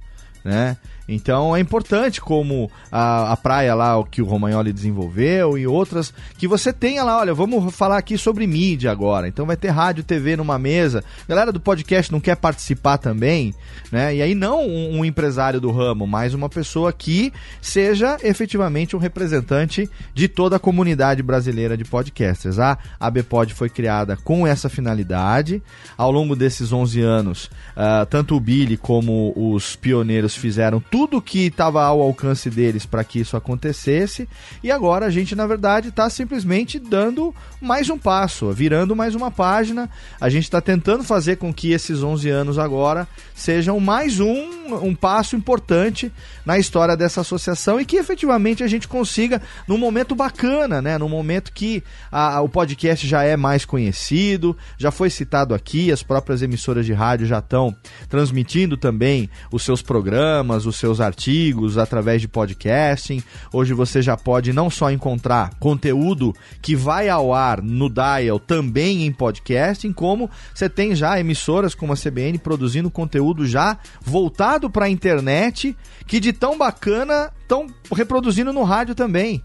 né? 0.45 0.77
Então 1.11 1.57
é 1.57 1.61
importante 1.61 2.21
como 2.21 2.71
a, 2.91 3.33
a 3.33 3.37
praia 3.37 3.75
lá 3.75 3.99
o 3.99 4.05
que 4.05 4.23
o 4.23 4.25
Romagnoli 4.25 4.73
desenvolveu 4.73 5.59
e 5.59 5.67
outras 5.67 6.15
que 6.39 6.47
você 6.47 6.73
tenha 6.73 7.03
lá, 7.03 7.19
olha, 7.19 7.35
vamos 7.35 7.75
falar 7.75 7.99
aqui 7.99 8.17
sobre 8.17 8.47
mídia 8.47 8.93
agora. 8.93 9.27
Então 9.27 9.45
vai 9.45 9.57
ter 9.57 9.71
rádio, 9.71 10.05
TV 10.05 10.37
numa 10.37 10.57
mesa. 10.57 11.03
Galera 11.29 11.51
do 11.51 11.59
podcast 11.59 12.13
não 12.13 12.21
quer 12.21 12.37
participar 12.37 12.97
também, 12.97 13.53
né? 13.91 14.15
E 14.15 14.23
aí 14.23 14.37
não 14.37 14.65
um, 14.65 14.99
um 14.99 15.05
empresário 15.05 15.61
do 15.61 15.73
ramo, 15.73 16.07
mas 16.07 16.33
uma 16.33 16.49
pessoa 16.49 16.93
que 16.93 17.33
seja 17.61 18.17
efetivamente 18.23 18.95
um 18.95 19.01
representante 19.01 19.91
de 20.15 20.29
toda 20.29 20.57
a 20.57 20.61
comunidade 20.61 21.25
brasileira 21.25 21.77
de 21.77 21.85
podcasters. 21.85 22.61
A 22.61 22.79
ABPod 23.01 23.53
foi 23.53 23.69
criada 23.69 24.17
com 24.17 24.47
essa 24.47 24.69
finalidade. 24.69 25.61
Ao 25.99 26.13
longo 26.13 26.37
desses 26.37 26.73
11 26.73 27.01
anos, 27.01 27.51
uh, 27.77 28.07
tanto 28.09 28.37
o 28.37 28.41
Billy 28.41 28.77
como 28.77 29.33
os 29.37 29.75
pioneiros 29.75 30.37
fizeram 30.37 30.79
tudo 30.79 31.00
tudo 31.01 31.23
que 31.23 31.47
estava 31.47 31.83
ao 31.83 32.03
alcance 32.03 32.51
deles 32.51 32.85
para 32.85 33.03
que 33.03 33.21
isso 33.21 33.35
acontecesse. 33.35 34.29
E 34.63 34.71
agora 34.71 35.07
a 35.07 35.11
gente, 35.11 35.35
na 35.35 35.47
verdade, 35.47 35.89
está 35.89 36.11
simplesmente 36.11 36.79
dando 36.79 37.35
mais 37.59 37.89
um 37.89 37.97
passo, 37.97 38.53
virando 38.53 38.95
mais 38.95 39.15
uma 39.15 39.31
página. 39.31 39.89
A 40.21 40.29
gente 40.29 40.45
está 40.45 40.61
tentando 40.61 41.03
fazer 41.03 41.37
com 41.37 41.55
que 41.55 41.73
esses 41.73 42.03
11 42.03 42.29
anos 42.29 42.59
agora 42.59 43.09
sejam 43.35 43.81
mais 43.81 44.21
um, 44.21 44.51
um 44.83 44.95
passo 44.95 45.35
importante 45.35 46.13
na 46.45 46.59
história 46.59 46.95
dessa 46.95 47.23
associação 47.23 47.81
e 47.81 47.87
que 47.87 47.97
efetivamente 47.97 48.63
a 48.63 48.69
gente 48.69 48.87
consiga 48.87 49.41
num 49.67 49.79
momento 49.79 50.15
bacana, 50.15 50.83
né? 50.83 50.99
Num 50.99 51.09
momento 51.09 51.53
que 51.53 51.83
a, 52.13 52.43
o 52.43 52.49
podcast 52.49 53.07
já 53.07 53.23
é 53.23 53.37
mais 53.39 53.65
conhecido, 53.65 54.55
já 54.77 54.91
foi 54.91 55.09
citado 55.09 55.55
aqui, 55.55 55.91
as 55.91 56.03
próprias 56.03 56.43
emissoras 56.43 56.85
de 56.85 56.93
rádio 56.93 57.27
já 57.27 57.39
estão 57.39 57.75
transmitindo 58.09 58.77
também 58.77 59.31
os 59.51 59.63
seus 59.63 59.81
programas, 59.81 60.67
os 60.67 60.77
seus 60.77 60.90
seus 60.91 61.01
artigos 61.01 61.79
através 61.79 62.21
de 62.21 62.27
podcasting. 62.27 63.23
Hoje 63.53 63.73
você 63.73 64.03
já 64.03 64.17
pode 64.17 64.53
não 64.53 64.69
só 64.69 64.91
encontrar 64.91 65.55
conteúdo 65.61 66.35
que 66.61 66.75
vai 66.75 67.09
ao 67.09 67.33
ar 67.33 67.63
no 67.63 67.89
Dial 67.89 68.41
também 68.41 69.07
em 69.07 69.13
podcasting, 69.13 69.93
como 69.93 70.29
você 70.53 70.69
tem 70.69 70.95
já 70.97 71.21
emissoras 71.21 71.75
como 71.75 71.93
a 71.93 71.97
CBN 71.97 72.39
produzindo 72.39 72.91
conteúdo 72.91 73.47
já 73.47 73.79
voltado 74.01 74.69
para 74.69 74.87
a 74.87 74.91
internet, 74.91 75.77
que 76.07 76.19
de 76.19 76.33
tão 76.33 76.59
bacana 76.59 77.31
estão 77.43 77.69
reproduzindo 77.95 78.53
no 78.53 78.65
rádio 78.65 78.95
também. 78.95 79.43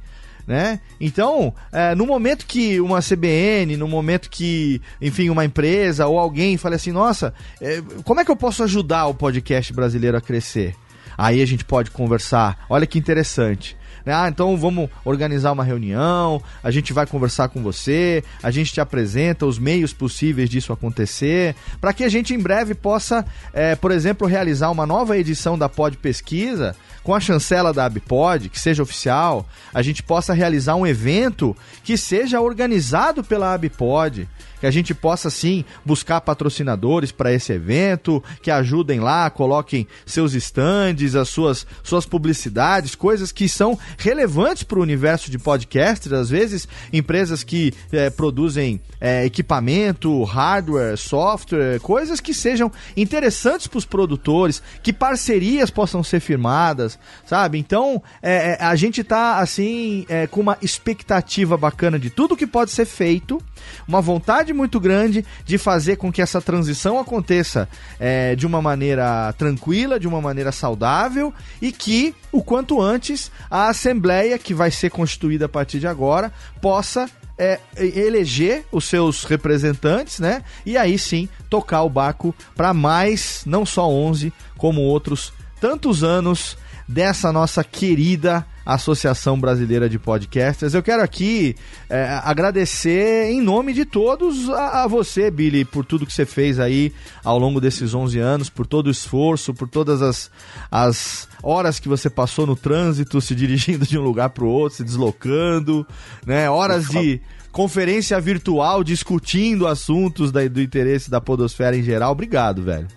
Né? 0.48 0.80
Então, 1.00 1.54
é, 1.72 1.96
no 1.96 2.06
momento 2.06 2.46
que 2.46 2.80
uma 2.80 3.02
CBN, 3.02 3.78
no 3.78 3.88
momento 3.88 4.30
que, 4.30 4.80
enfim, 5.02 5.30
uma 5.30 5.44
empresa 5.44 6.06
ou 6.08 6.20
alguém 6.20 6.56
fale 6.56 6.76
assim, 6.76 6.92
nossa, 6.92 7.34
é, 7.60 7.82
como 8.04 8.20
é 8.20 8.26
que 8.26 8.30
eu 8.30 8.36
posso 8.36 8.64
ajudar 8.64 9.08
o 9.08 9.14
podcast 9.14 9.74
brasileiro 9.74 10.18
a 10.18 10.22
crescer? 10.22 10.76
Aí 11.18 11.42
a 11.42 11.46
gente 11.46 11.66
pode 11.66 11.92
conversar. 11.92 12.66
Olha 12.70 12.86
que 12.86 13.00
interessante. 13.00 13.78
Né? 14.06 14.14
Ah, 14.14 14.30
então 14.30 14.56
vamos 14.56 14.90
organizar 15.04 15.52
uma 15.52 15.64
reunião, 15.64 16.42
a 16.64 16.70
gente 16.70 16.94
vai 16.94 17.08
conversar 17.08 17.50
com 17.50 17.64
você, 17.64 18.24
a 18.44 18.52
gente 18.52 18.72
te 18.72 18.80
apresenta 18.80 19.48
os 19.48 19.58
meios 19.58 19.94
possíveis 19.94 20.48
disso 20.48 20.72
acontecer, 20.72 21.56
para 21.82 21.92
que 21.92 22.04
a 22.04 22.10
gente 22.10 22.34
em 22.34 22.40
breve 22.40 22.76
possa, 22.76 23.26
é, 23.52 23.76
por 23.76 23.92
exemplo, 23.92 24.28
realizar 24.28 24.70
uma 24.70 24.86
nova 24.86 25.18
edição 25.18 25.58
da 25.58 25.68
Pod 25.68 25.98
Pesquisa 25.98 26.76
com 27.04 27.14
a 27.14 27.20
chancela 27.20 27.74
da 27.74 27.86
Abpod, 27.86 28.50
que 28.50 28.60
seja 28.60 28.84
oficial, 28.84 29.48
a 29.74 29.82
gente 29.82 30.02
possa 30.02 30.34
realizar 30.34 30.76
um 30.76 30.88
evento 30.88 31.56
que 31.84 31.98
seja 31.98 32.42
organizado 32.42 33.24
pela 33.24 33.54
Abpod, 33.54 34.28
que 34.60 34.66
a 34.66 34.72
gente 34.72 34.94
possa 34.94 35.30
sim 35.30 35.64
buscar 35.84 36.22
patrocinadores 36.22 37.12
para 37.12 37.34
esse 37.34 37.54
evento, 37.54 38.24
que 38.42 38.52
ajudem 38.52 39.00
lá, 39.00 39.30
coloquem 39.30 39.88
seus 40.06 40.34
estandes, 40.34 41.16
as 41.16 41.30
suas, 41.30 41.66
suas 41.84 42.06
publicidades, 42.06 42.96
coisas 42.96 43.32
que 43.32 43.48
são 43.48 43.78
relevantes 43.98 44.64
para 44.64 44.80
o 44.80 44.82
universo 44.82 45.30
de 45.30 45.38
podcasters, 45.38 46.14
às 46.14 46.30
vezes 46.30 46.68
empresas 46.92 47.44
que 47.44 47.74
é, 47.92 48.10
produzem 48.10 48.82
é, 49.00 49.26
equipamento, 49.26 50.24
hardware, 50.24 50.98
software, 50.98 51.80
coisas 51.80 52.20
que 52.20 52.34
sejam 52.34 52.72
interessantes 52.96 53.68
para 53.68 53.78
os 53.78 53.86
produtores, 53.86 54.62
que 54.82 54.94
parcerias 54.94 55.70
possam 55.70 56.04
ser 56.04 56.20
firmadas, 56.20 56.98
sabe? 57.26 57.58
Então 57.58 58.02
é, 58.22 58.58
a 58.60 58.76
gente 58.76 59.02
está 59.02 59.40
assim 59.40 60.06
com 60.32 60.42
uma 60.42 60.58
expectativa 60.62 61.58
bacana 61.58 62.00
de 62.00 62.10
tudo 62.10 62.38
que 62.38 62.48
pode 62.48 62.72
ser 62.72 62.86
feito, 62.86 63.42
uma 63.88 64.02
vontade 64.02 64.45
muito 64.54 64.80
grande 64.80 65.26
de 65.46 65.58
fazer 65.58 65.96
com 65.96 66.12
que 66.12 66.22
essa 66.22 66.42
transição 66.42 67.00
aconteça 67.00 67.68
é, 68.00 68.36
de 68.36 68.46
uma 68.46 68.62
maneira 68.62 69.34
tranquila, 69.34 70.00
de 70.00 70.08
uma 70.08 70.22
maneira 70.22 70.52
saudável 70.52 71.34
e 71.62 71.72
que 71.72 72.16
o 72.32 72.44
quanto 72.44 72.82
antes 72.82 73.32
a 73.50 73.70
Assembleia, 73.70 74.38
que 74.38 74.54
vai 74.54 74.72
ser 74.72 74.90
constituída 74.90 75.46
a 75.46 75.50
partir 75.50 75.80
de 75.80 75.88
agora, 75.88 76.32
possa 76.62 77.10
é, 77.38 77.60
eleger 77.78 78.66
os 78.72 78.86
seus 78.86 79.24
representantes, 79.24 80.20
né? 80.20 80.44
E 80.66 80.78
aí 80.78 80.98
sim 80.98 81.28
tocar 81.50 81.84
o 81.84 81.90
barco 81.90 82.34
para 82.56 82.74
mais, 82.74 83.44
não 83.46 83.66
só 83.66 83.90
11, 83.90 84.32
como 84.58 84.82
outros 84.82 85.34
tantos 85.60 86.04
anos 86.04 86.58
dessa 86.88 87.32
nossa 87.32 87.64
querida 87.64 88.46
Associação 88.66 89.40
Brasileira 89.40 89.88
de 89.88 90.00
Podcasters. 90.00 90.74
Eu 90.74 90.82
quero 90.82 91.04
aqui 91.04 91.56
é, 91.88 92.20
agradecer 92.24 93.30
em 93.30 93.40
nome 93.40 93.74
de 93.74 93.86
todos 93.86 94.50
a, 94.50 94.84
a, 94.84 94.88
você, 94.88 95.30
Billy, 95.30 95.64
por 95.64 95.86
tudo 95.86 96.06
que 96.06 96.14
você 96.14 96.26
fez 96.26 96.60
aí 96.60 96.92
ao 97.24 97.38
longo 97.38 97.62
desses 97.62 97.94
11 97.94 98.18
anos, 98.18 98.50
por 98.50 98.66
todo 98.66 98.88
o 98.88 98.92
esforço, 98.92 99.54
por 99.54 99.68
todas 99.68 100.02
as, 100.02 100.32
as 100.72 101.28
horas 101.44 101.80
que 101.80 101.88
você 101.88 102.10
passou 102.10 102.48
no 102.48 102.56
trânsito, 102.56 103.22
se 103.22 103.34
dirigindo 103.36 103.86
de 103.86 104.00
um 104.00 104.02
lugar 104.02 104.30
para 104.30 104.44
o 104.44 104.50
outro, 104.50 104.78
se 104.78 104.84
deslocando, 104.84 105.86
né? 106.26 106.50
Horas 106.50 106.88
de 106.90 107.22
conferência 107.52 108.20
virtual 108.20 108.84
discutindo 108.84 109.68
assuntos 109.68 110.32
da, 110.32 110.46
do 110.48 110.60
interesse 110.60 111.10
da 111.10 111.22
podosfera 111.22 111.78
em 111.78 111.84
geral. 111.84 112.12
Obrigado, 112.12 112.64
velho. 112.64 112.88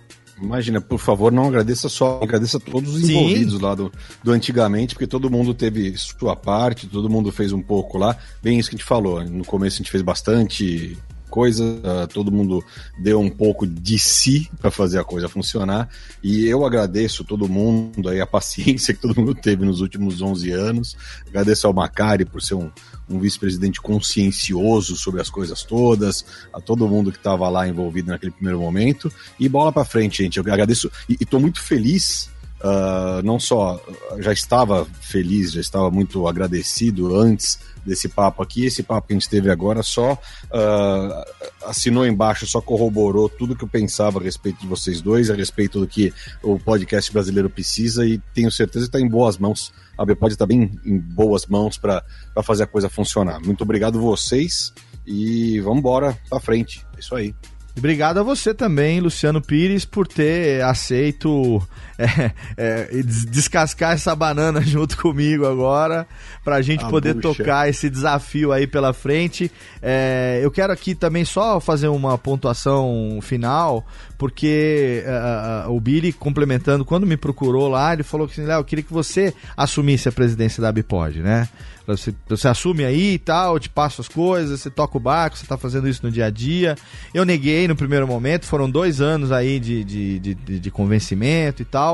Imagina, 0.41 0.79
por 0.79 0.99
favor, 0.99 1.31
não 1.31 1.47
agradeça 1.47 1.89
só, 1.89 2.19
agradeça 2.21 2.59
todos 2.59 2.95
os 2.95 3.09
envolvidos 3.09 3.55
Sim. 3.55 3.61
lá 3.61 3.75
do, 3.75 3.91
do 4.23 4.31
antigamente, 4.31 4.95
porque 4.95 5.07
todo 5.07 5.29
mundo 5.29 5.53
teve 5.53 5.95
sua 5.97 6.35
parte, 6.35 6.87
todo 6.87 7.09
mundo 7.09 7.31
fez 7.31 7.51
um 7.51 7.61
pouco 7.61 7.97
lá. 7.97 8.15
Bem 8.41 8.57
isso 8.57 8.69
que 8.69 8.75
a 8.75 8.77
gente 8.77 8.87
falou. 8.87 9.23
No 9.23 9.43
começo 9.43 9.75
a 9.75 9.79
gente 9.79 9.91
fez 9.91 10.01
bastante 10.01 10.97
coisa, 11.29 11.63
uh, 11.63 12.07
todo 12.07 12.31
mundo 12.31 12.63
deu 13.01 13.19
um 13.19 13.29
pouco 13.29 13.65
de 13.65 13.97
si 13.97 14.49
para 14.59 14.69
fazer 14.69 14.99
a 14.99 15.03
coisa 15.03 15.29
funcionar. 15.29 15.87
E 16.21 16.45
eu 16.45 16.65
agradeço 16.65 17.23
todo 17.23 17.47
mundo 17.47 18.09
aí 18.09 18.19
a 18.19 18.27
paciência 18.27 18.93
que 18.93 18.99
todo 18.99 19.15
mundo 19.15 19.33
teve 19.33 19.63
nos 19.63 19.79
últimos 19.79 20.21
11 20.21 20.51
anos. 20.51 20.97
Agradeço 21.27 21.67
ao 21.67 21.73
Macari 21.73 22.25
por 22.25 22.41
ser 22.41 22.55
um, 22.55 22.69
um 23.09 23.19
vice-presidente 23.19 23.79
consciencioso 23.79 24.95
sobre 24.95 25.21
as 25.21 25.29
coisas 25.29 25.63
todas, 25.63 26.25
a 26.53 26.59
todo 26.59 26.87
mundo 26.87 27.11
que 27.11 27.17
estava 27.17 27.47
lá 27.47 27.67
envolvido 27.67 28.09
naquele 28.09 28.31
primeiro 28.31 28.59
momento. 28.59 29.11
E 29.39 29.47
bola 29.47 29.71
para 29.71 29.85
frente, 29.85 30.23
gente. 30.23 30.37
Eu 30.37 30.43
agradeço 30.51 30.91
e 31.07 31.15
estou 31.21 31.39
muito 31.39 31.61
feliz. 31.61 32.29
Uh, 32.61 33.23
não 33.23 33.39
só 33.39 33.81
já 34.17 34.33
estava 34.33 34.85
feliz, 34.99 35.53
já 35.53 35.61
estava 35.61 35.89
muito 35.89 36.27
agradecido 36.27 37.15
antes 37.15 37.57
desse 37.85 38.09
papo 38.09 38.43
aqui. 38.43 38.65
Esse 38.65 38.83
papo 38.83 39.07
que 39.07 39.13
a 39.13 39.17
gente 39.17 39.29
teve 39.29 39.49
agora 39.49 39.81
só 39.81 40.13
uh, 40.13 41.65
assinou 41.65 42.05
embaixo, 42.05 42.45
só 42.45 42.59
corroborou 42.59 43.29
tudo 43.29 43.55
que 43.55 43.63
eu 43.63 43.67
pensava 43.67 44.19
a 44.19 44.23
respeito 44.23 44.59
de 44.59 44.67
vocês 44.67 45.01
dois, 45.01 45.29
a 45.29 45.35
respeito 45.35 45.79
do 45.79 45.87
que 45.87 46.13
o 46.43 46.59
podcast 46.59 47.11
brasileiro 47.11 47.49
precisa 47.49 48.05
e 48.05 48.17
tenho 48.33 48.51
certeza 48.51 48.85
que 48.85 48.89
está 48.89 48.99
em 48.99 49.09
boas 49.09 49.37
mãos. 49.37 49.71
A 49.97 50.05
Bpod 50.05 50.33
está 50.33 50.45
bem 50.45 50.79
em 50.85 50.97
boas 50.97 51.45
mãos 51.45 51.77
para 51.77 52.03
fazer 52.43 52.63
a 52.63 52.67
coisa 52.67 52.89
funcionar. 52.89 53.39
Muito 53.39 53.63
obrigado 53.63 53.99
vocês 53.99 54.73
e 55.05 55.59
vamos 55.61 55.79
embora 55.79 56.17
para 56.29 56.39
frente. 56.39 56.85
É 56.95 56.99
isso 56.99 57.15
aí. 57.15 57.33
Obrigado 57.77 58.19
a 58.19 58.23
você 58.23 58.53
também, 58.53 58.99
Luciano 58.99 59.41
Pires, 59.41 59.85
por 59.85 60.05
ter 60.05 60.61
aceito 60.63 61.61
é, 62.57 62.87
é, 62.89 63.03
descascar 63.03 63.91
essa 63.91 64.15
banana 64.15 64.61
junto 64.63 64.97
comigo 64.97 65.45
agora, 65.45 66.07
para 66.43 66.55
a 66.55 66.61
gente 66.61 66.87
poder 66.87 67.13
bucha. 67.13 67.35
tocar 67.35 67.69
esse 67.69 67.89
desafio 67.89 68.53
aí 68.53 68.65
pela 68.65 68.93
frente. 68.93 69.51
É, 69.81 70.39
eu 70.41 70.49
quero 70.49 70.71
aqui 70.71 70.95
também 70.95 71.25
só 71.25 71.59
fazer 71.59 71.89
uma 71.89 72.17
pontuação 72.17 73.19
final, 73.21 73.85
porque 74.17 75.03
uh, 75.05 75.71
o 75.71 75.79
Billy, 75.79 76.13
complementando, 76.13 76.85
quando 76.85 77.05
me 77.05 77.17
procurou 77.17 77.67
lá, 77.67 77.91
ele 77.91 78.03
falou 78.03 78.27
que 78.27 78.33
assim, 78.33 78.47
Léo, 78.47 78.59
eu 78.59 78.65
queria 78.65 78.83
que 78.83 78.93
você 78.93 79.33
assumisse 79.57 80.07
a 80.07 80.11
presidência 80.11 80.61
da 80.61 80.71
Bipod, 80.71 81.19
né? 81.19 81.49
Você, 81.95 82.13
você 82.27 82.47
assume 82.47 82.85
aí 82.85 83.13
e 83.13 83.17
tal, 83.17 83.55
eu 83.55 83.59
te 83.59 83.67
passo 83.67 83.99
as 83.99 84.07
coisas, 84.07 84.59
você 84.59 84.69
toca 84.69 84.95
o 84.95 84.99
barco, 84.99 85.35
você 85.35 85.47
tá 85.47 85.57
fazendo 85.57 85.87
isso 85.87 86.01
no 86.03 86.11
dia 86.11 86.27
a 86.27 86.29
dia. 86.29 86.75
Eu 87.15 87.25
neguei 87.25 87.67
no 87.67 87.75
primeiro 87.75 88.07
momento, 88.07 88.45
foram 88.45 88.69
dois 88.69 89.01
anos 89.01 89.31
aí 89.31 89.59
de, 89.59 89.83
de, 89.83 90.19
de, 90.19 90.59
de 90.59 90.71
convencimento 90.71 91.63
e 91.63 91.65
tal. 91.65 91.88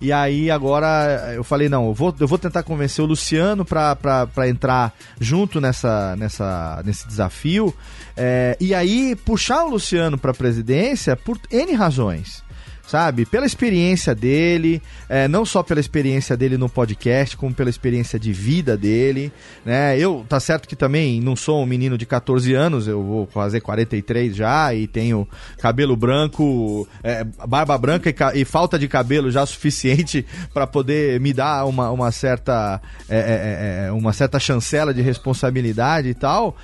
E 0.00 0.12
aí 0.12 0.50
agora 0.50 1.32
eu 1.34 1.42
falei, 1.42 1.68
não, 1.68 1.86
eu 1.86 1.94
vou, 1.94 2.14
eu 2.20 2.28
vou 2.28 2.38
tentar 2.38 2.62
convencer 2.62 3.02
o 3.02 3.08
Luciano 3.08 3.64
para 3.64 4.48
entrar 4.48 4.94
junto 5.18 5.60
nessa, 5.60 6.14
nessa, 6.16 6.82
nesse 6.84 7.06
desafio. 7.06 7.74
É, 8.16 8.56
e 8.60 8.74
aí 8.74 9.16
puxar 9.16 9.64
o 9.64 9.70
Luciano 9.70 10.18
para 10.18 10.32
a 10.32 10.34
presidência 10.34 11.16
por 11.16 11.38
N 11.50 11.72
razões 11.74 12.45
sabe? 12.86 13.26
Pela 13.26 13.44
experiência 13.44 14.14
dele, 14.14 14.80
é, 15.08 15.26
não 15.26 15.44
só 15.44 15.62
pela 15.62 15.80
experiência 15.80 16.36
dele 16.36 16.56
no 16.56 16.68
podcast, 16.68 17.36
como 17.36 17.52
pela 17.52 17.68
experiência 17.68 18.18
de 18.18 18.32
vida 18.32 18.76
dele, 18.76 19.32
né? 19.64 19.98
Eu, 19.98 20.24
tá 20.28 20.38
certo 20.38 20.68
que 20.68 20.76
também 20.76 21.20
não 21.20 21.34
sou 21.34 21.62
um 21.62 21.66
menino 21.66 21.98
de 21.98 22.06
14 22.06 22.54
anos, 22.54 22.86
eu 22.86 23.02
vou 23.02 23.26
fazer 23.26 23.60
43 23.60 24.36
já 24.36 24.72
e 24.72 24.86
tenho 24.86 25.26
cabelo 25.58 25.96
branco, 25.96 26.86
é, 27.02 27.24
barba 27.24 27.76
branca 27.76 28.10
e, 28.10 28.40
e, 28.40 28.44
falta 28.44 28.78
de 28.78 28.86
cabelo 28.86 29.30
já 29.30 29.44
suficiente 29.46 30.24
para 30.54 30.66
poder 30.66 31.20
me 31.20 31.32
dar 31.32 31.64
uma, 31.66 31.90
uma 31.90 32.12
certa 32.12 32.80
é, 33.08 33.18
é, 33.18 33.86
é, 33.86 33.92
uma 33.92 34.12
certa 34.12 34.38
chancela 34.38 34.94
de 34.94 35.02
responsabilidade 35.02 36.08
e 36.08 36.14
tal, 36.14 36.56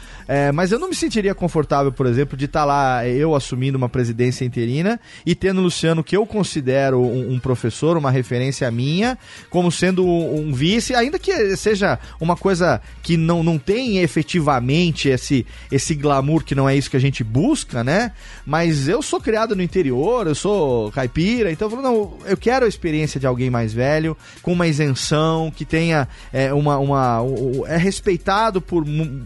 mas 0.54 0.72
eu 0.72 0.78
não 0.78 0.88
me 0.88 0.94
sentiria 0.94 1.34
confortável, 1.34 1.92
por 1.92 2.06
exemplo, 2.06 2.36
de 2.36 2.46
estar 2.46 2.60
tá 2.60 2.64
lá 2.64 3.06
eu 3.06 3.34
assumindo 3.34 3.76
uma 3.76 3.88
presidência 3.88 4.44
interina 4.44 4.98
e 5.26 5.34
tendo 5.34 5.60
Luciano 5.60 6.02
que 6.12 6.16
eu 6.18 6.26
considero 6.26 7.00
um, 7.00 7.32
um, 7.32 7.38
professor, 7.38 7.96
uma 7.96 8.10
referência 8.10 8.70
minha, 8.70 9.16
como 9.48 9.72
sendo 9.72 10.04
um, 10.04 10.48
um, 10.48 10.52
vice, 10.52 10.94
ainda 10.94 11.18
que 11.18 11.56
seja 11.56 11.98
uma 12.20 12.36
coisa 12.36 12.82
que 13.02 13.16
não, 13.16 13.42
não 13.42 13.58
tem 13.58 13.96
efetivamente 13.96 15.08
esse, 15.08 15.46
esse 15.70 15.94
glamour, 15.94 16.44
que 16.44 16.54
não 16.54 16.68
é 16.68 16.76
isso 16.76 16.90
que 16.90 16.98
a 16.98 17.00
gente 17.00 17.24
busca, 17.24 17.82
né? 17.82 18.12
Mas 18.44 18.88
eu 18.88 19.00
sou 19.00 19.22
criado 19.22 19.56
no 19.56 19.62
interior, 19.62 20.26
eu 20.26 20.34
sou 20.34 20.92
caipira, 20.92 21.50
então 21.50 21.64
eu 21.64 21.70
falo, 21.70 21.82
não, 21.82 22.18
eu 22.26 22.36
quero 22.36 22.66
a 22.66 22.68
experiência 22.68 23.18
de 23.18 23.26
alguém 23.26 23.48
mais 23.48 23.72
velho, 23.72 24.14
com 24.42 24.52
uma 24.52 24.66
isenção, 24.66 25.50
que 25.50 25.64
tenha 25.64 26.06
é, 26.30 26.52
uma, 26.52 26.76
uma. 26.76 27.20
é 27.68 27.78
respeitado 27.78 28.60
por, 28.60 28.84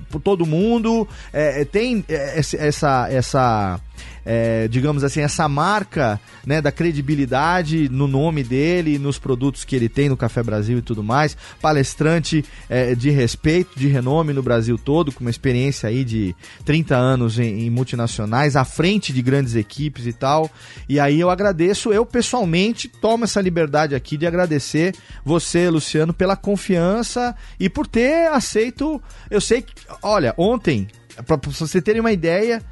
por 0.09 0.21
todo 0.21 0.47
mundo, 0.47 1.09
é, 1.33 1.65
tem 1.65 2.05
é, 2.09 2.39
essa. 2.39 3.09
essa 3.11 3.81
é, 4.25 4.67
digamos 4.69 5.05
assim, 5.05 5.21
essa 5.21 5.49
marca 5.49 6.21
né, 6.45 6.61
da 6.61 6.73
credibilidade 6.73 7.89
no 7.89 8.09
nome 8.09 8.43
dele, 8.43 8.99
nos 8.99 9.19
produtos 9.19 9.65
que 9.65 9.77
ele 9.77 9.89
tem 9.89 10.09
no 10.09 10.17
Café 10.17 10.43
Brasil 10.43 10.79
e 10.79 10.83
tudo 10.83 11.03
mais. 11.03 11.37
Palestrante 11.61 12.45
é, 12.69 12.95
de 12.95 13.11
respeito, 13.11 13.79
de 13.79 13.89
renome 13.89 14.33
no 14.33 14.43
Brasil 14.43 14.77
todo, 14.77 15.13
com 15.13 15.21
uma 15.21 15.31
experiência 15.31 15.89
aí 15.89 16.05
de 16.05 16.35
30 16.65 16.97
anos 16.97 17.39
em, 17.39 17.67
em 17.67 17.71
multinacionais, 17.71 18.57
à 18.57 18.65
frente 18.65 19.13
de 19.13 19.23
grandes 19.23 19.55
equipes 19.55 20.07
e 20.07 20.13
tal. 20.13 20.51
E 20.89 20.99
aí 20.99 21.21
eu 21.21 21.31
agradeço, 21.31 21.93
eu 21.93 22.05
pessoalmente 22.05 22.89
tomo 22.89 23.25
essa 23.25 23.41
liberdade 23.41 23.95
aqui 23.95 24.17
de 24.17 24.27
agradecer 24.27 24.95
você, 25.25 25.69
Luciano, 25.71 26.13
pela 26.13 26.37
confiança 26.37 27.35
e 27.59 27.69
por 27.69 27.87
ter 27.87 28.29
aceito. 28.29 29.01
Eu 29.31 29.41
sei 29.41 29.63
que, 29.63 29.73
olha, 30.03 30.35
ontem, 30.37 30.89
para 31.25 31.37
você 31.37 31.81
terem 31.81 32.01
uma 32.01 32.13
ideia, 32.13 32.63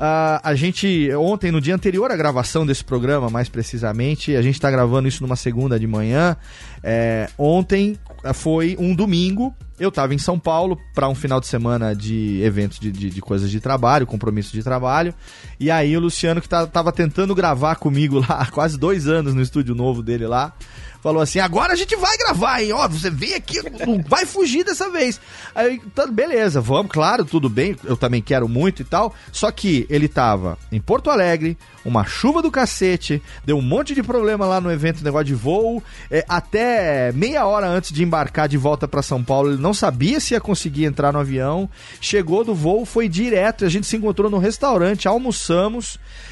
Uh, 0.00 0.40
a 0.42 0.54
gente, 0.54 1.12
ontem, 1.14 1.50
no 1.50 1.60
dia 1.60 1.74
anterior 1.74 2.10
à 2.10 2.16
gravação 2.16 2.64
desse 2.64 2.82
programa, 2.82 3.28
mais 3.28 3.50
precisamente, 3.50 4.34
a 4.34 4.40
gente 4.40 4.54
está 4.54 4.70
gravando 4.70 5.06
isso 5.06 5.22
numa 5.22 5.36
segunda 5.36 5.78
de 5.78 5.86
manhã. 5.86 6.38
É, 6.82 7.28
ontem 7.36 7.98
foi 8.32 8.78
um 8.80 8.94
domingo, 8.94 9.54
eu 9.78 9.90
estava 9.90 10.14
em 10.14 10.18
São 10.18 10.38
Paulo 10.38 10.78
para 10.94 11.06
um 11.06 11.14
final 11.14 11.38
de 11.38 11.46
semana 11.46 11.94
de 11.94 12.40
eventos 12.42 12.80
de, 12.80 12.90
de, 12.90 13.10
de, 13.10 13.20
coisas 13.20 13.50
de 13.50 13.60
trabalho, 13.60 14.06
compromisso 14.06 14.54
de 14.54 14.62
trabalho. 14.62 15.12
E 15.60 15.70
aí 15.70 15.94
o 15.94 16.00
Luciano, 16.00 16.40
que 16.40 16.48
tá, 16.48 16.66
tava 16.66 16.90
tentando 16.90 17.34
gravar 17.34 17.76
comigo 17.76 18.18
lá 18.18 18.40
há 18.40 18.46
quase 18.46 18.78
dois 18.78 19.06
anos 19.06 19.34
no 19.34 19.42
estúdio 19.42 19.74
novo 19.74 20.02
dele 20.02 20.26
lá, 20.26 20.54
falou 21.02 21.20
assim: 21.20 21.38
agora 21.38 21.72
a 21.72 21.76
gente 21.76 21.96
vai 21.96 22.16
gravar, 22.16 22.62
hein? 22.62 22.72
Ó, 22.72 22.88
você 22.88 23.10
vem 23.10 23.34
aqui, 23.34 23.58
não 23.86 24.02
vai 24.06 24.24
fugir 24.24 24.64
dessa 24.64 24.90
vez. 24.90 25.20
Aí, 25.54 25.80
tá, 25.94 26.06
beleza, 26.06 26.60
vamos, 26.60 26.92
claro, 26.92 27.24
tudo 27.24 27.48
bem, 27.48 27.76
eu 27.84 27.96
também 27.96 28.22
quero 28.22 28.48
muito 28.48 28.82
e 28.82 28.84
tal. 28.84 29.14
Só 29.32 29.50
que 29.50 29.86
ele 29.90 30.08
tava 30.08 30.56
em 30.70 30.80
Porto 30.80 31.10
Alegre, 31.10 31.58
uma 31.84 32.04
chuva 32.04 32.42
do 32.42 32.50
cacete, 32.50 33.22
deu 33.44 33.56
um 33.56 33.62
monte 33.62 33.94
de 33.94 34.02
problema 34.02 34.46
lá 34.46 34.60
no 34.60 34.70
evento, 34.70 35.02
negócio 35.02 35.26
de 35.26 35.34
voo. 35.34 35.82
É, 36.10 36.24
até 36.28 37.12
meia 37.12 37.46
hora 37.46 37.66
antes 37.66 37.92
de 37.92 38.02
embarcar 38.02 38.48
de 38.48 38.56
volta 38.56 38.86
para 38.86 39.02
São 39.02 39.22
Paulo, 39.22 39.50
ele 39.50 39.62
não 39.62 39.74
sabia 39.74 40.20
se 40.20 40.34
ia 40.34 40.40
conseguir 40.40 40.84
entrar 40.84 41.12
no 41.12 41.18
avião. 41.18 41.68
Chegou 42.00 42.44
do 42.44 42.54
voo, 42.54 42.84
foi 42.84 43.08
direto, 43.08 43.64
a 43.64 43.68
gente 43.68 43.86
se 43.86 43.96
encontrou 43.96 44.30
no 44.30 44.38
restaurante, 44.38 45.08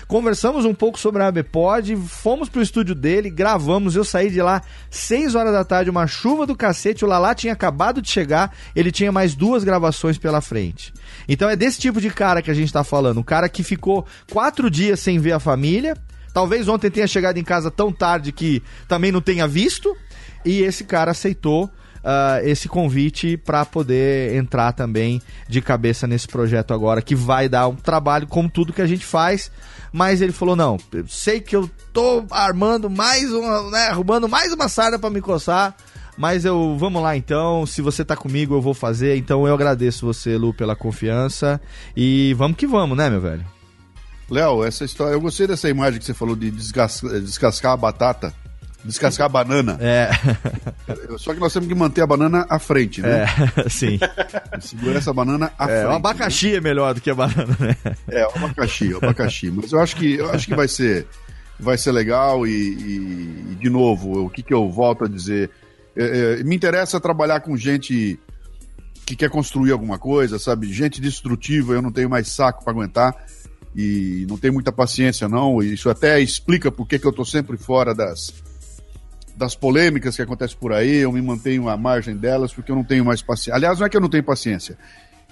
Conversamos 0.06 0.64
um 0.64 0.74
pouco 0.74 0.98
sobre 0.98 1.22
a 1.22 1.28
ABPOD, 1.28 1.96
fomos 1.96 2.48
pro 2.48 2.62
estúdio 2.62 2.94
dele, 2.94 3.28
gravamos. 3.28 3.96
Eu 3.96 4.04
saí 4.04 4.30
de 4.30 4.40
lá 4.40 4.62
6 4.90 5.34
horas 5.34 5.52
da 5.52 5.64
tarde, 5.64 5.90
uma 5.90 6.06
chuva 6.06 6.46
do 6.46 6.56
cacete. 6.56 7.04
O 7.04 7.08
Lala 7.08 7.34
tinha 7.34 7.52
acabado 7.52 8.00
de 8.00 8.08
chegar, 8.08 8.54
ele 8.74 8.90
tinha 8.92 9.12
mais 9.12 9.34
duas 9.34 9.64
gravações 9.64 10.16
pela 10.16 10.40
frente. 10.40 10.92
Então 11.28 11.48
é 11.50 11.56
desse 11.56 11.78
tipo 11.78 12.00
de 12.00 12.10
cara 12.10 12.40
que 12.40 12.50
a 12.50 12.54
gente 12.54 12.72
tá 12.72 12.84
falando. 12.84 13.20
Um 13.20 13.22
cara 13.22 13.48
que 13.48 13.62
ficou 13.62 14.06
quatro 14.32 14.70
dias 14.70 15.00
sem 15.00 15.18
ver 15.18 15.32
a 15.32 15.40
família. 15.40 15.96
Talvez 16.32 16.68
ontem 16.68 16.90
tenha 16.90 17.06
chegado 17.06 17.38
em 17.38 17.44
casa 17.44 17.70
tão 17.70 17.92
tarde 17.92 18.32
que 18.32 18.62
também 18.86 19.10
não 19.10 19.20
tenha 19.20 19.48
visto. 19.48 19.96
E 20.44 20.62
esse 20.62 20.84
cara 20.84 21.10
aceitou 21.10 21.70
uh, 21.98 22.46
esse 22.46 22.68
convite 22.68 23.36
para 23.36 23.64
poder 23.64 24.34
entrar 24.34 24.72
também 24.72 25.22
de 25.48 25.60
cabeça 25.60 26.06
nesse 26.06 26.28
projeto 26.28 26.72
agora, 26.72 27.02
que 27.02 27.14
vai 27.14 27.48
dar 27.48 27.68
um 27.68 27.76
trabalho 27.76 28.26
como 28.26 28.48
tudo 28.48 28.72
que 28.72 28.82
a 28.82 28.86
gente 28.86 29.04
faz. 29.04 29.50
Mas 29.92 30.20
ele 30.20 30.32
falou: 30.32 30.56
não, 30.56 30.78
sei 31.06 31.40
que 31.40 31.56
eu 31.56 31.68
tô 31.92 32.24
armando 32.30 32.90
mais 32.90 33.32
uma, 33.32 33.70
né, 33.70 33.86
arrumando 33.88 34.28
mais 34.28 34.52
uma 34.52 34.68
sarda 34.68 34.98
para 34.98 35.10
me 35.10 35.20
coçar 35.20 35.74
Mas 36.16 36.44
eu 36.44 36.76
vamos 36.78 37.02
lá 37.02 37.16
então. 37.16 37.64
Se 37.64 37.80
você 37.80 38.04
tá 38.04 38.16
comigo, 38.16 38.54
eu 38.54 38.60
vou 38.60 38.74
fazer. 38.74 39.16
Então 39.16 39.46
eu 39.46 39.54
agradeço 39.54 40.06
você, 40.06 40.36
Lu, 40.36 40.52
pela 40.52 40.76
confiança. 40.76 41.60
E 41.96 42.34
vamos 42.34 42.56
que 42.56 42.66
vamos, 42.66 42.96
né, 42.96 43.08
meu 43.08 43.20
velho? 43.20 43.44
Léo, 44.30 44.62
essa 44.62 44.84
história. 44.84 45.14
Eu 45.14 45.20
gostei 45.20 45.46
dessa 45.46 45.68
imagem 45.68 45.98
que 45.98 46.04
você 46.04 46.14
falou 46.14 46.36
de 46.36 46.50
descascar, 46.50 47.20
descascar 47.20 47.72
a 47.72 47.76
batata. 47.76 48.34
Descascar 48.84 49.26
a 49.26 49.28
banana. 49.28 49.76
É. 49.80 50.08
Só 51.18 51.34
que 51.34 51.40
nós 51.40 51.52
temos 51.52 51.68
que 51.68 51.74
manter 51.74 52.02
a 52.02 52.06
banana 52.06 52.46
à 52.48 52.58
frente, 52.58 53.02
né? 53.02 53.26
É, 53.56 53.68
sim. 53.68 53.98
Segurar 54.60 54.96
essa 54.98 55.12
banana 55.12 55.52
à 55.58 55.64
é, 55.64 55.66
frente. 55.66 55.86
O 55.86 55.96
abacaxi 55.96 56.50
né? 56.52 56.56
é 56.56 56.60
melhor 56.60 56.94
do 56.94 57.00
que 57.00 57.10
a 57.10 57.14
banana, 57.14 57.56
né? 57.58 57.76
É, 58.08 58.24
o 58.26 58.30
abacaxi, 58.36 58.94
o 58.94 58.98
abacaxi. 58.98 59.50
Mas 59.50 59.72
eu 59.72 59.80
acho 59.80 59.96
que, 59.96 60.14
eu 60.14 60.30
acho 60.30 60.46
que 60.46 60.54
vai 60.54 60.68
ser, 60.68 61.06
vai 61.58 61.76
ser 61.76 61.90
legal 61.90 62.46
e, 62.46 62.50
e, 62.50 63.46
e 63.52 63.54
de 63.56 63.68
novo, 63.68 64.26
o 64.26 64.30
que, 64.30 64.42
que 64.42 64.54
eu 64.54 64.70
volto 64.70 65.04
a 65.04 65.08
dizer? 65.08 65.50
É, 65.96 66.38
é, 66.40 66.44
me 66.44 66.54
interessa 66.54 67.00
trabalhar 67.00 67.40
com 67.40 67.56
gente 67.56 68.18
que 69.04 69.16
quer 69.16 69.28
construir 69.28 69.72
alguma 69.72 69.98
coisa, 69.98 70.38
sabe? 70.38 70.72
Gente 70.72 71.00
destrutiva, 71.00 71.72
eu 71.72 71.82
não 71.82 71.90
tenho 71.90 72.08
mais 72.08 72.28
saco 72.28 72.62
para 72.62 72.72
aguentar 72.72 73.16
e 73.74 74.24
não 74.28 74.36
tenho 74.36 74.52
muita 74.52 74.70
paciência, 74.70 75.28
não. 75.28 75.60
Isso 75.62 75.90
até 75.90 76.20
explica 76.20 76.70
por 76.70 76.86
que, 76.86 76.98
que 76.98 77.06
eu 77.06 77.12
tô 77.12 77.24
sempre 77.24 77.56
fora 77.56 77.94
das, 77.94 78.34
das 79.38 79.54
polêmicas 79.54 80.16
que 80.16 80.22
acontecem 80.22 80.56
por 80.58 80.72
aí, 80.72 80.96
eu 80.96 81.12
me 81.12 81.22
mantenho 81.22 81.68
à 81.68 81.76
margem 81.76 82.16
delas 82.16 82.52
porque 82.52 82.72
eu 82.72 82.76
não 82.76 82.82
tenho 82.82 83.04
mais 83.04 83.22
paciência. 83.22 83.54
Aliás, 83.54 83.78
não 83.78 83.86
é 83.86 83.88
que 83.88 83.96
eu 83.96 84.00
não 84.00 84.08
tenho 84.08 84.24
paciência. 84.24 84.76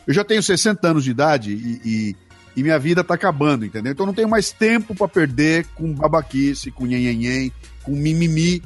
Eu 0.06 0.14
já 0.14 0.22
tenho 0.22 0.40
60 0.40 0.88
anos 0.88 1.02
de 1.02 1.10
idade 1.10 1.52
e, 1.52 1.80
e, 1.84 2.16
e 2.56 2.62
minha 2.62 2.78
vida 2.78 3.02
tá 3.02 3.14
acabando, 3.14 3.66
entendeu? 3.66 3.92
Então 3.92 4.04
eu 4.04 4.06
não 4.06 4.14
tenho 4.14 4.28
mais 4.28 4.52
tempo 4.52 4.94
para 4.94 5.08
perder 5.08 5.66
com 5.74 5.92
babaquice, 5.92 6.70
com 6.70 6.86
nhenhenhen, 6.86 7.52
com 7.82 7.90
mimimi. 7.90 8.62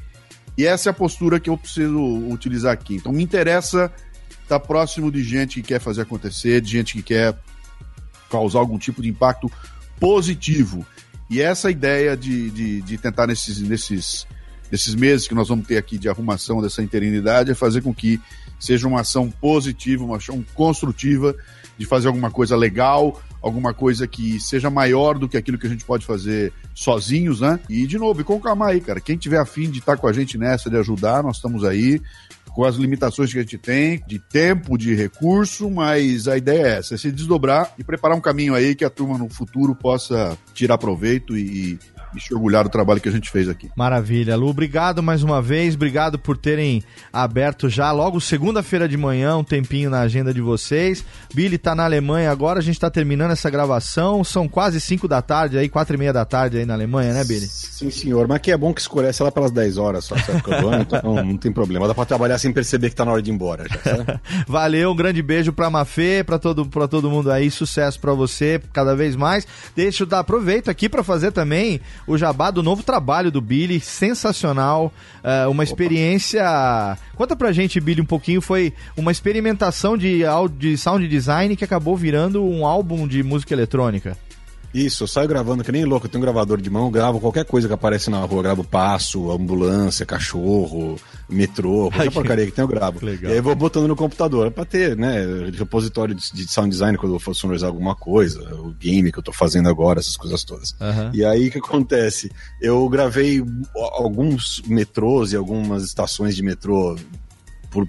E 0.58 0.66
essa 0.66 0.90
é 0.90 0.92
a 0.92 0.94
postura 0.94 1.40
que 1.40 1.48
eu 1.48 1.56
preciso 1.56 1.98
utilizar 2.28 2.74
aqui. 2.74 2.96
Então 2.96 3.10
me 3.10 3.22
interessa 3.22 3.90
estar 4.42 4.60
tá 4.60 4.60
próximo 4.60 5.10
de 5.10 5.22
gente 5.24 5.62
que 5.62 5.68
quer 5.68 5.80
fazer 5.80 6.02
acontecer, 6.02 6.60
de 6.60 6.70
gente 6.70 6.92
que 6.92 7.02
quer 7.02 7.34
causar 8.30 8.58
algum 8.58 8.76
tipo 8.76 9.00
de 9.00 9.08
impacto 9.08 9.50
positivo. 9.98 10.86
E 11.30 11.40
essa 11.40 11.70
ideia 11.70 12.14
de, 12.14 12.50
de, 12.50 12.82
de 12.82 12.98
tentar 12.98 13.26
nesses, 13.26 13.58
nesses 13.62 14.26
desses 14.70 14.94
meses 14.94 15.26
que 15.26 15.34
nós 15.34 15.48
vamos 15.48 15.66
ter 15.66 15.76
aqui 15.76 15.98
de 15.98 16.08
arrumação 16.08 16.62
dessa 16.62 16.82
interinidade 16.82 17.50
é 17.50 17.54
fazer 17.54 17.82
com 17.82 17.94
que 17.94 18.20
seja 18.58 18.86
uma 18.86 19.00
ação 19.00 19.30
positiva, 19.30 20.04
uma 20.04 20.18
ação 20.18 20.44
construtiva 20.54 21.34
de 21.78 21.86
fazer 21.86 22.08
alguma 22.08 22.30
coisa 22.30 22.54
legal, 22.54 23.20
alguma 23.40 23.72
coisa 23.72 24.06
que 24.06 24.38
seja 24.38 24.68
maior 24.68 25.18
do 25.18 25.28
que 25.28 25.36
aquilo 25.36 25.58
que 25.58 25.66
a 25.66 25.70
gente 25.70 25.84
pode 25.84 26.04
fazer 26.04 26.52
sozinhos, 26.74 27.40
né? 27.40 27.58
E 27.70 27.86
de 27.86 27.98
novo, 27.98 28.20
e 28.20 28.24
com 28.24 28.38
calma 28.38 28.68
aí, 28.68 28.80
cara. 28.80 29.00
Quem 29.00 29.16
tiver 29.16 29.38
afim 29.38 29.70
de 29.70 29.78
estar 29.78 29.96
com 29.96 30.06
a 30.06 30.12
gente 30.12 30.36
nessa, 30.36 30.68
de 30.68 30.76
ajudar, 30.76 31.22
nós 31.22 31.36
estamos 31.36 31.64
aí 31.64 32.00
com 32.50 32.64
as 32.64 32.76
limitações 32.76 33.32
que 33.32 33.38
a 33.38 33.42
gente 33.42 33.56
tem, 33.56 34.02
de 34.06 34.18
tempo, 34.18 34.76
de 34.76 34.94
recurso, 34.94 35.70
mas 35.70 36.28
a 36.28 36.36
ideia 36.36 36.66
é 36.66 36.78
essa, 36.78 36.94
é 36.94 36.98
se 36.98 37.10
desdobrar 37.10 37.72
e 37.78 37.84
preparar 37.84 38.16
um 38.16 38.20
caminho 38.20 38.54
aí 38.54 38.74
que 38.74 38.84
a 38.84 38.90
turma 38.90 39.16
no 39.16 39.28
futuro 39.28 39.74
possa 39.74 40.36
tirar 40.52 40.76
proveito 40.76 41.36
e, 41.36 41.78
e 42.14 42.20
se 42.20 42.34
orgulhar 42.34 42.64
do 42.64 42.70
trabalho 42.70 43.00
que 43.00 43.08
a 43.08 43.12
gente 43.12 43.30
fez 43.30 43.48
aqui. 43.48 43.70
Maravilha, 43.76 44.36
Lu. 44.36 44.48
Obrigado 44.48 45.02
mais 45.02 45.22
uma 45.22 45.40
vez. 45.40 45.74
Obrigado 45.74 46.18
por 46.18 46.36
terem 46.36 46.82
aberto 47.12 47.68
já 47.68 47.90
logo 47.92 48.20
segunda-feira 48.20 48.88
de 48.88 48.96
manhã 48.96 49.36
um 49.36 49.44
tempinho 49.44 49.90
na 49.90 50.00
agenda 50.00 50.32
de 50.32 50.40
vocês. 50.40 51.04
Billy 51.34 51.58
tá 51.58 51.74
na 51.74 51.84
Alemanha 51.84 52.30
agora, 52.30 52.58
a 52.58 52.62
gente 52.62 52.78
tá 52.78 52.90
terminando 52.90 53.30
essa 53.30 53.50
gravação. 53.50 54.22
São 54.24 54.48
quase 54.48 54.80
5 54.80 55.06
da 55.06 55.22
tarde 55.22 55.58
aí, 55.58 55.68
quatro 55.68 55.94
e 55.94 55.98
meia 55.98 56.12
da 56.12 56.24
tarde 56.24 56.58
aí 56.58 56.66
na 56.66 56.74
Alemanha, 56.74 57.12
né, 57.12 57.24
Billy? 57.24 57.46
Sim, 57.46 57.90
senhor. 57.90 58.26
Mas 58.28 58.40
que 58.40 58.50
é 58.50 58.56
bom 58.56 58.72
que 58.72 58.80
escurece 58.80 59.22
lá 59.22 59.30
pelas 59.30 59.50
10 59.50 59.78
horas 59.78 60.04
só, 60.04 60.16
sabe? 60.18 60.38
então 60.80 61.14
não, 61.14 61.24
não 61.24 61.36
tem 61.36 61.52
problema. 61.52 61.86
Dá 61.86 61.94
pra 61.94 62.04
trabalhar 62.04 62.38
sem 62.38 62.52
perceber 62.52 62.90
que 62.90 62.96
tá 62.96 63.04
na 63.04 63.12
hora 63.12 63.22
de 63.22 63.30
ir 63.30 63.34
embora 63.34 63.64
já, 63.68 64.20
Valeu, 64.46 64.92
um 64.92 64.96
grande 64.96 65.22
beijo 65.22 65.52
pra 65.52 65.70
Mafê, 65.70 66.22
pra 66.24 66.38
todo, 66.38 66.66
pra 66.66 66.88
todo 66.88 67.10
mundo 67.10 67.30
aí. 67.30 67.50
Sucesso 67.50 67.98
pra 68.00 68.12
você 68.12 68.60
cada 68.72 68.94
vez 68.94 69.16
mais. 69.16 69.46
Deixa 69.74 70.02
eu 70.02 70.06
dar 70.06 70.20
aproveito 70.20 70.68
aqui 70.68 70.88
para 70.88 71.02
fazer 71.02 71.32
também 71.32 71.80
o 72.06 72.16
jabá 72.16 72.50
do 72.50 72.62
novo 72.62 72.82
trabalho 72.82 73.30
do 73.30 73.40
Billy, 73.40 73.80
sensacional, 73.80 74.92
uh, 75.22 75.50
uma 75.50 75.64
experiência... 75.64 76.42
Conta 77.16 77.36
pra 77.36 77.52
gente, 77.52 77.80
Billy, 77.80 78.00
um 78.00 78.06
pouquinho, 78.06 78.40
foi 78.40 78.72
uma 78.96 79.12
experimentação 79.12 79.96
de, 79.96 80.22
de 80.58 80.76
sound 80.76 81.06
design 81.06 81.56
que 81.56 81.64
acabou 81.64 81.96
virando 81.96 82.44
um 82.44 82.64
álbum 82.64 83.06
de 83.06 83.22
música 83.22 83.54
eletrônica. 83.54 84.16
Isso, 84.72 85.02
eu 85.02 85.08
saio 85.08 85.28
gravando 85.28 85.64
que 85.64 85.72
nem 85.72 85.84
louco, 85.84 86.06
eu 86.06 86.10
tenho 86.10 86.22
um 86.22 86.24
gravador 86.24 86.60
de 86.60 86.70
mão, 86.70 86.90
gravo 86.90 87.20
qualquer 87.20 87.44
coisa 87.44 87.66
que 87.66 87.74
aparece 87.74 88.08
na 88.08 88.20
rua, 88.20 88.42
gravo 88.42 88.62
passo, 88.62 89.30
ambulância, 89.30 90.06
cachorro, 90.06 90.96
metrô, 91.28 91.90
qualquer 91.90 92.02
Ai, 92.02 92.10
porcaria 92.10 92.46
que 92.46 92.52
tem 92.52 92.62
eu 92.62 92.68
gravo. 92.68 93.04
Legal. 93.04 93.32
E 93.32 93.34
aí 93.34 93.40
vou 93.40 93.54
botando 93.54 93.88
no 93.88 93.96
computador 93.96 94.50
pra 94.52 94.64
ter, 94.64 94.96
né, 94.96 95.50
repositório 95.56 96.14
de, 96.14 96.32
de 96.32 96.46
sound 96.46 96.70
design 96.70 96.96
quando 96.96 97.14
eu 97.14 97.18
for 97.18 97.34
sonorizar 97.34 97.68
alguma 97.68 97.96
coisa, 97.96 98.54
o 98.54 98.72
game 98.72 99.10
que 99.10 99.18
eu 99.18 99.22
tô 99.22 99.32
fazendo 99.32 99.68
agora, 99.68 99.98
essas 99.98 100.16
coisas 100.16 100.44
todas. 100.44 100.70
Uhum. 100.80 101.10
E 101.12 101.24
aí 101.24 101.48
o 101.48 101.50
que 101.50 101.58
acontece? 101.58 102.30
Eu 102.60 102.88
gravei 102.88 103.42
alguns 103.74 104.62
metrôs 104.66 105.32
e 105.32 105.36
algumas 105.36 105.82
estações 105.82 106.36
de 106.36 106.42
metrô 106.42 106.96
por, 107.70 107.86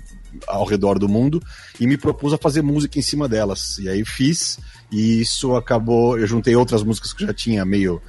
ao 0.48 0.66
redor 0.66 0.98
do 0.98 1.10
mundo 1.10 1.41
e 1.80 1.88
me 1.88 1.98
propus 1.98 2.34
a 2.34 2.38
fazer 2.38 2.62
música 2.62 2.98
em 2.99 3.02
cima 3.02 3.28
delas. 3.28 3.78
E 3.80 3.90
aí 3.90 4.06
fiz, 4.06 4.60
e 4.92 5.22
isso 5.22 5.56
acabou. 5.56 6.18
Eu 6.18 6.28
juntei 6.28 6.56
outras 6.56 6.84
músicas 6.84 7.14
que 7.14 7.26
já 7.26 7.34
tinha 7.34 7.64
meio 7.64 8.02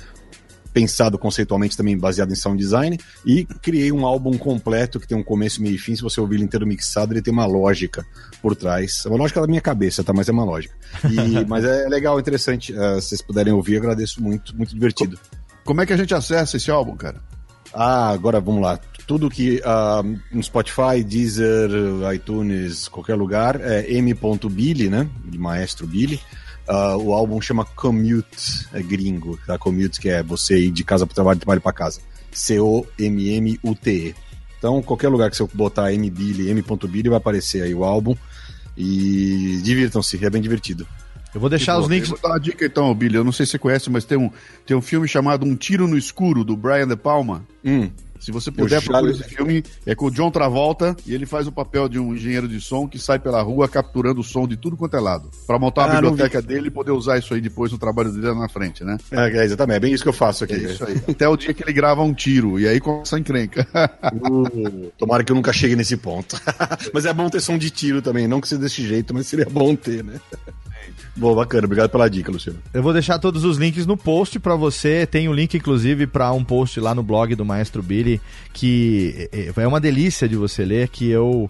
pensado 0.72 1.18
conceitualmente 1.18 1.76
também 1.76 1.96
baseado 1.98 2.32
em 2.32 2.34
sound 2.34 2.56
design 2.56 2.98
e 3.26 3.44
criei 3.44 3.92
um 3.92 4.06
álbum 4.06 4.38
completo 4.38 4.98
que 4.98 5.06
tem 5.06 5.16
um 5.16 5.22
começo, 5.22 5.62
meio 5.62 5.74
e 5.74 5.78
fim. 5.78 5.94
Se 5.94 6.02
você 6.02 6.20
ouvir 6.20 6.36
ele 6.36 6.44
inteiro 6.44 6.66
mixado, 6.66 7.12
ele 7.12 7.22
tem 7.22 7.32
uma 7.32 7.46
lógica 7.46 8.04
por 8.40 8.56
trás. 8.56 9.02
É 9.04 9.08
uma 9.08 9.18
lógica 9.18 9.40
da 9.40 9.46
minha 9.46 9.60
cabeça, 9.60 10.02
tá? 10.02 10.12
Mas 10.12 10.28
é 10.28 10.32
uma 10.32 10.44
lógica. 10.44 10.74
E, 11.04 11.44
mas 11.46 11.64
é 11.64 11.88
legal, 11.88 12.18
interessante. 12.18 12.72
Uh, 12.72 13.00
se 13.00 13.08
vocês 13.08 13.22
puderem 13.22 13.52
ouvir, 13.52 13.76
agradeço 13.76 14.22
muito, 14.22 14.56
muito 14.56 14.74
divertido. 14.74 15.18
Como 15.64 15.80
é 15.80 15.86
que 15.86 15.92
a 15.92 15.96
gente 15.96 16.14
acessa 16.14 16.56
esse 16.56 16.70
álbum, 16.70 16.96
cara? 16.96 17.20
Ah, 17.72 18.10
agora 18.10 18.40
vamos 18.40 18.62
lá 18.62 18.78
tudo 19.06 19.28
que 19.28 19.60
uh, 19.60 20.20
no 20.30 20.42
Spotify, 20.42 21.02
Deezer, 21.04 21.70
iTunes, 22.14 22.88
qualquer 22.88 23.14
lugar, 23.14 23.60
é 23.60 23.90
m.billy, 23.92 24.88
né? 24.88 25.08
De 25.24 25.38
Maestro 25.38 25.86
Billy. 25.86 26.20
Uh, 26.68 26.96
o 26.96 27.12
álbum 27.12 27.40
chama 27.40 27.64
Commute, 27.64 28.68
é 28.72 28.80
gringo, 28.82 29.38
tá? 29.46 29.58
Commute, 29.58 30.00
que 30.00 30.08
é 30.08 30.22
você 30.22 30.58
ir 30.58 30.70
de 30.70 30.84
casa 30.84 31.06
para 31.06 31.14
trabalho, 31.14 31.40
trabalho 31.40 31.60
para 31.60 31.72
casa. 31.72 32.00
C-O-M-M-U-T-E. 32.30 34.14
Então, 34.58 34.80
qualquer 34.80 35.08
lugar 35.08 35.28
que 35.28 35.36
você 35.36 35.46
botar 35.52 35.92
M-Billy, 35.92 36.50
M.Billy, 36.50 37.08
vai 37.08 37.18
aparecer 37.18 37.62
aí 37.62 37.74
o 37.74 37.84
álbum. 37.84 38.16
E 38.76 39.60
divirtam-se, 39.62 40.24
é 40.24 40.30
bem 40.30 40.40
divertido. 40.40 40.86
Eu 41.34 41.40
vou 41.40 41.50
deixar 41.50 41.78
os 41.78 41.88
links. 41.88 42.10
Eu 42.10 42.16
vou 42.16 42.22
dar 42.22 42.34
uma 42.34 42.40
dica 42.40 42.64
então, 42.64 42.94
Billy. 42.94 43.16
Eu 43.16 43.24
não 43.24 43.32
sei 43.32 43.44
se 43.44 43.52
você 43.52 43.58
conhece, 43.58 43.90
mas 43.90 44.04
tem 44.04 44.18
um, 44.18 44.30
tem 44.66 44.76
um 44.76 44.82
filme 44.82 45.08
chamado 45.08 45.44
Um 45.44 45.56
Tiro 45.56 45.88
no 45.88 45.96
Escuro, 45.96 46.44
do 46.44 46.56
Brian 46.56 46.86
De 46.86 46.96
Palma. 46.96 47.44
Hum. 47.64 47.90
Se 48.22 48.30
você 48.30 48.52
puder 48.52 48.80
procurar 48.80 49.10
esse 49.10 49.24
filme, 49.24 49.64
é 49.84 49.96
com 49.96 50.06
o 50.06 50.10
John 50.10 50.30
Travolta 50.30 50.94
e 51.04 51.12
ele 51.12 51.26
faz 51.26 51.48
o 51.48 51.52
papel 51.52 51.88
de 51.88 51.98
um 51.98 52.14
engenheiro 52.14 52.46
de 52.46 52.60
som 52.60 52.86
que 52.86 52.96
sai 52.96 53.18
pela 53.18 53.42
rua 53.42 53.68
capturando 53.68 54.20
o 54.20 54.24
som 54.24 54.46
de 54.46 54.56
tudo 54.56 54.76
quanto 54.76 54.96
é 54.96 55.00
lado. 55.00 55.28
Pra 55.44 55.58
montar 55.58 55.86
a 55.86 55.98
ah, 55.98 56.00
biblioteca 56.00 56.40
dele 56.40 56.68
e 56.68 56.70
poder 56.70 56.92
usar 56.92 57.18
isso 57.18 57.34
aí 57.34 57.40
depois 57.40 57.72
no 57.72 57.78
trabalho 57.78 58.12
dele 58.12 58.28
lá 58.28 58.34
na 58.36 58.48
frente, 58.48 58.84
né? 58.84 58.96
É, 59.10 59.38
é, 59.38 59.44
exatamente, 59.44 59.76
é 59.76 59.80
bem 59.80 59.92
isso 59.92 60.04
que 60.04 60.08
eu 60.08 60.12
faço 60.12 60.44
aqui. 60.44 60.54
É 60.54 60.58
isso 60.58 60.84
aí. 60.84 61.02
Até 61.08 61.26
o 61.26 61.36
dia 61.36 61.52
que 61.52 61.64
ele 61.64 61.72
grava 61.72 62.00
um 62.00 62.14
tiro 62.14 62.60
e 62.60 62.68
aí 62.68 62.78
começa 62.78 63.16
a 63.16 63.18
encrenca. 63.18 63.66
Uh, 64.14 64.92
tomara 64.96 65.24
que 65.24 65.32
eu 65.32 65.36
nunca 65.36 65.52
chegue 65.52 65.74
nesse 65.74 65.96
ponto. 65.96 66.40
mas 66.94 67.04
é 67.04 67.12
bom 67.12 67.28
ter 67.28 67.40
som 67.40 67.58
de 67.58 67.70
tiro 67.70 68.00
também, 68.00 68.28
não 68.28 68.40
que 68.40 68.46
seja 68.46 68.60
desse 68.60 68.86
jeito, 68.86 69.12
mas 69.12 69.26
seria 69.26 69.48
bom 69.50 69.74
ter, 69.74 70.04
né? 70.04 70.20
Bom, 71.14 71.34
bacana. 71.34 71.66
Obrigado 71.66 71.90
pela 71.90 72.08
dica, 72.08 72.32
Luciano. 72.32 72.58
Eu 72.72 72.82
vou 72.82 72.92
deixar 72.92 73.18
todos 73.18 73.44
os 73.44 73.58
links 73.58 73.86
no 73.86 73.96
post 73.96 74.38
para 74.38 74.56
você. 74.56 75.06
Tem 75.06 75.28
o 75.28 75.32
um 75.32 75.34
link, 75.34 75.54
inclusive, 75.56 76.06
para 76.06 76.32
um 76.32 76.42
post 76.42 76.80
lá 76.80 76.94
no 76.94 77.02
blog 77.02 77.34
do 77.34 77.44
Maestro 77.44 77.82
Billy, 77.82 78.11
que 78.52 79.28
é, 79.32 79.52
é 79.54 79.66
uma 79.66 79.80
delícia 79.80 80.28
de 80.28 80.36
você 80.36 80.64
ler, 80.64 80.88
que 80.88 81.08
eu, 81.08 81.48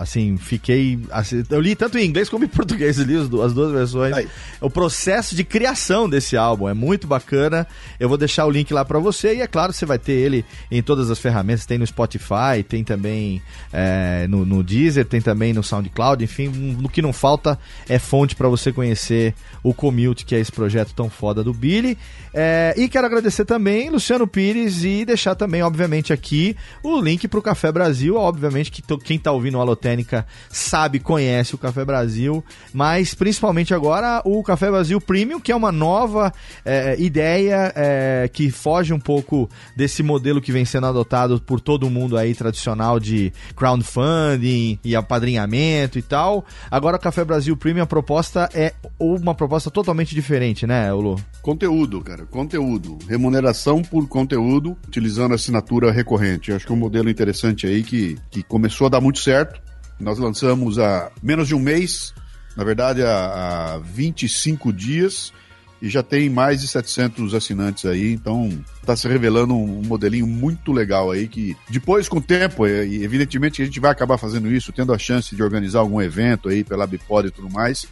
assim, 0.00 0.36
fiquei... 0.36 0.98
Assim, 1.10 1.42
eu 1.50 1.60
li 1.60 1.74
tanto 1.74 1.98
em 1.98 2.06
inglês 2.06 2.28
como 2.28 2.44
em 2.44 2.48
português, 2.48 2.98
li 2.98 3.16
as 3.16 3.28
duas 3.28 3.72
versões. 3.72 4.14
Aí. 4.14 4.28
O 4.60 4.70
processo 4.70 5.34
de 5.34 5.44
criação 5.44 6.08
desse 6.08 6.36
álbum 6.36 6.68
é 6.68 6.74
muito 6.74 7.06
bacana. 7.06 7.66
Eu 7.98 8.08
vou 8.08 8.18
deixar 8.18 8.46
o 8.46 8.50
link 8.50 8.72
lá 8.72 8.84
para 8.84 8.98
você 8.98 9.36
e, 9.36 9.40
é 9.40 9.46
claro, 9.46 9.72
você 9.72 9.86
vai 9.86 9.98
ter 9.98 10.12
ele 10.12 10.44
em 10.70 10.82
todas 10.82 11.10
as 11.10 11.18
ferramentas. 11.18 11.66
Tem 11.66 11.78
no 11.78 11.86
Spotify, 11.86 12.62
tem 12.66 12.82
também 12.82 13.42
é, 13.72 14.26
no, 14.28 14.44
no 14.44 14.62
Deezer, 14.62 15.04
tem 15.04 15.20
também 15.20 15.52
no 15.52 15.62
SoundCloud, 15.62 16.22
enfim, 16.22 16.48
no 16.48 16.88
que 16.88 17.02
não 17.02 17.12
falta 17.12 17.58
é 17.88 17.98
fonte 17.98 18.34
para 18.34 18.48
você 18.48 18.72
conhecer 18.72 19.34
o 19.62 19.74
Commute, 19.74 20.24
que 20.24 20.34
é 20.34 20.40
esse 20.40 20.52
projeto 20.52 20.92
tão 20.94 21.10
foda 21.10 21.42
do 21.42 21.52
Billy. 21.52 21.98
É, 22.32 22.74
e 22.76 22.88
quero 22.88 23.06
agradecer 23.06 23.44
também 23.44 23.90
Luciano 23.90 24.26
Pires 24.26 24.84
e 24.84 25.04
deixar 25.04 25.34
também, 25.34 25.62
obviamente, 25.62 26.12
aqui 26.12 26.56
o 26.82 27.00
link 27.00 27.26
para 27.28 27.38
o 27.38 27.42
Café 27.42 27.72
Brasil. 27.72 28.16
Obviamente 28.16 28.70
que 28.70 28.82
quem 28.98 29.18
está 29.26 29.32
ouvindo 29.32 29.58
o 29.58 29.60
Alotênica 29.60 30.24
sabe, 30.48 31.00
conhece 31.00 31.54
o 31.54 31.58
Café 31.58 31.84
Brasil, 31.84 32.44
mas 32.72 33.12
principalmente 33.12 33.74
agora 33.74 34.22
o 34.24 34.42
Café 34.42 34.70
Brasil 34.70 35.00
Premium, 35.00 35.40
que 35.40 35.50
é 35.50 35.56
uma 35.56 35.72
nova 35.72 36.32
é, 36.64 36.96
ideia 36.98 37.72
é, 37.74 38.30
que 38.32 38.50
foge 38.50 38.92
um 38.92 39.00
pouco 39.00 39.50
desse 39.74 40.02
modelo 40.02 40.40
que 40.40 40.52
vem 40.52 40.64
sendo 40.64 40.86
adotado 40.86 41.40
por 41.40 41.60
todo 41.60 41.90
mundo 41.90 42.16
aí 42.16 42.34
tradicional 42.34 43.00
de 43.00 43.32
crowdfunding 43.56 44.78
e 44.84 44.94
apadrinhamento 44.94 45.98
e 45.98 46.02
tal. 46.02 46.44
Agora 46.70 46.96
o 46.96 47.00
Café 47.00 47.24
Brasil 47.24 47.56
Premium, 47.56 47.82
a 47.82 47.86
proposta 47.86 48.48
é 48.54 48.74
uma 48.98 49.34
proposta 49.34 49.70
totalmente 49.70 50.14
diferente, 50.14 50.66
né, 50.66 50.92
Ulu? 50.92 51.20
Conteúdo, 51.42 52.00
cara, 52.00 52.26
conteúdo. 52.26 52.98
Remuneração 53.08 53.82
por 53.82 54.06
conteúdo, 54.08 54.76
utilizando 54.86 55.34
assinatura 55.34 55.90
recorrente. 55.90 56.52
acho 56.52 56.64
que 56.64 56.72
é 56.72 56.74
um 56.74 56.78
modelo 56.78 57.10
interessante 57.10 57.66
aí 57.66 57.82
que, 57.82 58.16
que 58.30 58.42
começou 58.42 58.86
a 58.86 58.90
dar 58.90 59.00
muito 59.00 59.15
certo. 59.16 59.60
Nós 59.98 60.18
lançamos 60.18 60.78
há 60.78 61.10
menos 61.22 61.48
de 61.48 61.54
um 61.54 61.60
mês, 61.60 62.14
na 62.56 62.64
verdade 62.64 63.02
há, 63.02 63.74
há 63.74 63.78
25 63.78 64.72
dias, 64.72 65.32
e 65.80 65.88
já 65.88 66.02
tem 66.02 66.30
mais 66.30 66.60
de 66.60 66.68
700 66.68 67.34
assinantes 67.34 67.84
aí, 67.84 68.12
então 68.12 68.50
está 68.80 68.96
se 68.96 69.06
revelando 69.06 69.54
um, 69.54 69.82
modelinho 69.82 70.26
muito 70.26 70.72
legal 70.72 71.10
aí 71.10 71.28
que 71.28 71.56
depois 71.68 72.08
com 72.08 72.18
o 72.18 72.22
tempo, 72.22 72.66
e 72.66 73.02
evidentemente 73.04 73.60
a 73.60 73.64
gente 73.64 73.78
vai 73.78 73.90
acabar 73.90 74.16
fazendo 74.16 74.50
isso, 74.50 74.72
tendo 74.72 74.92
a 74.92 74.98
chance 74.98 75.34
de 75.34 75.42
organizar 75.42 75.80
algum 75.80 76.00
evento 76.00 76.48
aí 76.48 76.64
pela 76.64 76.86
Bipod 76.86 77.28
e 77.28 77.30
tudo 77.30 77.50
mais, 77.50 77.86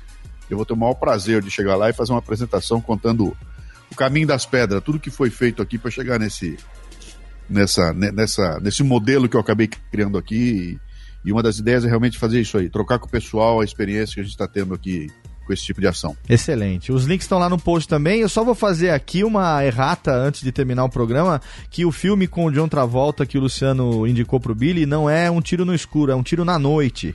eu 0.48 0.56
vou 0.56 0.64
ter 0.66 0.72
o 0.72 0.76
maior 0.76 0.94
prazer 0.94 1.42
de 1.42 1.51
chegar 1.51 1.76
lá 1.76 1.90
e 1.90 1.94
fazer 1.94 2.12
uma 2.12 2.18
apresentação 2.18 2.80
contando 2.80 3.36
o 3.90 3.94
caminho 3.94 4.26
das 4.26 4.46
pedras, 4.46 4.82
tudo 4.82 4.98
que 4.98 5.10
foi 5.10 5.30
feito 5.30 5.62
aqui 5.62 5.78
para 5.78 5.90
chegar 5.90 6.18
nesse 6.18 6.56
nessa 7.48 7.92
nessa 7.92 8.59
nesse 8.60 8.82
modelo 8.82 9.28
que 9.28 9.36
eu 9.36 9.40
acabei 9.40 9.68
criando 9.92 10.16
aqui 10.16 10.80
e, 11.24 11.32
uma 11.32 11.42
das 11.42 11.59
ideias 11.59 11.84
é 11.84 11.88
realmente 11.88 12.18
fazer 12.18 12.40
isso 12.40 12.59
aí, 12.59 12.68
trocar 12.68 12.98
com 12.98 13.06
o 13.06 13.10
pessoal 13.10 13.60
a 13.60 13.64
experiência 13.64 14.14
que 14.14 14.20
a 14.20 14.24
gente 14.24 14.32
está 14.32 14.46
tendo 14.46 14.74
aqui 14.74 15.10
com 15.46 15.52
esse 15.52 15.62
tipo 15.62 15.80
de 15.80 15.86
ação. 15.86 16.16
Excelente. 16.28 16.90
Os 16.90 17.05
links 17.05 17.24
estão 17.24 17.38
lá 17.38 17.48
no 17.48 17.59
post 17.59 17.88
também. 17.88 18.20
Eu 18.20 18.28
só 18.28 18.42
vou 18.42 18.55
fazer 18.55 18.90
aqui 18.90 19.22
uma 19.22 19.64
errata 19.64 20.12
antes 20.14 20.40
de 20.40 20.51
terminar 20.51 20.84
o 20.84 20.88
programa, 20.88 21.40
que 21.70 21.84
o 21.84 21.92
filme 21.92 22.26
com 22.26 22.46
o 22.46 22.51
John 22.51 22.68
Travolta 22.68 23.26
que 23.26 23.36
o 23.36 23.40
Luciano 23.42 24.06
indicou 24.06 24.40
pro 24.40 24.55
Billy 24.55 24.86
não 24.86 25.09
é 25.09 25.30
um 25.30 25.40
tiro 25.40 25.64
no 25.64 25.74
escuro, 25.74 26.10
é 26.10 26.14
um 26.14 26.22
tiro 26.22 26.44
na 26.44 26.59
noite. 26.59 27.14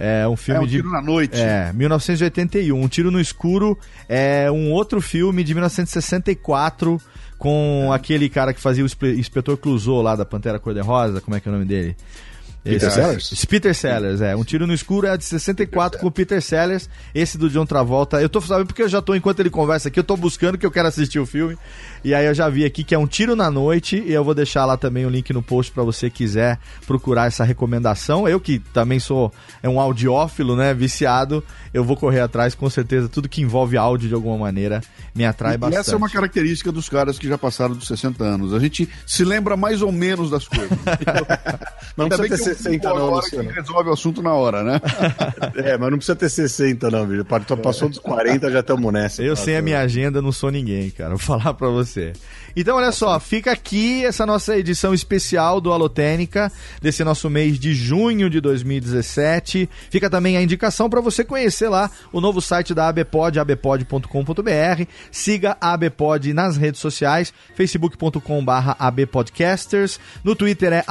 É 0.00 0.28
um 0.28 0.36
filme 0.36 0.60
é 0.60 0.62
um 0.62 0.66
de. 0.66 0.76
Tiro 0.76 0.90
na 0.92 1.02
Noite. 1.02 1.40
É, 1.40 1.72
1981. 1.72 2.80
Um 2.80 2.86
Tiro 2.86 3.10
no 3.10 3.20
Escuro 3.20 3.76
é 4.08 4.48
um 4.48 4.70
outro 4.70 5.00
filme 5.00 5.42
de 5.42 5.52
1964 5.52 7.00
com 7.36 7.88
é. 7.90 7.96
aquele 7.96 8.28
cara 8.28 8.54
que 8.54 8.60
fazia 8.60 8.84
o 8.84 8.86
Inspetor 8.86 9.56
Clouseau 9.56 10.00
lá 10.00 10.14
da 10.14 10.24
Pantera 10.24 10.60
Cor-de-Rosa. 10.60 11.20
Como 11.20 11.36
é 11.36 11.40
que 11.40 11.48
é 11.48 11.50
o 11.50 11.52
nome 11.52 11.66
dele? 11.66 11.96
Peter 12.72 12.90
Sellers? 12.90 13.44
Peter 13.44 13.74
Sellers, 13.74 14.20
é. 14.20 14.36
Um 14.36 14.44
Tiro 14.44 14.66
no 14.66 14.74
Escuro 14.74 15.06
é 15.06 15.16
de 15.16 15.24
64 15.24 16.00
com 16.00 16.06
o 16.06 16.10
Peter 16.10 16.40
Sellers. 16.40 16.88
Esse 17.14 17.38
do 17.38 17.48
John 17.48 17.66
Travolta. 17.66 18.20
Eu 18.20 18.28
tô 18.28 18.40
sabendo 18.40 18.66
porque 18.66 18.82
eu 18.82 18.88
já 18.88 19.00
tô, 19.00 19.14
enquanto 19.14 19.40
ele 19.40 19.50
conversa 19.50 19.88
aqui, 19.88 19.98
eu 19.98 20.04
tô 20.04 20.16
buscando 20.16 20.58
que 20.58 20.66
eu 20.66 20.70
quero 20.70 20.88
assistir 20.88 21.18
o 21.18 21.26
filme. 21.26 21.56
E 22.04 22.14
aí 22.14 22.26
eu 22.26 22.34
já 22.34 22.48
vi 22.48 22.64
aqui 22.64 22.84
que 22.84 22.94
é 22.94 22.98
um 22.98 23.06
Tiro 23.06 23.34
na 23.34 23.50
Noite. 23.50 24.02
E 24.06 24.12
eu 24.12 24.22
vou 24.22 24.34
deixar 24.34 24.64
lá 24.64 24.76
também 24.76 25.06
o 25.06 25.10
link 25.10 25.32
no 25.32 25.42
post 25.42 25.72
para 25.72 25.82
você 25.82 26.10
quiser 26.10 26.58
procurar 26.86 27.26
essa 27.26 27.44
recomendação. 27.44 28.28
Eu 28.28 28.40
que 28.40 28.58
também 28.58 29.00
sou 29.00 29.32
é 29.62 29.68
um 29.68 29.80
audiófilo, 29.80 30.56
né? 30.56 30.74
Viciado. 30.74 31.42
Eu 31.72 31.84
vou 31.84 31.96
correr 31.96 32.20
atrás, 32.20 32.54
com 32.54 32.68
certeza. 32.68 33.08
Tudo 33.08 33.28
que 33.28 33.42
envolve 33.42 33.76
áudio 33.76 34.08
de 34.08 34.14
alguma 34.14 34.38
maneira 34.38 34.80
me 35.14 35.24
atrai 35.24 35.54
e, 35.54 35.58
bastante. 35.58 35.78
E 35.78 35.80
essa 35.80 35.92
é 35.92 35.96
uma 35.96 36.08
característica 36.08 36.70
dos 36.70 36.88
caras 36.88 37.18
que 37.18 37.28
já 37.28 37.36
passaram 37.36 37.74
dos 37.74 37.86
60 37.86 38.24
anos. 38.24 38.54
A 38.54 38.58
gente 38.58 38.88
se 39.06 39.24
lembra 39.24 39.56
mais 39.56 39.82
ou 39.82 39.92
menos 39.92 40.30
das 40.30 40.46
coisas. 40.46 40.70
não 41.96 42.08
precisa 42.08 42.54
ter 42.54 42.57
60 42.58 42.88
não, 42.88 43.10
Luciano. 43.10 43.50
resolve 43.50 43.90
o 43.90 43.92
assunto 43.92 44.22
na 44.22 44.34
hora, 44.34 44.62
né? 44.62 44.80
é, 45.56 45.78
mas 45.78 45.90
não 45.90 45.98
precisa 45.98 46.16
ter 46.16 46.28
60 46.28 46.90
não, 46.90 47.06
viu? 47.06 47.24
Passou 47.24 47.88
dos 47.88 47.98
40, 47.98 48.50
já 48.50 48.60
estamos 48.60 48.92
nessa. 48.92 49.22
Eu 49.22 49.36
sem 49.36 49.56
a 49.56 49.62
minha 49.62 49.80
agenda 49.80 50.20
não 50.20 50.32
sou 50.32 50.50
ninguém, 50.50 50.90
cara. 50.90 51.10
Vou 51.10 51.18
falar 51.18 51.54
pra 51.54 51.68
você. 51.68 52.12
Então, 52.60 52.76
olha 52.76 52.90
só, 52.90 53.20
fica 53.20 53.52
aqui 53.52 54.04
essa 54.04 54.26
nossa 54.26 54.58
edição 54.58 54.92
especial 54.92 55.60
do 55.60 55.72
Alotênica, 55.72 56.50
desse 56.82 57.04
nosso 57.04 57.30
mês 57.30 57.56
de 57.56 57.72
junho 57.72 58.28
de 58.28 58.40
2017. 58.40 59.70
Fica 59.88 60.10
também 60.10 60.36
a 60.36 60.42
indicação 60.42 60.90
para 60.90 61.00
você 61.00 61.22
conhecer 61.22 61.68
lá 61.68 61.88
o 62.12 62.20
novo 62.20 62.40
site 62.40 62.74
da 62.74 62.88
ABPod, 62.88 63.38
abpod.com.br. 63.38 64.82
Siga 65.12 65.56
a 65.60 65.72
ABPod 65.74 66.32
nas 66.32 66.56
redes 66.56 66.80
sociais, 66.80 67.32
facebook.com.br 67.54 68.74
abpodcasters, 68.76 70.00
no 70.24 70.34
Twitter 70.34 70.72
é 70.72 70.84